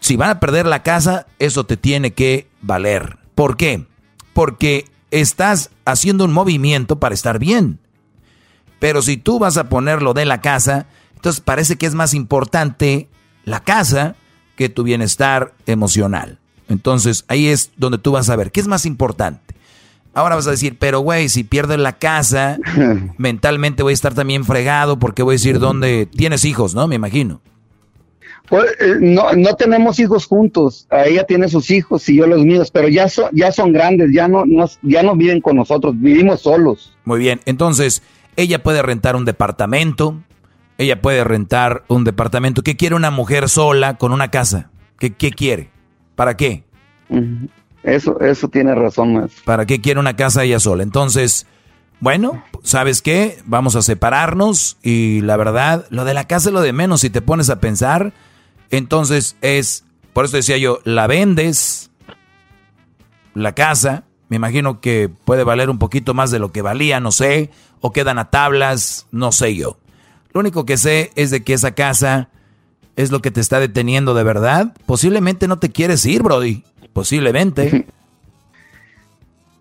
si 0.00 0.16
van 0.16 0.30
a 0.30 0.40
perder 0.40 0.66
la 0.66 0.82
casa, 0.82 1.28
eso 1.38 1.64
te 1.64 1.76
tiene 1.76 2.14
que 2.14 2.48
valer. 2.60 3.18
¿Por 3.36 3.56
qué? 3.56 3.86
Porque 4.32 4.86
estás 5.12 5.70
haciendo 5.84 6.24
un 6.24 6.32
movimiento 6.32 6.98
para 6.98 7.14
estar 7.14 7.38
bien. 7.38 7.78
Pero 8.80 9.02
si 9.02 9.18
tú 9.18 9.38
vas 9.38 9.56
a 9.56 9.68
ponerlo 9.68 10.14
de 10.14 10.24
la 10.24 10.40
casa, 10.40 10.86
entonces 11.24 11.40
parece 11.40 11.76
que 11.76 11.86
es 11.86 11.94
más 11.94 12.12
importante 12.12 13.08
la 13.46 13.60
casa 13.60 14.14
que 14.56 14.68
tu 14.68 14.82
bienestar 14.82 15.54
emocional. 15.64 16.38
Entonces 16.68 17.24
ahí 17.28 17.46
es 17.46 17.70
donde 17.78 17.96
tú 17.96 18.12
vas 18.12 18.28
a 18.28 18.36
ver 18.36 18.52
qué 18.52 18.60
es 18.60 18.66
más 18.66 18.84
importante. 18.84 19.54
Ahora 20.12 20.34
vas 20.34 20.46
a 20.46 20.50
decir, 20.50 20.76
pero 20.78 21.00
güey, 21.00 21.30
si 21.30 21.42
pierdo 21.42 21.78
la 21.78 21.94
casa, 21.94 22.58
mentalmente 23.16 23.82
voy 23.82 23.92
a 23.92 23.94
estar 23.94 24.12
también 24.12 24.44
fregado 24.44 24.98
porque 24.98 25.22
voy 25.22 25.32
a 25.32 25.36
decir 25.36 25.60
dónde 25.60 26.04
tienes 26.04 26.44
hijos, 26.44 26.74
¿no? 26.74 26.88
Me 26.88 26.96
imagino. 26.96 27.40
Pues, 28.46 28.66
eh, 28.78 28.96
no, 29.00 29.32
no 29.32 29.56
tenemos 29.56 29.98
hijos 29.98 30.26
juntos. 30.26 30.86
Ella 30.90 31.24
tiene 31.24 31.48
sus 31.48 31.70
hijos 31.70 32.06
y 32.10 32.16
yo 32.18 32.26
los 32.26 32.44
míos, 32.44 32.70
pero 32.70 32.88
ya 32.88 33.08
son, 33.08 33.30
ya 33.32 33.50
son 33.50 33.72
grandes, 33.72 34.10
ya 34.12 34.28
no, 34.28 34.44
no, 34.44 34.68
ya 34.82 35.02
no 35.02 35.16
viven 35.16 35.40
con 35.40 35.56
nosotros, 35.56 35.94
vivimos 35.98 36.42
solos. 36.42 36.94
Muy 37.06 37.18
bien, 37.18 37.40
entonces 37.46 38.02
ella 38.36 38.62
puede 38.62 38.82
rentar 38.82 39.16
un 39.16 39.24
departamento, 39.24 40.20
ella 40.78 41.00
puede 41.00 41.24
rentar 41.24 41.84
un 41.88 42.04
departamento. 42.04 42.62
¿Qué 42.62 42.76
quiere 42.76 42.94
una 42.94 43.10
mujer 43.10 43.48
sola 43.48 43.96
con 43.96 44.12
una 44.12 44.30
casa? 44.30 44.70
¿Qué, 44.98 45.14
qué 45.14 45.30
quiere? 45.30 45.70
¿Para 46.14 46.36
qué? 46.36 46.64
Eso, 47.82 48.18
eso 48.20 48.48
tiene 48.48 48.74
razón, 48.74 49.14
maestro. 49.14 49.44
¿Para 49.44 49.66
qué 49.66 49.80
quiere 49.80 50.00
una 50.00 50.16
casa 50.16 50.44
ella 50.44 50.58
sola? 50.58 50.82
Entonces, 50.82 51.46
bueno, 52.00 52.42
¿sabes 52.62 53.02
qué? 53.02 53.38
Vamos 53.46 53.76
a 53.76 53.82
separarnos 53.82 54.78
y 54.82 55.20
la 55.20 55.36
verdad, 55.36 55.86
lo 55.90 56.04
de 56.04 56.14
la 56.14 56.26
casa 56.26 56.48
es 56.48 56.52
lo 56.52 56.60
de 56.60 56.72
menos 56.72 57.00
si 57.00 57.10
te 57.10 57.22
pones 57.22 57.50
a 57.50 57.60
pensar. 57.60 58.12
Entonces 58.70 59.36
es, 59.42 59.84
por 60.12 60.24
eso 60.24 60.36
decía 60.36 60.56
yo, 60.56 60.80
la 60.84 61.06
vendes, 61.06 61.90
la 63.34 63.54
casa, 63.54 64.04
me 64.28 64.36
imagino 64.36 64.80
que 64.80 65.08
puede 65.08 65.44
valer 65.44 65.70
un 65.70 65.78
poquito 65.78 66.14
más 66.14 66.30
de 66.30 66.38
lo 66.38 66.52
que 66.52 66.62
valía, 66.62 67.00
no 67.00 67.12
sé, 67.12 67.50
o 67.80 67.92
quedan 67.92 68.18
a 68.18 68.30
tablas, 68.30 69.06
no 69.10 69.30
sé 69.30 69.54
yo. 69.54 69.78
Lo 70.34 70.40
único 70.40 70.66
que 70.66 70.76
sé 70.76 71.12
es 71.14 71.30
de 71.30 71.44
que 71.44 71.52
esa 71.52 71.76
casa 71.76 72.28
es 72.96 73.12
lo 73.12 73.22
que 73.22 73.30
te 73.30 73.40
está 73.40 73.60
deteniendo 73.60 74.14
de 74.14 74.24
verdad. 74.24 74.74
Posiblemente 74.84 75.46
no 75.46 75.60
te 75.60 75.70
quieres 75.70 76.04
ir, 76.04 76.22
Brody. 76.22 76.62
Posiblemente. 76.92 77.86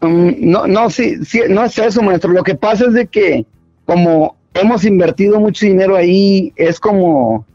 Mm, 0.05 0.51
no, 0.51 0.67
no, 0.67 0.89
sí, 0.89 1.23
sí, 1.23 1.43
no 1.47 1.63
es 1.63 1.77
eso, 1.77 2.01
maestro. 2.01 2.33
Lo 2.33 2.43
que 2.43 2.55
pasa 2.55 2.87
es 2.87 2.93
de 2.93 3.07
que 3.07 3.45
como 3.85 4.35
hemos 4.53 4.83
invertido 4.83 5.39
mucho 5.39 5.65
dinero 5.65 5.95
ahí, 5.95 6.51
es 6.57 6.77
como 6.77 7.45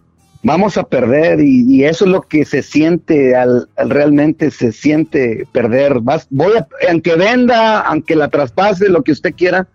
vamos 0.43 0.79
a 0.79 0.85
perder 0.85 1.41
y, 1.41 1.85
eso 1.85 2.07
es 2.07 2.11
lo 2.11 2.23
que 2.23 2.47
se 2.47 2.63
siente 2.63 3.37
al, 3.37 3.69
realmente 3.77 4.51
se 4.51 4.73
siente 4.73 5.47
perder. 5.53 6.01
Vas, 6.01 6.27
voy 6.31 6.57
a, 6.57 6.67
aunque 6.89 7.17
venda, 7.17 7.81
aunque 7.81 8.17
la 8.17 8.29
traspase, 8.29 8.89
lo 8.89 9.03
que 9.03 9.13
usted 9.13 9.35
quiera, 9.35 9.69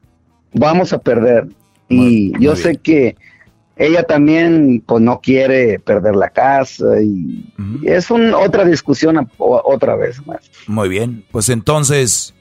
vamos 0.52 0.94
a 0.94 0.98
perder. 0.98 1.48
Y 1.90 2.34
yo 2.40 2.56
sé 2.56 2.78
que 2.78 3.15
ella 3.76 4.04
también 4.04 4.84
pues 4.86 5.02
no 5.02 5.20
quiere 5.20 5.80
perder 5.80 6.16
la 6.16 6.30
casa 6.30 7.02
y, 7.02 7.52
es 7.84 8.12
un, 8.12 8.34
otra 8.34 8.66
discusión 8.66 9.30
otra 9.38 9.95
vez 9.95 10.26
más. 10.26 10.50
Muy 10.68 10.90
bien, 10.90 11.26
pues 11.32 11.50
entonces 11.50 12.34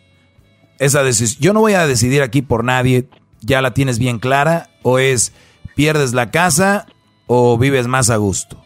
esa 0.78 1.02
decisión, 1.02 1.42
yo 1.42 1.52
no 1.52 1.60
voy 1.60 1.74
a 1.74 1.86
decidir 1.86 2.22
aquí 2.22 2.42
por 2.42 2.64
nadie, 2.64 3.09
ya 3.40 3.62
la 3.62 3.72
tienes 3.72 3.98
bien 3.98 4.18
clara 4.18 4.70
o 4.82 4.98
es 4.98 5.32
pierdes 5.74 6.12
la 6.12 6.30
casa 6.30 6.86
o 7.26 7.56
vives 7.56 7.86
más 7.86 8.10
a 8.10 8.16
gusto. 8.16 8.62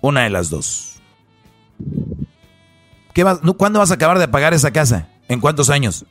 Una 0.00 0.24
de 0.24 0.30
las 0.30 0.50
dos. 0.50 1.00
¿Qué 3.12 3.24
vas, 3.24 3.40
¿Cuándo 3.56 3.78
vas 3.78 3.90
a 3.90 3.94
acabar 3.94 4.18
de 4.18 4.28
pagar 4.28 4.54
esa 4.54 4.70
casa? 4.70 5.08
¿En 5.28 5.40
cuántos 5.40 5.70
años? 5.70 6.04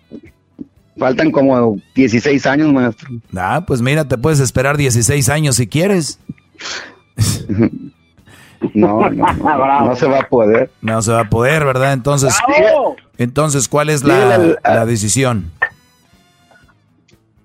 Faltan 0.97 1.31
como 1.31 1.77
16 1.93 2.45
años, 2.45 2.71
maestro. 2.71 3.09
Ah, 3.35 3.63
pues 3.65 3.81
mira, 3.81 4.07
te 4.07 4.17
puedes 4.17 4.39
esperar 4.39 4.77
16 4.77 5.29
años 5.29 5.55
si 5.57 5.67
quieres. 5.67 6.19
No, 8.73 9.09
no, 9.11 9.25
no, 9.85 9.95
se 9.95 10.07
va 10.07 10.21
a 10.21 10.27
poder. 10.27 10.71
No 10.81 10.99
se 11.01 11.11
va 11.11 11.21
a 11.21 11.29
poder, 11.29 11.65
¿verdad? 11.65 11.93
Entonces, 11.93 12.33
entonces 13.17 13.67
¿cuál 13.67 13.89
es 13.89 14.03
la, 14.03 14.57
la 14.63 14.85
decisión? 14.87 15.51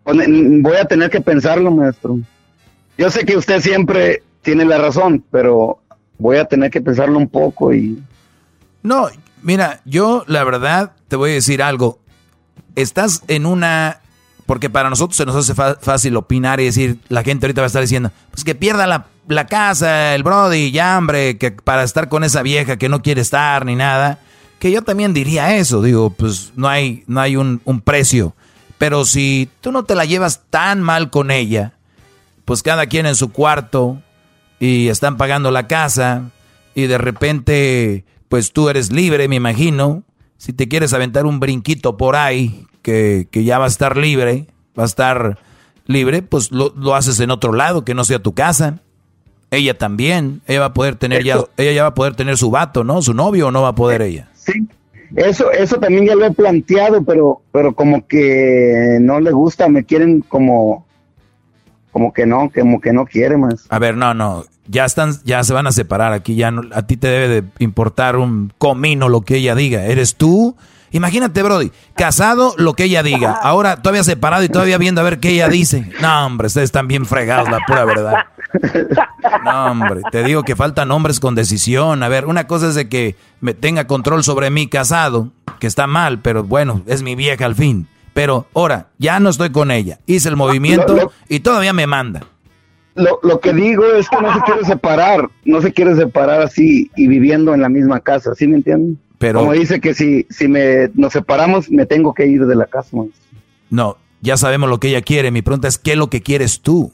Voy 0.04 0.76
a 0.76 0.84
tener 0.86 1.10
que 1.10 1.20
pensarlo, 1.20 1.70
maestro. 1.70 2.18
Yo 2.96 3.10
sé 3.10 3.24
que 3.24 3.36
usted 3.36 3.60
siempre 3.60 4.22
tiene 4.42 4.64
la 4.64 4.78
razón, 4.78 5.22
pero 5.30 5.78
voy 6.18 6.38
a 6.38 6.44
tener 6.44 6.70
que 6.70 6.80
pensarlo 6.80 7.18
un 7.18 7.28
poco 7.28 7.72
y... 7.72 8.02
No, 8.82 9.08
mira, 9.42 9.80
yo 9.84 10.24
la 10.26 10.42
verdad 10.44 10.92
te 11.08 11.16
voy 11.16 11.30
a 11.30 11.34
decir 11.34 11.62
algo 11.62 11.98
estás 12.76 13.22
en 13.28 13.46
una... 13.46 14.00
Porque 14.46 14.68
para 14.68 14.90
nosotros 14.90 15.16
se 15.16 15.26
nos 15.26 15.36
hace 15.36 15.54
fácil 15.54 16.16
opinar 16.16 16.60
y 16.60 16.64
decir, 16.64 16.98
la 17.08 17.22
gente 17.22 17.46
ahorita 17.46 17.60
va 17.60 17.66
a 17.66 17.68
estar 17.68 17.82
diciendo, 17.82 18.10
pues 18.32 18.42
que 18.42 18.56
pierda 18.56 18.88
la, 18.88 19.06
la 19.28 19.46
casa, 19.46 20.14
el 20.16 20.24
Brody, 20.24 20.72
ya 20.72 20.96
hambre, 20.96 21.38
que 21.38 21.52
para 21.52 21.84
estar 21.84 22.08
con 22.08 22.24
esa 22.24 22.42
vieja 22.42 22.76
que 22.76 22.88
no 22.88 23.00
quiere 23.00 23.20
estar 23.20 23.64
ni 23.64 23.76
nada. 23.76 24.18
Que 24.58 24.72
yo 24.72 24.82
también 24.82 25.14
diría 25.14 25.56
eso, 25.56 25.82
digo, 25.82 26.10
pues 26.10 26.52
no 26.56 26.68
hay, 26.68 27.04
no 27.06 27.20
hay 27.20 27.36
un, 27.36 27.60
un 27.64 27.80
precio. 27.80 28.34
Pero 28.76 29.04
si 29.04 29.48
tú 29.60 29.70
no 29.70 29.84
te 29.84 29.94
la 29.94 30.04
llevas 30.04 30.42
tan 30.50 30.82
mal 30.82 31.10
con 31.10 31.30
ella, 31.30 31.74
pues 32.44 32.64
cada 32.64 32.86
quien 32.86 33.06
en 33.06 33.14
su 33.14 33.30
cuarto 33.30 34.02
y 34.58 34.88
están 34.88 35.16
pagando 35.16 35.52
la 35.52 35.68
casa 35.68 36.30
y 36.74 36.86
de 36.88 36.98
repente 36.98 38.04
pues 38.28 38.52
tú 38.52 38.68
eres 38.68 38.92
libre, 38.92 39.28
me 39.28 39.36
imagino, 39.36 40.04
si 40.40 40.54
te 40.54 40.68
quieres 40.68 40.94
aventar 40.94 41.26
un 41.26 41.38
brinquito 41.38 41.98
por 41.98 42.16
ahí, 42.16 42.66
que, 42.80 43.28
ya 43.30 43.58
va 43.58 43.66
a 43.66 43.68
estar 43.68 43.98
libre, 43.98 44.46
va 44.76 44.84
a 44.84 44.86
estar 44.86 45.38
libre, 45.84 46.22
pues 46.22 46.50
lo, 46.50 46.94
haces 46.94 47.20
en 47.20 47.30
otro 47.30 47.52
lado, 47.52 47.84
que 47.84 47.92
no 47.92 48.04
sea 48.04 48.20
tu 48.20 48.32
casa. 48.32 48.78
Ella 49.50 49.76
también, 49.76 50.40
ella 50.46 50.60
va 50.60 50.66
a 50.66 50.72
poder 50.72 50.96
tener 50.96 51.24
ya, 51.24 51.44
ella 51.58 51.72
ya 51.72 51.82
va 51.82 51.88
a 51.88 51.94
poder 51.94 52.14
tener 52.14 52.38
su 52.38 52.50
vato, 52.50 52.84
¿no? 52.84 53.02
Su 53.02 53.12
novio 53.12 53.48
o 53.48 53.50
no 53.50 53.60
va 53.60 53.68
a 53.68 53.74
poder 53.74 54.00
ella. 54.00 54.30
Sí, 54.32 54.66
eso, 55.14 55.52
eso 55.52 55.78
también 55.78 56.06
ya 56.06 56.14
lo 56.14 56.24
he 56.24 56.30
planteado, 56.30 57.04
pero, 57.04 57.42
pero 57.52 57.74
como 57.74 58.06
que 58.06 58.96
no 58.98 59.20
le 59.20 59.32
gusta, 59.32 59.68
me 59.68 59.84
quieren 59.84 60.22
como, 60.22 60.86
como 61.92 62.14
que 62.14 62.24
no, 62.24 62.50
como 62.50 62.80
que 62.80 62.94
no 62.94 63.04
quiere 63.04 63.36
más. 63.36 63.66
A 63.68 63.78
ver, 63.78 63.94
no, 63.94 64.14
no, 64.14 64.46
ya 64.70 64.84
están, 64.84 65.14
ya 65.24 65.42
se 65.42 65.52
van 65.52 65.66
a 65.66 65.72
separar 65.72 66.12
aquí, 66.12 66.36
ya 66.36 66.50
no, 66.50 66.62
a 66.72 66.82
ti 66.82 66.96
te 66.96 67.08
debe 67.08 67.28
de 67.28 67.48
importar 67.58 68.16
un 68.16 68.52
comino 68.56 69.08
lo 69.08 69.22
que 69.22 69.36
ella 69.36 69.54
diga. 69.54 69.84
Eres 69.84 70.14
tú. 70.14 70.56
Imagínate, 70.92 71.42
Brody, 71.42 71.70
casado, 71.94 72.54
lo 72.56 72.74
que 72.74 72.84
ella 72.84 73.02
diga. 73.02 73.32
Ahora 73.32 73.76
todavía 73.76 74.02
separado 74.02 74.42
y 74.42 74.48
todavía 74.48 74.78
viendo 74.78 75.00
a 75.00 75.04
ver 75.04 75.20
qué 75.20 75.30
ella 75.30 75.48
dice. 75.48 75.90
No, 76.00 76.26
hombre, 76.26 76.46
ustedes 76.46 76.66
están 76.66 76.88
bien 76.88 77.06
fregados, 77.06 77.48
la 77.50 77.58
pura 77.66 77.84
verdad. 77.84 78.14
No, 79.44 79.66
hombre, 79.70 80.00
te 80.10 80.24
digo 80.24 80.42
que 80.42 80.56
faltan 80.56 80.90
hombres 80.90 81.20
con 81.20 81.36
decisión. 81.36 82.02
A 82.02 82.08
ver, 82.08 82.26
una 82.26 82.46
cosa 82.48 82.68
es 82.68 82.74
de 82.74 82.88
que 82.88 83.16
me 83.40 83.54
tenga 83.54 83.86
control 83.86 84.24
sobre 84.24 84.50
mí 84.50 84.66
casado, 84.66 85.30
que 85.60 85.68
está 85.68 85.86
mal, 85.86 86.20
pero 86.20 86.42
bueno, 86.42 86.82
es 86.86 87.02
mi 87.02 87.14
vieja 87.14 87.44
al 87.44 87.54
fin. 87.54 87.86
Pero 88.12 88.48
ahora, 88.54 88.88
ya 88.98 89.20
no 89.20 89.30
estoy 89.30 89.50
con 89.50 89.70
ella. 89.70 90.00
Hice 90.06 90.28
el 90.28 90.36
movimiento 90.36 91.12
y 91.28 91.40
todavía 91.40 91.72
me 91.72 91.86
manda 91.86 92.22
lo, 92.94 93.20
lo 93.22 93.40
que 93.40 93.52
digo 93.52 93.84
es 93.84 94.08
que 94.08 94.20
no 94.20 94.32
se 94.34 94.40
quiere 94.40 94.64
separar, 94.64 95.28
no 95.44 95.60
se 95.60 95.72
quiere 95.72 95.94
separar 95.96 96.42
así 96.42 96.90
y 96.96 97.06
viviendo 97.06 97.54
en 97.54 97.60
la 97.60 97.68
misma 97.68 98.00
casa, 98.00 98.34
¿sí 98.34 98.46
me 98.46 98.56
entienden? 98.56 98.98
Pero, 99.18 99.40
Como 99.40 99.52
dice 99.52 99.80
que 99.80 99.94
si, 99.94 100.26
si 100.30 100.48
me, 100.48 100.90
nos 100.94 101.12
separamos, 101.12 101.70
me 101.70 101.84
tengo 101.84 102.14
que 102.14 102.26
ir 102.26 102.46
de 102.46 102.56
la 102.56 102.64
casa. 102.64 102.96
No, 103.68 103.98
ya 104.22 104.36
sabemos 104.38 104.70
lo 104.70 104.80
que 104.80 104.88
ella 104.88 105.02
quiere. 105.02 105.30
Mi 105.30 105.42
pregunta 105.42 105.68
es, 105.68 105.78
¿qué 105.78 105.92
es 105.92 105.98
lo 105.98 106.08
que 106.08 106.22
quieres 106.22 106.62
tú? 106.62 106.90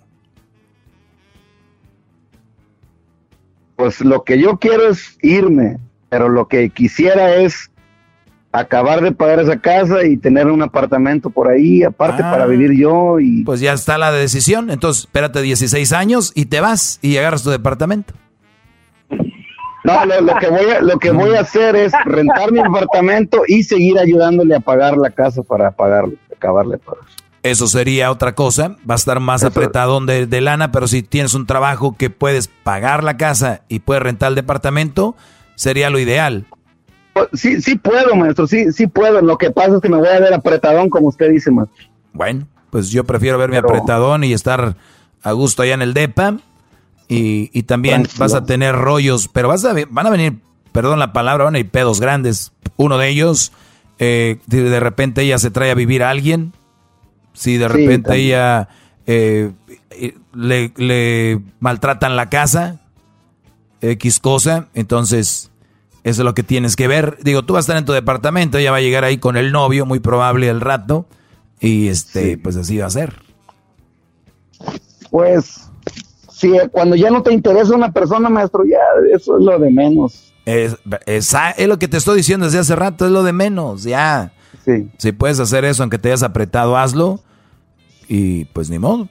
Pues 3.77 4.01
lo 4.01 4.25
que 4.25 4.41
yo 4.41 4.59
quiero 4.59 4.89
es 4.89 5.17
irme, 5.23 5.79
pero 6.09 6.29
lo 6.29 6.49
que 6.49 6.71
quisiera 6.71 7.37
es 7.37 7.71
acabar 8.61 9.03
de 9.03 9.13
pagar 9.13 9.41
esa 9.41 9.59
casa 9.59 10.05
y 10.05 10.17
tener 10.17 10.47
un 10.47 10.63
apartamento 10.63 11.31
por 11.31 11.49
ahí, 11.49 11.83
aparte 11.83 12.23
para 12.23 12.45
ah. 12.45 12.47
vivir 12.47 12.73
yo 12.73 13.21
y... 13.21 13.45
Pues 13.45 13.61
ya 13.61 13.73
está 13.73 13.99
la 13.99 14.13
decisión, 14.13 14.71
entonces 14.71 15.05
espérate 15.05 15.43
16 15.43 15.93
años 15.93 16.33
y 16.35 16.47
te 16.47 16.61
vas 16.61 16.99
y 17.03 17.17
agarras 17.19 17.43
tu 17.43 17.51
departamento. 17.51 18.15
No, 19.85 20.05
lo, 20.05 20.35
que 20.41 20.49
voy 20.49 20.71
a, 20.71 20.81
lo 20.81 20.99
que 20.99 21.11
voy 21.13 21.37
a 21.37 21.41
hacer 21.41 21.77
es 21.77 21.93
rentar 22.05 22.51
mi 22.51 22.59
apartamento 22.59 23.43
y 23.47 23.63
seguir 23.63 23.99
ayudándole 23.99 24.57
a 24.57 24.61
pagar 24.61 24.97
la 24.97 25.11
casa 25.11 25.43
para 25.43 25.71
pagarlo, 25.71 26.15
acabarle. 26.35 26.79
Eso 27.45 27.69
sería 27.69 28.11
otra 28.11 28.35
cosa, 28.35 28.77
va 28.89 28.95
a 28.95 28.97
estar 28.97 29.21
más 29.21 29.45
apretado 29.45 30.01
de, 30.01 30.27
de 30.27 30.41
lana, 30.41 30.73
pero 30.73 30.89
si 30.89 31.05
tienes 31.05 31.35
un 31.35 31.47
trabajo 31.47 31.95
que 31.97 32.11
puedes 32.11 32.49
pagar 32.49 33.05
la 33.05 33.17
casa 33.17 33.63
y 33.69 33.79
puedes 33.79 34.03
rentar 34.03 34.31
el 34.31 34.35
departamento, 34.35 35.15
sería 35.55 35.89
lo 35.89 36.01
ideal. 36.01 36.47
Sí, 37.33 37.61
sí 37.61 37.77
puedo, 37.77 38.15
maestro, 38.15 38.47
sí, 38.47 38.73
sí 38.73 38.87
puedo. 38.87 39.21
Lo 39.23 39.39
que 39.39 39.51
pasa 39.51 39.77
es 39.77 39.81
que 39.81 39.89
me 39.89 39.97
voy 39.97 40.09
a 40.09 40.21
ver 40.21 40.35
apretadón, 40.35 40.91
como 40.91 41.09
usted 41.09 41.31
dice, 41.31 41.51
maestro. 41.51 41.87
Bueno, 42.13 42.47
pues 42.71 42.91
yo 42.91 43.05
prefiero 43.05 43.39
verme 43.39 43.59
apretadón 43.59 44.25
y 44.25 44.33
estar 44.33 44.77
a 45.23 45.33
gusto 45.33 45.63
allá 45.63 45.75
en 45.75 45.83
el 45.83 45.95
DEPA. 45.95 46.39
Y, 47.09 47.51
y 47.53 47.63
también 47.63 48.07
vas 48.19 48.35
a 48.35 48.45
tener 48.45 48.75
rollos, 48.75 49.29
pero 49.29 49.49
vas 49.49 49.65
a, 49.65 49.75
van 49.89 50.07
a 50.07 50.11
venir, 50.11 50.41
perdón 50.73 50.99
la 50.99 51.13
palabra, 51.13 51.45
van 51.45 51.55
a 51.55 51.59
ir 51.61 51.71
pedos 51.71 52.01
grandes. 52.01 52.53
Uno 52.77 52.99
de 52.99 53.09
ellos, 53.09 53.53
eh, 54.01 54.39
de, 54.47 54.81
repente 54.81 55.23
ella 55.23 55.39
se 55.39 55.51
trae 55.51 55.71
a 55.71 55.75
vivir 55.75 56.03
a 56.03 56.11
alguien. 56.11 56.53
Si 57.33 57.59
de 57.59 57.69
repente 57.69 58.17
ella 58.17 58.69
eh, 59.07 59.53
le, 60.35 60.73
le 60.77 61.41
maltratan 61.61 62.17
la 62.17 62.29
casa, 62.29 62.81
X 63.81 64.19
cosa, 64.19 64.69
entonces 64.75 65.51
eso 66.07 66.23
es 66.23 66.25
lo 66.25 66.35
que 66.35 66.45
tienes 66.45 66.77
que 66.77 66.87
ver. 66.87 67.19
Digo, 67.25 67.43
tú 67.43 67.55
vas 67.55 67.65
a 67.65 67.65
estar 67.65 67.77
en 67.79 67.85
tu 67.85 67.91
departamento, 67.91 68.59
ella 68.59 68.71
va 68.71 68.77
a 68.77 68.81
llegar 68.81 69.03
ahí 69.03 69.19
con 69.19 69.37
el 69.37 69.51
novio, 69.51 69.87
muy 69.87 69.99
probable 69.99 70.49
el 70.49 70.61
rato. 70.61 71.05
Y 71.59 71.89
este, 71.89 72.39
pues 72.39 72.55
así 72.55 72.79
va 72.79 72.87
a 72.87 72.91
ser. 72.91 73.15
Pues, 75.11 75.69
sí, 76.31 76.53
cuando 76.71 76.95
ya 76.95 77.11
no 77.11 77.25
te 77.25 77.33
interesa 77.33 77.75
una 77.75 77.91
persona, 77.91 78.29
maestro, 78.29 78.65
ya 78.65 78.79
eso 79.13 79.37
es 79.37 79.45
lo 79.45 79.59
de 79.59 79.69
menos. 79.69 80.33
Es, 80.45 80.77
es, 81.07 81.35
es 81.57 81.67
lo 81.67 81.77
que 81.77 81.89
te 81.89 81.97
estoy 81.97 82.19
diciendo 82.19 82.47
desde 82.47 82.61
hace 82.61 82.77
rato, 82.77 83.07
es 83.07 83.11
lo 83.11 83.25
de 83.25 83.33
menos, 83.33 83.83
ya. 83.83 84.33
Sí. 84.65 84.89
Si 84.99 85.11
puedes 85.11 85.41
hacer 85.41 85.65
eso, 85.65 85.83
aunque 85.83 85.99
te 85.99 86.11
hayas 86.11 86.23
apretado, 86.23 86.77
hazlo. 86.77 87.19
Y 88.07 88.45
pues 88.45 88.71
ni 88.71 88.79
modo. 88.79 89.09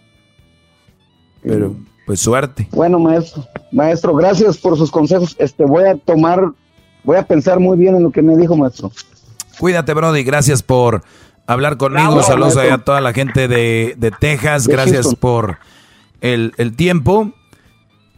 Pero, 1.43 1.75
pues 2.05 2.21
suerte. 2.21 2.69
Bueno, 2.71 2.99
maestro, 2.99 3.43
maestro, 3.73 4.15
gracias 4.15 4.57
por 4.57 4.77
sus 4.77 4.89
consejos. 4.89 5.35
Este, 5.39 5.65
voy 5.65 5.83
a 5.83 5.97
tomar 5.97 6.53
Voy 7.05 7.17
a 7.17 7.23
pensar 7.23 7.59
muy 7.59 7.77
bien 7.77 7.95
en 7.95 8.03
lo 8.03 8.11
que 8.11 8.21
me 8.21 8.35
dijo, 8.35 8.57
maestro. 8.57 8.91
Cuídate, 9.59 9.93
Brody. 9.93 10.23
Gracias 10.23 10.63
por 10.63 11.03
hablar 11.47 11.77
conmigo. 11.77 12.21
Saludos 12.23 12.57
a 12.57 12.77
toda 12.79 12.99
la 13.01 13.13
gente 13.13 13.47
de, 13.47 13.95
de 13.97 14.11
Texas. 14.11 14.67
Gracias 14.67 15.15
por 15.15 15.59
el, 16.21 16.53
el 16.57 16.75
tiempo. 16.75 17.31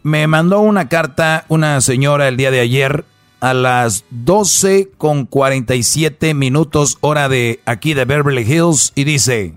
Me 0.02 0.26
mandó 0.26 0.60
una 0.60 0.88
carta 0.88 1.44
una 1.48 1.80
señora 1.80 2.28
el 2.28 2.36
día 2.36 2.50
de 2.50 2.60
ayer 2.60 3.04
a 3.40 3.54
las 3.54 4.04
12 4.10 4.90
con 4.96 5.26
47 5.26 6.34
minutos 6.34 6.98
hora 7.00 7.28
de 7.28 7.60
aquí 7.66 7.94
de 7.94 8.04
Beverly 8.04 8.42
Hills 8.42 8.92
y 8.94 9.04
dice, 9.04 9.54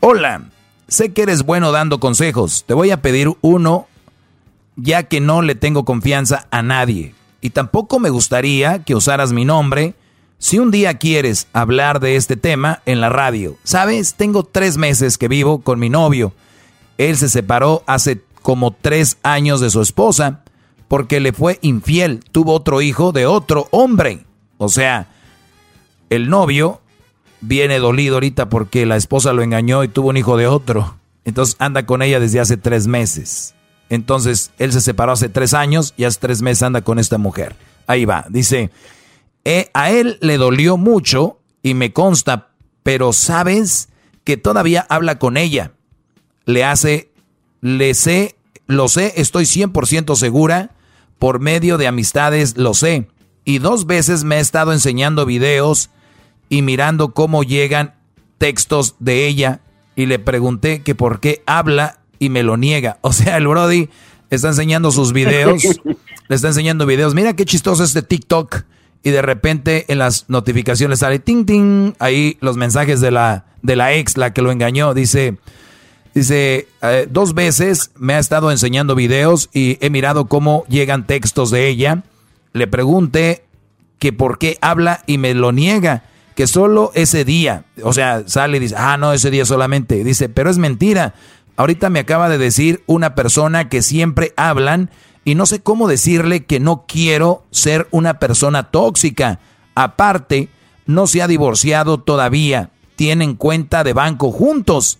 hola, 0.00 0.48
sé 0.88 1.12
que 1.12 1.22
eres 1.22 1.42
bueno 1.42 1.72
dando 1.72 2.00
consejos, 2.00 2.64
te 2.66 2.74
voy 2.74 2.90
a 2.90 3.02
pedir 3.02 3.32
uno 3.42 3.86
ya 4.76 5.02
que 5.04 5.20
no 5.20 5.42
le 5.42 5.54
tengo 5.54 5.84
confianza 5.84 6.46
a 6.50 6.62
nadie 6.62 7.14
y 7.46 7.50
tampoco 7.50 8.00
me 8.00 8.10
gustaría 8.10 8.82
que 8.82 8.96
usaras 8.96 9.32
mi 9.32 9.44
nombre 9.44 9.94
si 10.36 10.58
un 10.58 10.72
día 10.72 10.94
quieres 10.94 11.46
hablar 11.52 12.00
de 12.00 12.16
este 12.16 12.36
tema 12.36 12.82
en 12.86 13.00
la 13.00 13.08
radio. 13.08 13.56
Sabes, 13.62 14.14
tengo 14.14 14.42
tres 14.42 14.78
meses 14.78 15.16
que 15.16 15.28
vivo 15.28 15.60
con 15.60 15.78
mi 15.78 15.88
novio. 15.88 16.32
Él 16.98 17.16
se 17.16 17.28
separó 17.28 17.84
hace 17.86 18.20
como 18.42 18.72
tres 18.72 19.18
años 19.22 19.60
de 19.60 19.70
su 19.70 19.80
esposa 19.80 20.42
porque 20.88 21.20
le 21.20 21.32
fue 21.32 21.60
infiel, 21.62 22.18
tuvo 22.32 22.52
otro 22.52 22.82
hijo 22.82 23.12
de 23.12 23.26
otro 23.26 23.68
hombre. 23.70 24.24
O 24.58 24.68
sea, 24.68 25.06
el 26.10 26.28
novio 26.28 26.80
viene 27.40 27.78
dolido 27.78 28.16
ahorita 28.16 28.48
porque 28.48 28.86
la 28.86 28.96
esposa 28.96 29.32
lo 29.32 29.44
engañó 29.44 29.84
y 29.84 29.88
tuvo 29.88 30.08
un 30.08 30.16
hijo 30.16 30.36
de 30.36 30.48
otro. 30.48 30.96
Entonces 31.24 31.54
anda 31.60 31.86
con 31.86 32.02
ella 32.02 32.18
desde 32.18 32.40
hace 32.40 32.56
tres 32.56 32.88
meses. 32.88 33.54
Entonces 33.88 34.50
él 34.58 34.72
se 34.72 34.80
separó 34.80 35.12
hace 35.12 35.28
tres 35.28 35.54
años 35.54 35.94
y 35.96 36.04
hace 36.04 36.18
tres 36.20 36.42
meses 36.42 36.62
anda 36.62 36.82
con 36.82 36.98
esta 36.98 37.18
mujer. 37.18 37.56
Ahí 37.86 38.04
va, 38.04 38.26
dice, 38.28 38.70
eh, 39.44 39.70
a 39.74 39.90
él 39.90 40.18
le 40.20 40.38
dolió 40.38 40.76
mucho 40.76 41.38
y 41.62 41.74
me 41.74 41.92
consta, 41.92 42.48
pero 42.82 43.12
sabes 43.12 43.88
que 44.24 44.36
todavía 44.36 44.86
habla 44.88 45.18
con 45.18 45.36
ella. 45.36 45.72
Le 46.44 46.64
hace, 46.64 47.12
le 47.60 47.94
sé, 47.94 48.36
lo 48.66 48.88
sé, 48.88 49.12
estoy 49.16 49.44
100% 49.44 50.16
segura 50.16 50.72
por 51.18 51.40
medio 51.40 51.78
de 51.78 51.86
amistades, 51.86 52.56
lo 52.56 52.74
sé. 52.74 53.08
Y 53.44 53.58
dos 53.58 53.86
veces 53.86 54.24
me 54.24 54.36
he 54.36 54.40
estado 54.40 54.72
enseñando 54.72 55.26
videos 55.26 55.90
y 56.48 56.62
mirando 56.62 57.14
cómo 57.14 57.44
llegan 57.44 57.94
textos 58.38 58.96
de 58.98 59.26
ella 59.26 59.60
y 59.94 60.06
le 60.06 60.18
pregunté 60.18 60.82
que 60.82 60.94
por 60.94 61.20
qué 61.20 61.42
habla 61.46 62.00
y 62.18 62.28
me 62.28 62.42
lo 62.42 62.56
niega. 62.56 62.98
O 63.00 63.12
sea, 63.12 63.36
el 63.36 63.46
Brody 63.46 63.88
está 64.30 64.48
enseñando 64.48 64.90
sus 64.90 65.12
videos, 65.12 65.62
le 66.28 66.34
está 66.34 66.48
enseñando 66.48 66.86
videos. 66.86 67.14
Mira 67.14 67.36
qué 67.36 67.44
chistoso 67.44 67.84
este 67.84 68.02
TikTok. 68.02 68.62
Y 69.02 69.10
de 69.10 69.22
repente 69.22 69.84
en 69.88 69.98
las 69.98 70.24
notificaciones 70.28 70.98
sale 70.98 71.20
ting 71.20 71.46
ting, 71.46 71.92
ahí 72.00 72.38
los 72.40 72.56
mensajes 72.56 73.00
de 73.00 73.12
la, 73.12 73.44
de 73.62 73.76
la 73.76 73.94
ex, 73.94 74.16
la 74.16 74.32
que 74.32 74.42
lo 74.42 74.50
engañó, 74.50 74.94
dice, 74.94 75.38
Dice, 76.16 76.66
eh, 76.80 77.06
dos 77.10 77.34
veces 77.34 77.90
me 77.94 78.14
ha 78.14 78.18
estado 78.18 78.50
enseñando 78.50 78.94
videos 78.94 79.50
y 79.52 79.76
he 79.84 79.90
mirado 79.90 80.28
cómo 80.28 80.64
llegan 80.66 81.06
textos 81.06 81.50
de 81.50 81.68
ella. 81.68 82.04
Le 82.54 82.66
pregunté 82.66 83.44
que 83.98 84.14
por 84.14 84.38
qué 84.38 84.56
habla 84.62 85.02
y 85.06 85.18
me 85.18 85.34
lo 85.34 85.52
niega, 85.52 86.04
que 86.34 86.46
solo 86.46 86.90
ese 86.94 87.26
día, 87.26 87.66
o 87.82 87.92
sea, 87.92 88.26
sale 88.26 88.56
y 88.56 88.60
dice, 88.60 88.76
ah, 88.78 88.96
no, 88.96 89.12
ese 89.12 89.30
día 89.30 89.44
solamente. 89.44 90.04
Dice, 90.04 90.30
pero 90.30 90.48
es 90.48 90.56
mentira. 90.56 91.12
Ahorita 91.56 91.90
me 91.90 92.00
acaba 92.00 92.28
de 92.28 92.38
decir 92.38 92.82
una 92.86 93.14
persona 93.14 93.68
que 93.68 93.82
siempre 93.82 94.32
hablan 94.36 94.90
y 95.24 95.34
no 95.34 95.46
sé 95.46 95.60
cómo 95.60 95.88
decirle 95.88 96.44
que 96.44 96.60
no 96.60 96.84
quiero 96.86 97.44
ser 97.50 97.88
una 97.90 98.18
persona 98.18 98.70
tóxica. 98.70 99.40
Aparte, 99.74 100.48
no 100.86 101.06
se 101.06 101.22
ha 101.22 101.26
divorciado 101.26 101.98
todavía. 101.98 102.70
Tienen 102.94 103.34
cuenta 103.34 103.84
de 103.84 103.92
banco 103.92 104.30
juntos. 104.30 104.98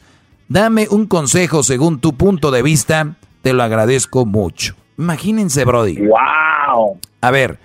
Dame 0.48 0.88
un 0.90 1.06
consejo 1.06 1.62
según 1.62 2.00
tu 2.00 2.14
punto 2.16 2.50
de 2.50 2.62
vista, 2.62 3.16
te 3.42 3.52
lo 3.52 3.62
agradezco 3.62 4.26
mucho. 4.26 4.74
Imagínense, 4.98 5.64
Brody. 5.64 5.98
¡Wow! 6.06 6.98
A 7.20 7.30
ver, 7.30 7.58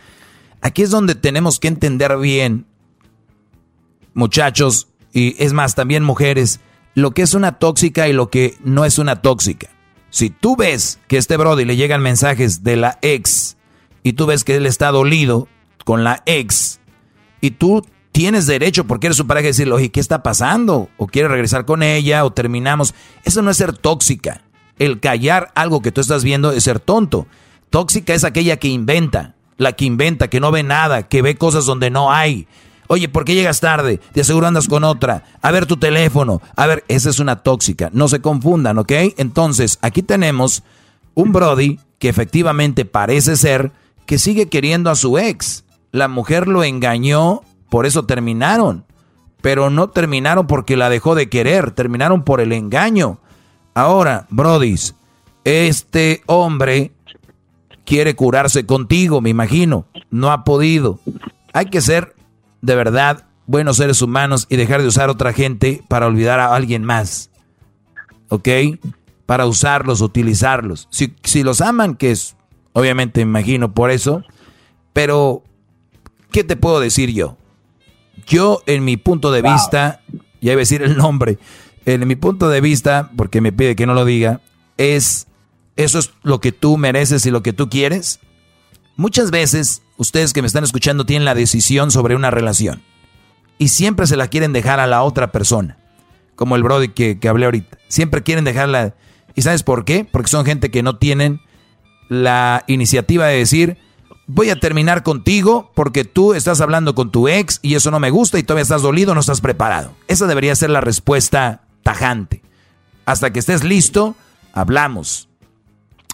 aquí 0.62 0.82
es 0.82 0.90
donde 0.90 1.16
tenemos 1.16 1.60
que 1.60 1.68
entender 1.68 2.18
bien, 2.18 2.66
muchachos, 4.14 4.88
y 5.14 5.42
es 5.44 5.54
más, 5.54 5.76
también 5.76 6.04
mujeres, 6.04 6.60
lo 6.94 7.12
que 7.12 7.22
es 7.22 7.34
una 7.34 7.60
tóxica 7.60 8.08
y 8.08 8.14
lo 8.14 8.30
que 8.30 8.58
no 8.64 8.86
es 8.86 8.98
una 8.98 9.22
tóxica. 9.22 9.70
Si 10.10 10.30
tú 10.30 10.56
ves 10.56 11.00
que 11.08 11.16
a 11.16 11.20
este 11.20 11.38
Brody 11.38 11.66
le 11.66 11.78
llegan 11.78 12.02
mensajes 12.02 12.64
de 12.64 12.76
la 12.76 13.00
ex 13.02 13.58
y 14.04 14.14
tú 14.14 14.26
ves 14.26 14.44
que 14.44 14.56
él 14.56 14.66
está 14.66 14.92
dolido 14.92 15.48
con 15.86 16.04
la 16.04 16.22
ex 16.26 16.80
y 17.40 17.52
tú 17.52 17.82
tienes 18.12 18.46
derecho, 18.46 18.86
porque 18.86 19.08
eres 19.08 19.18
su 19.18 19.28
pareja, 19.28 19.48
decirle, 19.48 19.74
oye, 19.74 19.90
¿qué 19.90 20.00
está 20.00 20.22
pasando? 20.22 20.90
O 20.98 21.08
quiere 21.08 21.28
regresar 21.28 21.66
con 21.66 21.82
ella, 21.82 22.26
o 22.26 22.32
terminamos. 22.32 22.94
Eso 23.24 23.42
no 23.42 23.52
es 23.52 23.58
ser 23.58 23.78
tóxica. 23.78 24.44
El 24.78 25.00
callar 25.00 25.52
algo 25.56 25.82
que 25.82 25.92
tú 25.92 26.02
estás 26.02 26.24
viendo 26.24 26.52
es 26.52 26.64
ser 26.64 26.80
tonto. 26.80 27.28
Tóxica 27.70 28.14
es 28.14 28.24
aquella 28.24 28.58
que 28.58 28.68
inventa, 28.68 29.36
la 29.58 29.74
que 29.74 29.86
inventa, 29.86 30.28
que 30.28 30.40
no 30.40 30.52
ve 30.52 30.64
nada, 30.64 31.08
que 31.08 31.22
ve 31.22 31.36
cosas 31.36 31.66
donde 31.66 31.90
no 31.90 32.12
hay. 32.12 32.48
Oye, 32.92 33.08
¿por 33.08 33.24
qué 33.24 33.36
llegas 33.36 33.62
tarde? 33.62 34.02
De 34.14 34.26
seguro 34.26 34.48
andas 34.48 34.68
con 34.68 34.84
otra. 34.84 35.24
A 35.42 35.52
ver 35.52 35.66
tu 35.66 35.78
teléfono. 35.78 36.42
A 36.58 36.68
ver, 36.68 36.84
esa 36.90 37.10
es 37.10 37.20
una 37.20 37.38
tóxica. 37.38 37.90
No 37.94 38.10
se 38.10 38.20
confundan, 38.20 38.78
¿ok? 38.80 38.92
Entonces, 39.16 39.80
aquí 39.82 40.04
tenemos 40.04 40.64
un 41.14 41.32
Brody 41.32 41.80
que 42.00 42.10
efectivamente 42.10 42.84
parece 42.84 43.38
ser 43.38 43.72
que 44.06 44.20
sigue 44.20 44.50
queriendo 44.50 44.90
a 44.90 44.96
su 44.96 45.18
ex. 45.18 45.64
La 45.94 46.10
mujer 46.10 46.50
lo 46.50 46.66
engañó 46.66 47.44
por 47.70 47.86
eso 47.86 48.04
terminaron. 48.04 48.84
Pero 49.40 49.70
no 49.70 49.90
terminaron 49.90 50.46
porque 50.46 50.76
la 50.76 50.90
dejó 50.90 51.16
de 51.16 51.30
querer, 51.30 51.72
terminaron 51.72 52.24
por 52.24 52.42
el 52.42 52.52
engaño. 52.52 53.20
Ahora, 53.74 54.28
Brodis, 54.30 54.96
este 55.46 56.24
hombre 56.26 56.92
quiere 57.86 58.18
curarse 58.18 58.66
contigo, 58.66 59.22
me 59.22 59.30
imagino. 59.30 59.86
No 60.10 60.30
ha 60.34 60.44
podido. 60.44 61.00
Hay 61.54 61.68
que 61.68 61.80
ser 61.80 62.16
de 62.62 62.76
verdad 62.76 63.26
buenos 63.46 63.78
seres 63.78 64.02
humanos 64.02 64.48
y 64.50 64.56
dejar 64.56 64.82
de 64.82 64.88
usar 64.88 65.10
a 65.10 65.12
otra 65.12 65.34
gente 65.34 65.84
para 65.88 66.08
olvidar 66.08 66.40
a 66.40 66.56
alguien 66.56 66.84
más. 66.84 67.30
¿Ok? 68.30 68.48
Para 69.26 69.46
usarlos, 69.46 70.02
utilizarlos. 70.02 70.88
Si, 70.90 71.16
si 71.24 71.44
los 71.44 71.62
aman, 71.62 71.96
que 71.96 72.12
es, 72.12 72.36
obviamente 72.74 73.26
me 73.26 73.40
imagino 73.40 73.74
por 73.74 73.92
eso, 73.92 74.24
pero, 74.94 75.44
¿qué 76.32 76.44
te 76.44 76.56
puedo 76.56 76.80
decir 76.80 77.12
yo? 77.12 77.38
Yo, 78.28 78.62
en 78.66 78.86
mi 78.86 78.98
punto 78.98 79.32
de 79.32 79.42
vista, 79.42 80.02
ya 80.42 80.54
iba 80.54 80.54
a 80.54 80.58
decir 80.58 80.82
el 80.82 80.98
nombre, 80.98 81.38
en 81.86 82.08
mi 82.08 82.16
punto 82.16 82.50
de 82.50 82.62
vista, 82.62 83.12
porque 83.16 83.42
me 83.42 83.52
pide 83.52 83.76
que 83.76 83.86
no 83.86 83.94
lo 83.94 84.06
diga, 84.06 84.42
es, 84.78 85.28
eso 85.76 86.00
es 86.00 86.12
lo 86.24 86.40
que 86.40 86.52
tú 86.52 86.78
mereces 86.78 87.26
y 87.26 87.32
lo 87.32 87.42
que 87.44 87.54
tú 87.54 87.70
quieres. 87.70 88.20
Muchas 89.02 89.32
veces, 89.32 89.82
ustedes 89.98 90.32
que 90.32 90.44
me 90.44 90.48
están 90.48 90.64
escuchando 90.64 91.08
tienen 91.08 91.26
la 91.26 91.34
decisión 91.34 91.90
sobre 91.90 92.16
una 92.16 92.30
relación 92.30 92.84
y 93.58 93.70
siempre 93.70 94.06
se 94.06 94.16
la 94.16 94.28
quieren 94.28 94.54
dejar 94.54 94.80
a 94.80 94.86
la 94.86 95.02
otra 95.02 95.32
persona, 95.32 95.80
como 96.36 96.56
el 96.56 96.62
Brody 96.62 96.90
que, 96.90 97.20
que 97.20 97.28
hablé 97.28 97.46
ahorita. 97.46 97.80
Siempre 97.88 98.22
quieren 98.22 98.46
dejarla. 98.46 98.94
¿Y 99.34 99.42
sabes 99.42 99.64
por 99.64 99.86
qué? 99.86 100.06
Porque 100.06 100.30
son 100.30 100.46
gente 100.46 100.70
que 100.70 100.84
no 100.84 100.98
tienen 100.98 101.42
la 102.10 102.64
iniciativa 102.68 103.26
de 103.26 103.40
decir, 103.40 103.80
voy 104.28 104.52
a 104.52 104.60
terminar 104.60 105.02
contigo 105.02 105.72
porque 105.74 106.06
tú 106.06 106.36
estás 106.36 106.62
hablando 106.62 106.94
con 106.94 107.12
tu 107.12 107.28
ex 107.28 107.58
y 107.64 107.74
eso 107.74 107.90
no 107.90 108.00
me 108.00 108.12
gusta 108.12 108.38
y 108.38 108.44
todavía 108.44 108.62
estás 108.62 108.84
dolido, 108.84 109.16
no 109.16 109.22
estás 109.22 109.42
preparado. 109.42 109.96
Esa 110.10 110.28
debería 110.28 110.56
ser 110.56 110.70
la 110.70 110.80
respuesta 110.80 111.64
tajante. 111.82 112.44
Hasta 113.06 113.34
que 113.34 113.40
estés 113.40 113.64
listo, 113.64 114.16
hablamos. 114.54 115.28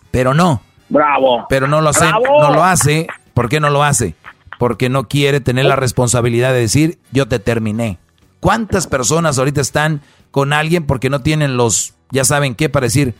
Pero 0.10 0.34
no. 0.34 0.62
Bravo. 0.90 1.46
Pero 1.50 1.68
no 1.68 1.82
lo 1.82 1.90
hace, 1.90 2.06
no 2.06 2.54
lo 2.54 2.64
hace. 2.64 3.08
¿Por 3.34 3.50
qué 3.50 3.60
no 3.60 3.70
lo 3.70 3.84
hace? 3.84 4.16
Porque 4.58 4.90
no 4.90 5.08
quiere 5.08 5.40
tener 5.40 5.66
la 5.66 5.76
responsabilidad 5.76 6.54
de 6.54 6.60
decir, 6.60 7.00
yo 7.12 7.28
te 7.28 7.40
terminé. 7.40 8.00
¿Cuántas 8.40 8.88
personas 8.88 9.38
ahorita 9.38 9.62
están 9.62 10.02
con 10.32 10.54
alguien 10.54 10.86
porque 10.86 11.10
no 11.10 11.22
tienen 11.22 11.58
los, 11.58 11.94
ya 12.12 12.24
saben 12.24 12.56
qué, 12.56 12.70
para 12.70 12.86
decir, 12.86 13.14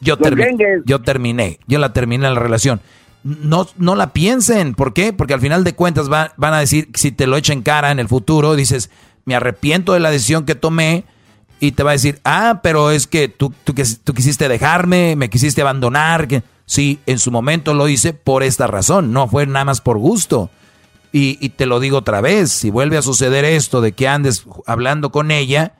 yo, 0.00 0.16
yo 0.84 1.00
terminé, 1.00 1.58
yo 1.66 1.78
la 1.78 1.92
terminé 1.92 2.28
la 2.28 2.38
relación? 2.38 2.80
no, 3.24 3.66
no 3.78 3.96
la 3.96 4.12
piensen. 4.12 4.74
¿Por 4.74 4.92
qué? 4.92 5.12
Porque 5.12 5.34
al 5.34 5.40
final 5.40 5.64
de 5.64 5.74
cuentas 5.74 6.08
van 6.08 6.30
a 6.38 6.58
decir, 6.58 6.88
si 6.94 7.10
te 7.10 7.26
lo 7.26 7.36
echen 7.36 7.62
cara 7.62 7.90
en 7.90 7.98
el 7.98 8.08
futuro, 8.08 8.54
dices, 8.54 8.90
me 9.24 9.34
arrepiento 9.34 9.94
de 9.94 10.00
la 10.00 10.10
decisión 10.10 10.44
que 10.44 10.54
tomé 10.54 11.04
y 11.58 11.72
te 11.72 11.82
va 11.82 11.90
a 11.90 11.94
decir, 11.94 12.20
ah, 12.24 12.60
pero 12.62 12.90
es 12.90 13.06
que 13.06 13.28
tú, 13.28 13.52
tú, 13.64 13.74
tú 14.04 14.14
quisiste 14.14 14.48
dejarme, 14.48 15.16
me 15.16 15.30
quisiste 15.30 15.62
abandonar. 15.62 16.28
Que... 16.28 16.42
Sí, 16.66 17.00
en 17.06 17.18
su 17.18 17.30
momento 17.30 17.74
lo 17.74 17.88
hice 17.88 18.14
por 18.14 18.42
esta 18.42 18.66
razón, 18.66 19.12
no 19.12 19.28
fue 19.28 19.46
nada 19.46 19.64
más 19.64 19.80
por 19.80 19.98
gusto. 19.98 20.50
Y, 21.12 21.38
y 21.40 21.50
te 21.50 21.66
lo 21.66 21.78
digo 21.78 21.98
otra 21.98 22.20
vez, 22.20 22.50
si 22.50 22.70
vuelve 22.70 22.96
a 22.96 23.02
suceder 23.02 23.44
esto 23.44 23.80
de 23.80 23.92
que 23.92 24.08
andes 24.08 24.44
hablando 24.66 25.12
con 25.12 25.30
ella, 25.30 25.76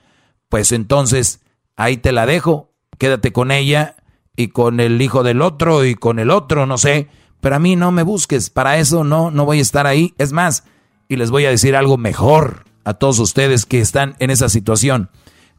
pues 0.48 0.70
entonces 0.72 1.40
ahí 1.76 1.96
te 1.96 2.12
la 2.12 2.26
dejo, 2.26 2.72
quédate 2.98 3.32
con 3.32 3.50
ella 3.50 3.96
y 4.36 4.48
con 4.48 4.78
el 4.78 5.00
hijo 5.02 5.22
del 5.22 5.42
otro 5.42 5.84
y 5.84 5.94
con 5.96 6.18
el 6.18 6.30
otro, 6.30 6.66
no 6.66 6.78
sé 6.78 7.08
pero 7.44 7.56
a 7.56 7.58
mí 7.58 7.76
no 7.76 7.92
me 7.92 8.04
busques, 8.04 8.48
para 8.48 8.78
eso 8.78 9.04
no, 9.04 9.30
no 9.30 9.44
voy 9.44 9.58
a 9.58 9.60
estar 9.60 9.86
ahí. 9.86 10.14
Es 10.16 10.32
más, 10.32 10.64
y 11.08 11.16
les 11.16 11.30
voy 11.30 11.44
a 11.44 11.50
decir 11.50 11.76
algo 11.76 11.98
mejor, 11.98 12.64
a 12.84 12.94
todos 12.94 13.18
ustedes 13.18 13.66
que 13.66 13.80
están 13.80 14.16
en 14.18 14.30
esa 14.30 14.48
situación. 14.48 15.10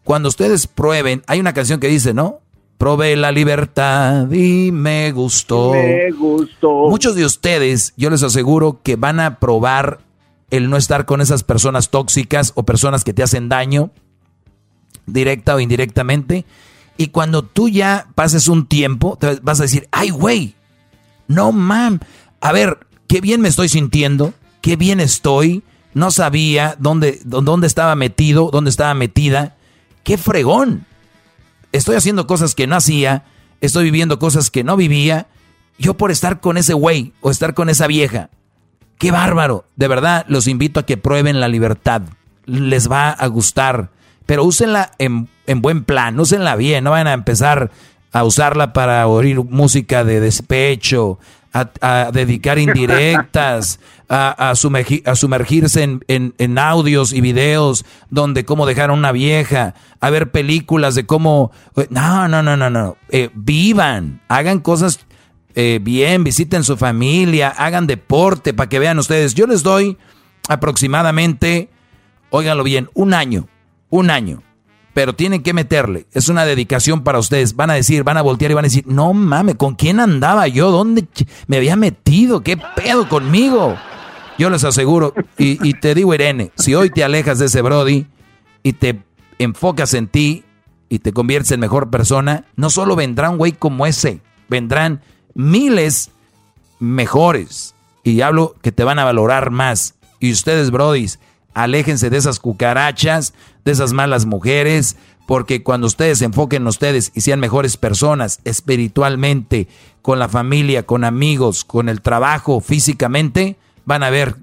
Cuando 0.04 0.28
ustedes 0.28 0.66
prueben, 0.66 1.22
hay 1.28 1.40
una 1.40 1.54
canción 1.54 1.80
que 1.80 1.88
dice, 1.88 2.16
¿no? 2.16 2.40
Probé 2.78 3.16
la 3.16 3.32
libertad 3.32 4.30
y 4.32 4.72
me 4.72 5.12
gustó. 5.12 5.72
Me 5.72 6.12
gustó. 6.12 6.90
Muchos 6.90 7.16
de 7.16 7.26
ustedes, 7.26 7.94
yo 7.96 8.10
les 8.10 8.22
aseguro 8.22 8.82
que 8.84 8.98
van 8.98 9.20
a 9.20 9.40
probar 9.40 10.00
el 10.50 10.70
no 10.70 10.78
estar 10.78 11.06
con 11.06 11.22
esas 11.22 11.44
personas 11.44 11.90
tóxicas 11.90 12.52
o 12.56 12.64
personas 12.64 13.04
que 13.04 13.14
te 13.14 13.24
hacen 13.24 13.50
daño, 13.50 13.92
directa 15.06 15.56
o 15.56 15.60
indirectamente. 15.60 16.46
Y 16.98 17.08
cuando 17.08 17.44
tú 17.44 17.70
ya 17.70 18.08
pases 18.16 18.48
un 18.48 18.68
tiempo, 18.68 19.18
te 19.20 19.40
vas 19.42 19.60
a 19.60 19.64
decir, 19.64 19.88
ay, 19.92 20.10
güey, 20.10 20.56
no 21.28 21.52
mam, 21.52 22.00
a 22.42 22.52
ver, 22.52 22.80
qué 23.08 23.22
bien 23.22 23.42
me 23.42 23.50
estoy 23.50 23.70
sintiendo, 23.70 24.34
qué 24.62 24.76
bien 24.76 25.00
estoy, 25.00 25.64
no 25.94 26.12
sabía 26.12 26.76
dónde, 26.80 27.20
dónde 27.24 27.68
estaba 27.68 27.96
metido, 27.96 28.50
dónde 28.52 28.70
estaba 28.70 28.94
metida, 28.94 29.56
qué 30.04 30.18
fregón. 30.18 30.86
Estoy 31.76 31.98
haciendo 31.98 32.26
cosas 32.26 32.56
que 32.56 32.68
no 32.68 32.78
hacía, 32.78 33.26
estoy 33.60 33.84
viviendo 33.84 34.18
cosas 34.18 34.50
que 34.50 34.64
no 34.64 34.78
vivía, 34.78 35.28
yo 35.78 35.96
por 35.96 36.10
estar 36.10 36.40
con 36.40 36.56
ese 36.56 36.74
güey 36.74 37.12
o 37.20 37.32
estar 37.32 37.54
con 37.54 37.70
esa 37.70 37.86
vieja. 37.86 38.30
Qué 38.98 39.12
bárbaro. 39.12 39.66
De 39.76 39.90
verdad, 39.90 40.26
los 40.30 40.48
invito 40.48 40.80
a 40.80 40.86
que 40.86 40.96
prueben 40.96 41.42
la 41.42 41.50
libertad. 41.50 42.04
Les 42.46 42.90
va 42.90 43.10
a 43.10 43.28
gustar. 43.28 43.90
Pero 44.26 44.46
úsenla 44.46 44.92
en, 45.00 45.28
buen 45.62 45.84
plan, 45.84 46.18
úsenla 46.18 46.56
bien. 46.56 46.86
No 46.86 46.92
van 46.92 47.08
a 47.08 47.14
empezar 47.14 47.72
a 48.14 48.24
usarla 48.24 48.72
para 48.72 49.06
oír 49.08 49.44
música 49.44 50.06
de 50.06 50.22
despecho, 50.22 51.20
a, 51.56 52.11
dedicar 52.11 52.60
indirectas, 52.60 53.80
a, 54.10 54.52
a, 54.52 54.56
sumergirse 54.56 55.99
en, 56.07 56.57
audios 56.57 57.14
y 57.14 57.22
videos 57.22 57.86
donde 58.10 58.45
cómo 58.45 58.65
dejar 58.65 58.90
a 58.90 58.94
una 58.94 59.11
vieja, 59.11 59.73
a 59.99 60.10
ver 60.10 60.32
películas 60.32 60.95
de 60.95 61.06
cómo... 61.06 61.52
No, 61.90 62.27
no, 62.27 62.44
no, 62.44 62.57
no, 62.57 62.69
no. 62.69 62.98
Eh, 63.10 63.30
vivan, 63.34 64.22
hagan 64.27 64.60
cosas 64.60 64.99
eh, 65.56 65.80
bien, 65.82 66.23
visiten 66.23 66.64
su 66.64 66.76
familia, 66.76 67.49
hagan 67.49 67.88
deporte 67.88 68.53
para 68.53 68.69
que 68.69 68.80
vean 68.80 68.99
ustedes. 68.99 69.34
Yo 69.34 69.48
les 69.48 69.64
doy 69.64 69.98
aproximadamente, 70.49 71.69
óiganlo 72.30 72.64
bien, 72.64 72.90
un 72.94 73.14
año, 73.14 73.48
un 73.90 74.10
año. 74.10 74.44
Pero 74.96 75.14
tienen 75.14 75.44
que 75.44 75.52
meterle, 75.52 76.06
es 76.14 76.30
una 76.30 76.46
dedicación 76.46 77.04
para 77.04 77.20
ustedes. 77.20 77.58
Van 77.58 77.70
a 77.70 77.74
decir, 77.74 78.06
van 78.06 78.16
a 78.16 78.22
voltear 78.22 78.52
y 78.52 78.54
van 78.54 78.64
a 78.64 78.70
decir, 78.70 78.88
no 78.88 79.14
mames, 79.14 79.56
¿con 79.56 79.76
quién 79.76 80.00
andaba 80.00 80.48
yo? 80.48 80.72
¿Dónde 80.72 81.06
me 81.48 81.58
había 81.58 81.76
metido? 81.76 82.44
¿Qué 82.44 82.56
pedo 82.56 83.10
conmigo? 83.10 83.76
Yo 84.38 84.50
les 84.50 84.64
aseguro, 84.64 85.14
y, 85.38 85.74
te 85.74 85.96
digo, 85.96 86.14
Irene, 86.14 86.52
si 86.56 86.76
hoy 86.76 86.92
te 86.92 87.04
alejas 87.04 87.40
de 87.40 87.48
ese 87.48 87.62
Brody 87.62 88.08
y 88.64 88.72
te 88.72 89.04
enfocas 89.38 89.94
en 89.96 90.08
ti 90.08 90.46
y 90.88 91.00
te 91.00 91.12
conviertes 91.12 91.52
en 91.52 91.60
mejor 91.60 91.90
persona, 91.90 92.46
no 92.56 92.70
solo 92.70 92.96
vendrá 92.96 93.30
un 93.30 93.38
güey 93.38 93.52
como 93.52 93.86
ese, 93.86 94.22
vendrán 94.48 95.02
miles 95.34 96.12
mejores. 96.80 97.76
Y 98.02 98.22
hablo 98.22 98.56
que 98.62 98.72
te 98.72 98.86
van 98.86 99.00
a 99.00 99.04
valorar 99.04 99.52
más. 99.52 99.96
Y 100.22 100.32
ustedes, 100.32 100.72
brodis, 100.72 101.20
aléjense 101.56 102.11
de 102.11 102.18
esas 102.18 102.40
cucarachas, 102.40 103.34
de 103.64 103.72
esas 103.72 103.94
malas 103.94 104.27
mujeres, 104.27 104.98
porque 105.26 105.64
cuando 105.64 105.88
ustedes 105.88 106.19
se 106.19 106.26
enfoquen 106.26 106.61
en 106.61 106.68
ustedes 106.68 107.11
y 107.15 107.22
sean 107.22 107.40
mejores 107.40 107.77
personas 107.77 108.40
espiritualmente, 108.44 109.68
con 110.03 110.19
la 110.19 110.30
familia, 110.30 110.86
con 110.86 111.03
amigos, 111.03 111.65
con 111.65 111.90
el 111.90 112.02
trabajo, 112.02 112.61
físicamente, 112.61 113.57
van 113.86 114.03
a 114.03 114.11
ver, 114.11 114.36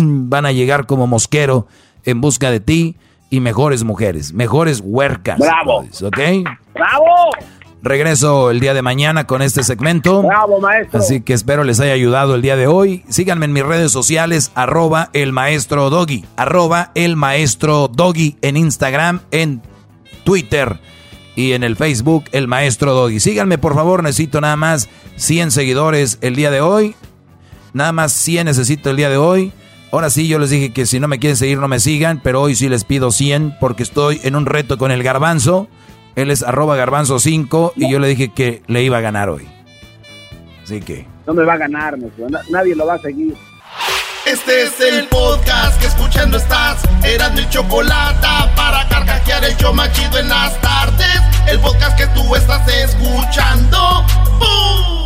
van 0.00 0.46
a 0.46 0.52
llegar 0.52 0.86
como 0.86 1.08
mosquero 1.08 1.66
en 2.04 2.20
busca 2.20 2.52
de 2.52 2.60
ti 2.60 2.94
y 3.28 3.40
mejores 3.40 3.82
mujeres, 3.82 4.32
mejores 4.32 4.80
huercas. 4.84 5.40
¡Bravo! 5.40 5.80
¿Ok? 5.80 6.18
¡Bravo! 6.74 7.30
Regreso 7.80 8.50
el 8.50 8.58
día 8.58 8.74
de 8.74 8.82
mañana 8.82 9.26
con 9.26 9.40
este 9.40 9.62
segmento. 9.62 10.22
Bravo, 10.22 10.60
maestro. 10.60 10.98
Así 10.98 11.20
que 11.20 11.32
espero 11.32 11.62
les 11.62 11.78
haya 11.78 11.92
ayudado 11.92 12.34
el 12.34 12.42
día 12.42 12.56
de 12.56 12.66
hoy. 12.66 13.04
Síganme 13.08 13.44
en 13.44 13.52
mis 13.52 13.64
redes 13.64 13.92
sociales, 13.92 14.50
arroba 14.54 15.10
el 15.12 15.32
maestro 15.32 15.88
doggy, 15.88 16.24
arroba 16.36 16.90
el 16.96 17.14
maestro 17.14 17.86
doggy 17.86 18.36
en 18.42 18.56
Instagram, 18.56 19.20
en 19.30 19.62
Twitter 20.24 20.80
y 21.36 21.52
en 21.52 21.62
el 21.62 21.76
Facebook, 21.76 22.24
el 22.32 22.48
maestro 22.48 22.94
doggy. 22.94 23.20
Síganme, 23.20 23.58
por 23.58 23.76
favor, 23.76 24.02
necesito 24.02 24.40
nada 24.40 24.56
más 24.56 24.88
100 25.14 25.52
seguidores 25.52 26.18
el 26.20 26.34
día 26.34 26.50
de 26.50 26.60
hoy. 26.60 26.96
Nada 27.72 27.92
más 27.92 28.12
100 28.12 28.46
necesito 28.46 28.90
el 28.90 28.96
día 28.96 29.08
de 29.08 29.18
hoy. 29.18 29.52
Ahora 29.92 30.10
sí, 30.10 30.26
yo 30.26 30.40
les 30.40 30.50
dije 30.50 30.72
que 30.72 30.84
si 30.84 30.98
no 30.98 31.06
me 31.06 31.20
quieren 31.20 31.36
seguir, 31.36 31.58
no 31.58 31.68
me 31.68 31.78
sigan, 31.78 32.20
pero 32.24 32.42
hoy 32.42 32.56
sí 32.56 32.68
les 32.68 32.82
pido 32.82 33.12
100 33.12 33.56
porque 33.60 33.84
estoy 33.84 34.20
en 34.24 34.34
un 34.34 34.46
reto 34.46 34.78
con 34.78 34.90
el 34.90 35.04
garbanzo. 35.04 35.68
Él 36.18 36.32
es 36.32 36.42
arroba 36.42 36.74
garbanzo 36.74 37.20
5 37.20 37.74
y 37.76 37.88
yo 37.88 38.00
le 38.00 38.08
dije 38.08 38.30
que 38.30 38.60
le 38.66 38.82
iba 38.82 38.98
a 38.98 39.00
ganar 39.00 39.28
hoy. 39.28 39.48
Así 40.64 40.80
que... 40.80 41.06
No 41.28 41.32
me 41.32 41.44
va 41.44 41.52
a 41.52 41.58
ganar, 41.58 41.96
nadie 42.50 42.74
lo 42.74 42.86
va 42.86 42.94
a 42.94 42.98
seguir. 42.98 43.36
Este 44.26 44.64
es 44.64 44.80
el 44.80 45.06
podcast 45.06 45.80
que 45.80 45.86
escuchando 45.86 46.38
estás. 46.38 46.82
Eran 47.04 47.36
mi 47.36 47.48
chocolate 47.48 48.26
para 48.56 48.88
carcajear 48.88 49.44
el 49.44 49.56
yo 49.58 49.72
machido 49.72 50.18
en 50.18 50.28
las 50.28 50.60
tardes. 50.60 51.22
El 51.46 51.60
podcast 51.60 51.96
que 51.96 52.08
tú 52.08 52.34
estás 52.34 52.66
escuchando. 52.66 54.04
¡Bum! 54.40 54.97